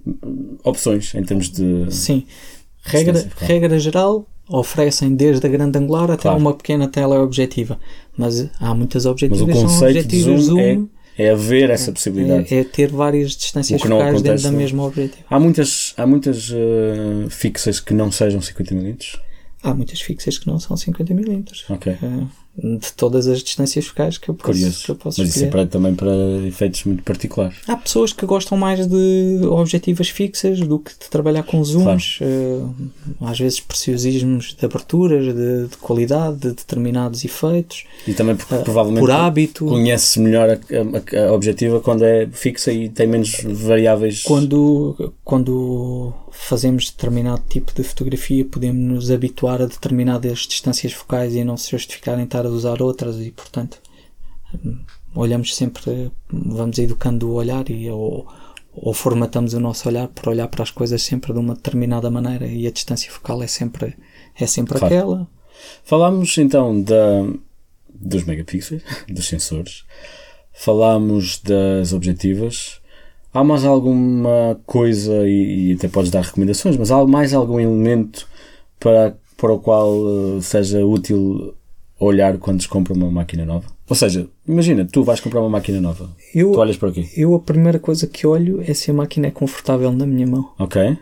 opções 0.62 1.14
em 1.14 1.22
termos 1.22 1.50
de. 1.50 1.86
Sim. 1.90 2.26
Regra, 2.82 3.28
regra 3.36 3.78
geral, 3.78 4.26
oferecem 4.48 5.14
desde 5.14 5.46
a 5.46 5.50
grande 5.50 5.78
angular 5.78 6.10
até 6.10 6.22
claro. 6.22 6.38
uma 6.38 6.54
pequena 6.54 6.88
tela 6.88 7.20
objetiva. 7.20 7.78
Mas 8.16 8.48
há 8.58 8.74
muitas 8.74 9.06
objetivas 9.06 9.46
Mas 9.46 9.58
o 9.58 9.62
conceito 9.62 10.08
de 10.08 10.22
zoom, 10.22 10.38
zoom 10.38 10.88
é, 11.20 11.30
haver 11.30 11.70
essa 11.70 11.92
possibilidade. 11.92 12.54
É, 12.54 12.60
é 12.60 12.64
ter 12.64 12.90
várias 12.90 13.32
distâncias 13.32 13.80
focais 13.82 14.22
dentro 14.22 14.42
da 14.42 14.52
mesma 14.52 14.84
objetiva. 14.84 15.24
Há 15.28 15.38
muitas, 15.38 15.92
há 15.96 16.06
muitas 16.06 16.50
uh, 16.50 17.28
fixas 17.28 17.78
que 17.78 17.92
não 17.92 18.10
sejam 18.10 18.40
50 18.40 18.74
mm? 18.74 18.96
Há 19.62 19.74
muitas 19.74 20.00
fixas 20.00 20.38
que 20.38 20.46
não 20.46 20.58
são 20.58 20.76
50 20.76 21.12
mm. 21.12 21.44
Ok. 21.68 21.92
Uh, 22.02 22.26
de 22.56 22.92
todas 22.92 23.26
as 23.28 23.42
distâncias 23.42 23.86
focais 23.86 24.18
que 24.18 24.28
eu 24.28 24.34
posso, 24.34 24.52
Curioso. 24.52 24.84
Que 24.84 24.90
eu 24.90 24.96
posso 24.96 25.20
Mas 25.20 25.34
isso 25.34 25.44
é 25.44 25.48
para, 25.48 25.66
também 25.66 25.94
para 25.94 26.12
efeitos 26.46 26.84
muito 26.84 27.02
particulares. 27.02 27.56
Há 27.66 27.76
pessoas 27.76 28.12
que 28.12 28.26
gostam 28.26 28.58
mais 28.58 28.86
de 28.86 29.40
objetivas 29.46 30.08
fixas 30.08 30.60
do 30.60 30.78
que 30.78 30.90
de 30.90 31.08
trabalhar 31.08 31.44
com 31.44 31.62
zooms, 31.62 32.18
claro. 32.18 32.74
uh, 33.20 33.26
às 33.26 33.38
vezes 33.38 33.60
preciosismos 33.60 34.54
de 34.58 34.64
aberturas, 34.64 35.24
de, 35.34 35.68
de, 35.68 35.76
qualidade, 35.78 36.38
de 36.38 36.48
determinados 36.48 37.24
efeitos. 37.24 37.84
E 38.06 38.12
também 38.12 38.36
porque 38.36 38.54
uh, 38.54 38.62
provavelmente 38.62 39.00
por 39.00 39.10
hábito. 39.10 39.66
conhece 39.66 40.20
melhor 40.20 40.50
a, 40.50 40.54
a, 40.54 41.26
a, 41.26 41.32
objetiva 41.32 41.80
quando 41.80 42.04
é 42.04 42.28
fixa 42.32 42.72
e 42.72 42.88
tem 42.88 43.06
menos 43.06 43.36
variáveis. 43.44 44.22
Quando, 44.22 45.14
quando 45.24 46.12
fazemos 46.30 46.90
determinado 46.90 47.42
tipo 47.48 47.72
de 47.74 47.82
fotografia, 47.82 48.44
podemos 48.44 48.80
nos 48.80 49.10
habituar 49.10 49.60
a 49.60 49.66
determinadas 49.66 50.40
distâncias 50.40 50.92
focais 50.92 51.34
e 51.34 51.44
não 51.44 51.56
se 51.56 51.70
justificar 51.70 52.18
em 52.18 52.24
estar 52.24 52.46
a 52.46 52.48
usar 52.48 52.80
outras 52.82 53.18
e, 53.18 53.30
portanto, 53.30 53.78
olhamos 55.14 55.54
sempre, 55.54 56.10
vamos 56.28 56.78
educando 56.78 57.30
o 57.30 57.34
olhar 57.34 57.68
e 57.70 57.90
ou, 57.90 58.26
ou 58.72 58.94
formatamos 58.94 59.54
o 59.54 59.60
nosso 59.60 59.88
olhar 59.88 60.08
para 60.08 60.30
olhar 60.30 60.48
para 60.48 60.62
as 60.62 60.70
coisas 60.70 61.02
sempre 61.02 61.32
de 61.32 61.38
uma 61.38 61.54
determinada 61.54 62.10
maneira 62.10 62.46
e 62.46 62.66
a 62.66 62.70
distância 62.70 63.10
focal 63.10 63.42
é 63.42 63.46
sempre, 63.46 63.96
é 64.38 64.46
sempre 64.46 64.78
claro. 64.78 64.94
aquela. 64.94 65.28
Falámos 65.84 66.36
então 66.38 66.80
da, 66.80 67.26
dos 67.92 68.24
megapixels, 68.24 68.82
dos 69.08 69.26
sensores, 69.26 69.84
falámos 70.52 71.38
das 71.40 71.92
objetivas, 71.92 72.79
Há 73.32 73.44
mais 73.44 73.64
alguma 73.64 74.60
coisa, 74.66 75.28
e, 75.28 75.70
e, 75.70 75.72
até 75.74 75.88
podes 75.88 76.10
dar 76.10 76.22
recomendações, 76.22 76.76
mas 76.76 76.90
há 76.90 77.04
mais 77.06 77.32
algum 77.32 77.60
elemento 77.60 78.26
para, 78.78 79.16
para 79.36 79.52
o 79.52 79.60
qual 79.60 79.92
uh, 79.92 80.42
seja 80.42 80.84
útil 80.84 81.54
olhar 82.00 82.38
quando 82.38 82.60
se 82.60 82.68
compra 82.68 82.92
uma 82.92 83.10
máquina 83.10 83.44
nova? 83.44 83.66
Ou 83.88 83.94
seja, 83.94 84.26
imagina, 84.48 84.84
tu 84.84 85.04
vais 85.04 85.20
comprar 85.20 85.40
uma 85.40 85.48
máquina 85.50 85.80
nova. 85.80 86.10
Eu, 86.34 86.52
tu 86.52 86.58
olhas 86.58 86.76
para 86.76 86.90
quê? 86.90 87.08
eu 87.16 87.34
a 87.34 87.40
primeira 87.40 87.78
coisa 87.78 88.06
que 88.06 88.26
olho 88.26 88.62
é 88.66 88.72
se 88.74 88.90
a 88.90 88.94
máquina 88.94 89.28
é 89.28 89.30
confortável 89.30 89.92
na 89.92 90.06
minha 90.06 90.26
mão. 90.26 90.50
Ok. 90.58 90.96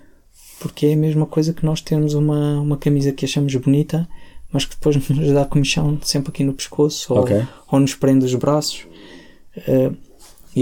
Porque 0.60 0.86
é 0.86 0.94
a 0.94 0.96
mesma 0.96 1.24
coisa 1.24 1.52
que 1.52 1.64
nós 1.64 1.80
termos 1.80 2.14
uma, 2.14 2.60
uma 2.60 2.76
camisa 2.76 3.12
que 3.12 3.24
achamos 3.24 3.54
bonita, 3.54 4.08
mas 4.52 4.64
que 4.64 4.74
depois 4.74 4.96
nos 5.08 5.32
dá 5.32 5.44
comichão 5.44 5.98
sempre 6.02 6.30
aqui 6.30 6.44
no 6.44 6.52
pescoço 6.52 7.12
ou, 7.14 7.20
Ok. 7.20 7.42
ou 7.70 7.80
nos 7.80 7.94
prende 7.94 8.24
os 8.24 8.34
braços. 8.34 8.86
Eh, 9.56 9.92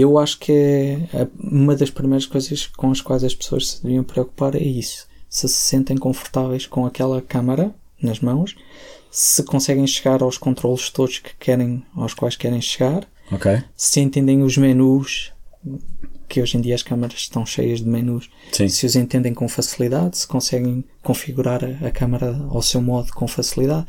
eu 0.01 0.17
acho 0.17 0.39
que 0.39 0.51
é 0.51 0.95
a- 1.13 1.27
uma 1.39 1.75
das 1.75 1.89
primeiras 1.89 2.25
coisas 2.25 2.67
com 2.67 2.91
as 2.91 3.01
quais 3.01 3.23
as 3.23 3.33
pessoas 3.35 3.67
se 3.69 3.83
deviam 3.83 4.03
preocupar 4.03 4.55
é 4.55 4.63
isso. 4.63 5.07
Se 5.29 5.47
se 5.47 5.55
sentem 5.55 5.97
confortáveis 5.97 6.65
com 6.65 6.85
aquela 6.85 7.21
câmara 7.21 7.73
nas 8.01 8.19
mãos, 8.19 8.55
se 9.11 9.43
conseguem 9.43 9.85
chegar 9.87 10.21
aos 10.21 10.37
controles 10.37 10.89
todos 10.89 11.19
que 11.19 11.31
querem, 11.39 11.83
aos 11.95 12.13
quais 12.13 12.35
querem 12.35 12.61
chegar, 12.61 13.07
Ok. 13.31 13.61
se 13.75 13.99
entendem 13.99 14.41
os 14.43 14.57
menus, 14.57 15.33
que 16.29 16.41
hoje 16.41 16.57
em 16.57 16.61
dia 16.61 16.75
as 16.75 16.83
câmaras 16.83 17.19
estão 17.19 17.45
cheias 17.45 17.79
de 17.79 17.87
menus, 17.87 18.29
Sim. 18.51 18.67
se 18.69 18.85
os 18.85 18.95
entendem 18.95 19.33
com 19.33 19.47
facilidade, 19.49 20.17
se 20.17 20.27
conseguem 20.27 20.83
configurar 21.01 21.61
a, 21.63 21.87
a 21.87 21.91
câmara 21.91 22.37
ao 22.49 22.61
seu 22.61 22.81
modo 22.81 23.11
com 23.13 23.27
facilidade, 23.27 23.87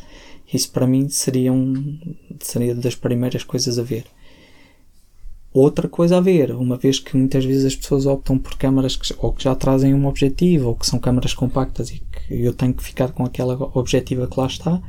isso 0.53 0.71
para 0.71 0.87
mim 0.87 1.09
seria, 1.09 1.53
um, 1.53 1.99
seria 2.41 2.75
das 2.75 2.95
primeiras 2.95 3.45
coisas 3.45 3.79
a 3.79 3.83
ver. 3.83 4.05
Outra 5.61 5.89
coisa 5.89 6.19
a 6.19 6.21
ver, 6.21 6.53
uma 6.53 6.77
vez 6.77 7.01
que 7.01 7.17
muitas 7.17 7.45
vezes 7.45 7.65
as 7.65 7.75
pessoas 7.75 8.07
optam 8.07 8.39
por 8.39 8.55
câmaras 8.57 8.95
que, 8.95 9.13
ou 9.19 9.33
que 9.33 9.43
já 9.43 9.57
trazem 9.57 9.93
um 9.93 10.07
objetivo, 10.07 10.69
ou 10.69 10.77
que 10.77 10.87
são 10.87 11.01
câmaras 11.01 11.35
compactas 11.35 11.91
e 11.91 11.99
que 11.99 12.45
eu 12.45 12.55
tenho 12.55 12.73
que 12.73 12.85
ficar 12.85 13.11
com 13.11 13.25
aquela 13.25 13.55
objetiva 13.77 14.29
que 14.29 14.39
lá 14.39 14.47
está, 14.47 14.81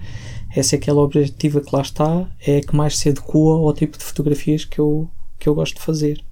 é 0.56 0.62
se 0.62 0.76
aquela 0.76 1.02
objetiva 1.02 1.60
que 1.60 1.76
lá 1.76 1.82
está 1.82 2.30
é 2.46 2.58
a 2.58 2.62
que 2.62 2.76
mais 2.76 3.00
se 3.00 3.10
adequa 3.10 3.40
ao 3.40 3.74
tipo 3.74 3.98
de 3.98 4.04
fotografias 4.04 4.64
que 4.64 4.78
eu, 4.78 5.10
que 5.40 5.50
eu 5.50 5.56
gosto 5.56 5.78
de 5.78 5.82
fazer. 5.82 6.24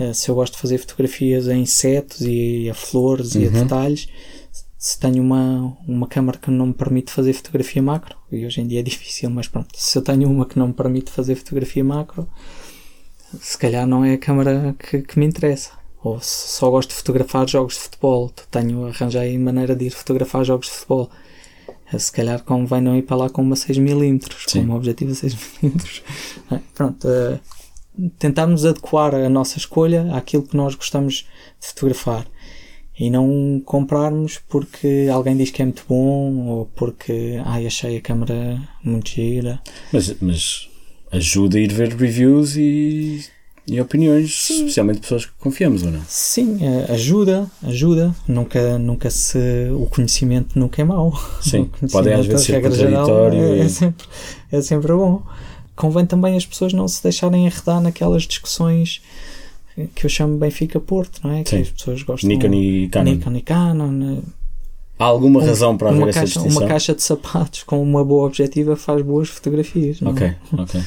Uh, 0.00 0.14
se 0.14 0.30
eu 0.30 0.34
gosto 0.34 0.54
de 0.54 0.60
fazer 0.60 0.78
fotografias 0.78 1.46
a 1.46 1.54
insetos 1.54 2.22
e 2.22 2.70
a 2.70 2.74
flores 2.74 3.34
e 3.34 3.44
a 3.48 3.50
detalhes, 3.50 4.08
se 4.78 4.98
tenho 4.98 5.22
uma, 5.22 5.76
uma 5.86 6.06
câmara 6.06 6.38
que 6.38 6.50
não 6.50 6.68
me 6.68 6.74
permite 6.74 7.12
fazer 7.12 7.34
fotografia 7.34 7.82
macro, 7.82 8.16
e 8.32 8.46
hoje 8.46 8.62
em 8.62 8.66
dia 8.66 8.80
é 8.80 8.82
difícil, 8.82 9.28
mas 9.28 9.46
pronto, 9.46 9.68
se 9.74 9.98
eu 9.98 10.00
tenho 10.00 10.26
uma 10.30 10.46
que 10.46 10.58
não 10.58 10.68
me 10.68 10.74
permite 10.74 11.10
fazer 11.10 11.34
fotografia 11.34 11.84
macro, 11.84 12.26
se 13.40 13.58
calhar 13.58 13.86
não 13.86 14.04
é 14.04 14.14
a 14.14 14.18
câmara 14.18 14.74
que, 14.78 15.02
que 15.02 15.18
me 15.18 15.26
interessa. 15.26 15.72
Ou 16.02 16.18
só 16.20 16.70
gosto 16.70 16.90
de 16.90 16.94
fotografar 16.94 17.48
jogos 17.48 17.74
de 17.74 17.80
futebol, 17.80 18.32
tenho 18.50 18.86
arranjei 18.86 19.36
maneira 19.36 19.74
de 19.74 19.86
ir 19.86 19.90
fotografar 19.90 20.44
jogos 20.44 20.66
de 20.68 20.72
futebol. 20.72 21.10
Uh, 21.92 21.98
Se 21.98 22.12
calhar 22.12 22.42
convém 22.42 22.80
não 22.80 22.96
ir 22.96 23.02
para 23.02 23.16
lá 23.16 23.30
com 23.30 23.42
uma 23.42 23.56
6mm, 23.56 24.28
com 24.28 24.50
Sim. 24.50 24.66
um 24.66 24.74
objetivo 24.74 25.10
a 25.10 25.14
6mm. 25.16 26.02
É, 26.52 26.60
Pronto, 26.74 27.08
uh, 27.08 27.40
tentarmos 28.18 28.64
adequar 28.64 29.14
a 29.14 29.28
nossa 29.28 29.58
escolha 29.58 30.14
àquilo 30.14 30.44
que 30.44 30.56
nós 30.56 30.74
gostamos 30.74 31.26
de 31.60 31.66
fotografar 31.66 32.26
e 32.98 33.10
não 33.10 33.62
comprarmos 33.64 34.38
porque 34.48 35.08
alguém 35.12 35.36
diz 35.36 35.50
que 35.50 35.62
é 35.62 35.64
muito 35.64 35.84
bom 35.88 36.48
ou 36.48 36.66
porque 36.74 37.40
ai, 37.44 37.66
achei 37.66 37.96
a 37.96 38.00
câmera 38.00 38.60
muito 38.82 39.10
gira. 39.10 39.60
Mas, 39.92 40.14
mas 40.20 40.67
ajuda 41.12 41.58
a 41.58 41.60
ir 41.60 41.72
ver 41.72 41.94
reviews 41.94 42.56
e, 42.56 43.24
e 43.66 43.80
opiniões, 43.80 44.26
especialmente 44.50 44.96
de 44.96 45.00
pessoas 45.02 45.26
que 45.26 45.32
confiamos 45.38 45.82
ou 45.82 45.90
não? 45.90 46.00
Sim, 46.06 46.58
eh, 46.60 46.92
ajuda, 46.92 47.46
ajuda. 47.62 48.14
Nunca, 48.26 48.78
nunca 48.78 49.10
se. 49.10 49.38
O 49.72 49.86
conhecimento 49.86 50.58
nunca 50.58 50.80
é 50.80 50.84
mau. 50.84 51.12
Sim, 51.40 51.70
O 51.82 51.88
pode 51.88 52.12
às 52.12 52.26
vezes 52.26 52.46
ser 52.46 52.60
contraditório 52.62 53.38
É, 53.42 53.56
e- 53.56 53.60
é 53.60 53.68
sempre, 53.68 54.06
é 54.52 54.60
sempre 54.62 54.92
bom. 54.92 55.22
Convém 55.76 56.04
também 56.06 56.36
as 56.36 56.44
pessoas 56.44 56.72
não 56.72 56.88
se 56.88 57.02
deixarem 57.02 57.46
arredar 57.46 57.80
naquelas 57.80 58.24
discussões 58.24 59.00
que 59.94 60.04
eu 60.06 60.10
chamo 60.10 60.36
Benfica-Porto, 60.38 61.20
não 61.22 61.30
é? 61.32 61.44
Que 61.44 61.50
Sim. 61.50 61.60
as 61.60 61.70
pessoas 61.70 62.02
gostam. 62.02 62.28
Nikon 62.28 62.52
e 62.52 62.88
Canon. 62.88 63.10
Nikon 63.12 63.36
e 63.36 63.40
Canon. 63.42 64.18
Há 64.98 65.04
alguma 65.04 65.40
razão 65.44 65.76
para 65.76 65.88
haver 65.90 65.98
uma 66.00 66.08
essa 66.08 66.20
caixa, 66.20 66.34
distinção? 66.40 66.60
uma 66.62 66.68
caixa 66.68 66.94
de 66.94 67.02
sapatos 67.02 67.62
com 67.62 67.80
uma 67.82 68.04
boa 68.04 68.26
objetiva 68.26 68.74
faz 68.76 69.00
boas 69.02 69.28
fotografias. 69.28 70.00
Não? 70.00 70.10
Ok, 70.10 70.32
ok. 70.58 70.80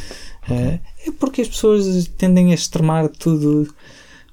É, 0.49 0.79
é 1.07 1.11
porque 1.19 1.41
as 1.41 1.47
pessoas 1.47 2.07
tendem 2.17 2.51
a 2.51 2.55
extremar 2.55 3.07
tudo. 3.09 3.67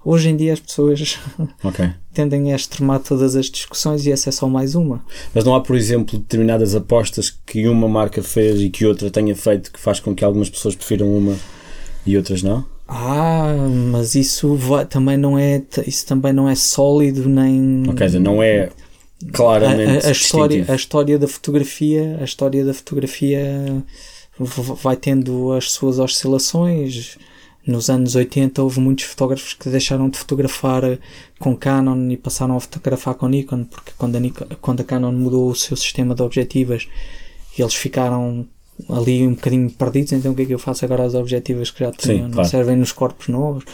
Hoje 0.05 0.31
em 0.31 0.37
dia 0.37 0.53
as 0.55 0.61
pessoas 0.61 1.19
ok. 1.63 1.91
tendem 2.15 2.53
a 2.53 2.57
extremar 2.57 3.01
todas 3.01 3.37
as 3.37 3.47
discussões 3.47 4.07
e 4.07 4.13
essa 4.13 4.31
é 4.31 4.33
só 4.33 4.49
mais 4.49 4.75
uma. 4.75 5.05
Mas 5.35 5.45
não 5.45 5.55
há, 5.55 5.61
por 5.61 5.77
exemplo, 5.77 6.19
determinadas 6.19 6.75
apostas 6.75 7.31
que 7.47 7.67
uma 7.69 7.89
marca 7.89 8.23
fez 8.23 8.61
e 8.61 8.71
que 8.71 8.87
outra 8.87 9.11
tenha 9.11 9.37
feito 9.37 9.71
que 9.71 9.79
faz 9.79 10.01
com 10.01 10.15
que 10.15 10.25
algumas 10.25 10.49
pessoas 10.49 10.75
prefiram 10.75 11.13
uma 11.15 11.37
e 12.07 12.17
outras 12.17 12.43
não? 12.43 12.65
Ah, 12.87 13.55
mas 13.93 14.15
isso 14.15 14.55
vai- 14.55 14.87
também 14.87 15.19
não 15.19 15.39
é 15.39 15.63
isso 15.87 16.07
também 16.07 16.33
não 16.33 16.49
é 16.49 16.55
sólido 16.55 17.29
nem 17.29 17.83
Ok, 17.87 18.09
não 18.19 18.43
é 18.43 18.71
claramente 19.33 20.07
a, 20.07 20.09
a- 20.09 20.09
a 20.09 20.13
história, 20.13 20.65
a 20.69 20.75
história 20.75 21.19
da 21.19 21.29
fotografia, 21.29 22.19
a 22.21 22.25
história 22.25 22.65
da 22.65 22.75
fotografia 22.75 23.85
vai 24.83 24.97
tendo 24.97 25.53
as 25.53 25.71
suas 25.73 25.99
oscilações. 25.99 27.19
Nos 27.67 27.91
anos 27.91 28.15
80 28.15 28.63
houve 28.63 28.81
muitos 28.81 29.05
fotógrafos 29.05 29.53
que 29.53 29.69
deixaram 29.69 30.09
de 30.09 30.17
fotografar 30.19 30.83
com 31.39 31.55
Canon 31.55 32.09
e 32.11 32.17
passaram 32.17 32.57
a 32.57 32.61
fotografar 32.61 33.15
com 33.15 33.29
Nikon, 33.29 33.65
porque 33.65 33.93
quando 33.99 34.17
a, 34.17 34.21
Nikon, 34.21 34.47
quando 34.63 34.81
a 34.81 34.85
Canon 34.85 35.13
mudou 35.13 35.51
o 35.51 35.55
seu 35.55 35.77
sistema 35.77 36.15
de 36.15 36.23
objetivas, 36.23 36.89
eles 37.59 37.75
ficaram 37.75 38.47
ali 38.89 39.27
um 39.27 39.31
bocadinho 39.31 39.71
perdidos, 39.71 40.13
então 40.13 40.33
o 40.33 40.35
que 40.35 40.43
é 40.43 40.47
que 40.47 40.55
eu 40.55 40.59
faço 40.59 40.85
agora 40.85 41.05
às 41.05 41.15
objetivas 41.15 41.71
que 41.71 41.81
já 41.81 41.91
tinham? 41.91 42.25
Não 42.25 42.31
claro. 42.31 42.49
servem 42.49 42.77
nos 42.77 42.93
corpos 42.93 43.29
novos? 43.29 43.65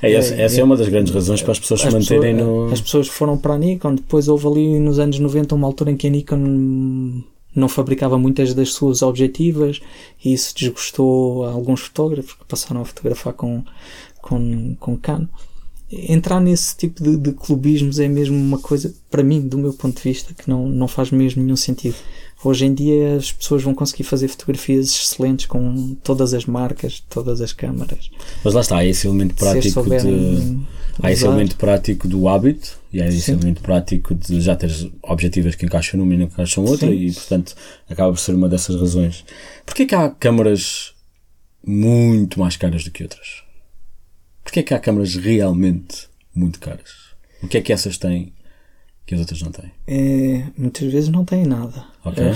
É, 0.00 0.12
essa, 0.12 0.34
É, 0.34 0.42
essa 0.42 0.56
é, 0.56 0.60
é- 0.60 0.64
uma 0.64 0.76
das 0.76 0.88
grandes 0.88 1.12
razões 1.12 1.42
para 1.42 1.52
as 1.52 1.58
pessoas 1.58 1.80
se 1.80 1.88
as 1.88 1.94
manterem 1.94 2.36
pessoas, 2.36 2.68
no. 2.68 2.72
as 2.72 2.80
pessoas 2.80 3.08
foram 3.08 3.36
para 3.36 3.54
a 3.54 3.58
Nikon, 3.58 3.94
depois 3.96 4.28
houve 4.28 4.46
ali 4.46 4.78
nos 4.78 4.98
anos 4.98 5.18
90 5.18 5.54
uma 5.54 5.66
altura 5.66 5.90
em 5.90 5.96
que 5.96 6.06
a 6.06 6.10
Nikon 6.10 7.22
não 7.54 7.68
fabricava 7.68 8.18
muitas 8.18 8.52
das 8.52 8.72
suas 8.72 9.02
objetivas 9.02 9.80
e 10.24 10.32
isso 10.32 10.54
desgostou 10.56 11.44
a 11.44 11.52
alguns 11.52 11.82
fotógrafos 11.82 12.32
que 12.32 12.44
passaram 12.46 12.80
a 12.80 12.84
fotografar 12.84 13.32
com, 13.32 13.62
com, 14.20 14.74
com 14.80 14.96
Canon. 14.96 15.26
Entrar 15.92 16.40
nesse 16.40 16.76
tipo 16.76 17.02
de, 17.02 17.16
de 17.16 17.32
clubismos 17.32 18.00
é 18.00 18.08
mesmo 18.08 18.36
uma 18.36 18.58
coisa, 18.58 18.92
para 19.08 19.22
mim, 19.22 19.40
do 19.40 19.56
meu 19.56 19.72
ponto 19.72 19.96
de 19.96 20.02
vista, 20.02 20.34
que 20.34 20.48
não, 20.48 20.66
não 20.68 20.88
faz 20.88 21.10
mesmo 21.12 21.42
nenhum 21.42 21.56
sentido. 21.56 21.94
Hoje 22.44 22.66
em 22.66 22.74
dia 22.74 23.16
as 23.16 23.32
pessoas 23.32 23.62
vão 23.62 23.74
conseguir 23.74 24.04
fazer 24.04 24.28
fotografias 24.28 24.90
excelentes 24.90 25.46
com 25.46 25.94
todas 26.02 26.34
as 26.34 26.44
marcas, 26.44 27.00
todas 27.08 27.40
as 27.40 27.52
câmaras. 27.54 28.10
Mas 28.44 28.52
lá 28.52 28.60
está, 28.60 28.78
há 28.78 28.84
esse 28.84 29.06
elemento 29.06 29.34
prático 29.34 29.82
de. 29.82 30.64
Há 31.02 31.10
esse 31.10 31.24
elemento 31.24 31.56
prático 31.56 32.06
do 32.06 32.28
hábito 32.28 32.78
e 32.92 33.02
há 33.02 33.08
esse 33.08 33.22
Sim. 33.22 33.32
elemento 33.32 33.62
prático 33.62 34.14
de 34.14 34.40
já 34.40 34.54
teres 34.54 34.88
objetivas 35.02 35.54
que 35.56 35.66
encaixam 35.66 35.98
numa 35.98 36.14
e 36.14 36.18
não 36.18 36.26
encaixam 36.26 36.64
outra 36.64 36.86
Sim. 36.86 36.94
e 36.94 37.12
portanto 37.12 37.56
acaba 37.88 38.12
por 38.12 38.20
ser 38.20 38.34
uma 38.34 38.48
dessas 38.48 38.76
razões. 38.76 39.24
Porquê 39.66 39.86
que 39.86 39.94
há 39.94 40.08
câmaras 40.08 40.94
muito 41.66 42.38
mais 42.38 42.56
caras 42.56 42.84
do 42.84 42.90
que 42.90 43.02
outras? 43.02 43.42
Porquê 44.44 44.62
que 44.62 44.74
há 44.74 44.78
câmaras 44.78 45.16
realmente 45.16 46.06
muito 46.32 46.60
caras? 46.60 47.14
O 47.42 47.48
que 47.48 47.58
é 47.58 47.60
que 47.60 47.72
essas 47.72 47.98
têm 47.98 48.32
que 49.06 49.14
as 49.14 49.20
outras 49.20 49.42
não 49.42 49.50
têm? 49.50 49.72
É, 49.86 50.44
muitas 50.56 50.92
vezes 50.92 51.08
não 51.08 51.24
tem 51.24 51.44
nada. 51.44 51.93
Ok? 52.04 52.22
É, 52.22 52.34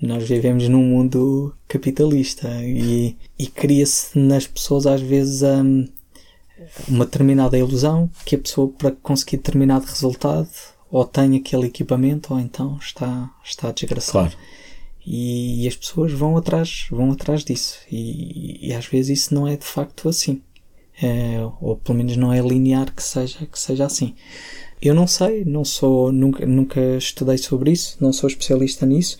nós 0.00 0.28
vivemos 0.28 0.68
num 0.68 0.82
mundo 0.82 1.54
capitalista 1.66 2.48
e, 2.62 3.16
e 3.38 3.46
cria-se 3.46 4.18
nas 4.18 4.46
pessoas 4.46 4.86
às 4.86 5.00
vezes 5.00 5.42
hum, 5.42 5.88
uma 6.88 7.04
determinada 7.04 7.58
ilusão 7.58 8.10
que 8.24 8.34
a 8.34 8.38
pessoa 8.38 8.68
para 8.68 8.90
conseguir 8.90 9.38
determinado 9.38 9.86
resultado 9.86 10.48
ou 10.90 11.04
tem 11.04 11.36
aquele 11.36 11.66
equipamento 11.66 12.32
ou 12.32 12.40
então 12.40 12.78
está, 12.80 13.30
está 13.44 13.72
desgraçado. 13.72 14.30
Claro. 14.30 14.36
E, 15.04 15.64
e 15.64 15.68
as 15.68 15.76
pessoas 15.76 16.12
vão 16.12 16.36
atrás, 16.36 16.86
vão 16.90 17.12
atrás 17.12 17.44
disso. 17.44 17.78
E, 17.90 18.68
e 18.68 18.74
às 18.74 18.86
vezes 18.86 19.20
isso 19.20 19.34
não 19.34 19.46
é 19.46 19.56
de 19.56 19.64
facto 19.64 20.08
assim. 20.08 20.42
É, 21.00 21.38
ou 21.60 21.76
pelo 21.76 21.98
menos 21.98 22.16
não 22.16 22.32
é 22.32 22.40
linear 22.40 22.92
que 22.92 23.02
seja, 23.02 23.46
que 23.46 23.58
seja 23.58 23.86
assim. 23.86 24.14
Eu 24.80 24.94
não 24.94 25.06
sei, 25.06 25.44
não 25.44 25.64
sou, 25.64 26.12
nunca, 26.12 26.44
nunca 26.44 26.80
estudei 26.96 27.38
sobre 27.38 27.72
isso, 27.72 27.96
não 28.00 28.12
sou 28.12 28.28
especialista 28.28 28.84
nisso. 28.84 29.18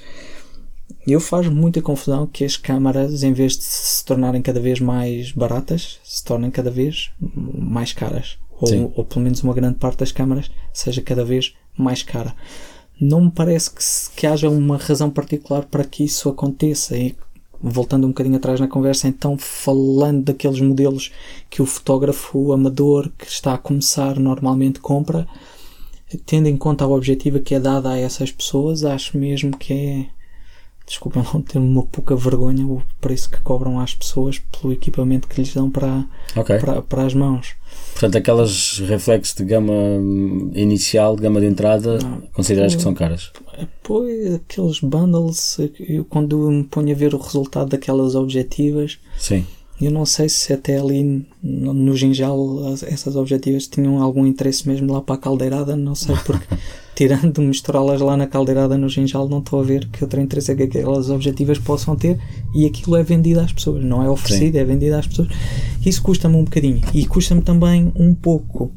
Eu 1.07 1.21
faz 1.21 1.49
muita 1.49 1.81
confusão 1.81 2.27
que 2.27 2.45
as 2.45 2.57
câmaras, 2.57 3.23
em 3.23 3.33
vez 3.33 3.57
de 3.57 3.65
se 3.65 4.05
tornarem 4.05 4.43
cada 4.43 4.61
vez 4.61 4.81
mais 4.81 5.33
baratas, 5.33 5.99
se 6.05 6.25
tornem 6.25 6.51
cada 6.51 6.71
vez 6.71 7.11
mais 7.21 7.93
caras. 7.93 8.39
Ou, 8.61 8.93
ou 8.97 9.05
pelo 9.05 9.23
menos 9.23 9.43
uma 9.43 9.55
grande 9.55 9.79
parte 9.79 9.99
das 9.99 10.13
câmaras 10.13 10.51
seja 10.73 11.03
cada 11.03 11.25
vez 11.25 11.55
mais 11.77 12.03
cara. 12.03 12.35
Não 13.01 13.27
me 13.27 13.31
parece 13.31 13.71
que, 13.71 14.21
que 14.21 14.27
haja 14.27 14.49
uma 14.49 14.79
razão 14.79 15.11
particular 15.11 15.65
para 15.67 15.85
que 15.85 16.05
isso 16.05 16.29
aconteça. 16.29 16.97
E, 16.97 17.15
voltando 17.63 18.05
um 18.05 18.11
bocadinho 18.11 18.37
atrás 18.37 18.61
na 18.61 18.69
conversa, 18.69 19.09
então 19.09 19.37
falando 19.39 20.25
daqueles 20.25 20.61
modelos 20.61 21.13
que 21.49 21.63
o 21.63 21.67
fotógrafo 21.67 22.53
amador 22.53 23.11
que 23.19 23.27
está 23.27 23.55
a 23.55 23.59
começar 23.59 24.19
normalmente 24.19 24.81
compra, 24.81 25.27
tendo 26.25 26.49
em 26.49 26.57
conta 26.57 26.85
a 26.85 26.89
objetiva 26.89 27.39
que 27.39 27.55
é 27.55 27.61
dada 27.61 27.91
a 27.91 27.99
essas 27.99 28.31
pessoas, 28.31 28.85
acho 28.85 29.19
mesmo 29.19 29.57
que 29.57 29.73
é 29.73 30.16
desculpem 30.87 31.23
não 31.35 31.43
ter 31.43 31.59
uma 31.59 31.83
pouca 31.83 32.15
vergonha 32.15 32.65
o 32.65 32.81
preço 33.01 33.29
que 33.29 33.41
cobram 33.41 33.81
às 33.81 33.95
pessoas 33.95 34.39
pelo 34.39 34.73
equipamento 34.73 35.27
que 35.27 35.41
lhes 35.41 35.53
dão 35.53 35.71
para, 35.71 36.05
Ok. 36.37 36.59
para, 36.59 36.81
para 36.83 37.05
as 37.07 37.13
mãos. 37.15 37.55
Portanto, 37.93 38.17
aquelas 38.17 38.79
reflexos 38.79 39.35
de 39.35 39.45
gama 39.45 39.73
inicial, 40.55 41.17
de 41.17 41.23
gama 41.23 41.41
de 41.41 41.47
entrada, 41.47 41.99
Não. 41.99 42.21
consideras 42.33 42.75
que 42.75 42.83
são 42.83 42.95
caras? 42.95 43.33
Pois, 43.83 44.35
aqueles 44.35 44.81
bundles, 44.81 45.59
eu, 45.81 46.05
quando 46.05 46.51
me 46.51 46.65
ponho 46.65 46.93
a 46.95 46.99
ver 46.99 47.15
o 47.15 47.19
resultado 47.19 47.71
daquelas 47.71 48.15
objetivas, 48.15 48.99
Sim. 49.19 49.47
eu 49.81 49.91
não 49.91 50.05
sei 50.07 50.29
se 50.29 50.53
até 50.53 50.79
ali 50.79 51.27
no, 51.43 51.97
Ginjal 51.97 52.67
as- 52.69 52.83
essas 52.83 53.17
objetivas 53.17 53.67
tinham 53.67 54.03
algum 54.03 54.27
interesse 54.27 54.69
mesmo 54.69 54.93
lá 54.93 55.01
para 55.01 55.15
a 55.15 55.19
caldeirada, 55.19 55.75
não 55.75 55.95
sei, 55.95 56.15
porque 56.25 56.47
tirando 56.97 57.43
misturá-las 57.43 58.01
lá 58.01 58.17
na 58.17 58.27
caldeirada 58.27 58.79
no 58.79 58.89
Ginjal, 58.89 59.29
não 59.29 59.41
estou 59.41 59.61
a 59.61 59.63
ver 59.63 59.87
que 59.89 60.03
outro 60.03 60.19
interesse 60.19 60.51
é 60.51 60.57
que 60.57 60.63
aquelas 60.63 61.11
objetivas 61.11 61.59
possam 61.59 61.95
ter 61.95 62.19
e 62.55 62.65
aquilo 62.65 62.97
é 62.97 63.03
vendido 63.03 63.41
às 63.41 63.53
pessoas, 63.53 63.85
não 63.85 64.03
é 64.03 64.09
oferecido, 64.09 64.57
é 64.57 64.65
vendido 64.65 64.97
às 64.97 65.07
pessoas. 65.07 65.29
Isso 65.85 66.03
custa-me 66.03 66.37
um 66.37 66.45
bocadinho. 66.45 66.81
E 66.95 67.07
custa-me 67.07 67.43
também 67.43 67.93
um 67.95 68.15
pouco 68.15 68.73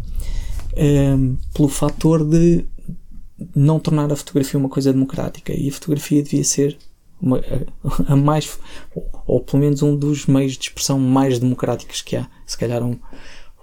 ehm, 0.76 1.36
pelo 1.54 1.70
fator 1.70 2.26
de 2.26 2.66
não 3.56 3.80
tornar 3.80 4.12
a 4.12 4.16
fotografia 4.18 4.60
uma 4.60 4.70
coisa 4.70 4.91
democrática. 4.91 5.54
E 5.58 5.70
a 5.70 5.72
fotografia 5.72 6.22
devia 6.22 6.44
ser 6.44 6.78
uma, 7.22 7.38
a, 7.40 8.14
a 8.14 8.16
mais 8.18 8.60
ou, 8.94 9.10
ou 9.26 9.41
pelo 9.41 9.64
menos 9.64 9.82
um 9.82 9.96
dos 9.96 10.26
meios 10.26 10.58
de 10.58 10.66
expressão 10.66 11.00
mais 11.00 11.40
democráticos 11.40 12.02
que 12.02 12.18
há. 12.18 12.28
Se 12.46 12.58
calhar 12.58 12.84
um, 12.84 12.98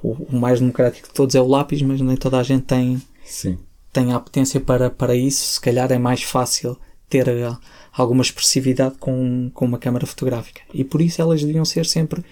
o, 0.02 0.12
o 0.12 0.36
mais 0.40 0.60
democrático 0.60 1.08
de 1.08 1.14
todos 1.14 1.34
é 1.34 1.40
o 1.42 1.46
lápis 1.46 1.82
mas 1.82 2.00
nem 2.00 2.16
toda 2.16 2.38
a 2.38 2.42
gente 2.42 2.62
tem 2.62 3.02
Sim. 3.22 3.58
Tem 3.96 4.12
a 4.12 4.20
potência 4.20 4.60
para, 4.60 4.90
para 4.90 5.14
isso 5.16 5.54
se 5.54 5.60
calhar 5.60 5.90
é 5.90 5.98
mais 5.98 6.22
fácil 6.22 6.76
ter 7.08 7.26
eh, 7.28 7.56
alguma 7.92 8.22
expressividade 8.22 8.96
com, 9.00 9.50
com 9.54 9.64
uma 9.64 9.78
câmara 9.78 10.04
fotográfica 10.06 10.60
e 10.74 10.84
por 10.84 11.00
isso 11.00 11.22
elas 11.22 11.42
deviam 11.42 11.64
ser 11.64 11.86
sempre 11.86 12.22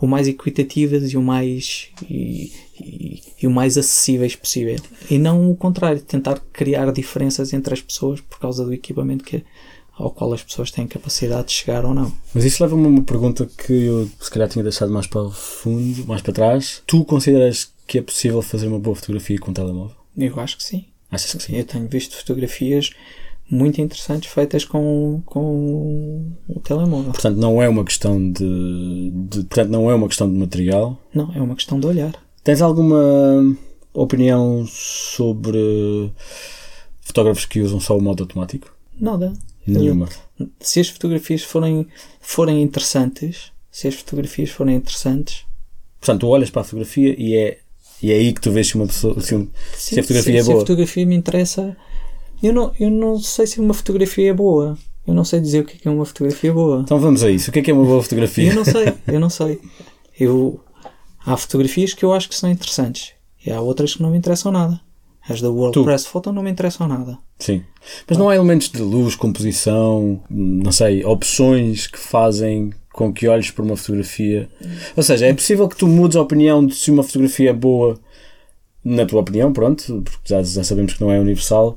o 0.00 0.06
mais 0.06 0.28
equitativas 0.28 1.12
e 1.12 1.16
o 1.16 1.22
mais 1.22 1.88
e, 2.08 2.52
e- 2.80 3.22
e 3.42 3.46
o 3.46 3.50
mais 3.50 3.76
acessíveis 3.76 4.36
possível 4.36 4.78
e 5.10 5.18
não 5.18 5.50
o 5.50 5.56
contrário 5.56 6.00
tentar 6.00 6.38
criar 6.52 6.92
diferenças 6.92 7.52
entre 7.52 7.74
as 7.74 7.82
pessoas 7.82 8.20
por 8.20 8.38
causa 8.38 8.64
do 8.64 8.72
equipamento 8.72 9.24
que 9.24 9.42
ao 9.98 10.10
qual 10.10 10.32
as 10.32 10.42
pessoas 10.42 10.70
têm 10.70 10.86
capacidade 10.86 11.48
de 11.48 11.52
chegar 11.54 11.84
ou 11.84 11.92
não 11.92 12.10
Mas 12.32 12.44
isso 12.44 12.62
leva-me 12.62 12.84
a 12.86 12.88
uma 12.88 13.02
pergunta 13.02 13.46
que 13.46 13.72
eu 13.72 14.08
se 14.20 14.30
calhar 14.30 14.48
tinha 14.48 14.62
deixado 14.62 14.90
mais 14.92 15.06
para 15.06 15.22
o 15.22 15.30
fundo, 15.30 16.06
mais 16.06 16.22
para 16.22 16.32
trás. 16.32 16.82
Tu 16.86 17.04
consideras 17.04 17.70
que 17.86 17.98
é 17.98 18.02
possível 18.02 18.40
fazer 18.40 18.68
uma 18.68 18.78
boa 18.78 18.94
fotografia 18.96 19.38
com 19.40 19.50
um 19.50 19.54
telemóvel? 19.54 19.96
eu 20.16 20.38
acho 20.40 20.56
que 20.56 20.62
sim 20.64 20.84
Que 21.10 21.18
sim? 21.18 21.56
eu 21.56 21.64
tenho 21.64 21.88
visto 21.88 22.16
fotografias 22.16 22.90
muito 23.50 23.80
interessantes 23.80 24.30
feitas 24.30 24.64
com, 24.64 25.22
com 25.26 26.32
o 26.48 26.60
telemóvel 26.60 27.10
Portanto, 27.12 27.36
não 27.36 27.60
é 27.60 27.68
uma 27.68 27.84
questão 27.84 28.30
de, 28.30 29.10
de- 29.12 29.38
Portanto, 29.44 29.70
não 29.70 29.90
é 29.90 29.94
uma 29.94 30.06
questão 30.06 30.30
de 30.32 30.38
material. 30.38 30.96
não 31.14 31.32
é 31.34 31.40
uma 31.40 31.54
questão 31.56 31.80
de 31.80 31.86
olhar 31.86 32.12
Tens 32.44 32.62
alguma 32.62 33.56
opinião 33.92 34.64
sobre 34.68 36.12
fotógrafos 37.00 37.44
que 37.44 37.60
usam 37.60 37.80
só 37.80 37.96
o 37.96 38.00
modo 38.00 38.22
automático? 38.22 38.72
nada 38.98 39.32
Nenhuma. 39.66 40.08
se 40.60 40.80
as 40.80 40.88
fotografias 40.88 41.42
forem, 41.42 41.86
forem 42.20 42.62
interessantes, 42.62 43.52
se 43.70 43.86
as 43.88 43.94
fotografias 43.94 44.50
forem 44.50 44.76
interessantes, 44.76 45.44
Portanto, 46.00 46.20
tu 46.22 46.28
olhas 46.28 46.48
para 46.50 46.62
a 46.62 46.64
fotografia 46.64 47.14
e 47.18 47.34
é, 47.36 47.59
e 48.02 48.10
é 48.12 48.14
aí 48.14 48.32
que 48.32 48.40
tu 48.40 48.50
vês 48.50 48.68
se 48.68 48.74
uma 48.76 48.86
pessoa. 48.86 49.20
Se, 49.20 49.34
um- 49.34 49.48
se 49.74 49.98
a 49.98 50.02
fotografia 50.02 50.32
se, 50.34 50.38
é 50.38 50.42
se 50.42 50.50
a 50.50 50.52
boa. 50.52 50.60
fotografia 50.66 51.06
me 51.06 51.14
interessa, 51.16 51.76
eu 52.42 52.52
não, 52.52 52.72
eu 52.78 52.90
não 52.90 53.18
sei 53.18 53.46
se 53.46 53.60
uma 53.60 53.74
fotografia 53.74 54.30
é 54.30 54.34
boa. 54.34 54.76
Eu 55.06 55.14
não 55.14 55.24
sei 55.24 55.40
dizer 55.40 55.60
o 55.60 55.64
que 55.64 55.76
é 55.76 55.78
que 55.80 55.88
é 55.88 55.90
uma 55.90 56.04
fotografia 56.04 56.52
boa. 56.52 56.80
Então 56.84 56.98
vamos 56.98 57.22
a 57.24 57.30
isso. 57.30 57.50
O 57.50 57.52
que 57.52 57.58
é 57.58 57.62
que 57.62 57.70
é 57.70 57.74
uma 57.74 57.84
boa 57.84 58.02
fotografia? 58.02 58.48
Eu 58.50 58.54
não 58.54 58.64
sei, 58.64 58.92
eu 59.08 59.20
não 59.20 59.30
sei. 59.30 59.58
Eu, 60.18 60.60
há 61.24 61.36
fotografias 61.36 61.94
que 61.94 62.04
eu 62.04 62.12
acho 62.12 62.28
que 62.28 62.34
são 62.34 62.50
interessantes 62.50 63.12
e 63.44 63.50
há 63.50 63.60
outras 63.60 63.94
que 63.94 64.02
não 64.02 64.10
me 64.10 64.18
interessam 64.18 64.52
nada. 64.52 64.80
As 65.28 65.40
da 65.40 65.50
World. 65.50 65.82
Press 65.84 66.06
Photo 66.06 66.32
não 66.32 66.42
me 66.42 66.50
interessam 66.50 66.88
nada. 66.88 67.18
Sim. 67.38 67.62
Mas 68.08 68.18
não 68.18 68.28
há 68.28 68.34
elementos 68.36 68.68
de 68.70 68.80
luz, 68.82 69.14
composição, 69.14 70.20
não 70.28 70.72
sei, 70.72 71.04
opções 71.04 71.86
que 71.86 71.98
fazem 71.98 72.72
com 72.92 73.12
que 73.12 73.28
olhes 73.28 73.50
para 73.50 73.64
uma 73.64 73.76
fotografia. 73.76 74.48
Ou 74.96 75.02
seja, 75.02 75.26
é 75.26 75.34
possível 75.34 75.68
que 75.68 75.76
tu 75.76 75.86
mudes 75.86 76.16
a 76.16 76.22
opinião 76.22 76.64
de 76.64 76.74
se 76.74 76.90
uma 76.90 77.02
fotografia 77.02 77.50
é 77.50 77.52
boa, 77.52 77.98
na 78.84 79.06
tua 79.06 79.20
opinião, 79.20 79.52
pronto, 79.52 80.02
porque 80.02 80.20
já, 80.26 80.42
já 80.42 80.64
sabemos 80.64 80.94
que 80.94 81.00
não 81.00 81.12
é 81.12 81.18
universal, 81.18 81.76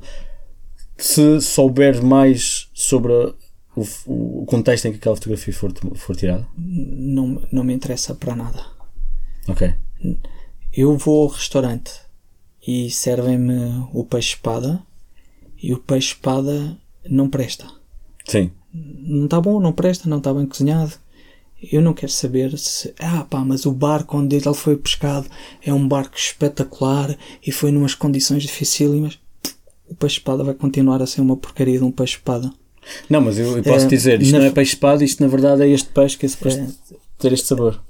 se 0.96 1.40
souberes 1.40 2.00
mais 2.00 2.68
sobre 2.72 3.12
o, 3.12 3.86
o 4.06 4.46
contexto 4.46 4.86
em 4.86 4.92
que 4.92 4.98
aquela 4.98 5.16
fotografia 5.16 5.52
for, 5.52 5.72
for 5.96 6.16
tirada. 6.16 6.46
Não, 6.56 7.42
não 7.50 7.64
me 7.64 7.74
interessa 7.74 8.14
para 8.14 8.36
nada. 8.36 8.64
Ok. 9.48 9.74
Eu 10.72 10.96
vou 10.96 11.22
ao 11.22 11.28
restaurante 11.28 11.92
e 12.66 12.90
servem-me 12.90 13.86
o 13.92 14.04
peixe-espada 14.04 14.82
e 15.62 15.72
o 15.72 15.78
peixe-espada 15.78 16.76
não 17.08 17.28
presta. 17.28 17.66
Sim. 18.26 18.50
Não 18.72 19.26
está 19.26 19.40
bom, 19.40 19.60
não 19.60 19.72
presta, 19.72 20.08
não 20.08 20.18
está 20.18 20.32
bem 20.32 20.46
cozinhado. 20.46 20.94
Eu 21.70 21.80
não 21.82 21.92
quero 21.94 22.10
saber 22.12 22.56
se. 22.58 22.92
Ah, 22.98 23.26
pá, 23.28 23.40
mas 23.44 23.66
o 23.66 23.72
barco 23.72 24.16
onde 24.18 24.36
ele 24.36 24.54
foi 24.54 24.76
pescado 24.76 25.26
é 25.62 25.72
um 25.72 25.86
barco 25.86 26.16
espetacular 26.16 27.16
e 27.46 27.50
foi 27.52 27.70
numas 27.72 27.94
condições 27.94 28.42
dificílimas. 28.42 29.18
O 29.88 29.94
peixe-espada 29.94 30.42
vai 30.42 30.54
continuar 30.54 31.02
a 31.02 31.06
ser 31.06 31.20
uma 31.20 31.36
porcaria 31.36 31.78
de 31.78 31.84
um 31.84 31.90
peixe-espada. 31.90 32.50
Não, 33.08 33.20
mas 33.20 33.38
eu, 33.38 33.56
eu 33.56 33.62
posso 33.62 33.86
É, 33.86 33.88
dizer, 33.88 34.20
isto 34.20 34.32
na- 34.32 34.40
não 34.40 34.46
é 34.46 34.50
peixe-espada, 34.50 35.02
isto 35.04 35.22
na 35.22 35.28
verdade 35.28 35.62
é 35.62 35.68
este 35.68 35.88
peixe 35.88 36.16
que 36.18 36.26
é 36.26 36.28
suposto 36.28 36.62
ter 37.18 37.32
este 37.32 37.46
sabor. 37.46 37.80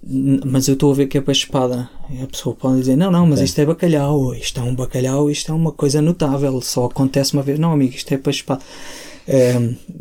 Mas 0.44 0.68
eu 0.68 0.74
estou 0.74 0.92
a 0.92 0.94
ver 0.94 1.06
que 1.06 1.18
é 1.18 1.20
peixe-espada. 1.20 1.88
E 2.10 2.22
A 2.22 2.26
pessoa 2.26 2.54
pode 2.54 2.78
dizer: 2.80 2.96
Não, 2.96 3.10
não, 3.10 3.24
mas 3.26 3.38
Ok. 3.38 3.44
isto 3.44 3.58
é 3.60 3.64
bacalhau. 3.66 4.34
Isto 4.34 4.60
é 4.60 4.62
um 4.62 4.74
bacalhau, 4.74 5.30
isto 5.30 5.50
é 5.50 5.54
uma 5.54 5.72
coisa 5.72 6.00
notável. 6.02 6.60
Só 6.60 6.84
acontece 6.86 7.32
uma 7.34 7.42
vez. 7.42 7.58
Não, 7.58 7.72
amigo, 7.72 7.94
isto 7.94 8.12
é 8.12 8.18
peixe-espada. 8.18 8.62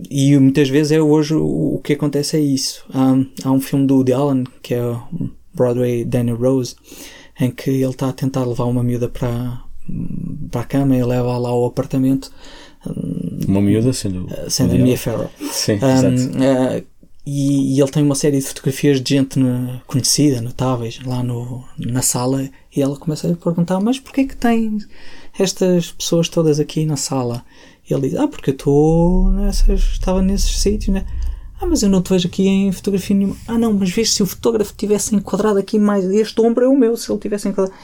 E 0.09 0.37
muitas 0.37 0.69
vezes 0.69 0.91
é 0.91 1.01
hoje 1.01 1.33
o, 1.33 1.75
o 1.75 1.81
que 1.83 1.93
acontece 1.93 2.37
é 2.37 2.39
isso. 2.39 2.83
Há, 2.93 3.15
há 3.45 3.51
um 3.51 3.59
filme 3.61 3.87
do 3.87 3.95
Woody 3.95 4.13
Allen 4.13 4.43
que 4.61 4.73
é 4.73 4.83
o 4.85 5.01
Broadway 5.53 6.03
Danny 6.03 6.31
Rose 6.31 6.75
em 7.39 7.49
que 7.51 7.69
ele 7.69 7.85
está 7.85 8.09
a 8.09 8.13
tentar 8.13 8.43
levar 8.45 8.65
uma 8.65 8.83
miúda 8.83 9.07
para, 9.09 9.61
para 10.51 10.61
a 10.61 10.65
cama 10.65 10.95
e 10.95 11.03
leva 11.03 11.37
lá 11.37 11.49
ao 11.49 11.65
apartamento 11.65 12.31
Uma 13.47 13.61
miúda 13.61 13.93
sendo. 13.93 14.27
sendo 14.49 14.75
a. 14.75 14.77
Mia 14.77 14.97
Farrow. 14.97 15.29
Sim, 15.51 15.73
Um, 15.81 16.43
eh, 16.43 16.83
e, 17.25 17.75
e 17.77 17.81
ele 17.81 17.89
tem 17.91 18.03
uma 18.03 18.15
série 18.15 18.37
de 18.39 18.45
fotografias 18.45 19.01
de 19.01 19.15
gente 19.15 19.39
no- 19.39 19.81
conhecida, 19.87 20.41
notáveis, 20.41 20.99
lá 21.05 21.23
no, 21.23 21.63
na 21.77 22.01
sala, 22.01 22.49
e 22.75 22.81
ela 22.81 22.97
começa 22.97 23.31
a 23.31 23.35
perguntar: 23.35 23.79
Mas 23.79 23.97
porquê 23.97 24.25
que 24.25 24.35
tem 24.35 24.77
estas 25.39 25.91
pessoas 25.93 26.27
todas 26.27 26.59
aqui 26.59 26.85
na 26.85 26.97
sala? 26.97 27.43
Ele 27.89 28.09
diz: 28.09 28.15
Ah, 28.15 28.27
porque 28.27 28.51
eu 28.51 28.53
estou 28.53 29.31
nessas, 29.31 29.81
estava 29.81 30.21
nesses 30.21 30.59
sítios, 30.59 30.93
né? 30.93 31.05
Ah, 31.63 31.65
mas 31.65 31.81
eu 31.81 31.89
não 31.89 32.01
te 32.01 32.09
vejo 32.09 32.27
aqui 32.27 32.45
em 32.45 32.71
fotografia 32.73 33.15
nenhuma. 33.15 33.37
Ah, 33.47 33.57
não, 33.57 33.71
mas 33.71 33.89
vês 33.89 34.11
se 34.13 34.21
o 34.21 34.25
fotógrafo 34.25 34.73
tivesse 34.75 35.15
enquadrado 35.15 35.59
aqui 35.59 35.79
mais. 35.79 36.03
Este 36.05 36.41
ombro 36.41 36.65
é 36.65 36.67
o 36.67 36.77
meu, 36.77 36.97
se 36.97 37.09
ele 37.09 37.19
tivesse 37.19 37.47
enquadrado. 37.47 37.77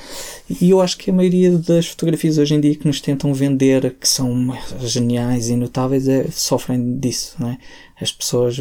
E 0.60 0.70
eu 0.70 0.82
acho 0.82 0.98
que 0.98 1.10
a 1.10 1.14
maioria 1.14 1.58
das 1.58 1.88
fotografias 1.88 2.38
hoje 2.38 2.56
em 2.56 2.60
dia 2.60 2.76
que 2.76 2.86
nos 2.86 3.00
tentam 3.00 3.34
vender, 3.34 3.96
que 3.98 4.08
são 4.08 4.54
geniais 4.82 5.48
e 5.48 5.56
notáveis, 5.56 6.10
é, 6.10 6.28
sofrem 6.30 7.00
disso, 7.00 7.36
não 7.40 7.50
é? 7.50 7.58
As 8.02 8.12
pessoas. 8.12 8.58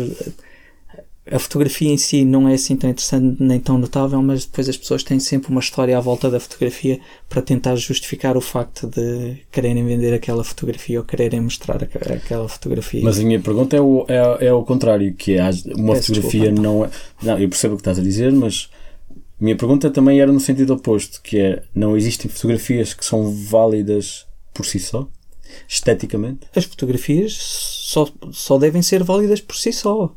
A 1.31 1.39
fotografia 1.39 1.91
em 1.91 1.99
si 1.99 2.25
não 2.25 2.49
é 2.49 2.55
assim 2.55 2.75
tão 2.77 2.89
interessante 2.89 3.43
nem 3.43 3.61
tão 3.61 3.77
notável, 3.77 4.23
mas 4.23 4.45
depois 4.47 4.69
as 4.69 4.77
pessoas 4.77 5.03
têm 5.03 5.21
sempre 5.21 5.51
uma 5.51 5.61
história 5.61 5.97
à 5.97 6.01
volta 6.01 6.31
da 6.31 6.41
fotografia 6.41 6.99
para 7.29 7.43
tentar 7.43 7.77
justificar 7.77 8.37
o 8.37 8.41
facto 8.41 8.87
de 8.87 9.39
quererem 9.53 9.85
vender 9.85 10.15
aquela 10.15 10.43
fotografia 10.43 10.99
ou 10.99 11.05
quererem 11.05 11.41
mostrar 11.41 11.83
aquela 11.85 12.49
fotografia. 12.49 13.03
Mas 13.03 13.19
a 13.19 13.23
minha 13.23 13.41
pergunta 13.41 13.77
é 13.77 13.81
o, 13.81 14.07
é, 14.09 14.47
é 14.47 14.53
o 14.53 14.63
contrário, 14.63 15.15
que 15.15 15.35
é 15.35 15.43
uma 15.77 15.95
Peço 15.95 16.07
fotografia 16.07 16.51
desculpa. 16.51 16.63
não 16.63 16.85
é. 16.85 16.91
Não, 17.23 17.39
eu 17.39 17.49
percebo 17.49 17.75
o 17.75 17.77
que 17.77 17.83
estás 17.83 17.99
a 17.99 18.03
dizer, 18.03 18.33
mas 18.33 18.71
a 19.11 19.45
minha 19.45 19.57
pergunta 19.57 19.91
também 19.91 20.21
era 20.21 20.33
no 20.33 20.41
sentido 20.41 20.73
oposto, 20.75 21.21
que 21.23 21.39
é 21.39 21.63
não 21.75 21.97
existem 21.97 22.31
fotografias 22.31 22.95
que 22.95 23.05
são 23.05 23.31
válidas 23.31 24.27
por 24.55 24.65
si 24.65 24.81
só, 24.81 25.07
esteticamente. 25.69 26.41
as 26.57 26.65
fotografias 26.65 27.35
só, 27.35 28.09
só 28.33 28.59
devem 28.59 28.83
ser 28.83 29.05
válidas 29.05 29.41
por 29.41 29.57
si 29.57 29.73
só. 29.73 30.15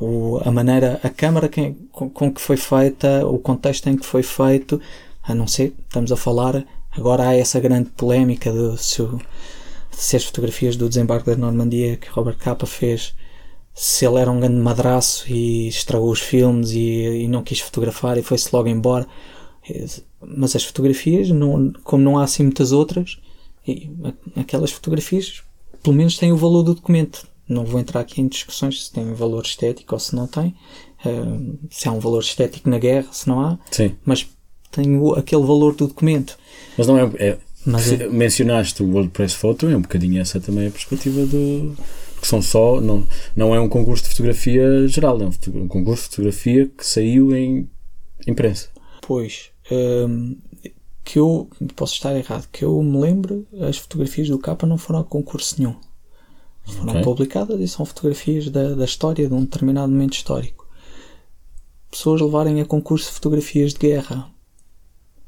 O, 0.00 0.38
a 0.44 0.50
maneira, 0.50 1.00
a 1.02 1.08
câmara 1.08 1.48
com, 1.48 2.10
com 2.10 2.32
que 2.32 2.40
foi 2.40 2.56
feita, 2.56 3.26
o 3.26 3.38
contexto 3.38 3.88
em 3.88 3.96
que 3.96 4.04
foi 4.04 4.22
feito, 4.22 4.80
a 5.22 5.34
não 5.34 5.46
ser, 5.46 5.74
estamos 5.88 6.12
a 6.12 6.16
falar, 6.16 6.64
agora 6.92 7.28
há 7.28 7.34
essa 7.34 7.58
grande 7.60 7.90
polémica 7.90 8.52
de 8.52 8.76
se, 8.82 9.00
o- 9.02 9.18
se 9.90 10.16
as 10.16 10.24
fotografias 10.24 10.76
do 10.76 10.88
desembarque 10.88 11.30
da 11.30 11.36
Normandia 11.36 11.96
que 11.96 12.08
Robert 12.10 12.36
Capa 12.36 12.66
fez, 12.66 13.14
se 13.74 14.06
ele 14.06 14.18
era 14.18 14.30
um 14.30 14.40
grande 14.40 14.56
madraço 14.56 15.24
e 15.32 15.68
estragou 15.68 16.10
os 16.10 16.20
filmes 16.20 16.70
e, 16.72 17.22
e 17.24 17.28
não 17.28 17.42
quis 17.42 17.60
fotografar 17.60 18.18
e 18.18 18.22
foi-se 18.22 18.48
logo 18.52 18.68
embora. 18.68 19.06
Mas 20.20 20.54
as 20.56 20.64
fotografias, 20.64 21.28
não, 21.30 21.72
como 21.84 22.02
não 22.02 22.18
há 22.18 22.24
assim 22.24 22.42
muitas 22.44 22.72
outras, 22.72 23.18
aquelas 24.36 24.70
fotografias 24.70 25.42
pelo 25.82 25.96
menos 25.96 26.18
têm 26.18 26.32
o 26.32 26.36
valor 26.36 26.62
do 26.62 26.74
documento. 26.74 27.26
Não 27.48 27.64
vou 27.64 27.80
entrar 27.80 28.00
aqui 28.00 28.20
em 28.20 28.28
discussões 28.28 28.86
se 28.86 28.92
tem 28.92 29.12
valor 29.14 29.44
estético 29.44 29.94
ou 29.94 29.98
se 29.98 30.14
não 30.14 30.26
tem, 30.26 30.54
uh, 31.04 31.58
se 31.70 31.88
há 31.88 31.92
um 31.92 32.00
valor 32.00 32.20
estético 32.20 32.68
na 32.68 32.78
guerra, 32.78 33.08
se 33.12 33.28
não 33.28 33.40
há, 33.40 33.58
Sim. 33.70 33.96
mas 34.04 34.26
tem 34.70 34.96
o, 34.96 35.14
aquele 35.14 35.42
valor 35.42 35.74
do 35.74 35.86
documento. 35.86 36.38
Mas 36.76 36.86
não 36.86 36.98
é. 36.98 37.10
é 37.18 37.38
Mas 37.64 37.92
é- 37.92 38.08
Mencionaste 38.08 38.82
o 38.82 38.90
WordPress 38.92 39.36
Photo, 39.36 39.68
é 39.68 39.76
um 39.76 39.82
bocadinho 39.82 40.20
essa 40.20 40.40
também 40.40 40.66
a 40.66 40.70
perspectiva 40.70 41.24
do. 41.24 41.74
que 42.20 42.26
são 42.26 42.42
só. 42.42 42.80
Não, 42.80 43.06
não 43.34 43.54
é 43.54 43.60
um 43.60 43.68
concurso 43.68 44.04
de 44.04 44.10
fotografia 44.10 44.86
geral, 44.88 45.20
é 45.22 45.26
um, 45.26 45.62
um 45.62 45.68
concurso 45.68 46.04
de 46.04 46.10
fotografia 46.10 46.66
que 46.66 46.86
saiu 46.86 47.34
em 47.34 47.68
imprensa. 48.26 48.68
Pois, 49.00 49.50
hum, 49.70 50.36
que 51.04 51.18
eu 51.18 51.48
posso 51.76 51.94
estar 51.94 52.14
errado, 52.16 52.48
que 52.50 52.64
eu 52.64 52.82
me 52.82 52.98
lembro, 52.98 53.46
as 53.60 53.78
fotografias 53.78 54.28
do 54.28 54.38
capa 54.38 54.66
não 54.66 54.76
foram 54.76 55.00
a 55.00 55.04
concurso 55.04 55.54
nenhum. 55.58 55.76
Foram 56.66 56.90
Ok. 56.94 57.02
publicadas 57.02 57.60
e 57.60 57.68
são 57.68 57.86
fotografias 57.86 58.48
da, 58.50 58.74
da 58.74 58.84
história 58.84 59.28
de 59.28 59.32
um 59.34 59.40
determinado 59.44 59.90
momento 59.92 60.14
histórico. 60.14 60.66
Pessoas 61.90 62.20
levarem 62.20 62.60
a 62.60 62.64
concurso 62.66 63.12
fotografias 63.12 63.72
de 63.72 63.78
guerra, 63.78 64.28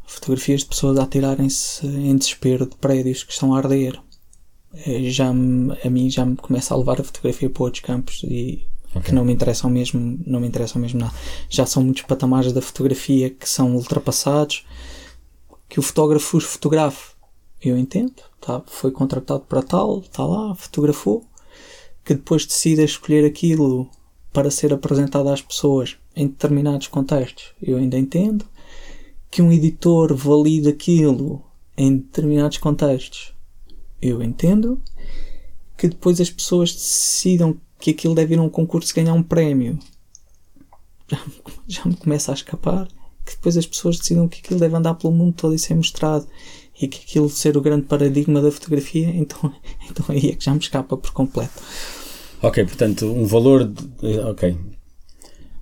fotografias 0.07 0.61
de 0.61 0.67
pessoas 0.67 0.99
a 0.99 1.05
atirarem-se 1.05 1.87
em 1.87 2.17
desespero 2.17 2.67
de 2.67 2.77
prédios 2.77 3.23
que 3.23 3.33
estão 3.33 3.55
a 3.55 3.59
arder. 3.59 3.99
Eh, 4.87 5.09
Já 5.11 5.33
me- 5.33 5.77
a 5.83 5.89
mim 5.89 6.11
já 6.11 6.27
me 6.27 6.37
começa 6.37 6.75
a 6.75 6.77
levar 6.77 7.01
a 7.01 7.05
fotografia 7.05 7.49
para 7.49 7.63
outros 7.63 7.83
campos 7.83 8.23
e 8.25 8.67
Ok. 8.91 9.03
que 9.03 9.13
não 9.13 9.25
me 9.25 9.33
interessam 9.33 9.71
mesmo, 9.71 10.19
não 10.27 10.41
me 10.41 10.49
interessam 10.49 10.81
mesmo 10.83 11.01
nada. 11.01 11.15
Já 11.49 11.65
são 11.65 11.83
muitos 11.83 12.03
patamares 12.03 12.53
da 12.53 12.61
fotografia 12.61 13.31
que 13.31 13.49
são 13.49 13.75
ultrapassados, 13.77 14.67
que 15.69 15.79
o 15.79 15.83
fotógrafo 15.83 16.37
os 16.37 16.45
fotografe. 16.45 17.13
Eu 17.61 17.77
entendo, 17.79 18.15
tá, 18.41 18.63
foi 18.67 18.91
contratado 18.91 19.41
para 19.49 19.63
tal, 19.63 20.01
está 20.01 20.25
lá, 20.25 20.55
fotografou, 20.55 21.25
que 22.09 22.15
depois 22.15 22.47
decida 22.47 22.83
escolher 22.83 23.23
aquilo 23.27 23.87
para 24.33 24.51
ser 24.51 24.73
apresentado 24.73 25.29
às 25.29 25.43
pessoas 25.43 25.99
em 26.17 26.27
determinados 26.27 26.87
contextos. 26.87 27.53
Eu 27.61 27.77
ainda 27.77 27.99
entendo 27.99 28.47
que 29.31 29.43
um 29.43 29.53
editor 29.53 30.15
valide 30.15 30.71
aquilo 30.71 31.45
em 31.77 31.99
determinados 31.99 32.57
contextos. 32.57 33.35
Eu 34.01 34.23
entendo 34.23 34.81
que 35.77 35.87
depois 35.87 36.19
as 36.19 36.31
pessoas 36.31 36.73
decidam 36.73 37.61
que 37.79 37.91
aquilo 37.91 38.15
deve 38.15 38.33
ir 38.37 38.39
a 38.39 38.43
um 38.43 38.49
concurso 38.49 38.95
ganhar 38.95 39.13
um 39.13 39.23
prémio. 39.23 39.79
Já, 41.09 41.19
me- 41.29 41.35
já 41.67 41.85
me 41.85 41.95
começa 41.95 42.33
a 42.33 42.35
escapar 42.35 42.89
que 43.27 43.33
depois 43.37 43.55
as 43.59 43.67
pessoas 43.67 43.99
decidam 43.99 44.27
que 44.27 44.39
aquilo 44.39 44.59
deve 44.61 44.75
andar 44.75 44.95
pelo 44.95 45.13
mundo 45.13 45.35
todo 45.37 45.55
e 45.55 45.59
ser 45.59 45.75
mostrado 45.75 46.27
e 46.81 46.87
que 46.87 47.01
aquilo 47.05 47.29
ser 47.29 47.57
o 47.57 47.61
grande 47.61 47.87
paradigma 47.87 48.41
da 48.41 48.51
fotografia, 48.51 49.09
então, 49.15 49.53
então 49.91 50.07
aí 50.09 50.31
é 50.31 50.35
que 50.35 50.45
já 50.45 50.53
me 50.53 50.61
escapa 50.61 50.97
por 50.97 51.13
completo. 51.13 51.63
Ok, 52.41 52.65
portanto, 52.65 53.07
um 53.07 53.27
valor. 53.27 53.65
De, 53.65 54.19
ok. 54.21 54.57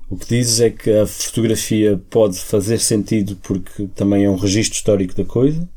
O 0.09 0.17
que 0.17 0.29
dizes 0.29 0.61
é 0.61 0.71
que 0.71 0.91
a 0.91 1.07
fotografia 1.07 2.01
pode 2.11 2.39
fazer 2.39 2.79
sentido 2.79 3.37
porque 3.43 3.89
também 3.89 4.25
é 4.25 4.31
um 4.31 4.37
registro 4.37 4.77
histórico 4.77 5.15
da 5.15 5.25
coisa. 5.25 5.69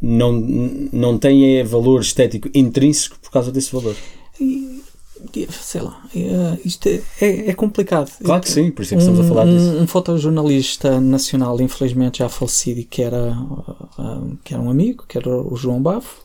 Não, 0.00 0.32
não 0.32 1.18
tem 1.18 1.58
é 1.58 1.64
valor 1.64 2.00
estético 2.00 2.48
intrínseco 2.54 3.18
por 3.18 3.30
causa 3.30 3.50
desse 3.50 3.72
valor. 3.72 3.96
E, 4.40 4.82
sei 5.50 5.80
lá, 5.80 6.02
é, 6.14 6.58
isto 6.64 6.88
é, 6.88 7.02
é, 7.20 7.50
é 7.50 7.54
complicado. 7.54 8.10
Claro 8.22 8.42
que 8.42 8.50
sim, 8.50 8.70
por 8.70 8.82
isso 8.82 8.94
é 8.94 8.96
que 8.96 9.02
estamos 9.02 9.20
a 9.20 9.28
falar 9.28 9.46
um, 9.46 9.56
disso. 9.56 9.82
Um 9.82 9.86
fotojornalista 9.86 11.00
nacional, 11.00 11.60
infelizmente 11.60 12.18
já 12.18 12.28
falecido, 12.28 12.80
e 12.80 12.84
que 12.84 13.02
era, 13.02 13.36
ah, 13.98 14.22
que 14.44 14.54
era 14.54 14.62
um 14.62 14.70
amigo, 14.70 15.04
que 15.08 15.18
era 15.18 15.28
o 15.28 15.56
João 15.56 15.82
Bafo, 15.82 16.22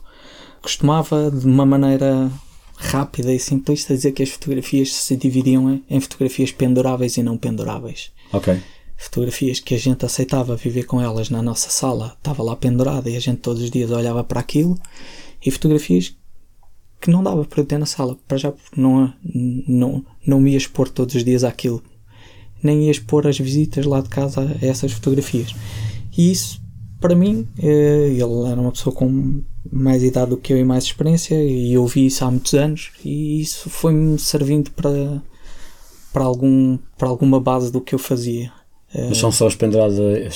costumava 0.62 1.30
de 1.30 1.46
uma 1.46 1.66
maneira 1.66 2.30
rápida 2.76 3.32
e 3.32 3.38
simplista 3.38 3.94
dizer 3.94 4.12
que 4.12 4.22
as 4.22 4.30
fotografias 4.30 4.92
se 4.92 5.16
dividiam 5.16 5.70
em, 5.70 5.84
em 5.88 6.00
fotografias 6.00 6.50
penduráveis 6.50 7.16
e 7.16 7.22
não 7.22 7.36
penduráveis. 7.36 8.10
Ok. 8.32 8.60
Fotografias 8.96 9.60
que 9.60 9.74
a 9.74 9.78
gente 9.78 10.04
aceitava 10.04 10.56
viver 10.56 10.84
com 10.84 11.00
elas 11.00 11.28
na 11.28 11.42
nossa 11.42 11.68
sala, 11.68 12.16
estava 12.16 12.42
lá 12.42 12.56
pendurada 12.56 13.10
e 13.10 13.16
a 13.16 13.20
gente 13.20 13.38
todos 13.38 13.62
os 13.62 13.70
dias 13.70 13.90
olhava 13.90 14.24
para 14.24 14.40
aquilo, 14.40 14.78
e 15.44 15.50
fotografias 15.50 16.16
que 17.00 17.10
não 17.10 17.22
dava 17.22 17.44
para 17.44 17.60
eu 17.60 17.66
ter 17.66 17.78
na 17.78 17.86
sala, 17.86 18.16
para 18.26 18.36
já 18.36 18.50
porque 18.50 18.80
não, 18.80 19.12
não, 19.68 20.04
não 20.26 20.40
me 20.40 20.52
ia 20.52 20.56
expor 20.56 20.88
todos 20.88 21.14
os 21.14 21.24
dias 21.24 21.44
àquilo, 21.44 21.82
nem 22.62 22.84
ia 22.84 22.90
expor 22.90 23.26
as 23.26 23.38
visitas 23.38 23.84
lá 23.84 24.00
de 24.00 24.08
casa 24.08 24.40
a 24.40 24.66
essas 24.66 24.92
fotografias. 24.92 25.54
E 26.16 26.30
isso, 26.30 26.60
para 27.00 27.14
mim, 27.14 27.46
eh, 27.62 28.08
ele 28.10 28.48
era 28.50 28.60
uma 28.60 28.72
pessoa 28.72 28.94
com 28.94 29.42
mais 29.70 30.02
idade 30.02 30.30
do 30.30 30.36
que 30.36 30.52
eu 30.52 30.58
e 30.58 30.64
mais 30.64 30.84
experiência, 30.84 31.34
e 31.42 31.72
eu 31.72 31.86
vi 31.86 32.06
isso 32.06 32.24
há 32.24 32.30
muitos 32.30 32.54
anos, 32.54 32.92
e 33.04 33.40
isso 33.40 33.68
foi-me 33.68 34.18
servindo 34.18 34.70
para, 34.70 35.22
para, 36.12 36.24
algum, 36.24 36.78
para 36.96 37.08
alguma 37.08 37.40
base 37.40 37.70
do 37.70 37.80
que 37.80 37.94
eu 37.94 37.98
fazia. 37.98 38.50
Mas 39.08 39.18
são 39.18 39.32
só 39.32 39.48
as 39.48 39.56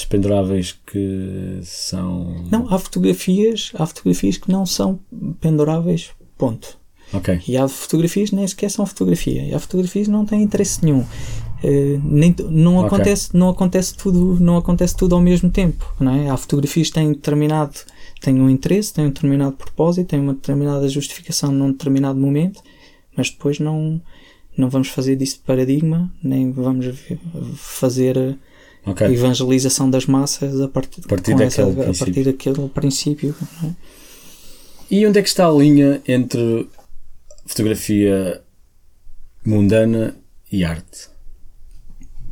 penduráveis 0.04 0.72
que 0.84 1.60
são. 1.62 2.44
Não, 2.50 2.66
há 2.68 2.78
fotografias, 2.78 3.70
há 3.74 3.86
fotografias 3.86 4.36
que 4.36 4.50
não 4.50 4.66
são 4.66 4.98
penduráveis, 5.40 6.10
ponto. 6.38 6.78
Ok. 7.12 7.40
E 7.48 7.56
há 7.56 7.66
fotografias 7.68 8.30
nem 8.30 8.46
sequer 8.46 8.70
são 8.70 8.86
fotografia. 8.86 9.42
E 9.42 9.54
há 9.54 9.58
fotografias 9.58 10.06
que 10.06 10.12
não 10.12 10.24
têm 10.26 10.42
interesse 10.42 10.84
nenhum. 10.84 11.04
Eh, 11.64 11.98
nem, 12.04 12.34
não, 12.50 12.84
acontece, 12.84 13.30
não, 13.36 13.48
acontece 13.48 13.94
tudo, 13.96 14.38
não 14.40 14.56
acontece 14.58 14.94
tudo 14.96 15.14
ao 15.14 15.20
mesmo 15.20 15.50
tempo. 15.50 15.92
Não 15.98 16.14
é? 16.14 16.28
Há 16.30 16.36
fotografias 16.36 16.88
que 16.88 16.94
têm 16.94 17.08
determinado 17.12 17.72
têm 18.20 18.40
um 18.40 18.50
interesse, 18.50 18.92
têm 18.92 19.06
um 19.06 19.08
determinado 19.08 19.52
propósito, 19.56 20.08
têm 20.08 20.20
uma 20.20 20.34
determinada 20.34 20.88
justificação 20.88 21.50
num 21.52 21.70
determinado 21.72 22.18
momento, 22.18 22.60
mas 23.16 23.30
depois 23.30 23.58
não, 23.58 24.00
não 24.56 24.68
vamos 24.68 24.88
fazer 24.88 25.16
disso 25.16 25.40
paradigma, 25.46 26.12
nem 26.22 26.50
vamos 26.52 26.86
fazer 27.56 28.16
eh, 28.16 28.34
Ok. 28.86 29.06
evangelização 29.06 29.88
das 29.90 30.06
massas 30.06 30.60
a 30.60 30.68
partir, 30.68 31.00
partir 31.02 31.32
com 31.34 31.42
essa- 31.42 31.64
daquele 31.64 31.90
a 31.90 31.94
partir 31.94 32.24
daquele 32.24 32.68
princípio. 32.68 33.34
não 33.62 33.70
é? 33.70 33.74
E 34.90 35.06
onde 35.06 35.18
é 35.18 35.22
que 35.22 35.28
está 35.28 35.46
a 35.46 35.52
linha 35.52 36.00
entre 36.08 36.66
fotografia 37.44 38.42
mundana 39.44 40.16
e 40.50 40.64
arte? 40.64 41.10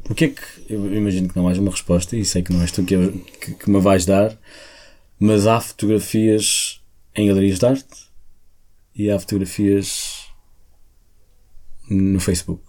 Porque 0.05 0.25
é 0.25 0.29
que, 0.29 0.43
eu 0.71 0.95
imagino 0.95 1.29
que 1.29 1.37
não 1.37 1.49
haja 1.49 1.61
uma 1.61 1.71
resposta, 1.71 2.17
e 2.17 2.25
sei 2.25 2.43
que 2.43 2.53
não 2.53 2.63
és 2.63 2.71
tu 2.71 2.83
que, 2.85 2.97
que, 3.41 3.55
que 3.55 3.71
me 3.71 3.81
vais 3.81 4.07
dar, 4.07 4.39
mas 5.19 5.47
há 5.47 5.61
fotografias 5.61 6.81
em 7.15 7.29
galerias 7.29 7.59
de 7.59 7.67
arte 7.67 8.07
e 8.95 9.11
há 9.11 9.19
fotografias 9.19 10.27
no 11.91 12.21
Facebook. 12.21 12.63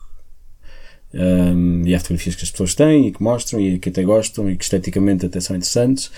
Um, 1.14 1.88
e 1.88 1.96
há 1.96 2.00
fotografias 2.00 2.36
que 2.36 2.44
as 2.44 2.52
pessoas 2.52 2.76
têm 2.76 3.08
e 3.08 3.12
que 3.12 3.24
mostram 3.24 3.62
e 3.62 3.80
que 3.80 3.90
até 3.90 4.04
gostam 4.04 4.50
e 4.50 4.58
que 4.58 4.64
esteticamente 4.64 5.26
até 5.26 5.40
são 5.40 5.56
interessantes. 5.56 6.12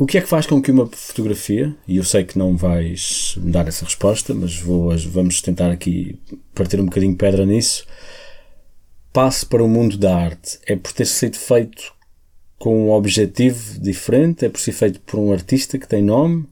O 0.00 0.06
que 0.06 0.16
é 0.16 0.22
que 0.22 0.26
faz 0.26 0.46
com 0.46 0.62
que 0.62 0.70
uma 0.70 0.86
fotografia, 0.86 1.76
e 1.86 1.98
eu 1.98 2.04
sei 2.04 2.24
que 2.24 2.38
não 2.38 2.56
vais 2.56 3.34
dar 3.36 3.68
essa 3.68 3.84
resposta, 3.84 4.32
mas 4.32 4.56
vou, 4.56 4.96
vamos 4.96 5.42
tentar 5.42 5.70
aqui 5.70 6.18
partir 6.54 6.80
um 6.80 6.86
bocadinho 6.86 7.14
pedra 7.14 7.44
nisso, 7.44 7.84
passe 9.12 9.44
para 9.44 9.62
o 9.62 9.68
mundo 9.68 9.98
da 9.98 10.16
arte? 10.16 10.58
É 10.66 10.74
por 10.74 10.90
ter 10.94 11.04
sido 11.04 11.36
feito 11.36 11.92
com 12.58 12.86
um 12.86 12.92
objetivo 12.92 13.78
diferente? 13.78 14.46
É 14.46 14.48
por 14.48 14.58
ser 14.58 14.72
feito 14.72 15.00
por 15.00 15.20
um 15.20 15.34
artista 15.34 15.78
que 15.78 15.86
tem 15.86 16.02
nome? 16.02 16.48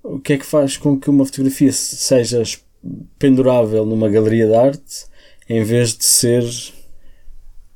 O 0.00 0.20
que 0.20 0.34
é 0.34 0.38
que 0.38 0.46
faz 0.46 0.76
com 0.76 1.00
que 1.00 1.10
uma 1.10 1.26
fotografia 1.26 1.72
seja 1.72 2.44
pendurável 3.18 3.84
numa 3.84 4.08
galeria 4.08 4.46
de 4.46 4.54
arte 4.54 5.04
em 5.48 5.64
vez 5.64 5.96
de 5.96 6.04
ser 6.04 6.44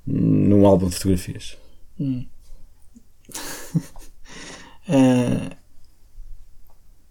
num 0.07 0.65
álbum 0.65 0.89
de 0.89 0.95
fotografias? 0.95 1.57
Ah, 4.89 5.57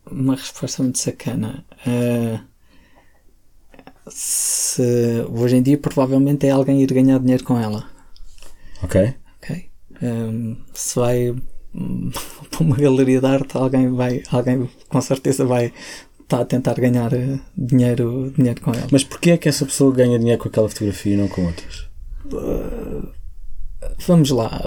uma 0.10 0.36
resposta 0.36 0.84
muito 0.84 1.00
sacana. 1.00 1.66
Ah, 1.86 2.42
se 4.08 5.26
hoje 5.30 5.58
em 5.58 5.62
dia 5.62 5.78
provavelmente 5.78 6.46
é 6.46 6.52
alguém 6.52 6.82
ir 6.82 6.94
ganhar 6.94 7.20
dinheiro 7.20 7.44
com 7.44 7.58
ela. 7.60 7.90
Ok? 8.84 9.14
Ok? 9.38 9.70
Ahm, 10.02 10.58
se 10.74 11.00
vai 11.00 11.36
hum, 11.74 12.12
para 12.52 12.64
uma 12.64 12.76
galeria 12.76 13.20
de 13.20 13.26
arte, 13.26 13.58
alguém 13.58 13.90
vai, 13.94 14.22
alguém 14.30 14.70
com 14.90 15.02
certeza 15.02 15.46
vai 15.46 15.74
estar 16.20 16.42
a 16.42 16.46
tentar 16.46 16.74
ganhar 16.76 17.14
eh, 17.14 17.40
dinheiro, 17.58 18.34
dinheiro 18.36 18.62
com 18.62 18.72
ela. 18.72 18.88
Mas 18.92 19.04
porquê 19.04 19.32
é 19.32 19.38
que 19.38 19.48
essa 19.48 19.66
pessoa 19.66 19.94
ganha 19.94 20.20
dinheiro 20.20 20.42
com 20.42 20.50
aquela 20.50 20.70
fotografia 20.70 21.14
e 21.14 21.18
não 21.18 21.28
com 21.28 21.46
outras? 21.46 21.88
Vamos 24.08 24.30
lá, 24.30 24.62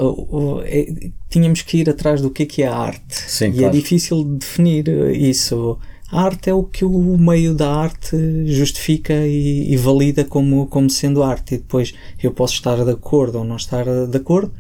é- 0.64 1.10
tínhamos 1.28 1.62
que 1.62 1.78
ir 1.78 1.90
atrás 1.90 2.20
do 2.20 2.30
que 2.30 2.42
é 2.44 2.46
que 2.46 2.62
é 2.62 2.66
a 2.66 2.76
arte. 2.76 3.14
Sim, 3.14 3.48
e 3.48 3.52
claro. 3.58 3.66
é 3.66 3.70
difícil 3.70 4.24
definir 4.24 4.88
isso. 5.14 5.78
A 6.10 6.22
arte 6.22 6.50
é 6.50 6.54
o 6.54 6.62
que 6.62 6.84
o 6.84 7.18
meio 7.18 7.52
da 7.52 7.68
arte 7.68 8.16
justifica 8.46 9.12
e, 9.26 9.72
e 9.72 9.76
valida 9.76 10.24
como, 10.24 10.66
como 10.66 10.88
sendo 10.88 11.22
arte. 11.22 11.56
E 11.56 11.58
depois 11.58 11.94
eu 12.22 12.32
posso 12.32 12.54
estar 12.54 12.84
de 12.84 12.90
acordo 12.90 13.38
ou 13.38 13.44
não 13.44 13.56
estar 13.56 13.84
de 13.84 14.16
acordo, 14.16 14.52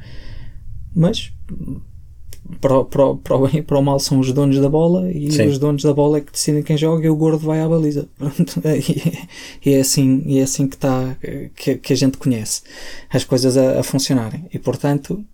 mas 0.94 1.32
para, 2.60 2.84
para, 2.84 3.14
para 3.14 3.36
o 3.36 3.46
bem 3.46 3.60
e 3.60 3.62
para 3.62 3.78
o 3.78 3.82
mal 3.82 3.98
são 3.98 4.18
os 4.18 4.32
donos 4.32 4.58
da 4.58 4.68
bola 4.68 5.10
e 5.10 5.30
Sim. 5.30 5.46
os 5.46 5.58
donos 5.58 5.82
da 5.82 5.92
bola 5.92 6.18
é 6.18 6.20
que 6.20 6.32
decidem 6.32 6.62
quem 6.62 6.76
joga 6.76 7.06
e 7.06 7.10
o 7.10 7.16
gordo 7.16 7.38
vai 7.38 7.60
à 7.60 7.68
baliza. 7.68 8.08
e, 9.64 9.72
é 9.72 9.80
assim, 9.80 10.22
e 10.26 10.38
é 10.38 10.42
assim 10.42 10.66
que, 10.66 10.76
tá, 10.76 11.16
que, 11.54 11.76
que 11.76 11.92
a 11.92 11.96
gente 11.96 12.18
conhece 12.18 12.62
as 13.10 13.24
coisas 13.24 13.56
a, 13.56 13.80
a 13.80 13.82
funcionarem. 13.82 14.46
E 14.52 14.58
portanto, 14.58 15.24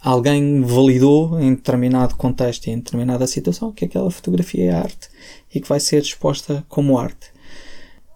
alguém 0.00 0.60
validou 0.60 1.40
em 1.40 1.54
determinado 1.54 2.16
contexto 2.16 2.66
e 2.66 2.70
em 2.70 2.78
determinada 2.78 3.26
situação 3.26 3.72
que 3.72 3.84
aquela 3.84 4.10
fotografia 4.10 4.64
é 4.64 4.70
arte 4.70 5.08
e 5.54 5.60
que 5.60 5.68
vai 5.68 5.80
ser 5.80 6.02
exposta 6.02 6.64
como 6.68 6.98
arte. 6.98 7.32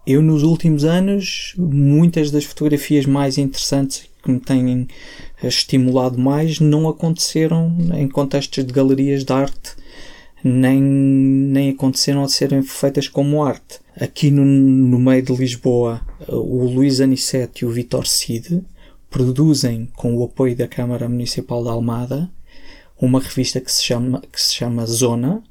Eu, 0.05 0.21
nos 0.21 0.43
últimos 0.43 0.85
anos, 0.85 1.53
muitas 1.57 2.31
das 2.31 2.43
fotografias 2.43 3.05
mais 3.05 3.37
interessantes 3.37 4.09
que 4.23 4.31
me 4.31 4.39
têm 4.39 4.87
estimulado 5.47 6.17
mais 6.17 6.59
não 6.59 6.87
aconteceram 6.87 7.75
em 7.95 8.07
contextos 8.07 8.65
de 8.65 8.73
galerias 8.73 9.23
de 9.23 9.31
arte, 9.33 9.75
nem, 10.43 10.81
nem 10.81 11.69
aconteceram 11.71 12.23
a 12.23 12.29
serem 12.29 12.61
feitas 12.61 13.07
como 13.07 13.43
arte. 13.43 13.79
Aqui 13.99 14.31
no, 14.31 14.45
no 14.45 14.99
meio 14.99 15.21
de 15.21 15.35
Lisboa, 15.35 16.01
o 16.27 16.65
Luís 16.65 17.01
Anissete 17.01 17.63
e 17.63 17.67
o 17.67 17.71
Vitor 17.71 18.07
Cid 18.07 18.63
produzem, 19.09 19.89
com 19.95 20.15
o 20.15 20.23
apoio 20.23 20.55
da 20.55 20.67
Câmara 20.67 21.09
Municipal 21.09 21.63
de 21.63 21.69
Almada, 21.69 22.29
uma 23.01 23.19
revista 23.19 23.59
que 23.59 23.71
se 23.71 23.83
chama, 23.83 24.21
que 24.31 24.41
se 24.41 24.55
chama 24.55 24.85
Zona, 24.85 25.43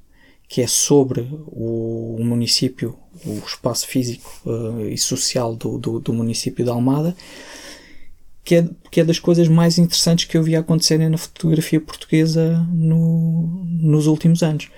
que 0.48 0.62
é 0.62 0.66
sobre 0.66 1.28
o 1.46 2.16
município, 2.20 2.96
o 3.24 3.38
espaço 3.46 3.86
físico 3.86 4.30
uh, 4.46 4.88
e 4.88 4.96
social 4.96 5.54
do, 5.54 5.78
do, 5.78 6.00
do, 6.00 6.12
município 6.14 6.64
de 6.64 6.70
Almada, 6.70 7.14
que 8.48 8.54
é, 8.54 8.68
que 8.90 9.00
é 9.02 9.04
das 9.04 9.18
coisas 9.18 9.46
mais 9.46 9.76
interessantes 9.76 10.24
que 10.24 10.34
eu 10.34 10.42
vi 10.42 10.56
acontecerem 10.56 11.10
na 11.10 11.18
fotografia 11.18 11.78
portuguesa 11.78 12.66
no, 12.72 13.62
nos 13.66 14.06
últimos 14.06 14.42
anos. 14.42 14.70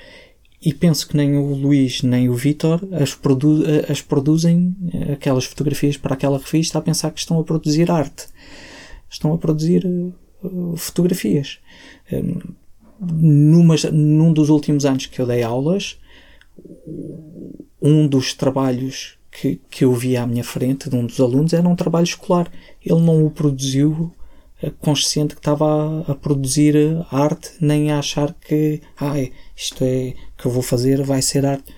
E 0.60 0.74
penso 0.74 1.06
que 1.06 1.16
nem 1.16 1.36
o 1.36 1.54
Luís 1.54 2.02
nem 2.02 2.28
o 2.28 2.34
Vitor 2.34 2.80
as, 3.00 3.14
produ 3.14 3.62
as 3.88 4.02
produzem, 4.02 4.74
aquelas 5.12 5.44
fotografias 5.44 5.96
para 5.96 6.14
aquela 6.14 6.38
revista, 6.38 6.78
a 6.78 6.82
pensar 6.82 7.12
que 7.12 7.20
estão 7.20 7.38
a 7.38 7.44
produzir 7.44 7.92
arte. 7.92 8.26
Estão 9.08 9.32
a 9.32 9.38
produzir 9.38 9.86
uh, 9.86 10.76
fotografias. 10.76 11.60
Um, 12.12 12.40
numas, 12.98 13.84
num 13.84 14.32
dos 14.32 14.48
últimos 14.48 14.84
anos 14.84 15.06
que 15.06 15.20
eu 15.20 15.26
dei 15.28 15.44
aulas, 15.44 15.96
um 17.80 18.08
dos 18.08 18.34
trabalhos 18.34 19.19
que, 19.30 19.60
que 19.70 19.84
eu 19.84 19.94
vi 19.94 20.16
à 20.16 20.26
minha 20.26 20.44
frente 20.44 20.90
de 20.90 20.96
um 20.96 21.06
dos 21.06 21.20
alunos 21.20 21.52
era 21.52 21.68
um 21.68 21.76
trabalho 21.76 22.04
escolar. 22.04 22.50
Ele 22.84 23.00
não 23.00 23.24
o 23.24 23.30
produziu 23.30 24.12
eh, 24.62 24.70
consciente 24.80 25.34
que 25.34 25.40
estava 25.40 26.04
a, 26.08 26.12
a, 26.12 26.14
produzir 26.14 26.74
arte, 27.10 27.52
nem 27.60 27.90
a 27.90 27.98
achar 27.98 28.34
que 28.34 28.80
ah, 28.98 29.14
isto 29.56 29.84
é 29.84 30.14
que 30.36 30.46
eu 30.46 30.50
vou 30.50 30.62
fazer 30.62 31.02
vai 31.02 31.22
ser 31.22 31.46
arte. 31.46 31.72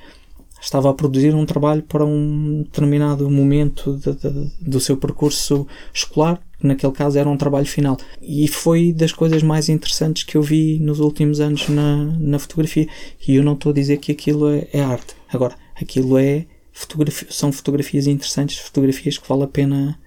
Estava 0.61 0.91
a 0.91 0.95
produzir 0.95 1.35
um 1.35 1.45
trabalho 1.45 1.83
para 1.83 2.05
um 2.05 2.63
determinado 2.63 3.29
momento 3.29 3.97
de, 3.97 4.13
de, 4.13 4.53
do 4.61 4.79
seu 4.79 4.97
percurso 4.97 5.67
escolar, 5.93 6.41
que 6.59 6.67
naquele 6.67 6.93
caso 6.93 7.19
era 7.19 7.29
um 7.29 7.37
trabalho 7.37 7.67
final. 7.67 7.97
E 8.21 8.47
foi 8.47 8.93
das 8.93 9.11
coisas 9.11 9.43
mais 9.43 9.69
interessantes 9.69 10.23
que 10.23 10.37
eu 10.37 10.43
vi 10.43 10.79
nos 10.79 11.01
últimos 11.01 11.41
anos 11.41 11.69
na, 11.69 12.05
na 12.17 12.39
fotografia. 12.39 12.87
E 13.27 13.35
eu 13.35 13.43
não 13.43 13.55
estou 13.55 13.71
a 13.71 13.75
dizer 13.75 13.97
que 13.97 14.13
aquilo 14.13 14.49
é, 14.51 14.69
é 14.73 14.81
arte. 14.81 15.17
Agora, 15.29 15.57
aquilo 15.75 16.17
é 16.17 16.47
fotografia, 16.73 17.29
são 17.31 17.53
fotografias 17.53 18.07
interessantes, 18.07 18.59
fotografias 18.59 19.19
que 19.19 19.29
vale 19.29 19.45
a 19.45 19.49
pena 19.49 19.99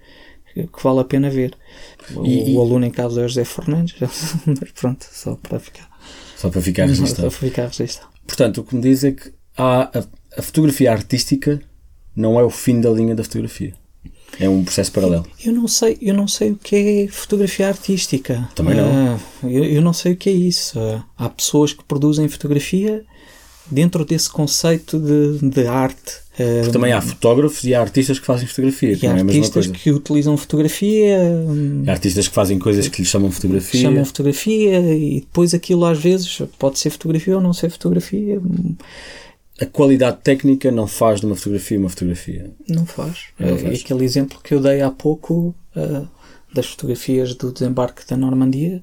que 0.54 0.82
vale 0.82 1.00
a 1.00 1.04
pena 1.04 1.28
ver. 1.28 1.54
O, 2.14 2.24
e, 2.24 2.54
o 2.54 2.60
aluno 2.62 2.86
em 2.86 2.90
caso 2.90 3.20
é 3.20 3.28
José 3.28 3.44
Fernandes, 3.44 3.94
pronto, 4.80 5.06
só 5.12 5.36
para 5.36 5.60
ficar. 5.60 5.88
Só 6.36 6.48
para 6.48 6.62
ficar 6.62 6.86
registado. 6.86 7.30
Só 7.30 7.38
para 7.38 7.48
ficar 7.48 7.66
registado. 7.66 8.08
Portanto, 8.26 8.58
o 8.58 8.64
que 8.64 8.74
me 8.74 8.82
diz 8.82 9.04
é 9.04 9.12
que 9.12 9.32
há 9.56 9.98
a, 9.98 10.04
a, 10.38 10.42
fotografia 10.42 10.92
artística 10.92 11.60
não 12.14 12.40
é 12.40 12.42
o 12.42 12.50
fim 12.50 12.80
da 12.80 12.90
linha 12.90 13.14
da 13.14 13.22
fotografia. 13.22 13.74
É 14.40 14.48
um 14.48 14.64
processo 14.64 14.92
paralelo. 14.92 15.26
Eu 15.44 15.52
não 15.52 15.68
sei, 15.68 15.96
eu 16.00 16.14
não 16.14 16.26
sei 16.26 16.50
o 16.50 16.56
que 16.56 16.76
é 16.76 17.08
fotografia 17.08 17.68
artística. 17.68 18.48
Também 18.54 18.74
não. 18.74 19.16
Uh, 19.16 19.20
eu, 19.44 19.64
eu 19.64 19.82
não 19.82 19.92
sei 19.92 20.12
o 20.12 20.16
que 20.16 20.28
é 20.28 20.32
isso. 20.32 20.78
Uh, 20.78 21.02
há 21.16 21.28
pessoas 21.28 21.72
que 21.72 21.84
produzem 21.84 22.28
fotografia 22.28 23.04
dentro 23.70 24.04
desse 24.04 24.28
conceito 24.28 24.98
de, 24.98 25.38
de 25.48 25.66
arte. 25.66 26.25
Porque 26.36 26.70
também 26.70 26.92
há 26.92 27.00
fotógrafos 27.00 27.64
e 27.64 27.74
há 27.74 27.80
artistas 27.80 28.18
que 28.18 28.26
fazem 28.26 28.46
fotografia. 28.46 28.92
E 28.92 29.06
há 29.06 29.16
é 29.16 29.20
artistas 29.20 29.66
que 29.66 29.90
utilizam 29.90 30.36
fotografia. 30.36 31.18
Há 31.86 31.92
artistas 31.92 32.28
que 32.28 32.34
fazem 32.34 32.58
coisas 32.58 32.88
que 32.88 33.00
lhes 33.00 33.10
chamam 33.10 33.30
fotografia. 33.30 33.80
Chamam 33.80 34.04
fotografia 34.04 34.80
e 34.94 35.20
depois 35.20 35.54
aquilo 35.54 35.86
às 35.86 35.98
vezes 35.98 36.42
pode 36.58 36.78
ser 36.78 36.90
fotografia 36.90 37.36
ou 37.36 37.42
não 37.42 37.54
ser 37.54 37.70
fotografia. 37.70 38.40
A 39.58 39.64
qualidade 39.64 40.18
técnica 40.22 40.70
não 40.70 40.86
faz 40.86 41.20
de 41.20 41.26
uma 41.26 41.34
fotografia 41.36 41.78
uma 41.78 41.88
fotografia. 41.88 42.50
Não 42.68 42.84
faz. 42.84 43.28
Não 43.38 43.48
é, 43.48 43.58
faz. 43.58 43.80
aquele 43.80 44.04
exemplo 44.04 44.38
que 44.44 44.52
eu 44.52 44.60
dei 44.60 44.82
há 44.82 44.90
pouco 44.90 45.54
uh, 45.74 46.06
das 46.52 46.66
fotografias 46.66 47.34
do 47.34 47.50
desembarque 47.50 48.06
da 48.06 48.16
Normandia 48.16 48.82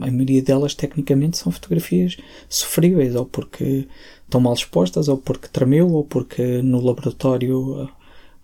a 0.00 0.10
maioria 0.10 0.42
delas 0.42 0.74
tecnicamente 0.74 1.38
são 1.38 1.50
fotografias 1.50 2.16
sofríveis, 2.48 3.14
ou 3.14 3.24
porque 3.24 3.88
estão 4.30 4.40
mal 4.40 4.54
expostas, 4.54 5.08
ou 5.08 5.18
porque 5.18 5.48
tremeu, 5.48 5.90
ou 5.90 6.04
porque 6.04 6.62
no 6.62 6.80
laboratório 6.80 7.90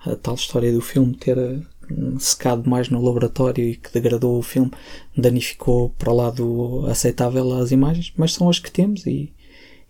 a, 0.04 0.12
a 0.12 0.16
tal 0.16 0.34
história 0.34 0.72
do 0.72 0.80
filme 0.80 1.14
ter 1.14 1.38
hum, 1.90 2.18
secado 2.18 2.68
mais 2.68 2.90
no 2.90 3.02
laboratório 3.02 3.64
e 3.64 3.76
que 3.76 3.92
degradou 3.92 4.38
o 4.38 4.42
filme, 4.42 4.72
danificou 5.16 5.90
para 5.90 6.10
o 6.10 6.16
lado 6.16 6.84
aceitável 6.88 7.52
as 7.54 7.70
imagens, 7.70 8.12
mas 8.16 8.34
são 8.34 8.50
as 8.50 8.58
que 8.58 8.70
temos 8.70 9.06
e, 9.06 9.32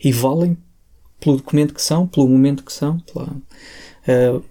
e 0.02 0.12
valem 0.12 0.56
pelo 1.18 1.38
documento 1.38 1.74
que 1.74 1.82
são, 1.82 2.06
pelo 2.06 2.28
momento 2.28 2.64
que 2.64 2.72
são. 2.72 2.98
Pela, 3.00 3.28
uh, 3.28 4.44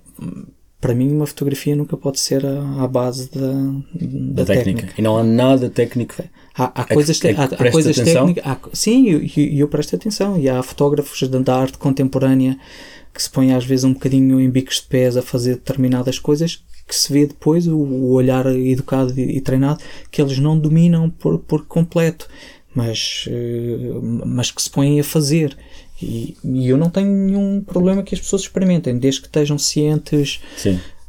para 0.79 0.93
mim, 0.93 1.11
uma 1.11 1.25
fotografia 1.25 1.75
nunca 1.75 1.97
pode 1.97 2.19
ser 2.19 2.45
à 2.45 2.87
base 2.87 3.29
da, 3.31 3.41
da, 3.41 4.43
da 4.43 4.45
técnica. 4.45 4.81
técnica. 4.81 4.93
E 4.97 5.01
não 5.01 5.17
há 5.17 5.23
nada 5.23 5.69
técnico. 5.69 6.15
Há, 6.55 6.81
há 6.81 6.83
coisas, 6.83 7.17
é 7.17 7.21
que, 7.21 7.27
é 7.27 7.41
há, 7.41 7.43
há 7.45 7.71
coisas 7.71 7.95
técnicas. 7.95 8.43
Há, 8.45 8.59
sim, 8.73 9.05
e 9.05 9.51
eu, 9.51 9.59
eu 9.59 9.67
presto 9.67 9.95
atenção. 9.95 10.37
E 10.39 10.47
há 10.47 10.61
fotógrafos 10.61 11.27
da 11.27 11.55
arte 11.55 11.77
contemporânea 11.77 12.57
que 13.13 13.23
se 13.23 13.29
põem 13.29 13.53
às 13.53 13.65
vezes 13.65 13.85
um 13.85 13.93
bocadinho 13.93 14.39
em 14.39 14.49
bicos 14.49 14.81
de 14.81 14.87
pés 14.87 15.15
a 15.15 15.21
fazer 15.21 15.55
determinadas 15.55 16.19
coisas 16.19 16.61
que 16.87 16.95
se 16.95 17.11
vê 17.11 17.25
depois 17.25 17.65
o, 17.67 17.77
o 17.77 18.11
olhar 18.11 18.45
educado 18.45 19.17
e, 19.19 19.37
e, 19.37 19.41
treinado 19.41 19.81
que 20.11 20.21
eles 20.21 20.37
não 20.37 20.57
dominam 20.57 21.09
por, 21.09 21.39
por 21.39 21.65
completo, 21.65 22.27
mas, 22.75 23.27
uh, 23.27 24.01
mas 24.25 24.51
que 24.51 24.61
se 24.61 24.69
põem 24.69 24.99
a 24.99 25.03
fazer. 25.03 25.57
E, 26.01 26.35
e, 26.43 26.67
eu 26.67 26.77
não 26.77 26.89
tenho 26.89 27.09
nenhum 27.09 27.61
problema 27.61 28.03
que 28.03 28.13
as 28.13 28.21
pessoas 28.21 28.41
experimentem, 28.43 28.97
desde 28.97 29.21
que 29.21 29.27
estejam 29.27 29.57
cientes. 29.57 30.41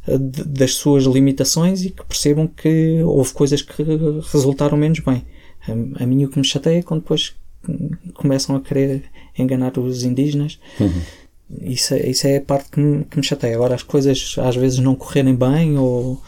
Eh, 0.07 0.17
das 0.17 0.75
suas 0.75 1.03
limitações 1.03 1.83
e 1.83 1.89
que 1.89 2.03
percebam 2.05 2.47
que 2.47 3.01
houve 3.03 3.33
coisas 3.33 3.61
que 3.61 3.83
resultaram 4.31 4.77
menos 4.77 4.99
bem. 4.99 5.25
A, 5.67 6.03
a 6.03 6.07
mim 6.07 6.23
o 6.23 6.29
que 6.29 6.39
me 6.39 6.45
chateia 6.45 6.79
é 6.79 6.81
quando 6.81 7.01
depois 7.01 7.35
começam 8.13 8.55
a 8.55 8.61
querer 8.61 9.03
enganar 9.37 9.77
os 9.77 10.03
indígenas. 10.03 10.59
Uhum. 10.79 11.01
Isso, 11.61 11.93
é, 11.93 12.09
isso 12.09 12.27
é 12.27 12.37
a 12.37 12.41
parte 12.41 12.69
que 12.71 12.79
me, 12.79 13.03
que 13.05 13.17
me 13.17 13.23
chateia. 13.23 13.55
Agora, 13.55 13.75
as 13.75 13.83
coisas 13.83 14.35
às 14.39 14.55
vezes 14.55 14.79
não 14.79 14.95
correrem 14.95 15.35
bem 15.35 15.77
ou. 15.77 16.21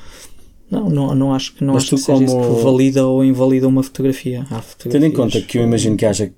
Não, 0.70 0.88
não, 0.90 1.16
não 1.16 1.34
acho 1.34 1.56
que, 1.56 1.64
não 1.64 1.76
acho 1.76 1.96
que 1.96 1.98
seja 1.98 2.24
isso 2.24 2.40
que 2.40 2.64
valida 2.64 3.08
ou 3.08 3.26
invalida 3.26 3.68
uma 3.68 3.82
fotografia. 3.82 4.46
Tendo 4.78 5.06
em 5.06 5.12
conta 5.12 5.42
que 5.42 5.58
eu 5.58 5.64
imagino 5.64 5.98
que 5.98 6.06
haja 6.06 6.32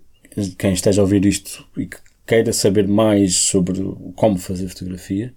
quem 0.57 0.71
esteja 0.71 1.01
a 1.01 1.03
ouvir 1.03 1.25
isto 1.25 1.65
e 1.75 1.85
que 1.85 1.97
queira 2.25 2.53
saber 2.53 2.87
mais 2.87 3.35
sobre 3.35 3.81
como 4.15 4.37
fazer 4.37 4.67
fotografia, 4.67 5.33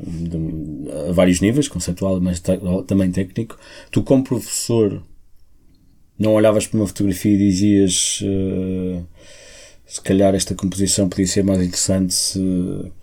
de, 0.00 0.38
a 1.08 1.12
vários 1.12 1.40
níveis, 1.40 1.68
conceptual, 1.68 2.20
mas 2.20 2.42
também 2.86 3.10
técnico, 3.10 3.58
tu 3.90 4.02
como 4.02 4.24
professor 4.24 5.02
não 6.18 6.34
olhavas 6.34 6.66
para 6.66 6.78
uma 6.78 6.86
fotografia 6.86 7.32
e 7.32 7.38
dizias 7.38 8.20
uh, 8.22 9.04
se 9.92 10.00
calhar 10.00 10.34
esta 10.34 10.54
composição 10.54 11.06
podia 11.06 11.26
ser 11.26 11.44
mais 11.44 11.60
interessante 11.60 12.16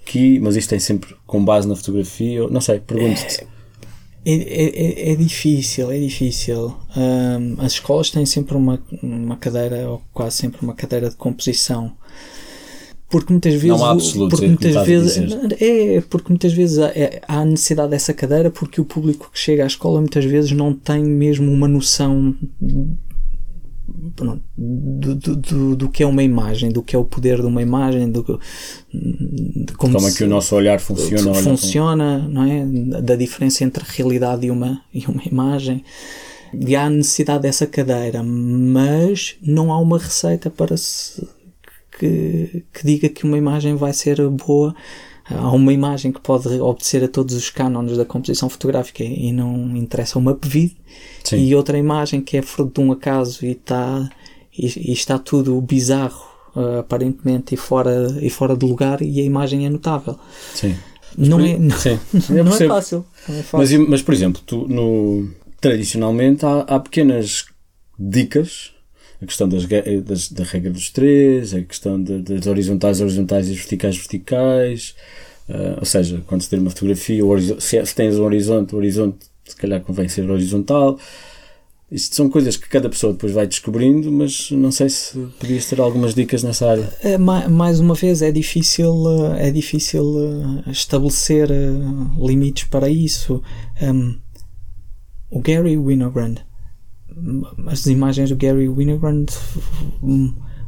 aqui, 0.02 0.40
mas 0.40 0.56
isto 0.56 0.70
tem 0.70 0.80
sempre 0.80 1.16
com 1.28 1.46
base 1.46 1.68
na 1.68 1.76
fotografia, 1.76 2.48
não 2.48 2.60
sei, 2.62 2.80
pergunto-te. 2.80 3.46
É, 4.26 4.34
é, 4.34 5.10
é, 5.10 5.12
é, 5.12 5.16
difícil, 5.16 5.92
é 5.92 6.00
difícil. 6.00 6.76
Um, 6.98 7.62
as 7.62 7.74
escolas 7.74 8.10
têm 8.10 8.26
sempre 8.26 8.58
uma, 8.58 8.82
uma 9.04 9.38
cadeira, 9.38 9.88
ou 9.88 10.02
quase 10.12 10.38
sempre 10.38 10.62
uma 10.64 10.74
cadeira 10.74 11.12
de 11.12 11.16
composição 11.16 11.96
porque 13.10 13.34
muitas 13.34 13.54
vezes 13.54 13.68
não 13.68 13.86
há 13.86 13.92
absolutos, 13.92 14.40
porque 14.40 14.46
é 14.46 14.48
muitas 14.50 14.86
vezes 14.86 15.38
é 15.60 16.02
porque 16.10 16.30
muitas 16.30 16.54
vezes 16.54 16.78
há, 16.78 16.88
é, 16.90 17.22
há 17.28 17.44
necessidade 17.44 17.90
dessa 17.90 18.14
cadeira 18.14 18.52
porque 18.52 18.80
o 18.80 18.86
público 18.86 19.32
que 19.34 19.40
chega 19.40 19.64
à 19.64 19.68
escola 19.68 20.00
muitas 20.00 20.24
vezes 20.26 20.52
não 20.52 20.74
tem 20.74 21.04
mesmo 21.04 21.52
uma 21.52 21.68
noção 21.68 22.36
do, 23.88 24.42
do, 24.58 25.36
do, 25.36 25.76
do, 25.76 25.90
que 25.90 26.04
é 26.04 26.06
uma 26.06 26.24
imagem, 26.24 26.72
do 26.72 26.84
que 26.84 26.96
é 26.96 27.00
o 27.00 27.04
poder 27.04 27.40
de 27.40 27.48
uma 27.48 27.62
imagem, 27.62 28.12
do, 28.12 28.40
de 28.94 29.74
como, 29.74 29.96
como 29.96 30.08
é 30.08 30.12
que 30.12 30.24
o 30.24 30.28
nosso 30.28 30.56
olhar 30.56 30.80
funciona, 30.80 31.34
funciona, 31.34 32.20
não 32.20 32.44
é? 32.44 33.02
Da 33.02 33.16
diferença 33.16 33.64
entre 33.64 33.84
realidade 33.88 34.46
e 34.46 34.52
uma, 34.52 34.82
e 34.94 35.06
uma 35.08 35.24
imagem. 35.24 35.84
E 36.54 36.76
há 36.76 36.90
necessidade 36.90 37.44
dessa 37.44 37.68
cadeira, 37.68 38.24
mas 38.24 39.36
não 39.42 39.72
há 39.72 39.80
uma 39.80 39.98
receita 39.98 40.50
para 40.50 40.76
se, 40.78 41.28
que, 42.00 42.64
que 42.74 42.86
diga 42.86 43.10
que 43.10 43.26
uma 43.26 43.38
imagem 43.38 43.76
vai 43.76 43.94
ser 43.94 44.28
boa. 44.30 44.74
Há 45.26 45.52
uma 45.52 45.72
imagem 45.72 46.12
que 46.12 46.20
pode 46.20 46.48
obedecer 46.60 47.04
a 47.04 47.08
todos 47.08 47.36
os 47.36 47.52
cânones 47.52 47.96
da 47.96 48.06
composição 48.06 48.50
fotográfica 48.50 49.04
e 49.04 49.32
não 49.32 49.78
interessa 49.78 50.18
uma 50.18 50.34
PVID, 50.34 50.76
e 51.34 51.54
outra 51.54 51.78
imagem 51.78 52.20
que 52.20 52.38
é 52.38 52.42
fruto 52.42 52.82
de 52.82 52.88
um 52.88 52.92
acaso 52.92 53.46
e 53.46 53.52
está, 53.52 54.10
e, 54.58 54.90
e 54.90 54.92
está 54.92 55.20
tudo 55.20 55.62
bizarro 55.62 56.26
uh, 56.56 56.80
aparentemente 56.80 57.54
e 57.54 57.58
fora, 57.58 58.18
e 58.20 58.30
fora 58.32 58.58
de 58.58 58.66
lugar 58.66 59.04
e 59.04 59.20
a 59.20 59.24
imagem 59.24 59.68
é 59.68 59.70
notável. 59.70 60.18
Sim. 60.56 60.76
Não, 61.16 61.40
é, 61.40 61.58
não, 61.60 61.78
Sim. 61.78 62.00
não, 62.34 62.56
é 62.56 62.68
fácil, 62.68 63.06
não 63.28 63.36
é 63.36 63.44
fácil. 63.44 63.80
Mas, 63.82 63.90
mas, 63.90 64.02
por 64.02 64.14
exemplo, 64.16 64.42
tu, 64.44 64.68
no, 64.68 65.30
tradicionalmente 65.62 66.44
há, 66.44 66.62
há 66.62 66.80
pequenas 66.80 67.46
dicas 68.00 68.72
a 69.22 69.26
questão 69.26 69.50
das, 69.50 69.66
das, 70.04 70.32
da 70.32 70.44
regra 70.44 70.72
dos 70.72 70.90
três, 70.90 71.54
a 71.54 71.62
questão 71.62 72.02
de, 72.02 72.22
das 72.22 72.48
horizontais, 72.48 73.02
horizontais 73.02 73.50
e 73.50 73.54
verticais, 73.54 73.98
verticais. 73.98 74.96
Uh, 75.50 75.80
ou 75.80 75.86
seja, 75.86 76.22
quando 76.28 76.42
se 76.42 76.50
tem 76.50 76.60
uma 76.60 76.70
fotografia, 76.70 77.24
se, 77.60 77.78
é, 77.78 77.84
se 77.84 77.96
tens 77.96 78.18
um 78.18 78.24
horizonte, 78.24 78.74
o 78.74 78.78
horizonte 78.78 79.18
se 79.44 79.56
calhar 79.56 79.82
convém 79.82 80.08
ser 80.08 80.30
horizontal. 80.30 80.98
Isto 81.92 82.16
são 82.16 82.30
coisas 82.30 82.56
que 82.56 82.70
cada 82.70 82.88
pessoa 82.88 83.14
depois 83.14 83.34
vai 83.34 83.48
descobrindo, 83.48 84.12
mas 84.12 84.52
não 84.52 84.72
sei 84.72 84.90
se 84.90 85.18
podias 85.40 85.66
ter 85.66 85.82
algumas 85.82 86.14
dicas 86.14 86.44
nessa 86.44 86.70
área. 86.70 86.94
É, 87.02 87.18
mais 87.18 87.80
uma 87.80 87.96
vez, 87.96 88.22
é 88.22 88.32
difícil, 88.32 88.94
é 89.38 89.50
difícil 89.50 90.04
estabelecer 90.68 91.50
limites 92.20 92.66
para 92.66 92.88
isso. 92.88 93.42
Um, 93.82 94.20
o 95.32 95.40
Gary 95.42 95.78
Winogrand 95.78 96.38
as 97.68 97.86
imagens 97.88 98.30
do 98.30 98.36
Gary 98.36 98.68
Winogrand, 98.68 99.28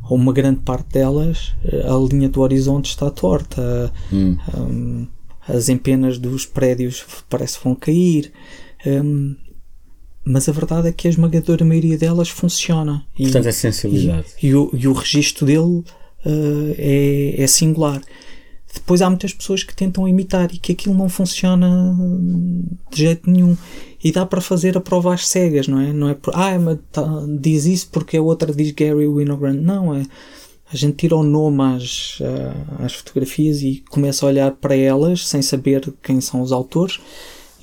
uma 0.09 0.33
grande 0.33 0.59
parte 0.61 0.89
delas, 0.93 1.53
a 1.65 2.13
linha 2.13 2.29
do 2.29 2.41
horizonte 2.41 2.89
está 2.89 3.09
torta, 3.09 3.91
hum. 4.11 4.37
um, 4.55 5.07
as 5.47 5.69
empenas 5.69 6.17
dos 6.17 6.45
prédios 6.45 7.05
parece 7.29 7.57
que 7.57 7.63
vão 7.63 7.75
cair. 7.75 8.31
Um, 8.85 9.35
mas 10.23 10.47
a 10.47 10.51
verdade 10.51 10.87
é 10.87 10.91
que 10.91 11.07
a 11.07 11.09
esmagadora 11.09 11.65
maioria 11.65 11.97
delas 11.97 12.29
funciona. 12.29 13.03
Portanto, 13.17 13.47
é 13.47 13.51
sensibilidade. 13.51 14.27
E, 14.41 14.47
e, 14.47 14.55
o, 14.55 14.69
e 14.73 14.87
o 14.87 14.93
registro 14.93 15.45
dele 15.45 15.83
uh, 16.25 16.75
é, 16.77 17.41
é 17.41 17.47
singular. 17.47 18.01
Depois 18.73 19.01
há 19.01 19.09
muitas 19.09 19.33
pessoas 19.33 19.63
que 19.63 19.75
tentam 19.75 20.07
imitar 20.07 20.49
e 20.53 20.57
que 20.57 20.71
aquilo 20.71 20.95
não 20.95 21.09
funciona 21.09 21.95
de 22.89 22.97
jeito 22.97 23.29
nenhum. 23.29 23.57
E 24.03 24.11
dá 24.11 24.25
para 24.25 24.41
fazer 24.41 24.77
a 24.77 24.81
prova 24.81 25.13
às 25.13 25.27
cegas, 25.27 25.67
não 25.67 25.79
é? 25.79 25.93
Não 25.93 26.09
é 26.09 26.13
por, 26.13 26.33
ah, 26.35 26.57
mas 26.57 26.79
tá, 26.91 27.03
diz 27.39 27.65
isso 27.65 27.89
porque 27.91 28.17
a 28.17 28.21
outra 28.21 28.53
diz 28.53 28.71
Gary 28.71 29.07
Winogrand. 29.07 29.61
Não, 29.61 29.93
é. 29.93 30.05
A 30.73 30.77
gente 30.77 30.95
tira 30.95 31.17
o 31.17 31.23
nome 31.23 31.61
às, 31.61 32.17
às 32.79 32.93
fotografias 32.93 33.61
e 33.61 33.83
começa 33.89 34.25
a 34.25 34.29
olhar 34.29 34.51
para 34.51 34.75
elas 34.75 35.27
sem 35.27 35.41
saber 35.41 35.93
quem 36.01 36.21
são 36.21 36.41
os 36.41 36.51
autores. 36.51 36.99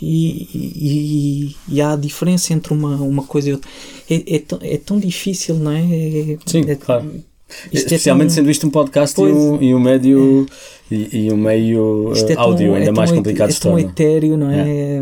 E, 0.00 0.48
e, 0.54 1.56
e, 1.68 1.80
há 1.80 1.92
a 1.94 1.96
diferença 1.96 2.52
entre 2.52 2.72
uma, 2.72 2.96
uma 2.96 3.24
coisa 3.24 3.50
e 3.50 3.52
outra. 3.54 3.68
É, 4.08 4.36
é, 4.36 4.38
tão, 4.38 4.58
é 4.62 4.76
tão 4.76 5.00
difícil, 5.00 5.56
não 5.56 5.72
é? 5.72 5.80
é 5.80 6.38
Sim, 6.46 6.70
é, 6.70 6.76
claro. 6.76 7.24
Isto 7.72 7.86
Especialmente 7.86 8.26
é 8.26 8.28
tão... 8.28 8.34
sendo 8.34 8.50
isto 8.50 8.66
um 8.66 8.70
podcast 8.70 9.20
e 9.20 9.24
um, 9.24 9.62
e 9.62 9.74
um 9.74 9.80
médio 9.80 10.46
é. 10.90 10.94
e, 10.94 11.26
e, 11.26 11.32
um 11.32 11.36
meio 11.36 12.12
uh, 12.12 12.38
áudio 12.38 12.74
ainda 12.74 12.92
mais 12.92 13.10
complicado 13.10 13.50
de 13.50 13.60
tornar. 13.60 13.78
É 13.78 13.82
tão 13.82 13.90
etéreo, 13.90 14.36
não 14.36 14.50
é? 14.50 15.00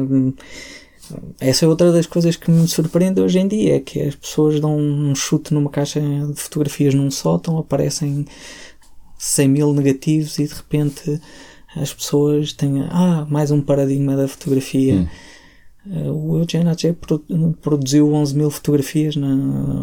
Essa 1.40 1.64
é 1.64 1.68
outra 1.68 1.92
das 1.92 2.06
coisas 2.06 2.36
que 2.36 2.50
me 2.50 2.66
surpreende 2.66 3.20
hoje 3.20 3.38
em 3.38 3.46
dia, 3.46 3.76
é 3.76 3.80
que 3.80 4.00
as 4.00 4.14
pessoas 4.14 4.60
dão 4.60 4.76
um 4.76 5.14
chute 5.14 5.54
numa 5.54 5.70
caixa 5.70 6.00
de 6.00 6.40
fotografias 6.40 6.94
num 6.94 7.10
sótão, 7.10 7.58
aparecem 7.58 8.26
100 9.18 9.48
mil 9.48 9.72
negativos 9.72 10.38
e 10.38 10.46
de 10.46 10.54
repente 10.54 11.20
as 11.76 11.92
pessoas 11.92 12.52
têm 12.52 12.84
ah, 12.90 13.26
mais 13.28 13.50
um 13.50 13.60
paradigma 13.60 14.16
da 14.16 14.26
fotografia. 14.26 14.94
Hum. 14.94 15.06
Uh, 15.86 16.10
o 16.10 16.38
Eugene 16.38 16.68
H. 16.68 16.94
produziu 17.62 18.12
11 18.12 18.36
mil 18.36 18.50
fotografias, 18.50 19.14
na, 19.14 19.34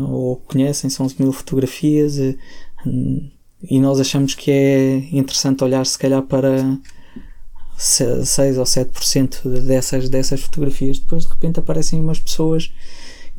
ou 0.09 0.35
conhecem-se 0.35 1.01
11 1.01 1.15
mil 1.19 1.31
fotografias, 1.31 2.17
e, 2.17 2.37
e 3.63 3.79
nós 3.79 3.99
achamos 3.99 4.35
que 4.35 4.51
é 4.51 4.97
interessante 5.11 5.63
olhar 5.63 5.85
se 5.85 5.97
calhar 5.97 6.21
para 6.21 6.77
6 7.77 8.57
ou 8.57 8.65
7% 8.65 9.61
dessas, 9.61 10.09
dessas 10.09 10.41
fotografias. 10.41 10.99
Depois 10.99 11.23
de 11.23 11.29
repente 11.29 11.59
aparecem 11.59 12.01
umas 12.01 12.19
pessoas 12.19 12.71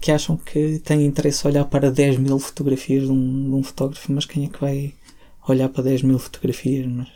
que 0.01 0.11
acham 0.11 0.37
que 0.37 0.79
têm 0.79 1.05
interesse 1.07 1.47
olhar 1.47 1.65
para 1.67 1.91
10 1.91 2.19
mil 2.19 2.39
fotografias 2.39 3.05
de 3.05 3.11
um, 3.11 3.51
de 3.51 3.57
um, 3.57 3.63
fotógrafo, 3.63 4.13
mas 4.13 4.25
quem 4.25 4.45
é 4.45 4.49
que 4.49 4.61
vai 4.61 4.95
olhar 5.47 5.69
para 5.69 5.85
10 5.85 6.03
mil 6.03 6.19
fotografias? 6.19 6.87
Mas 6.87 7.09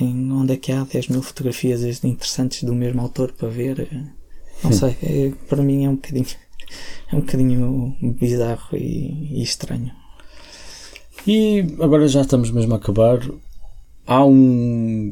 onde 0.00 0.54
é 0.54 0.56
que 0.56 0.72
há 0.72 0.84
10 0.84 1.08
mil 1.08 1.22
fotografias 1.22 1.82
interessantes 2.04 2.64
do 2.64 2.74
mesmo 2.74 3.00
autor 3.00 3.32
para 3.32 3.48
ver? 3.48 3.88
Não 4.62 4.72
sei, 4.72 4.96
é, 5.02 5.32
para 5.48 5.62
mim 5.62 5.84
é 5.84 5.90
um 5.90 5.96
bocadinho, 5.96 6.26
é 7.12 7.16
um 7.16 7.20
bocadinho 7.20 7.96
bizarro 8.20 8.76
e, 8.76 9.38
e 9.38 9.42
estranho. 9.42 9.92
E 11.26 11.64
agora 11.80 12.06
já 12.06 12.20
estamos 12.20 12.50
mesmo 12.50 12.74
a 12.74 12.76
acabar. 12.76 13.18
Há 14.06 14.24
um 14.24 15.10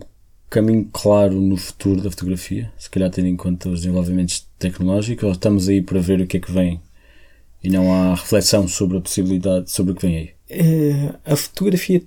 caminho 0.51 0.87
claro 0.93 1.41
no 1.41 1.57
futuro 1.57 2.03
da 2.03 2.11
fotografia, 2.11 2.71
se 2.77 2.91
calhar 2.91 3.11
tendo 3.11 3.29
em 3.29 3.37
conta 3.37 3.71
os 3.71 3.81
desenvolvimentos 3.81 4.47
tecnológicos, 4.59 5.25
ou 5.25 5.33
estamos 5.33 5.69
aí 5.69 5.81
para 5.81 5.99
ver 6.01 6.21
o 6.21 6.27
que 6.27 6.37
é 6.37 6.41
que 6.41 6.53
vem 6.53 6.79
e 7.63 7.71
não 7.71 7.93
há 7.93 8.15
reflexão 8.15 8.67
sobre 8.67 8.99
a 8.99 9.01
possibilidade, 9.01 9.71
sobre 9.71 9.93
o 9.93 9.95
que 9.95 10.07
vem 10.07 10.17
aí? 10.17 10.31
É, 10.51 11.15
a 11.25 11.37
fotografia, 11.37 12.03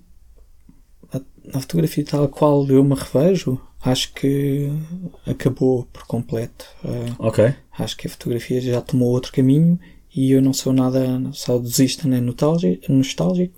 a, 1.12 1.22
a, 1.57 1.62
fotografia 1.62 2.06
tal 2.06 2.28
qual 2.28 2.68
eu 2.68 2.84
me 2.84 2.94
revejo, 2.94 3.60
acho 3.86 4.14
que 4.14 4.70
acabou 5.26 5.88
por 5.94 6.06
completo. 6.06 6.66
Uh, 6.84 7.16
ok. 7.20 7.53
Acho 7.78 7.95
que 7.95 8.07
a 8.07 8.10
fotografia 8.10 8.60
já 8.60 8.82
tomou 8.82 9.10
outro 9.10 9.32
caminho 9.32 9.80
e 10.14 10.32
eu 10.32 10.41
não 10.41 10.53
sou 10.53 10.74
nada 10.74 11.22
saudosista 11.34 12.07
nem 12.07 12.20
nostálgico. 12.20 12.91
nostálgico 12.91 13.53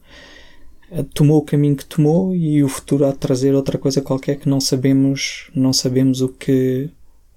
tomou 1.13 1.39
o 1.39 1.45
caminho 1.45 1.75
que 1.75 1.85
tomou 1.85 2.35
e 2.35 2.63
o 2.63 2.69
futuro 2.69 3.05
há 3.05 3.11
de 3.11 3.17
trazer 3.17 3.53
outra 3.53 3.77
coisa 3.77 4.01
qualquer 4.01 4.37
que 4.37 4.47
não 4.47 4.59
sabemos, 4.59 5.49
não 5.53 5.73
sabemos 5.73 6.21
o 6.21 6.29
que, 6.29 6.89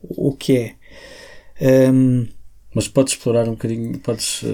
o 0.02 0.32
que 0.32 0.56
é. 0.56 1.90
Um, 1.90 2.26
Mas 2.74 2.88
podes 2.88 3.14
explorar 3.14 3.48
um 3.48 3.52
bocadinho, 3.52 3.98
podes, 3.98 4.44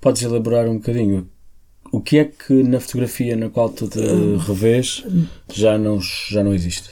podes 0.00 0.22
elaborar 0.22 0.68
um 0.68 0.78
bocadinho. 0.78 1.28
O 1.94 2.00
que 2.00 2.18
é 2.18 2.24
que 2.24 2.52
na 2.64 2.80
fotografia 2.80 3.36
na 3.36 3.48
qual 3.48 3.68
tu 3.68 3.86
te 3.86 4.00
revês 4.48 5.04
já 5.52 5.78
não, 5.78 6.00
já 6.00 6.42
não 6.42 6.52
existe? 6.52 6.90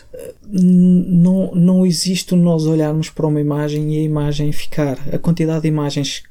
Não, 0.48 1.52
não 1.56 1.84
existe 1.84 2.36
nós 2.36 2.66
olharmos 2.66 3.10
para 3.10 3.26
uma 3.26 3.40
imagem 3.40 3.96
e 3.96 3.98
a 3.98 4.02
imagem 4.02 4.52
ficar. 4.52 4.96
A 5.12 5.18
quantidade 5.18 5.62
de 5.62 5.68
imagens 5.68 6.22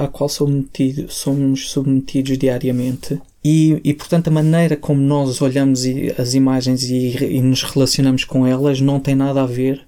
à, 0.00 0.08
qual 0.08 0.28
somos 0.28 1.70
submetidos 1.70 2.36
diariamente 2.36 3.20
e, 3.44 3.80
e, 3.84 3.94
portanto, 3.94 4.26
a 4.26 4.32
maneira 4.32 4.76
como 4.76 5.00
nós 5.00 5.40
olhamos 5.40 5.84
as 6.18 6.34
imagens 6.34 6.82
e, 6.82 7.36
e, 7.36 7.40
nos 7.40 7.62
relacionamos 7.62 8.24
com 8.24 8.44
elas 8.44 8.80
não 8.80 8.98
tem 8.98 9.14
nada 9.14 9.42
a 9.42 9.46
ver 9.46 9.80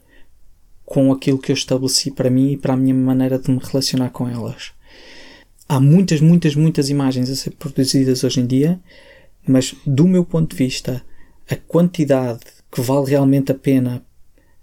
com 0.85 1.11
aquilo 1.11 1.39
que 1.39 1.51
eu 1.51 1.55
estabeleci 1.55 2.12
para 2.12 2.31
mim 2.31 2.53
e 2.53 2.57
para 2.57 2.74
a 2.74 2.77
minha 2.77 2.95
maneira 2.95 3.41
de 3.41 3.51
me 3.51 3.59
relacionar 3.61 4.11
com 4.11 4.28
elas. 4.28 4.73
Há 5.74 5.80
muitas, 5.80 6.20
muitas, 6.20 6.55
muitas 6.55 6.88
imagens 6.88 7.28
a 7.28 7.34
ser 7.34 7.51
produzidas 7.51 8.22
hoje 8.22 8.40
em 8.40 8.46
dia, 8.46 8.80
mas 9.44 9.74
do 9.84 10.06
meu 10.06 10.24
ponto 10.24 10.51
de 10.51 10.56
vista, 10.56 11.02
a 11.51 11.56
quantidade 11.56 12.40
que 12.70 12.80
vale 12.80 13.10
realmente 13.10 13.51
a 13.51 13.56
pena 13.56 14.01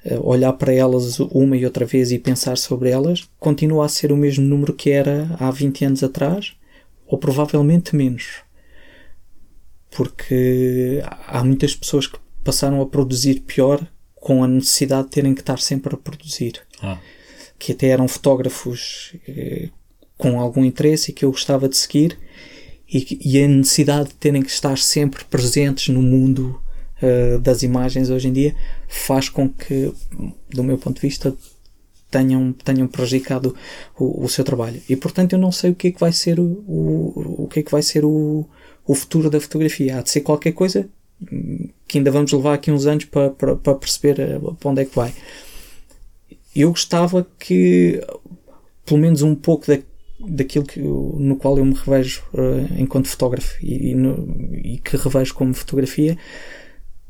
eh, 0.06 0.18
olhar 0.22 0.54
para 0.54 0.74
elas 0.74 1.20
uma 1.20 1.58
e 1.58 1.66
outra 1.66 1.86
vez 1.86 2.14
e 2.14 2.18
pensar 2.18 2.58
sobre 2.58 2.92
elas 2.92 3.30
continua 3.40 3.86
a 3.86 3.90
ser 3.90 4.14
o 4.14 4.16
mesmo 4.16 4.46
número 4.46 4.74
que 4.74 4.90
era 4.90 5.36
há 5.38 5.52
20 5.52 5.84
anos 5.84 6.04
atrás, 6.04 6.54
ou 7.06 7.18
provavelmente 7.18 7.94
menos 7.94 8.44
porque 9.92 11.04
há 11.28 11.44
muitas 11.44 11.76
pessoas 11.76 12.08
que 12.08 12.18
passaram 12.44 12.82
a 12.82 12.86
produzir 12.86 13.42
pior 13.42 13.86
com 14.16 14.44
a 14.44 14.48
necessidade 14.48 15.10
de 15.10 15.12
terem 15.12 15.36
que 15.36 15.42
estar 15.42 15.60
sempre 15.60 15.94
a 15.94 15.98
produzir. 15.98 16.62
Ah. 16.82 16.98
Que 17.60 17.74
até 17.74 17.88
eram 17.88 18.08
fotógrafos 18.08 19.14
eh, 19.28 19.70
com 20.22 20.40
algum 20.40 20.64
interesse 20.64 21.10
e 21.10 21.14
que 21.16 21.26
eu 21.26 21.32
gostava 21.32 21.68
de 21.68 21.76
seguir, 21.76 22.16
e, 22.88 23.18
e, 23.26 23.44
a 23.44 23.48
necessidade 23.48 24.10
de 24.10 24.16
terem 24.16 24.44
que 24.44 24.52
estar 24.52 24.78
sempre 24.78 25.24
presentes 25.26 25.88
no 25.88 26.02
mundo 26.02 26.62
uh, 27.02 27.40
das 27.40 27.64
imagens 27.64 28.12
hoje 28.12 28.28
em 28.28 28.34
dia 28.34 28.56
faz 28.88 29.30
com 29.30 29.50
que, 29.50 29.92
do 30.50 30.64
meu 30.64 30.78
ponto 30.78 30.98
de 30.98 31.08
vista, 31.08 31.34
tenham, 32.12 32.54
tenham 32.54 32.88
prejudicado 32.88 33.56
o, 33.98 34.26
o, 34.26 34.30
seu 34.30 34.44
trabalho. 34.44 34.80
E 34.88 34.96
portanto 34.96 35.34
eu 35.34 35.40
não 35.40 35.52
sei 35.52 35.72
o 35.72 35.76
que 35.76 35.88
é 35.88 35.92
que 35.92 36.00
vai 36.00 36.12
ser 36.12 36.40
o, 36.40 36.44
o, 36.44 37.44
o 37.46 37.48
que 37.48 37.62
é 37.62 37.64
que 37.64 37.72
vai 37.72 37.82
ser 37.82 38.06
o, 38.06 38.46
o 38.86 38.94
futuro 38.94 39.28
da 39.28 39.40
fotografia. 39.40 39.98
Há 39.98 40.02
de 40.04 40.12
ser 40.12 40.22
qualquer 40.22 40.52
coisa 40.52 40.88
que 41.88 41.98
ainda 41.98 42.12
vamos 42.12 42.32
levar 42.32 42.54
aqui 42.54 42.70
uns 42.70 42.86
anos 42.86 43.06
para, 43.06 43.32
para, 43.32 43.56
para 43.56 43.76
perceber 43.76 44.20
eh, 44.20 44.40
para 44.60 44.70
onde 44.70 44.82
é 44.82 44.86
que 44.86 44.96
vai. 44.96 45.14
Eu 46.54 46.70
gostava 46.70 47.26
que 47.40 48.02
pelo 48.86 49.00
menos 49.00 49.22
um 49.22 49.34
pouco 49.34 49.68
da, 49.68 49.78
daquilo 50.28 50.66
que, 50.66 50.80
no 50.80 51.36
qual 51.36 51.58
eu 51.58 51.66
me 51.66 51.74
revejo 51.74 52.24
uh, 52.34 52.82
enquanto 52.82 53.08
fotógrafo 53.08 53.56
e, 53.62 53.92
e, 53.92 53.96
no, 53.96 54.38
e, 54.54 54.78
que 54.78 54.98
revejo 54.98 55.34
como 55.34 55.54
fotografia, 55.54 56.18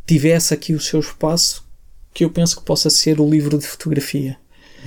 tivesse 0.06 0.54
aqui 0.54 0.74
o 0.74 0.80
seu 0.80 1.00
espaço 1.00 1.66
que 2.14 2.26
eu 2.26 2.30
penso 2.30 2.58
que 2.58 2.64
possa 2.64 2.90
ser 2.90 3.20
o 3.20 3.30
livro 3.30 3.58
de 3.58 3.66
fotografia. 3.66 4.38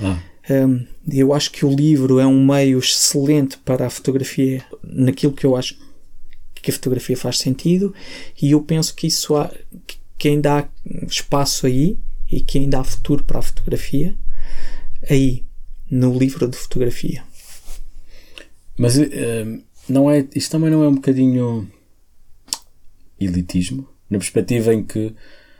Ah. 0.01 0.19
Um, 0.49 0.85
eu 1.11 1.33
acho 1.33 1.51
que 1.51 1.65
o 1.65 1.69
livro 1.69 2.19
é 2.19 2.27
um 2.27 2.45
meio 2.45 2.77
excelente 2.77 3.57
para 3.57 3.87
a 3.87 3.89
fotografia, 3.89 4.63
naquilo 4.83 5.33
que 5.33 5.45
eu 5.45 5.55
acho 5.55 5.75
que 6.53 6.69
a 6.69 6.73
fotografia 6.73 7.17
faz 7.17 7.39
sentido, 7.39 7.93
e 8.41 8.51
eu 8.51 8.61
penso 8.61 8.93
que 8.93 9.07
isso 9.07 9.35
há, 9.35 9.51
que 10.17 10.27
ainda 10.27 10.59
há 10.59 10.67
espaço 11.07 11.65
aí 11.65 11.97
e 12.31 12.41
que 12.41 12.57
ainda 12.57 12.79
há 12.79 12.83
futuro 12.83 13.23
para 13.23 13.39
a 13.39 13.41
fotografia 13.41 14.15
aí 15.09 15.43
no 15.89 16.17
livro 16.17 16.47
de 16.47 16.57
fotografia. 16.57 17.23
Mas 18.77 18.97
uh, 18.97 19.63
não 19.87 20.09
é, 20.09 20.27
isto 20.35 20.51
também 20.51 20.69
não 20.69 20.83
é 20.83 20.87
um 20.87 20.95
bocadinho 20.95 21.69
elitismo? 23.19 23.87
Na 24.09 24.17
perspectiva 24.17 24.73
em 24.73 24.83
que 24.83 25.13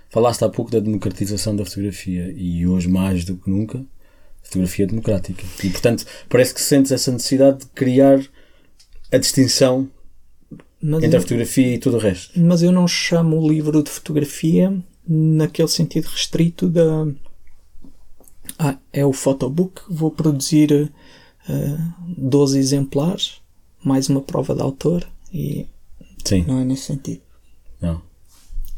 falaste 0.09 0.43
há 0.43 0.49
pouco 0.49 0.71
da 0.71 0.79
democratização 0.79 1.55
da 1.55 1.65
fotografia 1.65 2.33
e 2.35 2.67
hoje 2.67 2.87
mais 2.87 3.25
do 3.25 3.35
que 3.35 3.49
nunca 3.49 3.83
fotografia 4.43 4.87
democrática. 4.87 5.43
E 5.63 5.69
portanto 5.69 6.05
parece 6.29 6.53
que 6.53 6.61
sentes 6.61 6.91
essa 6.91 7.11
necessidade 7.11 7.59
de 7.59 7.65
criar 7.67 8.23
a 9.11 9.17
distinção 9.17 9.89
mas 10.81 11.03
entre 11.03 11.15
eu, 11.15 11.19
a 11.19 11.21
fotografia 11.21 11.73
e 11.73 11.77
tudo 11.79 11.97
o 11.97 11.99
resto. 11.99 12.39
Mas 12.39 12.61
eu 12.61 12.71
não 12.71 12.87
chamo 12.87 13.39
o 13.39 13.49
livro 13.49 13.81
de 13.81 13.89
fotografia 13.89 14.77
naquele 15.07 15.67
sentido 15.67 16.05
restrito 16.05 16.69
da. 16.69 17.07
Ah, 18.57 18.77
é 18.93 19.05
o 19.05 19.11
photobook, 19.11 19.81
vou 19.89 20.11
produzir 20.11 20.91
uh, 21.49 21.53
eh, 21.53 21.77
12 22.17 22.57
exemplares, 22.59 23.41
mais 23.83 24.09
uma 24.09 24.21
prova 24.21 24.55
de 24.55 24.61
autor 24.61 25.07
e 25.33 25.65
Sim. 26.23 26.43
não 26.47 26.59
é 26.59 26.65
nesse 26.65 26.83
sentido. 26.83 27.21
Não. 27.81 28.01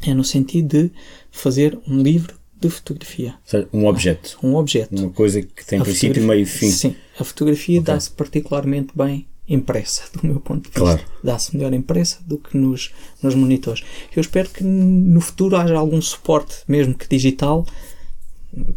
É 0.02 0.14
no 0.14 0.24
sentido 0.24 0.68
de 0.68 0.92
fazer 1.30 1.78
um 1.86 2.02
livro 2.02 2.38
de 2.60 2.68
fotografia. 2.68 3.34
Um 3.72 3.86
objeto. 3.86 4.38
Um 4.42 4.54
objeto. 4.56 4.94
Uma 4.94 5.10
coisa 5.10 5.40
que 5.42 5.64
tem 5.64 5.78
a 5.78 5.82
princípio, 5.82 6.22
meio 6.22 6.42
e 6.42 6.46
fim. 6.46 6.70
Sim. 6.70 6.96
A 7.18 7.24
fotografia 7.24 7.80
okay. 7.80 7.94
dá-se 7.94 8.10
particularmente 8.10 8.92
bem 8.94 9.26
impressa, 9.48 10.02
do 10.14 10.26
meu 10.26 10.40
ponto 10.40 10.62
de 10.62 10.68
vista. 10.68 10.80
Claro. 10.80 11.02
Dá-se 11.22 11.56
melhor 11.56 11.72
impressa 11.72 12.18
do 12.26 12.38
que 12.38 12.56
nos, 12.56 12.92
nos 13.22 13.34
monitores. 13.34 13.84
Eu 14.14 14.20
espero 14.20 14.50
que 14.50 14.62
no 14.62 15.20
futuro 15.20 15.56
haja 15.56 15.76
algum 15.76 16.00
suporte, 16.02 16.56
mesmo 16.66 16.94
que 16.94 17.08
digital, 17.08 17.66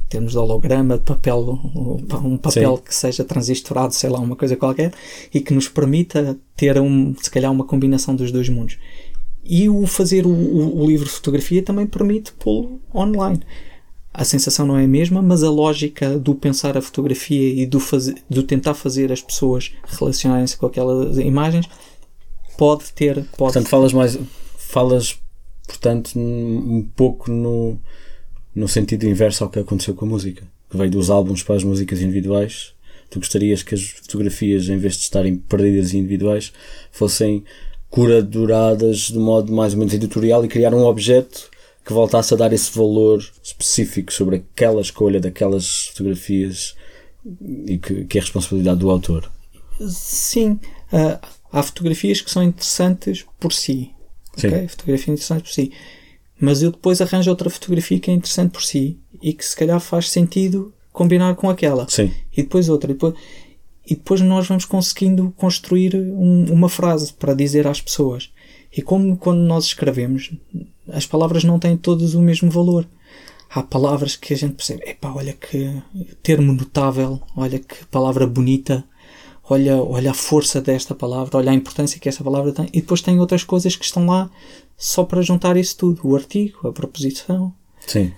termos 0.09 0.31
de 0.31 0.37
holograma, 0.37 0.97
de 0.97 1.03
papel, 1.03 1.59
um 2.23 2.37
papel 2.37 2.77
Sim. 2.77 2.83
que 2.83 2.95
seja 2.95 3.23
transistorado, 3.23 3.93
sei 3.93 4.09
lá, 4.09 4.19
uma 4.19 4.35
coisa 4.35 4.55
qualquer, 4.55 4.93
e 5.33 5.39
que 5.39 5.53
nos 5.53 5.67
permita 5.67 6.37
ter, 6.55 6.79
um, 6.79 7.15
se 7.15 7.29
calhar, 7.29 7.51
uma 7.51 7.65
combinação 7.65 8.15
dos 8.15 8.31
dois 8.31 8.49
mundos. 8.49 8.77
E 9.43 9.69
o 9.69 9.85
fazer 9.87 10.25
o, 10.25 10.29
o, 10.29 10.83
o 10.83 10.85
livro 10.85 11.05
de 11.05 11.11
fotografia 11.11 11.63
também 11.63 11.87
permite 11.87 12.31
pô-lo 12.33 12.79
online 12.93 13.41
a 14.13 14.25
sensação 14.25 14.65
não 14.65 14.77
é 14.77 14.83
a 14.83 14.87
mesma, 14.87 15.21
mas 15.21 15.43
a 15.43 15.49
lógica 15.49 16.17
do 16.19 16.35
pensar 16.35 16.77
a 16.77 16.81
fotografia 16.81 17.61
e 17.61 17.65
do, 17.65 17.79
fazer, 17.79 18.21
do 18.29 18.43
tentar 18.43 18.73
fazer 18.73 19.11
as 19.11 19.21
pessoas 19.21 19.71
relacionarem-se 19.85 20.57
com 20.57 20.65
aquelas 20.65 21.17
imagens 21.17 21.69
pode 22.57 22.91
ter. 22.91 23.15
Pode 23.15 23.37
portanto, 23.37 23.69
falas 23.69 23.93
mais. 23.93 24.19
Falas, 24.57 25.17
portanto, 25.65 26.19
um 26.19 26.87
pouco 26.95 27.31
no, 27.31 27.79
no 28.53 28.67
sentido 28.67 29.05
inverso 29.05 29.43
ao 29.43 29.49
que 29.49 29.59
aconteceu 29.59 29.93
com 29.93 30.05
a 30.05 30.09
música, 30.09 30.43
que 30.69 30.77
veio 30.77 30.91
dos 30.91 31.09
álbuns 31.09 31.43
para 31.43 31.55
as 31.55 31.63
músicas 31.63 32.01
individuais. 32.01 32.73
Tu 33.09 33.19
gostarias 33.19 33.61
que 33.61 33.75
as 33.75 33.83
fotografias, 33.83 34.69
em 34.69 34.77
vez 34.77 34.95
de 34.95 35.03
estarem 35.03 35.35
perdidas 35.35 35.93
e 35.93 35.97
individuais, 35.97 36.53
fossem 36.91 37.43
curadoradas 37.89 39.09
de 39.09 39.17
modo 39.17 39.51
mais 39.51 39.73
ou 39.73 39.79
menos 39.79 39.93
editorial 39.93 40.45
e 40.45 40.47
criar 40.47 40.73
um 40.73 40.83
objeto 40.83 41.49
que 41.85 41.91
voltasse 41.91 42.33
a 42.33 42.37
dar 42.37 42.53
esse 42.53 42.71
valor 42.77 43.23
específico 43.43 44.13
sobre 44.13 44.37
aquela 44.37 44.81
escolha 44.81 45.19
daquelas 45.19 45.87
fotografias 45.87 46.75
e 47.65 47.77
que, 47.77 48.05
que 48.05 48.17
é 48.17 48.21
a 48.21 48.23
responsabilidade 48.23 48.79
do 48.79 48.89
autor. 48.89 49.29
Sim, 49.89 50.59
uh, 50.93 51.19
há 51.51 51.63
fotografias 51.63 52.21
que 52.21 52.31
são 52.31 52.43
interessantes 52.43 53.25
por 53.39 53.51
si. 53.51 53.91
Sim. 54.37 54.47
Okay? 54.47 54.67
Fotografias 54.67 55.09
interessantes 55.09 55.43
por 55.43 55.53
si. 55.53 55.71
Mas 56.41 56.63
eu 56.63 56.72
depois 56.72 56.99
arranjo 56.99 57.30
outra 57.30 57.51
fotografia 57.51 57.99
que 57.99 58.09
é 58.09 58.13
interessante 58.15 58.51
por 58.51 58.63
si 58.63 58.97
e 59.22 59.31
que 59.31 59.45
se 59.45 59.55
calhar 59.55 59.80
faz 59.80 60.09
sentido 60.09 60.73
combinar 60.91 61.35
com 61.35 61.47
aquela. 61.47 61.88
Sim. 61.88 62.11
E 62.35 62.41
depois 62.41 62.68
outra. 62.68 62.89
E 62.89 62.95
depois, 62.95 63.13
e 63.85 63.95
depois 63.95 64.22
nós 64.22 64.47
vamos 64.47 64.65
conseguindo 64.65 65.31
construir 65.38 65.95
um, 65.95 66.51
uma 66.51 66.68
frase 66.68 67.13
para 67.13 67.35
dizer 67.35 67.68
às 67.68 67.80
pessoas. 67.80 68.31
E 68.76 68.81
como 68.81 69.15
quando 69.18 69.41
nós 69.41 69.65
escrevemos, 69.65 70.31
as 70.89 71.05
palavras 71.05 71.43
não 71.43 71.59
têm 71.59 71.77
todas 71.77 72.15
o 72.15 72.22
mesmo 72.22 72.49
valor. 72.49 72.88
Há 73.53 73.61
palavras 73.61 74.15
que 74.15 74.34
a 74.34 74.38
gente 74.38 74.53
percebe, 74.53 74.81
epá, 74.89 75.11
olha 75.13 75.34
que 75.34 75.81
termo 76.23 76.53
notável, 76.53 77.22
olha 77.35 77.59
que 77.59 77.85
palavra 77.88 78.26
bonita, 78.26 78.84
olha, 79.43 79.76
olha 79.76 80.11
a 80.11 80.13
força 80.13 80.61
desta 80.61 80.95
palavra, 80.95 81.38
olha 81.38 81.51
a 81.51 81.53
importância 81.53 81.99
que 81.99 82.07
esta 82.07 82.23
palavra 82.23 82.53
tem. 82.53 82.68
E 82.72 82.80
depois 82.80 83.01
tem 83.01 83.19
outras 83.19 83.43
coisas 83.43 83.76
que 83.76 83.84
estão 83.84 84.05
lá 84.05 84.31
só 84.77 85.03
para 85.03 85.22
juntar 85.22 85.57
isso 85.57 85.77
tudo. 85.77 86.02
O 86.03 86.15
artigo, 86.15 86.68
a 86.68 86.72
proposição. 86.72 87.53
Sim 87.85 88.11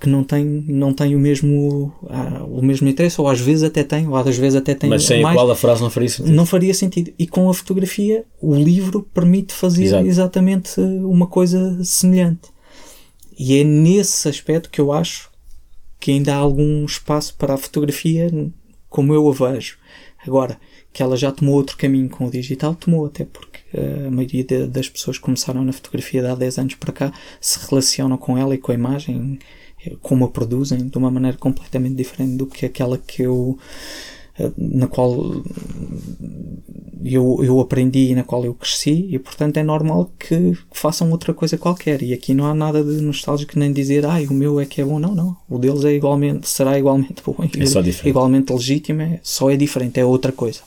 que 0.00 0.08
não 0.08 0.24
tem, 0.24 0.44
não 0.66 0.94
tem 0.94 1.14
o 1.14 1.18
mesmo 1.18 1.92
ah, 2.08 2.42
o 2.48 2.62
mesmo 2.62 2.88
interesse, 2.88 3.20
ou 3.20 3.28
às 3.28 3.38
vezes 3.38 3.62
até 3.62 3.84
tem, 3.84 4.08
ou 4.08 4.16
às 4.16 4.36
vezes 4.36 4.56
até 4.56 4.74
tem 4.74 4.88
Mas 4.88 5.04
sem 5.04 5.20
mais, 5.20 5.36
a 5.36 5.38
qual 5.38 5.50
a 5.50 5.54
frase 5.54 5.82
não 5.82 5.90
faria 5.90 6.08
sentido. 6.08 6.34
Não 6.34 6.46
faria 6.46 6.72
sentido. 6.72 7.12
E 7.18 7.26
com 7.26 7.50
a 7.50 7.54
fotografia, 7.54 8.24
o 8.40 8.54
livro 8.54 9.02
permite 9.12 9.52
fazer 9.52 9.84
Exato. 9.84 10.06
exatamente 10.06 10.80
uma 10.80 11.26
coisa 11.26 11.84
semelhante. 11.84 12.48
E 13.38 13.60
é 13.60 13.64
nesse 13.64 14.26
aspecto 14.26 14.70
que 14.70 14.80
eu 14.80 14.90
acho 14.90 15.30
que 15.98 16.10
ainda 16.10 16.34
há 16.34 16.38
algum 16.38 16.82
espaço 16.86 17.34
para 17.34 17.52
a 17.52 17.58
fotografia 17.58 18.30
como 18.88 19.12
eu 19.12 19.28
a 19.28 19.32
vejo. 19.32 19.76
Agora, 20.26 20.58
que 20.94 21.02
ela 21.02 21.16
já 21.16 21.30
tomou 21.30 21.54
outro 21.56 21.76
caminho 21.76 22.08
com 22.08 22.26
o 22.26 22.30
digital, 22.30 22.74
tomou 22.74 23.04
até 23.04 23.26
porque 23.26 23.59
a 23.74 24.10
maioria 24.10 24.44
de, 24.44 24.66
das 24.66 24.88
pessoas 24.88 25.18
que 25.18 25.24
começaram 25.24 25.64
na 25.64 25.72
fotografia 25.72 26.22
de 26.22 26.28
há 26.28 26.34
10 26.34 26.58
anos 26.58 26.74
para 26.74 26.92
cá 26.92 27.12
se 27.40 27.58
relacionam 27.68 28.16
com 28.16 28.36
ela 28.36 28.54
e 28.54 28.58
com 28.58 28.72
a 28.72 28.74
imagem 28.74 29.38
como 30.02 30.24
a 30.24 30.28
produzem 30.28 30.88
de 30.88 30.98
uma 30.98 31.10
maneira 31.10 31.36
completamente 31.38 31.94
diferente 31.94 32.36
do 32.36 32.46
que 32.46 32.66
aquela 32.66 32.98
que 32.98 33.22
eu 33.22 33.58
eh, 34.38 34.50
na 34.56 34.86
qual 34.86 35.42
eu, 37.02 37.40
eu 37.42 37.60
aprendi 37.60 38.10
e 38.10 38.14
na 38.14 38.22
qual 38.22 38.44
eu 38.44 38.54
cresci 38.54 39.08
e 39.10 39.18
portanto 39.18 39.56
é 39.56 39.62
normal 39.62 40.10
que 40.18 40.56
façam 40.72 41.10
outra 41.10 41.32
coisa 41.32 41.56
qualquer. 41.56 42.02
E 42.02 42.12
aqui 42.12 42.34
não 42.34 42.46
há 42.46 42.54
nada 42.54 42.82
de 42.84 43.00
nostálgico 43.00 43.58
nem 43.58 43.72
dizer 43.72 44.04
ai 44.06 44.26
o 44.26 44.32
meu 44.32 44.60
é 44.60 44.66
que 44.66 44.80
é 44.80 44.84
bom, 44.84 44.98
não, 44.98 45.14
não. 45.14 45.36
O 45.48 45.58
deles 45.58 45.84
é 45.84 45.94
igualmente, 45.94 46.48
será 46.48 46.78
igualmente 46.78 47.22
bom 47.24 47.36
é 47.42 48.08
igualmente 48.08 48.52
legítimo, 48.52 49.02
é, 49.02 49.20
só 49.22 49.50
é 49.50 49.56
diferente, 49.56 49.98
é 49.98 50.04
outra 50.04 50.32
coisa. 50.32 50.60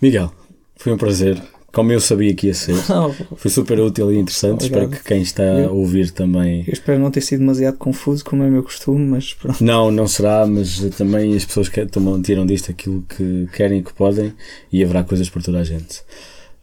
Miguel, 0.00 0.32
foi 0.76 0.92
um 0.92 0.98
prazer 0.98 1.42
como 1.74 1.92
eu 1.92 2.00
sabia 2.00 2.32
que 2.34 2.46
ia 2.46 2.54
ser. 2.54 2.76
Foi 3.36 3.50
super 3.50 3.78
útil 3.80 4.12
e 4.12 4.18
interessante. 4.18 4.64
Obrigado. 4.64 4.84
Espero 4.84 5.02
que 5.02 5.08
quem 5.08 5.22
está 5.22 5.42
eu, 5.42 5.68
a 5.68 5.72
ouvir 5.72 6.10
também. 6.10 6.64
Eu 6.66 6.72
espero 6.72 6.98
não 7.00 7.10
ter 7.10 7.20
sido 7.20 7.40
demasiado 7.40 7.76
confuso, 7.76 8.24
como 8.24 8.42
é 8.44 8.46
o 8.46 8.50
meu 8.50 8.62
costume, 8.62 9.04
mas 9.04 9.34
pronto. 9.34 9.62
Não, 9.62 9.90
não 9.90 10.06
será, 10.06 10.46
mas 10.46 10.78
também 10.96 11.36
as 11.36 11.44
pessoas 11.44 11.68
que 11.68 11.84
tomam, 11.86 12.22
tiram 12.22 12.46
disto 12.46 12.70
aquilo 12.70 13.02
que 13.02 13.48
querem 13.52 13.80
e 13.80 13.82
que 13.82 13.92
podem 13.92 14.32
e 14.72 14.82
haverá 14.82 15.02
coisas 15.02 15.28
por 15.28 15.42
toda 15.42 15.58
a 15.58 15.64
gente. 15.64 16.02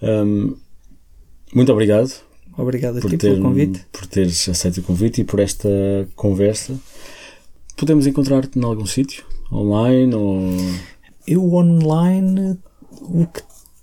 Um, 0.01 0.55
muito 1.53 1.71
obrigado. 1.71 2.11
Obrigado 2.57 2.97
a 2.97 3.01
por 3.01 3.09
ti 3.09 3.17
ter, 3.17 3.31
pelo 3.31 3.43
convite. 3.43 3.85
Por 3.91 4.05
teres 4.07 4.47
aceito 4.47 4.79
o 4.79 4.83
convite 4.83 5.21
e 5.21 5.23
por 5.23 5.39
esta 5.39 5.69
conversa. 6.15 6.73
Podemos 7.75 8.07
encontrar-te 8.07 8.57
em 8.57 8.63
algum 8.63 8.85
sítio? 8.85 9.23
Online 9.51 10.15
ou. 10.15 10.41
Eu 11.27 11.53
online 11.53 12.57
o 13.01 13.25
que 13.27 13.41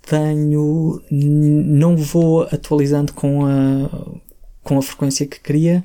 tenho. 0.09 1.01
Não 1.11 1.95
vou 1.95 2.43
atualizando 2.43 3.13
com 3.13 3.45
a, 3.45 3.89
com 4.63 4.77
a 4.77 4.81
frequência 4.81 5.27
que 5.27 5.39
queria. 5.39 5.83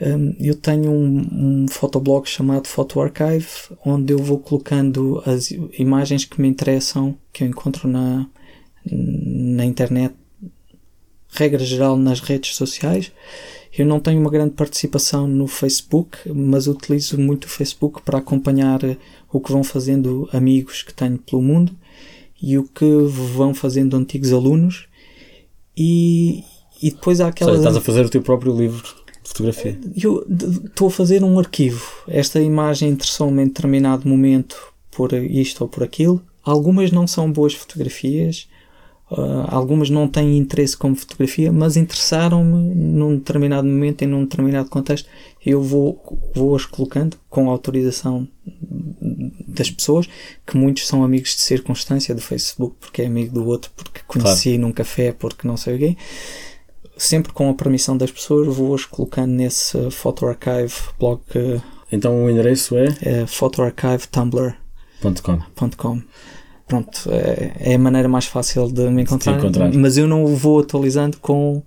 Um, 0.00 0.36
eu 0.38 0.54
tenho 0.54 0.92
um, 0.92 1.64
um 1.64 1.66
fotoblog 1.68 2.28
chamado 2.28 2.68
Photo 2.68 3.00
Archive, 3.00 3.48
onde 3.84 4.12
eu 4.12 4.18
vou 4.18 4.38
colocando 4.38 5.20
as 5.26 5.50
imagens 5.76 6.24
que 6.24 6.40
me 6.40 6.46
interessam, 6.46 7.18
que 7.32 7.42
eu 7.42 7.48
encontro 7.48 7.88
na, 7.88 8.24
na 8.86 9.64
internet, 9.64 10.14
regra 11.30 11.64
geral 11.64 11.96
nas 11.96 12.20
redes 12.20 12.54
sociais. 12.54 13.10
Eu 13.76 13.86
não 13.86 13.98
tenho 13.98 14.20
uma 14.20 14.30
grande 14.30 14.54
participação 14.54 15.26
no 15.26 15.48
Facebook, 15.48 16.16
mas 16.32 16.68
utilizo 16.68 17.18
muito 17.18 17.44
o 17.44 17.48
Facebook 17.48 18.02
para 18.02 18.18
acompanhar 18.18 18.80
o 19.32 19.40
que 19.40 19.52
vão 19.52 19.64
fazendo 19.64 20.28
amigos 20.32 20.82
que 20.82 20.94
tenho 20.94 21.18
pelo 21.18 21.42
mundo 21.42 21.76
e 22.40 22.56
o 22.56 22.64
que 22.64 22.84
vão 23.34 23.52
fazendo 23.52 23.96
antigos 23.96 24.32
alunos 24.32 24.86
e, 25.76 26.44
e 26.82 26.90
depois 26.90 27.20
há 27.20 27.28
aquela. 27.28 27.56
estás 27.56 27.76
a 27.76 27.80
fazer 27.80 28.04
o 28.04 28.10
teu 28.10 28.22
próprio 28.22 28.56
livro 28.56 28.82
de 29.22 29.28
fotografia. 29.28 29.78
Eu 30.02 30.26
estou 30.64 30.88
a 30.88 30.90
fazer 30.90 31.22
um 31.22 31.38
arquivo. 31.38 31.84
Esta 32.08 32.40
imagem 32.40 32.90
interessou-me 32.90 33.42
em 33.42 33.46
determinado 33.46 34.08
momento 34.08 34.56
por 34.90 35.12
isto 35.12 35.62
ou 35.62 35.68
por 35.68 35.82
aquilo. 35.82 36.20
Algumas 36.42 36.90
não 36.90 37.06
são 37.06 37.30
boas 37.30 37.54
fotografias, 37.54 38.48
uh, 39.10 39.44
algumas 39.48 39.90
não 39.90 40.08
têm 40.08 40.38
interesse 40.38 40.76
como 40.76 40.96
fotografia, 40.96 41.52
mas 41.52 41.76
interessaram-me 41.76 42.74
num 42.74 43.16
determinado 43.16 43.68
momento, 43.68 44.02
em 44.02 44.06
num 44.06 44.22
determinado 44.22 44.68
contexto. 44.68 45.08
Eu 45.48 45.62
vou, 45.62 46.30
vou-as 46.34 46.66
colocando 46.66 47.16
com 47.30 47.48
autorização 47.48 48.28
das 49.46 49.70
pessoas, 49.70 50.06
que 50.46 50.56
muitos 50.56 50.86
são 50.86 51.02
amigos 51.02 51.30
de 51.30 51.40
circunstância 51.40 52.14
do 52.14 52.20
Facebook, 52.20 52.76
porque 52.78 53.02
é 53.02 53.06
amigo 53.06 53.32
do 53.32 53.46
outro, 53.46 53.70
porque 53.74 54.00
conheci 54.06 54.50
claro. 54.50 54.62
num 54.62 54.72
café, 54.72 55.12
porque 55.12 55.48
não 55.48 55.56
sei 55.56 55.76
o 55.76 55.78
quê 55.78 55.96
sempre 56.98 57.32
com 57.32 57.48
a 57.48 57.54
permissão 57.54 57.96
das 57.96 58.10
pessoas, 58.10 58.54
vou-as 58.54 58.84
colocando 58.84 59.30
nesse 59.30 59.90
Photo 59.90 60.26
Archive 60.26 60.74
blog. 60.98 61.22
Então 61.90 62.24
o 62.24 62.30
endereço 62.30 62.76
é? 62.76 62.94
É 63.00 63.26
photoarchivetumblr.com. 63.26 66.02
Pronto, 66.66 67.10
é, 67.10 67.52
é, 67.60 67.74
a 67.76 67.78
maneira 67.78 68.08
mais 68.08 68.26
fácil 68.26 68.70
de 68.70 68.90
me 68.90 69.02
encontrar, 69.02 69.38
encontrar. 69.38 69.72
mas 69.72 69.96
eu 69.96 70.06
não 70.06 70.24
o 70.24 70.36
vou 70.36 70.60
atualizando 70.60 71.16
com, 71.16 71.62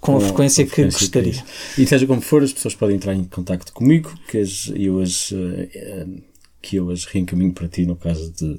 com, 0.00 0.16
a 0.16 0.20
frequência, 0.20 0.66
que 0.66 0.84
gostaria. 0.84 1.44
Que 1.74 1.82
e 1.82 1.86
seja 1.86 2.06
como 2.06 2.20
for, 2.20 2.42
as 2.42 2.52
pessoas 2.52 2.74
podem 2.74 2.96
entrar 2.96 3.14
em 3.14 3.24
contato 3.24 3.72
comigo, 3.72 4.12
que 4.28 4.38
as, 4.38 4.72
eu 4.74 4.98
as, 5.00 5.30
uh, 5.30 6.22
que 6.62 6.76
eu 6.76 6.90
as 6.90 7.04
reencaminho 7.04 7.52
para 7.52 7.68
ti 7.68 7.84
no 7.84 7.96
caso 7.96 8.32
de 8.32 8.58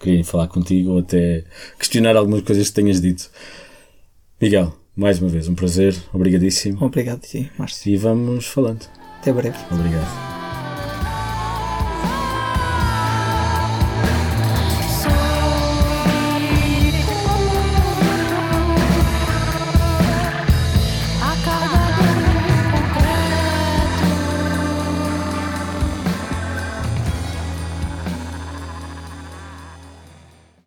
quererem 0.00 0.24
falar 0.24 0.48
contigo 0.48 0.90
ou 0.90 0.98
até 0.98 1.44
questionar 1.78 2.16
algumas 2.16 2.42
coisas 2.42 2.68
que 2.68 2.74
tenhas 2.74 3.00
dito. 3.00 3.30
Miguel, 4.40 4.76
mais 4.96 5.20
uma 5.20 5.28
vez, 5.28 5.46
um 5.46 5.54
prazer. 5.54 5.96
Obrigadíssimo. 6.12 6.84
Obrigado 6.84 7.18
a 7.18 7.26
ti, 7.28 7.50
Márcio. 7.56 7.92
E 7.92 7.96
vamos 7.96 8.46
falando. 8.46 8.86
Até 9.20 9.32
breve. 9.32 9.56
Obrigado. 9.70 10.41